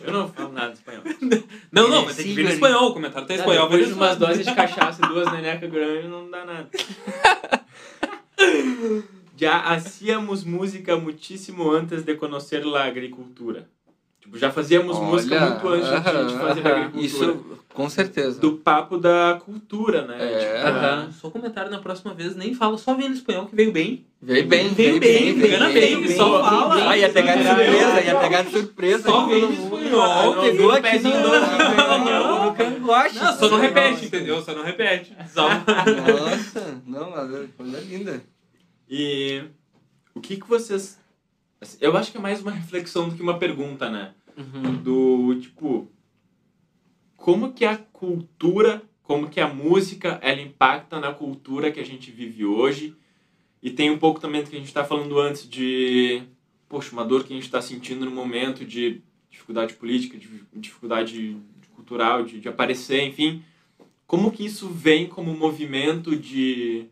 [0.00, 1.02] Eu não falo nada de espanhol.
[1.70, 2.88] não, não, mas tem que vir em espanhol.
[2.90, 3.68] O comentário tá em espanhol.
[3.68, 6.68] Depois de umas doses de cachaça e duas nenecas grandes, não dá nada.
[9.36, 13.68] Já hacíamos música muitíssimo antes de conhecer a agricultura.
[14.28, 16.02] Tipo, já fazíamos música Olha, muito antes de aham,
[16.38, 16.76] fazer a aham.
[16.84, 17.06] agricultura.
[17.32, 18.38] Isso, com certeza.
[18.40, 20.16] Do papo da cultura, né?
[20.20, 20.38] É.
[20.38, 21.12] Tipo, Aham.
[21.12, 24.04] Só comentário na próxima vez, nem fala, só vem no espanhol que veio bem.
[24.20, 26.90] Veio bem, Veio bem, engana bem, só fala.
[26.90, 29.02] Ah, ia pegar de surpresa, ia pegar de surpresa.
[29.10, 30.02] Só vem no espanhol.
[30.02, 32.44] Ah, não, Pegou aqui no, não.
[32.46, 33.14] no cangote.
[33.14, 34.42] Não, só não repete, entendeu?
[34.42, 35.16] Só não repete.
[35.32, 35.48] Só...
[35.48, 38.22] Nossa, não, mas é coisa linda.
[38.90, 39.42] E
[40.14, 40.98] o que que vocês...
[41.60, 44.10] assim, Eu acho que é mais uma reflexão do que uma pergunta, né?
[44.38, 44.76] Uhum.
[44.82, 45.90] Do, tipo...
[47.16, 52.10] Como que a cultura como que a música ela impacta na cultura que a gente
[52.10, 52.94] vive hoje.
[53.62, 56.22] E tem um pouco também do que a gente está falando antes de,
[56.68, 59.00] poxa, uma dor que a gente está sentindo no momento de
[59.30, 61.38] dificuldade política, de dificuldade
[61.74, 63.42] cultural, de, de aparecer, enfim.
[64.06, 66.84] Como que isso vem como movimento de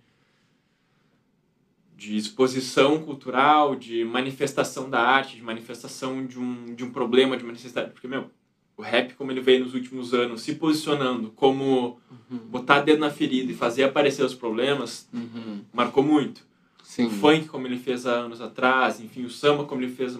[2.07, 7.43] de exposição cultural, de manifestação da arte, de manifestação de um, de um problema, de
[7.43, 7.91] uma necessidade.
[7.91, 8.31] Porque, meu,
[8.77, 11.99] o rap, como ele veio nos últimos anos, se posicionando como
[12.31, 12.39] uhum.
[12.49, 15.62] botar dedo na ferida e fazer aparecer os problemas, uhum.
[15.73, 16.47] marcou muito.
[16.85, 17.07] Sim.
[17.07, 20.16] O funk, como ele fez há anos atrás, enfim, o samba, como ele fez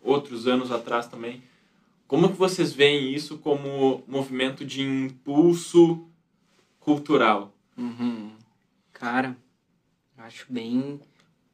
[0.00, 1.42] outros anos atrás também.
[2.06, 6.06] Como que vocês veem isso como movimento de impulso
[6.78, 7.52] cultural?
[7.76, 8.30] Uhum.
[8.92, 9.36] Cara,
[10.16, 11.00] acho bem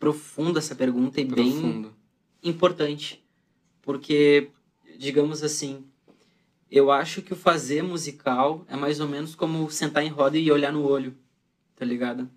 [0.02, 1.94] profunda essa pergunta e Profundo.
[2.42, 3.22] bem importante.
[3.82, 4.50] Porque,
[4.98, 5.84] digamos assim,
[6.68, 10.50] eu acho que o fazer musical é mais ou menos como sentar em roda e
[10.50, 11.16] olhar no olho,
[11.76, 12.28] tá ligado?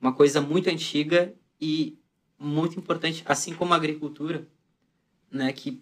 [0.00, 1.98] Uma coisa muito antiga e
[2.38, 4.48] muito importante, assim como a agricultura,
[5.30, 5.78] né, que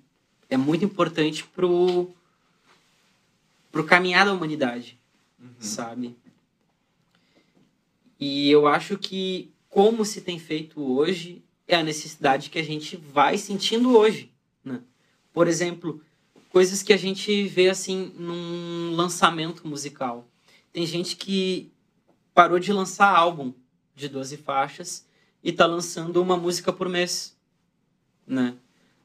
[0.51, 2.11] é muito importante pro
[3.71, 4.99] pro caminhar da humanidade,
[5.39, 5.55] uhum.
[5.61, 6.17] sabe?
[8.19, 12.97] E eu acho que como se tem feito hoje é a necessidade que a gente
[12.97, 14.33] vai sentindo hoje,
[14.65, 14.81] né?
[15.33, 16.01] Por exemplo,
[16.51, 20.27] coisas que a gente vê assim num lançamento musical.
[20.73, 21.71] Tem gente que
[22.35, 23.53] parou de lançar álbum
[23.95, 25.07] de 12 faixas
[25.43, 27.37] e tá lançando uma música por mês,
[28.27, 28.57] né?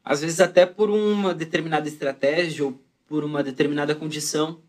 [0.03, 4.61] Às vezes até por uma determinada estratégia ou por uma determinada condição,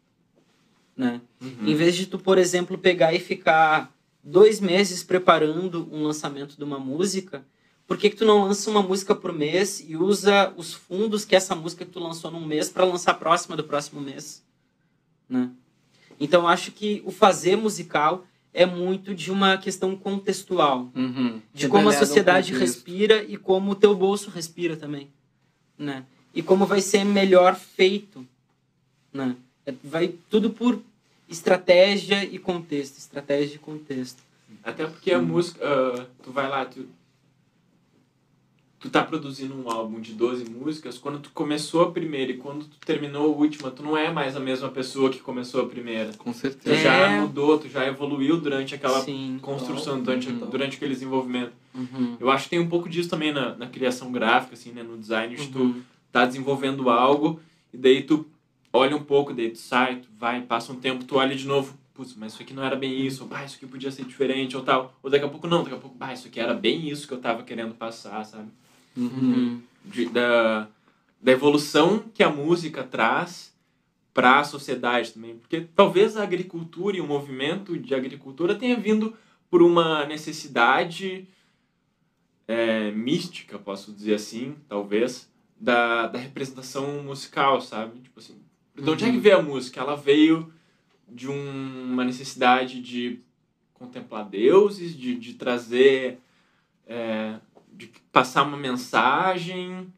[0.97, 1.21] né?
[1.41, 1.69] Uhum.
[1.69, 3.94] Em vez de tu, por exemplo, pegar e ficar
[4.25, 7.45] dois meses preparando um lançamento de uma música,
[7.87, 11.37] por que, que tu não lança uma música por mês e usa os fundos que
[11.37, 14.43] essa música que tu lançou num mês para lançar a próxima do próximo mês,
[15.29, 15.51] né?
[16.19, 21.43] Então acho que o fazer musical é muito de uma questão contextual, uhum.
[21.53, 25.11] de como a sociedade respira e como o teu bolso respira também
[25.79, 26.05] né?
[26.35, 28.27] E como vai ser melhor feito,
[29.13, 29.37] né?
[29.67, 30.81] É, vai tudo por
[31.29, 34.23] estratégia e contexto, estratégia e contexto.
[34.63, 36.87] Até porque a música, uh, tu vai lá, tu,
[38.79, 42.67] tu tá produzindo um álbum de 12 músicas, quando tu começou a primeira e quando
[42.67, 46.13] tu terminou a última, tu não é mais a mesma pessoa que começou a primeira.
[46.19, 46.77] Com certeza.
[46.77, 47.21] Tu já é.
[47.21, 49.39] mudou, tu já evoluiu durante aquela Sim.
[49.41, 51.53] construção, durante, durante aquele desenvolvimento.
[51.75, 52.17] Uhum.
[52.21, 54.97] Eu acho que tem um pouco disso também na, na criação gráfica, assim, né, no
[54.97, 55.73] design, de uhum.
[55.73, 55.83] tu
[56.13, 57.41] tá desenvolvendo algo
[57.73, 58.25] e daí tu
[58.75, 61.79] olha um pouco, daí tu sai, tu vai, passa um tempo, tu olha de novo,
[61.95, 64.57] putz, mas isso aqui não era bem isso, ou, bah, isso aqui podia ser diferente,
[64.57, 64.93] ou tal.
[65.01, 67.15] Ou daqui a pouco não, daqui a pouco, bah, isso aqui era bem isso que
[67.15, 68.49] eu tava querendo passar, sabe?
[68.97, 69.63] Uhum.
[69.85, 70.67] De, da,
[71.23, 73.55] da evolução que a música traz
[74.13, 75.37] para a sociedade também.
[75.37, 79.15] Porque talvez a agricultura e o movimento de agricultura tenha vindo
[79.49, 81.29] por uma necessidade
[82.49, 85.29] é, mística, posso dizer assim, talvez,
[85.61, 88.01] da, da representação musical, sabe?
[88.01, 88.35] Tipo assim,
[88.75, 89.23] de onde é que uhum.
[89.23, 89.81] veio a música?
[89.81, 90.53] Ela veio
[91.09, 93.21] de um, uma necessidade de
[93.73, 96.19] contemplar deuses, de, de trazer,
[96.87, 97.39] é,
[97.73, 99.93] de passar uma mensagem.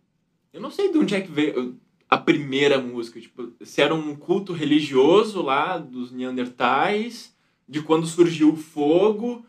[0.52, 4.14] Eu não sei de onde é que veio a primeira música, tipo, se era um
[4.14, 7.34] culto religioso lá dos Neandertais,
[7.68, 9.44] de quando surgiu o fogo.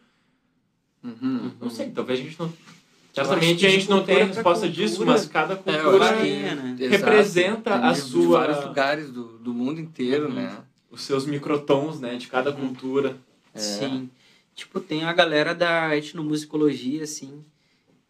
[1.03, 2.51] Uhum, não sei, talvez a gente não
[3.25, 6.75] Certamente a gente não tem a resposta disso, mas cada é, cultura é, né?
[6.87, 7.85] representa Exato.
[7.85, 8.21] a sua.
[8.21, 10.33] De vários lugares do, do mundo inteiro, uhum.
[10.33, 10.57] né?
[10.91, 12.15] Os seus microtons, né?
[12.15, 12.57] De cada uhum.
[12.57, 13.17] cultura.
[13.53, 13.59] É.
[13.59, 14.09] Sim.
[14.53, 17.43] Tipo, tem a galera da etnomusicologia, assim,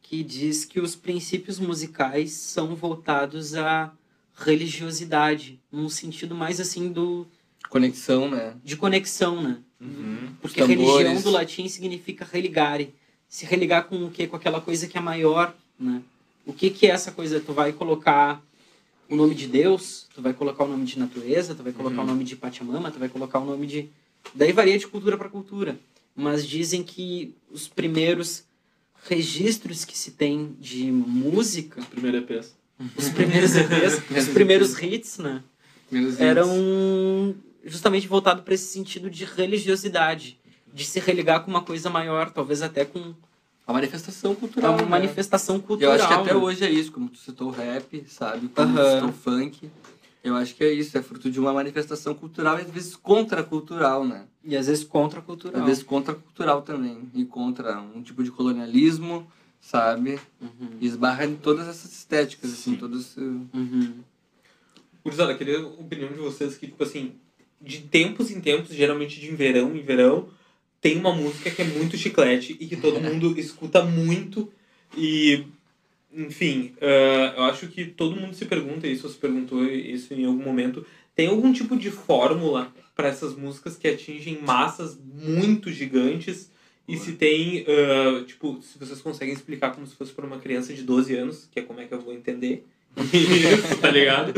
[0.01, 3.91] que diz que os princípios musicais são voltados à
[4.35, 7.25] religiosidade, num sentido mais assim do.
[7.69, 8.55] Conexão, né?
[8.63, 9.57] De conexão, né?
[9.79, 10.29] Uhum.
[10.41, 12.93] Porque religião do latim significa religare
[13.29, 14.27] se religar com o quê?
[14.27, 16.01] Com aquela coisa que é maior, né?
[16.45, 17.39] O que que é essa coisa?
[17.39, 18.41] Tu vai colocar
[19.09, 22.03] o nome de Deus, tu vai colocar o nome de natureza, tu vai colocar uhum.
[22.03, 23.89] o nome de Pachamama, tu vai colocar o nome de...
[24.33, 25.77] Daí varia de cultura para cultura.
[26.15, 28.43] Mas dizem que os primeiros
[29.03, 31.79] registros que se tem de música...
[31.79, 32.55] Os primeiros EPs.
[32.95, 35.41] Os primeiros EPs, os primeiros hits, né?
[36.19, 37.33] Eram
[37.65, 40.37] justamente voltados para esse sentido de religiosidade
[40.77, 43.15] de se religar com uma coisa maior, talvez até com
[43.65, 44.73] a manifestação cultural.
[44.73, 44.89] É uma né?
[44.89, 45.95] manifestação cultural.
[45.95, 46.39] Eu acho que até né?
[46.39, 48.47] hoje é isso, como tu citou o rap, sabe?
[48.47, 49.71] Como tu citou o funk.
[50.23, 54.05] Eu acho que é isso, é fruto de uma manifestação cultural e às vezes contracultural,
[54.05, 54.25] né?
[54.43, 55.61] E às vezes contracultural.
[55.61, 57.09] Às vezes contracultural também.
[57.15, 59.27] E contra um tipo de colonialismo,
[59.59, 60.19] sabe?
[60.39, 60.77] Uhum.
[60.79, 62.71] E esbarra em todas essas estéticas, assim, Sim.
[62.71, 63.17] assim, todos.
[63.17, 63.93] Uhum.
[65.03, 67.13] Gurizada, queria a opinião de vocês que, tipo assim,
[67.59, 70.29] de tempos em tempos, geralmente de verão em verão,
[70.81, 74.51] tem uma música que é muito chiclete e que todo mundo escuta muito
[74.95, 75.45] e
[76.13, 80.43] enfim, uh, eu acho que todo mundo se pergunta isso, se perguntou isso em algum
[80.43, 80.85] momento.
[81.13, 86.51] Tem algum tipo de fórmula para essas músicas que atingem massas muito gigantes?
[86.87, 90.73] E se tem, uh, tipo, se vocês conseguem explicar como se fosse para uma criança
[90.73, 92.65] de 12 anos, que é como é que eu vou entender
[93.13, 94.33] isso, tá ligado?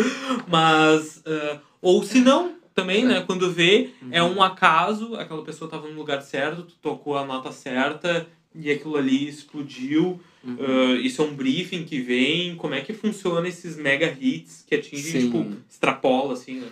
[0.47, 3.23] Mas, uh, ou se não, também, né?
[3.25, 4.09] Quando vê, uhum.
[4.11, 8.71] é um acaso, aquela pessoa tava no lugar certo, tu tocou a nota certa e
[8.71, 10.19] aquilo ali explodiu.
[10.43, 10.55] Uhum.
[10.55, 12.55] Uh, isso é um briefing que vem.
[12.55, 15.31] Como é que funciona esses mega hits que atingem, Sim.
[15.31, 16.67] tipo, extrapola, assim, né?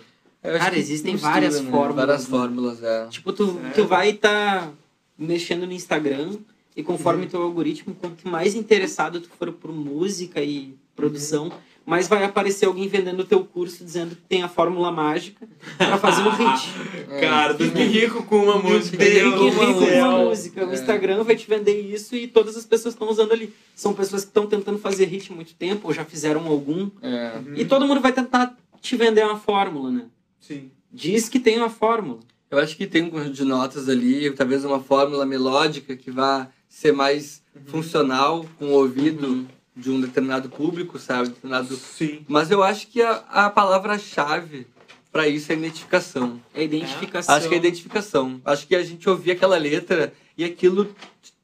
[0.58, 1.70] Cara, existem mistura, várias né?
[1.70, 2.06] fórmulas.
[2.06, 2.30] Várias né?
[2.30, 3.06] fórmulas, é.
[3.08, 4.72] Tipo, tu, tu vai estar tá
[5.18, 6.36] mexendo no Instagram
[6.76, 7.28] e conforme uhum.
[7.28, 12.66] teu algoritmo, quanto mais interessado tu for por música e produção, uhum mas vai aparecer
[12.66, 16.68] alguém vendendo o teu curso dizendo que tem a fórmula mágica para fazer um hit.
[17.18, 19.02] Cara, tu fique rico com uma música.
[19.02, 20.66] Fique rico com uma música.
[20.66, 20.74] O é.
[20.74, 23.54] Instagram vai te vender isso e todas as pessoas estão usando ali.
[23.74, 26.90] São pessoas que estão tentando fazer hit há muito tempo, ou já fizeram algum.
[27.00, 27.40] É.
[27.56, 30.04] E todo mundo vai tentar te vender uma fórmula, né?
[30.38, 30.70] Sim.
[30.92, 32.20] Diz que tem uma fórmula.
[32.50, 36.50] Eu acho que tem um conjunto de notas ali, talvez uma fórmula melódica que vá
[36.68, 37.62] ser mais uhum.
[37.64, 39.26] funcional com o ouvido.
[39.26, 41.28] Uhum de um determinado público, sabe?
[41.28, 41.76] Determinado...
[41.76, 42.24] Sim.
[42.28, 44.66] Mas eu acho que a, a palavra-chave
[45.12, 46.40] para isso é identificação.
[46.52, 47.34] É identificação.
[47.34, 48.40] Acho que é identificação.
[48.44, 50.94] Acho que a gente ouvir aquela letra e aquilo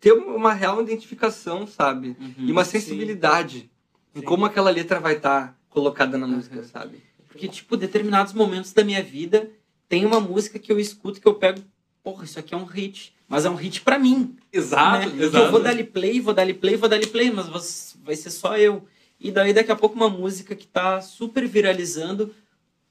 [0.00, 2.16] ter uma real identificação, sabe?
[2.20, 3.70] Uhum, e uma sensibilidade sim.
[4.16, 4.26] em sim.
[4.26, 6.64] como aquela letra vai estar tá colocada na música, uhum.
[6.64, 7.02] sabe?
[7.28, 9.50] Porque, tipo, determinados momentos da minha vida
[9.88, 11.60] tem uma música que eu escuto que eu pego,
[12.04, 13.12] porra, isso aqui é um hit.
[13.26, 14.36] Mas é um hit para mim.
[14.52, 15.24] Exato, né?
[15.24, 15.46] exato.
[15.46, 18.86] eu vou dar play, vou dar play, vou dar play, mas vai ser só eu.
[19.18, 22.34] E daí daqui a pouco uma música que tá super viralizando.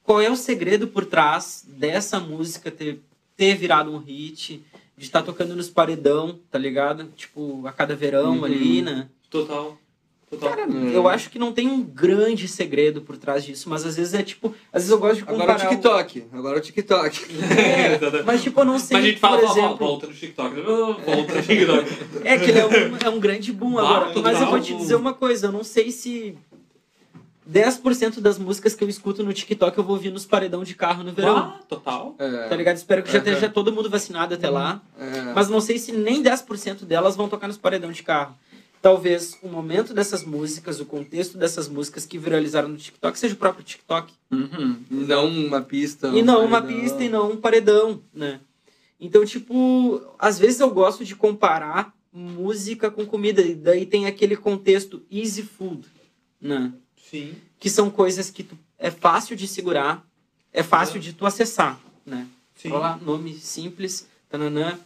[0.02, 3.00] Qual é o segredo por trás dessa música ter,
[3.38, 4.66] ter virado um hit?
[4.98, 7.06] De estar tá tocando nos paredão, tá ligado?
[7.16, 8.46] Tipo, a cada verão uhum.
[8.46, 9.08] ali, né?
[9.30, 9.78] Total.
[10.38, 10.90] Cara, hum.
[10.92, 14.24] eu acho que não tem um grande segredo por trás disso, mas às vezes é
[14.24, 14.54] tipo.
[14.72, 15.54] Às vezes eu gosto de comparar.
[15.54, 16.24] Agora o TikTok.
[16.32, 17.26] Agora o TikTok.
[17.44, 18.98] É, mas tipo, eu não sei.
[18.98, 19.78] Mas a gente fala, por exemplo...
[19.78, 20.62] volta no TikTok.
[20.62, 22.14] Volta no TikTok.
[22.24, 24.14] É que ele é um, é um grande boom agora.
[24.22, 26.36] Mas eu vou te dizer uma coisa, eu não sei se
[27.52, 31.04] 10% das músicas que eu escuto no TikTok eu vou ouvir nos paredão de carro
[31.04, 31.38] no verão.
[31.38, 32.16] Ah, total.
[32.18, 32.48] É.
[32.48, 32.78] Tá ligado?
[32.78, 34.82] Espero que já esteja todo mundo vacinado até lá.
[34.98, 35.34] É.
[35.34, 38.36] Mas não sei se nem 10% delas vão tocar nos paredão de carro
[38.84, 43.38] talvez o momento dessas músicas, o contexto dessas músicas que viralizaram no TikTok seja o
[43.38, 44.14] próprio TikTok.
[44.30, 44.78] Uhum.
[44.92, 46.10] E não uma pista.
[46.10, 48.42] E não uma pista e não um paredão, né?
[49.00, 53.42] Então, tipo, às vezes eu gosto de comparar música com comida.
[53.42, 55.88] E daí tem aquele contexto easy food,
[56.42, 56.74] né?
[57.10, 57.36] Sim.
[57.58, 60.06] Que são coisas que tu, é fácil de segurar,
[60.52, 62.28] é fácil de tu acessar, né?
[62.54, 62.72] Sim.
[62.72, 64.78] Olha nome simples, tananã,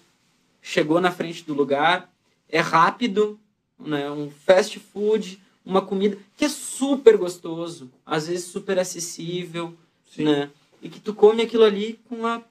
[0.62, 2.14] chegou na frente do lugar,
[2.48, 3.40] é rápido,
[3.80, 4.10] né?
[4.10, 9.76] Um fast food, uma comida que é super gostoso, às vezes super acessível,
[10.14, 10.26] Sim.
[10.26, 10.50] né?
[10.82, 12.42] E que tu come aquilo ali com a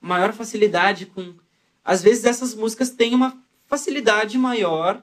[0.00, 1.34] maior facilidade, com
[1.84, 5.02] às vezes essas músicas têm uma facilidade maior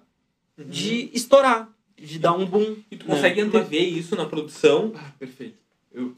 [0.57, 0.69] uhum.
[0.69, 2.77] de estourar, de dar um boom.
[2.91, 3.15] E tu né?
[3.15, 4.93] consegue antever isso na produção?
[4.95, 5.57] Ah, perfeito.
[5.93, 6.15] Eu,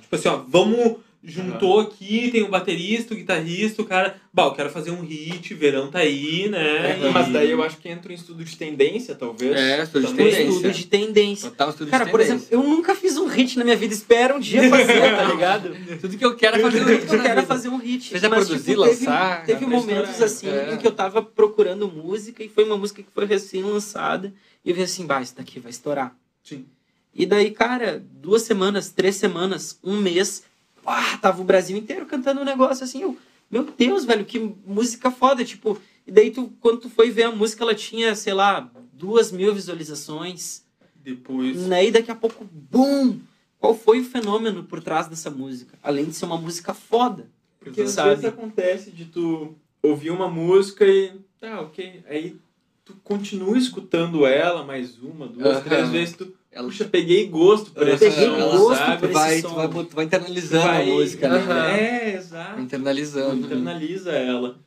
[0.00, 4.16] tipo assim, ó, vamos juntou aqui, tem o baterista, o guitarrista, o cara.
[4.32, 6.92] Bom, eu quero fazer um hit, verão tá aí, né?
[6.92, 7.10] É, e...
[7.10, 9.56] Mas daí eu acho que entra em estudo de tendência, talvez.
[9.56, 10.42] É, estudo de tendência.
[10.42, 11.50] Estudo de tendência.
[11.50, 14.36] Total estudo cara, de por exemplo, eu nunca fiz um hit na minha vida, espero
[14.36, 15.76] um dia fazer, tá ligado?
[16.00, 17.00] Tudo que eu quero é fazer um hit.
[17.00, 18.08] Tudo que eu quero é fazer um hit.
[18.10, 19.44] Seja mas, produzir, tipo, lançar.
[19.44, 20.74] Teve, teve momentos assim é.
[20.74, 24.32] em que eu tava procurando música e foi uma música que foi recém-lançada
[24.64, 26.14] e eu vi assim, bah, isso daqui vai estourar.
[26.42, 26.66] Sim.
[27.14, 30.42] E daí, cara, duas semanas, três semanas, um mês,
[30.86, 33.02] ah, tava o Brasil inteiro cantando um negócio assim.
[33.02, 33.16] Eu,
[33.50, 35.44] meu Deus, velho, que música foda.
[35.44, 39.30] Tipo, e daí tu, quando tu foi ver a música, ela tinha, sei lá, duas
[39.30, 40.64] mil visualizações.
[40.94, 41.66] Depois.
[41.66, 41.86] Né?
[41.86, 43.18] E daqui a pouco, bum!
[43.58, 45.78] Qual foi o fenômeno por trás dessa música?
[45.82, 47.28] Além de ser uma música foda.
[47.58, 51.12] Porque às vezes acontece de tu ouvir uma música e.
[51.40, 52.04] Tá, ok.
[52.08, 52.36] Aí
[52.84, 56.16] tu continua escutando ela mais uma, duas, três vezes.
[56.16, 59.00] Tu ela, puxa, peguei gosto por esse peguei som, gosto sabe?
[59.00, 59.48] Por vai, som.
[59.50, 61.80] Tu vai, tu vai internalizando vai, a música, né?
[61.80, 62.60] É, exato.
[62.62, 63.44] Internalizando.
[63.44, 64.58] Internaliza ela.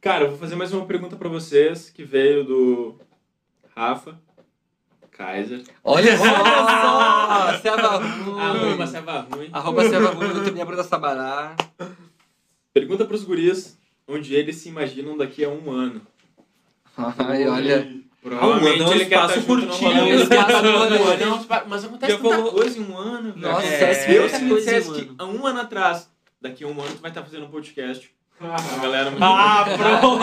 [0.00, 2.98] Cara, eu vou fazer mais uma pergunta para vocês, que veio do
[3.76, 4.18] Rafa
[5.10, 5.62] Kaiser.
[5.84, 7.58] Olha só!
[7.60, 8.40] Serva ruim.
[8.40, 9.48] Arroba Serva ruim.
[9.52, 11.54] Arroba Serva ruim, doutor Nebra da Sabará.
[12.72, 13.76] Pergunta pros guris
[14.08, 16.00] onde eles se imaginam daqui a um ano.
[16.96, 18.05] Ai, olha...
[18.26, 19.90] Provavelmente um ano curtinho.
[21.68, 23.32] Mas acontece tanta coisa em um ano.
[23.36, 26.80] Nossa, é, é, eu se me dissesse que há um ano atrás daqui a um
[26.80, 28.10] ano tu vai estar fazendo um podcast.
[28.40, 30.18] A galera muito Ah, pronto!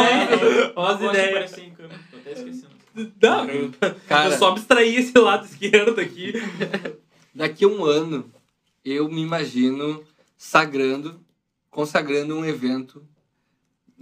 [0.76, 1.52] Olha as gosto de ideias.
[1.52, 2.74] tô até esquecendo.
[4.08, 6.34] Cara, eu só abstraí esse lado esquerdo aqui.
[7.34, 8.30] daqui a um ano,
[8.84, 10.04] eu me imagino
[10.38, 11.20] sagrando,
[11.72, 13.02] consagrando um evento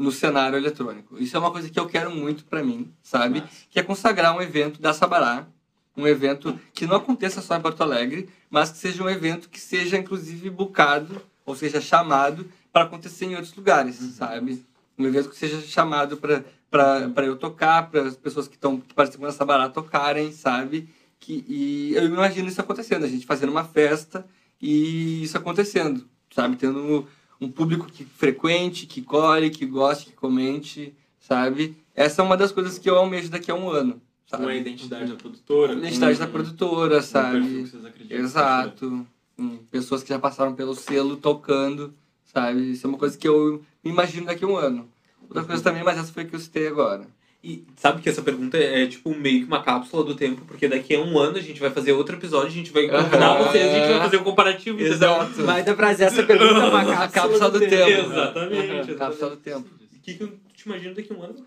[0.01, 1.17] no cenário eletrônico.
[1.17, 3.43] Isso é uma coisa que eu quero muito pra mim, sabe?
[3.69, 5.47] Que é consagrar um evento da Sabará,
[5.95, 9.59] um evento que não aconteça só em Porto Alegre, mas que seja um evento que
[9.59, 14.65] seja inclusive bucado, ou seja, chamado para acontecer em outros lugares, sabe?
[14.97, 19.27] Um evento que seja chamado para para eu tocar, para as pessoas que estão participando
[19.27, 20.88] da Sabará tocarem, sabe?
[21.19, 24.25] Que, e eu imagino isso acontecendo, a gente fazendo uma festa
[24.59, 26.55] e isso acontecendo, sabe?
[26.55, 27.05] Tendo
[27.41, 31.75] um público que frequente, que colhe, que goste, que comente, sabe?
[31.95, 34.43] Essa é uma das coisas que eu almejo daqui a um ano, sabe?
[34.43, 35.73] Com a identidade da produtora.
[35.73, 37.39] A identidade com da produtora, perfil sabe?
[37.41, 38.17] que vocês acreditam.
[38.19, 39.07] Exato.
[39.39, 42.71] Hum, Pessoas que já passaram pelo selo tocando, sabe?
[42.71, 44.87] Isso é uma coisa que eu me imagino daqui a um ano.
[45.23, 47.07] Outra coisa também, mas essa foi a que eu citei agora.
[47.43, 50.93] E sabe que essa pergunta é tipo meio que uma cápsula do tempo, porque daqui
[50.93, 53.47] a um ano a gente vai fazer outro episódio, a gente vai convidar Aham.
[53.47, 54.93] vocês, a gente vai fazer um comparativo, entendeu?
[54.93, 55.43] Exato.
[55.43, 58.11] Vai dar prazer essa pergunta é uma cápsula, cápsula do tempo.
[58.11, 58.37] Exatamente.
[58.37, 58.95] Aham, exatamente.
[58.95, 59.69] Cápsula do tempo.
[59.95, 61.45] O que, que eu te imagino daqui a um ano?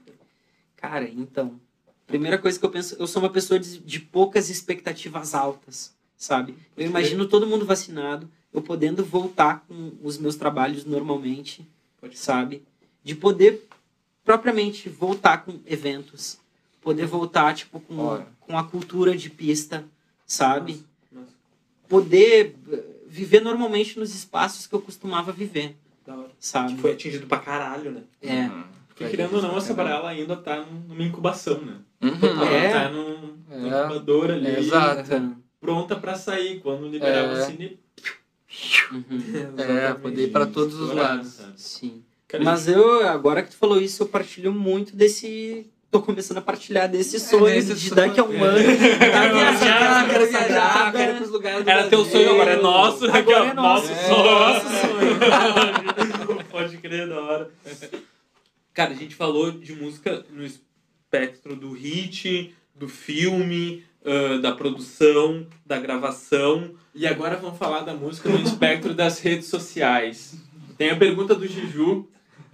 [0.76, 1.60] Cara, então,
[2.08, 6.56] primeira coisa que eu penso, eu sou uma pessoa de, de poucas expectativas altas, sabe?
[6.76, 11.64] Eu imagino todo mundo vacinado, eu podendo voltar com os meus trabalhos normalmente,
[12.14, 12.64] sabe?
[13.02, 13.64] De poder
[14.24, 16.38] propriamente voltar com eventos,
[16.82, 18.26] poder voltar tipo com, Ora.
[18.40, 19.84] com a cultura de pista,
[20.26, 20.84] sabe?
[21.12, 21.28] Nossa,
[21.88, 26.30] Poder eh, viver normalmente nos espaços que eu costumava viver, da hora.
[26.40, 26.74] sabe?
[26.74, 28.02] Que foi atingido pra caralho, né?
[28.22, 28.48] É.
[28.88, 31.76] Porque querendo ou não, a Sabará ela ainda tá num- numa incubação, né?
[32.00, 32.10] Uhum.
[32.22, 32.72] Ela É.
[32.72, 33.84] tá num, numa É.
[33.84, 35.36] incubadora ali, É, exato.
[35.60, 36.60] pronta pra sair.
[36.60, 37.24] Quando liberar É.
[37.24, 37.70] a vacina,
[38.92, 39.54] Uhum.
[39.58, 41.26] É, poder ir pra todos os lados.
[41.28, 41.60] sabe?
[41.60, 42.03] Sim.
[42.42, 45.70] Mas eu, agora que tu falou isso, eu partilho muito desse.
[45.90, 47.94] Tô começando a partilhar desse sonho desse de sonho.
[48.08, 48.58] daqui a um ano.
[48.58, 53.04] Quero viajar, quero viajar, quero ir pros lugares do Era teu sonho, agora é nosso.
[53.04, 53.92] Agora aqui, ó, é nosso.
[53.92, 54.08] É.
[54.08, 56.44] Nosso Nosso sonho.
[56.50, 57.50] Pode crer, da hora.
[58.72, 65.46] Cara, a gente falou de música no espectro do hit, do filme, ah, da produção,
[65.64, 66.74] da gravação.
[66.94, 70.36] E agora vamos falar da música no espectro das redes sociais.
[70.76, 72.06] Tem a pergunta do Juju,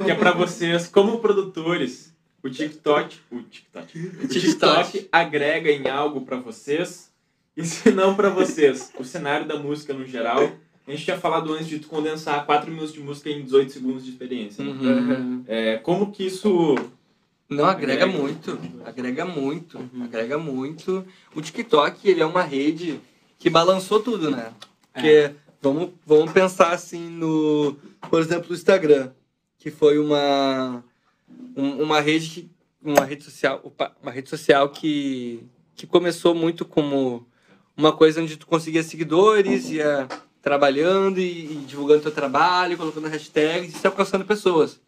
[0.04, 6.22] que é pra vocês, como produtores, o TikTok, o TikTok, o TikTok agrega em algo
[6.22, 7.10] pra vocês?
[7.56, 10.50] E se não pra vocês, o cenário da música no geral?
[10.86, 14.04] A gente tinha falado antes de tu condensar 4 minutos de música em 18 segundos
[14.04, 14.64] de experiência.
[14.64, 14.70] né?
[14.72, 15.44] Uhum.
[15.46, 16.74] É, como que isso
[17.48, 18.06] Não, agrega Agrega.
[18.22, 18.58] muito.
[18.84, 19.90] Agrega muito.
[20.02, 21.04] Agrega muito.
[21.34, 22.98] O TikTok, ele é uma rede
[23.38, 24.52] que balançou tudo, né?
[24.92, 27.76] Porque vamos, vamos pensar assim no,
[28.08, 29.10] por exemplo, o Instagram,
[29.60, 30.82] que foi uma
[31.56, 32.50] um- uma rede que
[32.82, 33.62] uma rede social,
[34.02, 35.44] uma rede social que
[35.76, 37.24] que começou muito como
[37.76, 40.08] uma coisa onde tu conseguia seguidores, ia
[40.42, 44.80] trabalhando e, e divulgando teu trabalho, colocando hashtags e se alcançando pessoas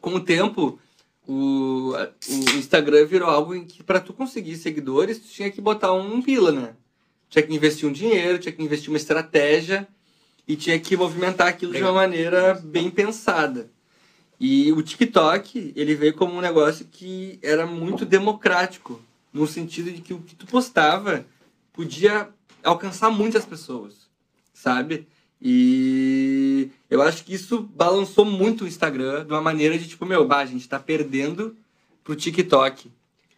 [0.00, 0.78] com o tempo,
[1.26, 5.92] o, o Instagram virou algo em que para tu conseguir seguidores, tu tinha que botar
[5.92, 6.74] um pila, né?
[7.28, 9.86] Tinha que investir um dinheiro, tinha que investir uma estratégia
[10.46, 13.70] e tinha que movimentar aquilo de uma maneira bem pensada.
[14.38, 19.00] E o TikTok, ele veio como um negócio que era muito democrático,
[19.32, 21.24] no sentido de que o que tu postava
[21.72, 22.28] podia
[22.62, 23.94] alcançar muitas pessoas,
[24.52, 25.06] sabe?
[25.40, 30.26] E eu acho que isso balançou muito o Instagram de uma maneira de tipo, meu,
[30.26, 31.56] bah, a gente tá perdendo
[32.02, 32.90] pro TikTok.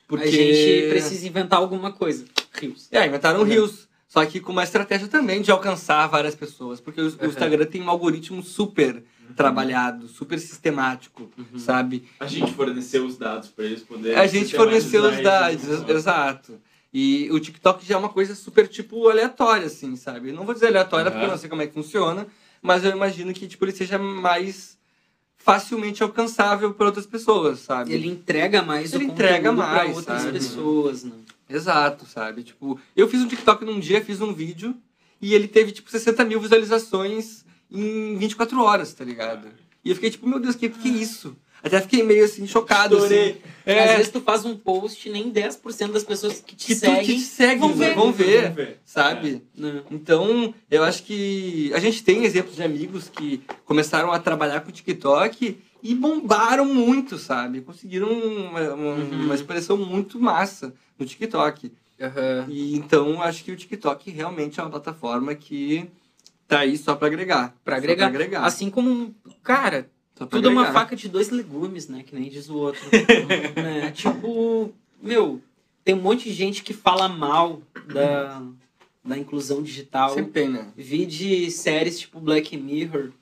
[0.06, 0.28] Porque...
[0.28, 2.24] A gente precisa inventar alguma coisa.
[2.52, 2.88] Rios.
[2.90, 3.86] É, inventaram o Reels.
[4.08, 6.80] Só que com uma estratégia também de alcançar várias pessoas.
[6.80, 9.02] Porque o, o Instagram tem um algoritmo super
[9.38, 12.06] trabalhado, super sistemático, sabe?
[12.20, 16.60] a gente forneceu os dados para eles poderem A gente forneceu os dados, ex- exato.
[16.92, 20.32] E o TikTok já é uma coisa super, tipo, aleatória, assim, sabe?
[20.32, 22.26] Não vou dizer aleatória porque eu não sei como é que funciona,
[22.62, 24.76] mas eu imagino que, tipo, ele seja mais
[25.36, 27.92] facilmente alcançável por outras pessoas, sabe?
[27.92, 30.32] Ele entrega mais Ele o entrega mais, pra outras sabe?
[30.32, 31.12] pessoas, né?
[31.48, 32.42] Exato, sabe?
[32.42, 34.76] Tipo, eu fiz um TikTok num dia, fiz um vídeo
[35.20, 39.48] e ele teve, tipo, 60 mil visualizações em 24 horas, tá ligado?
[39.84, 41.36] E eu fiquei, tipo, meu Deus, que que é isso?
[41.60, 43.36] Até fiquei meio, assim, chocado, assim.
[43.66, 46.78] É, Às vezes tu faz um post, nem 10% das pessoas que te que tu
[46.78, 47.94] seguem que te segue, vão ver.
[47.96, 48.80] vão ver, Vamos ver.
[48.84, 49.42] sabe?
[49.56, 49.82] né?
[49.90, 54.70] Então, eu acho que a gente tem exemplos de amigos que começaram a trabalhar com
[54.70, 57.60] TikTok e bombaram muito, sabe?
[57.60, 59.24] Conseguiram uma, uma, Uhum.
[59.24, 61.72] uma expressão muito massa no TikTok.
[62.48, 65.88] E então, eu acho que o TikTok realmente é uma plataforma que
[66.48, 67.54] tá aí só pra agregar.
[67.62, 68.06] Pra agregar.
[68.06, 68.44] agregar.
[68.44, 72.02] Assim como, cara, tudo é uma faca de dois legumes, né?
[72.02, 72.80] Que nem diz o outro.
[73.54, 73.92] né?
[73.92, 75.40] Tipo, meu,
[75.84, 78.42] tem um monte de gente que fala mal da,
[79.04, 80.14] da inclusão digital.
[80.14, 80.72] Sempre tem, né?
[80.74, 83.12] Vi de séries tipo Black Mirror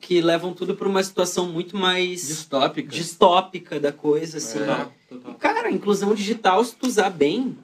[0.00, 2.90] que levam tudo pra uma situação muito mais Distópica.
[2.90, 4.58] distópica da coisa, assim.
[4.58, 4.88] É.
[5.08, 5.34] Total.
[5.34, 7.56] Cara, inclusão digital, se tu usar bem,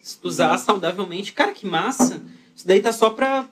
[0.00, 2.22] se tu usar saudavelmente, cara, que massa.
[2.54, 3.46] Isso daí tá só pra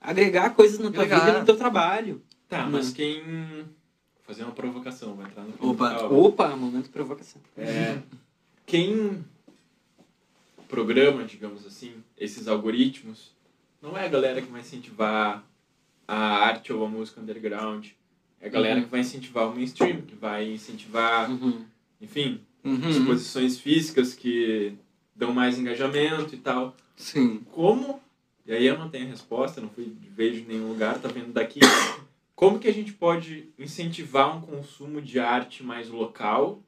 [0.00, 1.24] agregar coisas na tua Agregar.
[1.24, 2.22] vida e no teu trabalho.
[2.48, 2.72] Tá, Não.
[2.72, 3.22] mas quem.
[3.24, 3.64] Vou
[4.34, 6.02] fazer uma provocação, vai entrar no Opa.
[6.06, 7.40] Opa, momento de provocação.
[7.56, 7.98] É,
[8.64, 9.24] quem
[10.68, 13.32] programa, digamos assim, esses algoritmos,
[13.80, 15.44] não é a galera que vai incentivar
[16.08, 17.88] a arte ou a música underground.
[18.40, 18.84] É a galera Uhum.
[18.84, 21.28] que vai incentivar o mainstream, que vai incentivar,
[22.00, 22.88] enfim, Uhum.
[22.90, 24.74] exposições físicas que
[25.14, 26.76] dão mais engajamento e tal.
[26.96, 27.42] Sim.
[27.52, 28.00] Como,
[28.46, 31.60] e aí eu não tenho resposta, não fui vejo em nenhum lugar, tá vendo daqui,
[32.34, 36.62] como que a gente pode incentivar um consumo de arte mais local,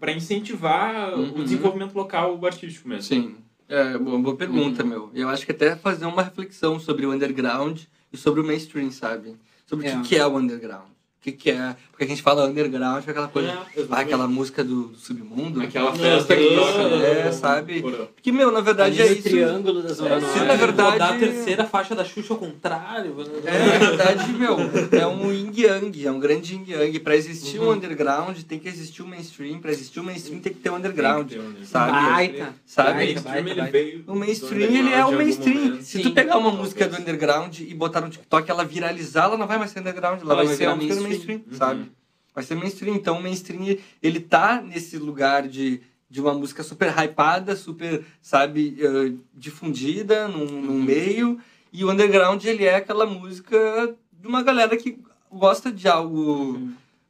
[0.00, 1.44] para incentivar o Uhum.
[1.44, 3.02] desenvolvimento local artístico mesmo?
[3.02, 3.36] Sim.
[3.68, 4.88] É, boa, boa pergunta, Uhum.
[4.88, 5.10] meu.
[5.14, 7.80] Eu acho que até fazer uma reflexão sobre o underground
[8.12, 9.36] e sobre o mainstream, sabe?
[9.66, 9.96] Sobre o É.
[10.02, 10.88] que, que é o underground.
[11.26, 11.74] O que, que é.
[11.90, 13.58] Porque a gente fala underground, é aquela coisa.
[13.90, 15.60] Ah, aquela música do, do submundo.
[15.62, 17.84] Aquela Não, festa que é, toca no- é, sabe?
[18.22, 19.22] Que, meu, na verdade Ali é isso.
[19.24, 20.38] triângulo da Zona É, Norte.
[20.40, 23.16] na verdade- Rodar a terceira faixa da Xuxa ao contrário.
[23.44, 24.56] É, na verdade, meu,
[24.92, 27.00] é um yin yang, é um grande yin yang.
[27.00, 27.68] Pra existir Uhum.
[27.68, 29.58] um underground, tem que existir um mainstream.
[29.58, 31.28] Pra existir um mainstream, tem que ter um underground.
[31.30, 31.66] Tem que ter um underground.
[31.66, 31.92] Sabe?
[31.92, 32.54] Baita.
[32.66, 32.90] Sabe?
[32.90, 33.72] O Baita, mainstream, baita, ele baita.
[33.72, 35.54] veio O mainstream, ele é o mainstream.
[35.64, 35.82] momento.
[35.82, 36.02] Se Sim.
[36.02, 39.58] tu pegar uma música do underground e botar no TikTok, ela viralizar, ela não vai
[39.58, 41.15] mais ser underground, ela vai ser uma música do mainstream.
[41.16, 41.56] Mainstream, Uhum.
[41.56, 41.92] sabe?
[42.34, 42.94] Vai ser mainstream.
[42.94, 45.80] Então, o mainstream, ele tá nesse lugar de,
[46.10, 51.38] de uma música super hypada, super, sabe, eh, difundida num, num meio.
[51.72, 54.98] E o underground, ele é aquela música de uma galera que
[55.30, 56.58] gosta de algo...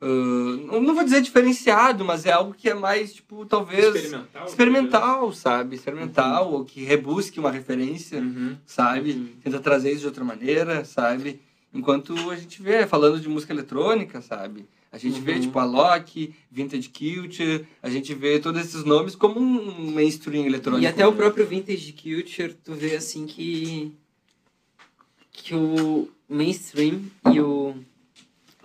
[0.01, 0.07] ah,
[0.71, 3.85] não- não vou dizer diferenciado, mas é algo que é mais, tipo, talvez...
[3.95, 4.47] Experimental.
[4.47, 5.77] Experimental, sabe?
[5.77, 8.57] Experimental, ou que rebusque uma referência Uhum.
[8.65, 9.37] sabe?
[9.43, 11.41] Tenta trazer isso de outra maneira, sabe?
[11.77, 14.67] Enquanto a gente vê, falando de música eletrônica, sabe?
[14.91, 15.41] A gente vê, Uhum.
[15.41, 20.83] tipo, a Loki, Vintage Culture, a gente vê todos esses nomes como um mainstream eletrônico.
[20.85, 23.93] E até o próprio Vintage Culture, tu vê assim que.
[25.33, 27.75] que o mainstream e o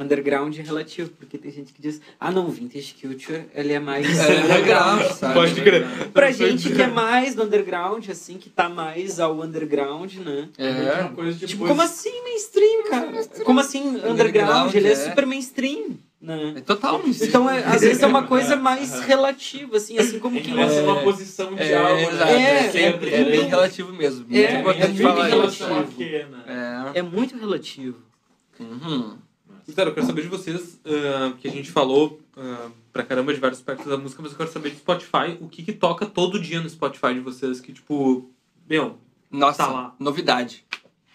[0.01, 3.79] underground é relativo, porque tem gente que diz, ah não, o Vintage Culture ele é
[3.79, 5.33] mais É underground, sabe?
[5.33, 5.85] Pode crer.
[6.13, 10.49] Pra gente que é mais do underground, assim, que tá mais ao underground, né?
[10.57, 13.11] É, uma coisa de Tipo, como assim mainstream, cara?
[13.43, 14.19] Como assim underground?
[14.31, 14.95] Underground, Ele é é.
[14.95, 16.53] super mainstream, né?
[16.57, 17.29] é total mainstream.
[17.29, 20.51] Então, é, às vezes é uma coisa mais relativa, assim, assim como Em que...
[20.59, 20.89] É.
[20.89, 22.33] à posição de É, algo, né?
[22.33, 24.25] É, é, sempre, é, é bem relativo mesmo.
[24.29, 25.99] É, Muito é importante muito
[26.29, 26.91] né?
[26.93, 26.99] É.
[26.99, 27.97] É muito relativo.
[28.59, 29.17] Uhum.
[29.71, 33.39] Então, eu quero saber de vocês, ah, que a gente falou ah, pra caramba de
[33.39, 36.39] vários aspectos da música, mas eu quero saber do Spotify, o que que toca todo
[36.39, 38.29] dia no Spotify de vocês, que tipo,
[38.69, 38.97] meu,
[39.29, 39.95] Nossa, Tá lá.
[39.99, 40.65] novidade.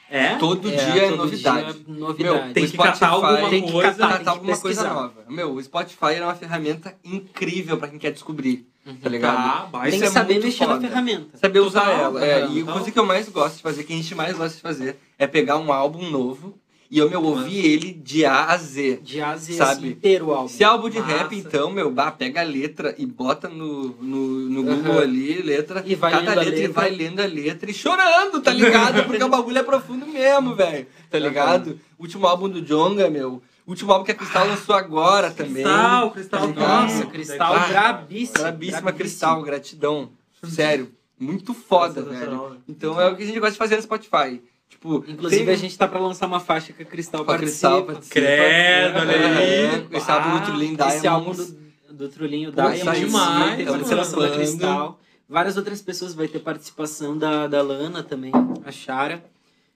[0.09, 0.37] é?
[0.37, 1.73] Todo dia é todo novidade.
[1.75, 2.23] dia é novidade.
[2.47, 3.93] Meu, Tem o que catar Spotify alguma tem que coisa.
[3.93, 5.25] catar, tem que alguma coisa nova.
[5.29, 8.67] Meu, o Spotify é uma ferramenta incrível pra quem quer descobrir,
[9.03, 9.71] tá ligado?
[9.71, 10.89] Tá, Tem que é saber mexer na foda.
[10.89, 11.37] ferramenta.
[11.37, 12.25] Saber usar ela.
[12.25, 14.57] É, e a coisa que eu mais gosto de fazer, que a gente mais gosta
[14.57, 16.57] de fazer, é pegar um álbum novo
[16.91, 19.01] e eu, meu, ouvir ele de A a Z.
[19.03, 19.71] De A a Z, Sabe?
[19.73, 20.49] assim, inteiro o álbum.
[20.49, 21.17] Se é álbum de Massa.
[21.17, 25.03] rap, então, meu, bah, pega a letra e bota no, no, no Google Aham.
[25.03, 26.73] ali, letra, E vai cada lendo a letra, e letra.
[26.83, 29.05] vai lendo a letra e chorando, tá ligado?
[29.05, 30.87] Porque o bagulho é profundo mesmo, velho.
[31.11, 31.79] Tá ligado?
[31.99, 33.43] Último álbum do Jonga, meu.
[33.67, 35.65] Último álbum que a Cristal lançou agora também.
[35.65, 36.83] Cristal, Cristal, Tá?
[36.83, 38.39] Nossa, Cristal Ah, brabíssimo.
[38.39, 40.11] Brabíssima Cristal, gratidão.
[40.45, 40.93] Sério.
[41.19, 42.59] Muito foda, velho.
[42.69, 44.41] Então é o que a gente gosta de fazer no Spotify.
[44.69, 47.35] Tipo, Inclusive, tem- a gente tá pra lançar uma faixa que a Cristal Com a
[47.39, 47.69] participa.
[47.69, 48.15] Cristal participa.
[48.15, 49.87] Credo, olha É, aí.
[49.93, 50.97] esse álbum do Trulin Diamonds.
[50.97, 51.57] Esse álbum do,
[51.95, 53.73] do Trulinho Diamonds demais, vai ter mano.
[53.79, 54.31] participação da.
[54.31, 55.01] Cristal.
[55.29, 58.33] Várias outras pessoas vai ter participação da, da Lana também,
[58.65, 59.25] a Chara,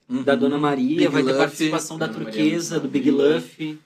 [0.09, 0.23] Uhum.
[0.25, 1.39] da Dona Maria, Big vai ter Luffy.
[1.39, 3.11] participação da Turquesa, do Big.
[3.13, 3.79] Luffy,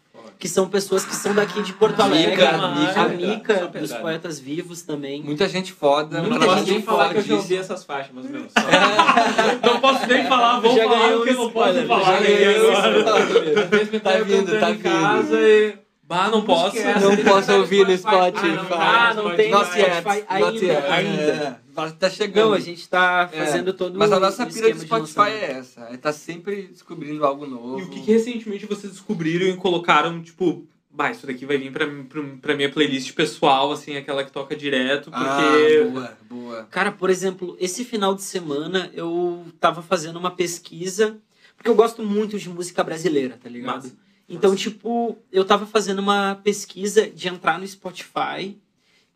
[0.44, 2.30] que são pessoas que são daqui de Porto Mica, Alegre.
[2.36, 3.00] Mica.
[3.00, 3.78] a Mica pedrada.
[3.78, 5.22] dos Poetas Vivos também.
[5.22, 6.20] Muita gente foda.
[6.20, 8.40] Muita Não posso gente nem falar que eu já ouvi essas faixas, mas não.
[8.40, 9.64] Só...
[9.72, 13.62] Não posso nem falar, vou Já falar porque eu não posso spoiler, falar já.
[13.62, 14.82] Às vezes me Tá vindo, tá em vindo.
[14.82, 15.83] casa e...
[16.06, 16.76] Bah, não posso.
[16.76, 17.00] Esquece.
[17.04, 18.46] Não posso ouvir no Spotify.
[18.46, 20.86] Ah, não, Ah, não tem no Not Spotify yet.
[20.88, 21.22] ainda.
[21.32, 22.46] É, mas tá chegando.
[22.48, 25.50] Não, a gente tá É, fazendo todo Mas a nossa pira do de Spotify é
[25.52, 25.80] essa.
[25.90, 27.80] É tá sempre descobrindo algo novo.
[27.80, 31.72] E o que, que recentemente vocês descobriram e colocaram, tipo, bah, isso daqui vai vir
[31.72, 35.26] pra, pra, pra minha playlist pessoal, assim, aquela que toca direto, porque.
[35.26, 36.68] Ah, boa, boa.
[36.70, 41.18] Cara, por exemplo, esse final de semana eu tava fazendo uma pesquisa
[41.56, 43.76] Porque eu gosto muito de música brasileira, tá ligado?
[43.76, 44.03] Massa.
[44.28, 48.56] Então, tipo, eu tava fazendo uma pesquisa de entrar no Spotify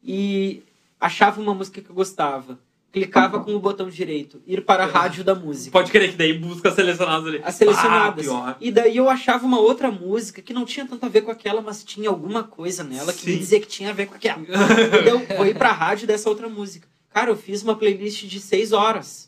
[0.02, 0.62] e
[1.00, 2.58] achava uma música que eu gostava.
[2.90, 5.70] Clicava com o botão direito, ir para a rádio da música.
[5.70, 7.40] Pode querer que daí busca selecionadas ali.
[7.44, 8.26] As selecionadas.
[8.28, 8.56] Ah.
[8.58, 11.60] E daí eu achava uma outra música que não tinha tanto a ver com aquela,
[11.60, 13.38] mas tinha alguma coisa nela que me Sim.
[13.38, 14.40] dizia que tinha a ver com aquela.
[15.04, 16.88] e eu vou ir pra rádio dessa outra música.
[17.10, 19.27] Cara, eu fiz uma playlist de seis horas.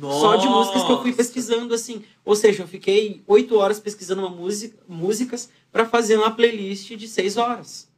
[0.00, 1.16] Só de músicas que eu fui Nossa.
[1.18, 2.02] pesquisando, assim.
[2.24, 7.06] Ou seja, eu fiquei oito horas pesquisando uma música, músicas para fazer uma playlist de
[7.06, 7.88] seis horas.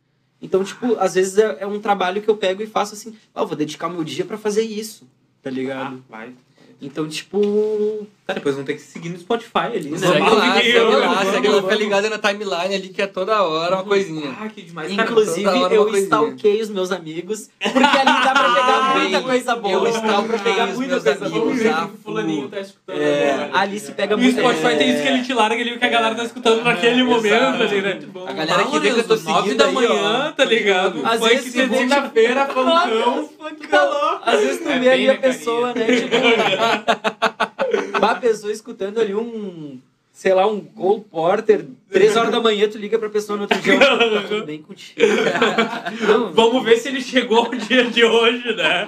[0.42, 3.42] Então, tipo, às vezes é, é um trabalho que eu pego e faço assim, ah,
[3.42, 5.06] eu vou dedicar meu dia para fazer isso,
[5.42, 6.05] tá Ah, ligado?
[6.08, 6.34] vai.
[6.82, 9.98] Então, tipo, Tá, depois vão ter que seguir no Spotify ali, né?
[9.98, 11.60] Segue lá, vamos.
[11.60, 14.34] fica ligado na timeline ali que é toda hora uma coisinha.
[14.40, 14.96] Ah, que demais.
[14.96, 19.56] Cara, inclusive hora eu stalkei os meus amigos, porque ali dá pra pegar muita coisa
[19.56, 19.74] boa.
[19.74, 21.62] Eu stalkei pra pegar os muita meus coisa amigos.
[21.62, 21.90] boa.
[22.02, 23.50] Fulaninho tá escutando É, agora.
[23.58, 24.38] ali se pega E o muito.
[24.40, 26.62] Spotify é, tem isso que ele te larga ali o que a galera tá escutando
[26.64, 27.90] naquele momento, Exato, ali, né?
[27.94, 28.26] muito bom.
[28.26, 31.00] A galera que vê que eu tô seguindo da manhã, tá ligado?
[31.04, 32.46] Às vezes Segunda-feira,
[33.70, 34.22] tá louco.
[34.24, 35.84] Às vezes tu É vê ali a pessoa, né?
[37.97, 39.78] Uma pessoa escutando ali um,
[40.12, 43.60] sei lá, um Cole Porter, três horas da manhã, tu liga pra pessoa no outro
[43.60, 45.00] dia, tá tudo bem contigo.
[46.06, 48.86] Não, Vamos ver se ele chegou ao dia de hoje, né?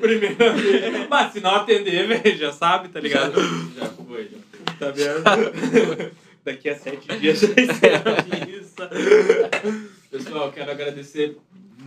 [0.00, 0.36] Primeiro.
[1.08, 3.40] Mas se não atender, velho, já sabe, tá ligado?
[3.76, 4.78] Já foi, já foi.
[4.78, 6.10] Tá vendo?
[6.44, 7.48] Daqui a sete dias já
[8.48, 8.74] isso.
[10.10, 11.36] Pessoal, quero agradecer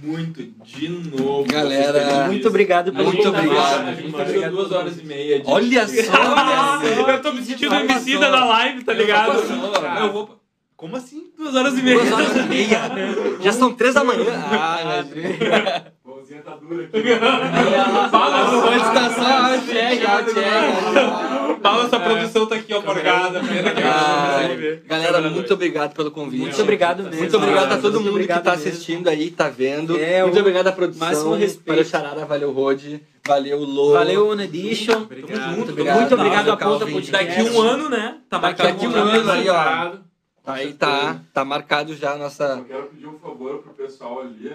[0.03, 1.45] muito de novo.
[1.45, 3.87] Galera, muito A pelo Muito tá- obrigado.
[3.87, 6.11] A gente Muito tá obrigado duas horas e meia de Olha só,
[6.81, 9.39] olha Eu tô me sentindo homicida da live, tá ligado?
[10.01, 10.39] Eu vou.
[10.75, 11.31] Como assim?
[11.37, 11.97] Duas horas e meia.
[11.99, 12.79] Duas horas e meia.
[13.41, 14.25] Já são três da manhã.
[14.51, 15.03] Ah,
[16.33, 16.41] imagina.
[16.41, 17.03] Pãozinha tá dura aqui.
[18.09, 18.37] Fala,
[18.93, 21.61] tá check, out, check.
[21.61, 23.39] Fala, essa produção tá aqui, ó, morgada.
[23.39, 24.83] Pena que a gente não consegue ver.
[24.87, 26.41] Galera, muito obrigado pelo convite.
[26.41, 27.19] Muito obrigado mesmo.
[27.19, 29.97] Muito obrigado a todo mundo que tá assistindo aí, tá vendo.
[29.97, 31.07] É, muito obrigado à produção.
[31.07, 31.67] máximo respeito.
[31.67, 32.25] Valeu, Charara.
[32.25, 33.01] Valeu, Rode.
[33.25, 33.93] Valeu, Lô.
[33.93, 35.03] Valeu, One Edition.
[35.03, 35.55] Obrigado.
[35.55, 35.99] Muito obrigado.
[35.99, 36.85] Muito obrigado a Ponta.
[36.85, 37.11] Podcast.
[37.11, 38.17] Daqui um ano, né?
[38.29, 38.99] Tá Daqui marcado um já.
[38.99, 39.91] ano aí, ó.
[40.45, 42.43] Aí tá, tá marcado já a nossa.
[42.43, 44.51] Eu quero pedir um favor pro pessoal ali,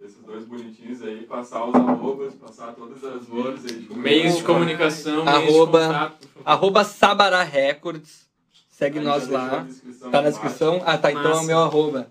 [0.00, 3.80] esses dois bonitinhos aí, passar os arrobas, passar todas as redes aí.
[3.82, 6.28] de Meios de comunicação, meios de Arroba- contato.
[6.44, 8.28] Arroba Sabará Records.
[8.70, 9.46] Segue Aí nós lá.
[9.48, 10.40] na descrição Tá na embaixo.
[10.40, 10.82] descrição?
[10.86, 11.10] Ah, tá.
[11.10, 11.46] Então é o Massa.
[11.46, 12.08] meu arroba.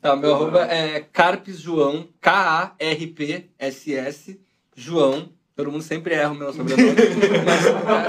[0.00, 4.40] Tá, o meu arroba é Carpes João, K-A-R-P-S-S,
[4.76, 5.28] João.
[5.56, 6.94] Todo mundo sempre erra o meu sobrenome.
[7.44, 7.62] mas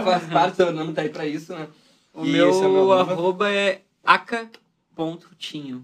[0.04, 1.68] faz parte do sobrenome, tá aí pra isso, né?
[2.14, 3.12] O E meu, é o meu arroba.
[3.14, 5.84] arroba é aka.tinho.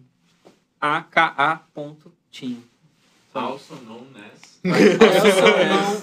[3.34, 3.52] A-K-A.tinho.
[3.52, 4.52] Also known as.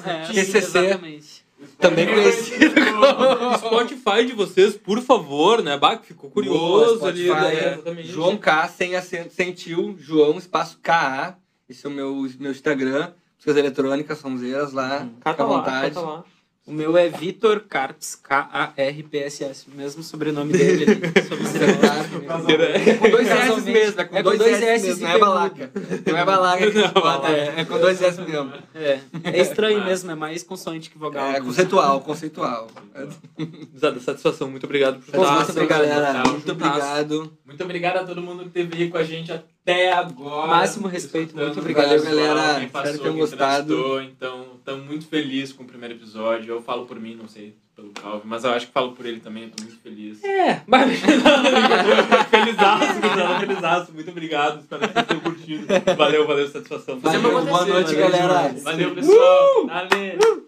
[0.06, 0.58] É, QCC.
[0.58, 1.48] exatamente.
[1.78, 2.74] Também conhecido
[3.52, 5.76] O Spotify de vocês, por favor, né?
[5.76, 7.26] Bah, ficou curioso Boa, ali.
[7.26, 7.54] Spotify, né?
[7.64, 7.72] é.
[7.74, 8.08] Exatamente.
[8.08, 11.36] João K, sem acento, sem tio, João, espaço K-A.
[11.68, 13.12] Esse é o meu, meu Instagram.
[13.36, 15.00] Músicas eletrônicas, sonzeiras lá.
[15.00, 15.94] Fica Cata à lá, vontade.
[15.94, 16.24] cata lá.
[16.68, 19.68] O meu é Vitor Carps, K-A-R-P-S-S.
[19.72, 20.84] O mesmo sobrenome dele.
[20.84, 22.62] ali, sobrenome.
[22.84, 25.14] É com dois S mesmo, é com É com dois, dois S S mesmo, não
[25.14, 25.70] é balaca.
[26.06, 28.52] Não é balaca que bota, é, é com dois S mesmo.
[28.74, 31.30] É, é estranho mesmo, é mais consoante que vogal.
[31.30, 32.68] É conceitual, conceitual.
[33.78, 34.50] Zada, satisfação.
[34.50, 35.36] Muito obrigado por estar.
[35.36, 36.22] muito obrigado, galera.
[36.28, 37.32] Muito obrigado.
[37.46, 39.32] Muito obrigado a todo mundo que esteve aí com a gente
[39.68, 40.46] até agora.
[40.46, 41.88] Máximo respeito, muito obrigado.
[41.88, 42.54] Valeu, galera.
[42.54, 44.02] Quem Espero passou, que tenham quem gostado.
[44.02, 46.54] Então, estamos muito felizes com o primeiro episódio.
[46.54, 49.20] Eu falo por mim, não sei pelo Calvin, mas eu acho que falo por ele
[49.20, 49.44] também.
[49.44, 50.24] Eu tô muito feliz.
[50.24, 50.98] É, mas...
[52.30, 53.92] felizaço, felizaço.
[53.92, 54.60] Muito obrigado.
[54.60, 55.66] Espero que vocês tenham curtido.
[55.96, 56.98] Valeu, valeu, satisfação.
[56.98, 58.54] Valeu, boa noite, galera.
[58.62, 59.66] Valeu, pessoal.
[59.66, 60.47] Valeu.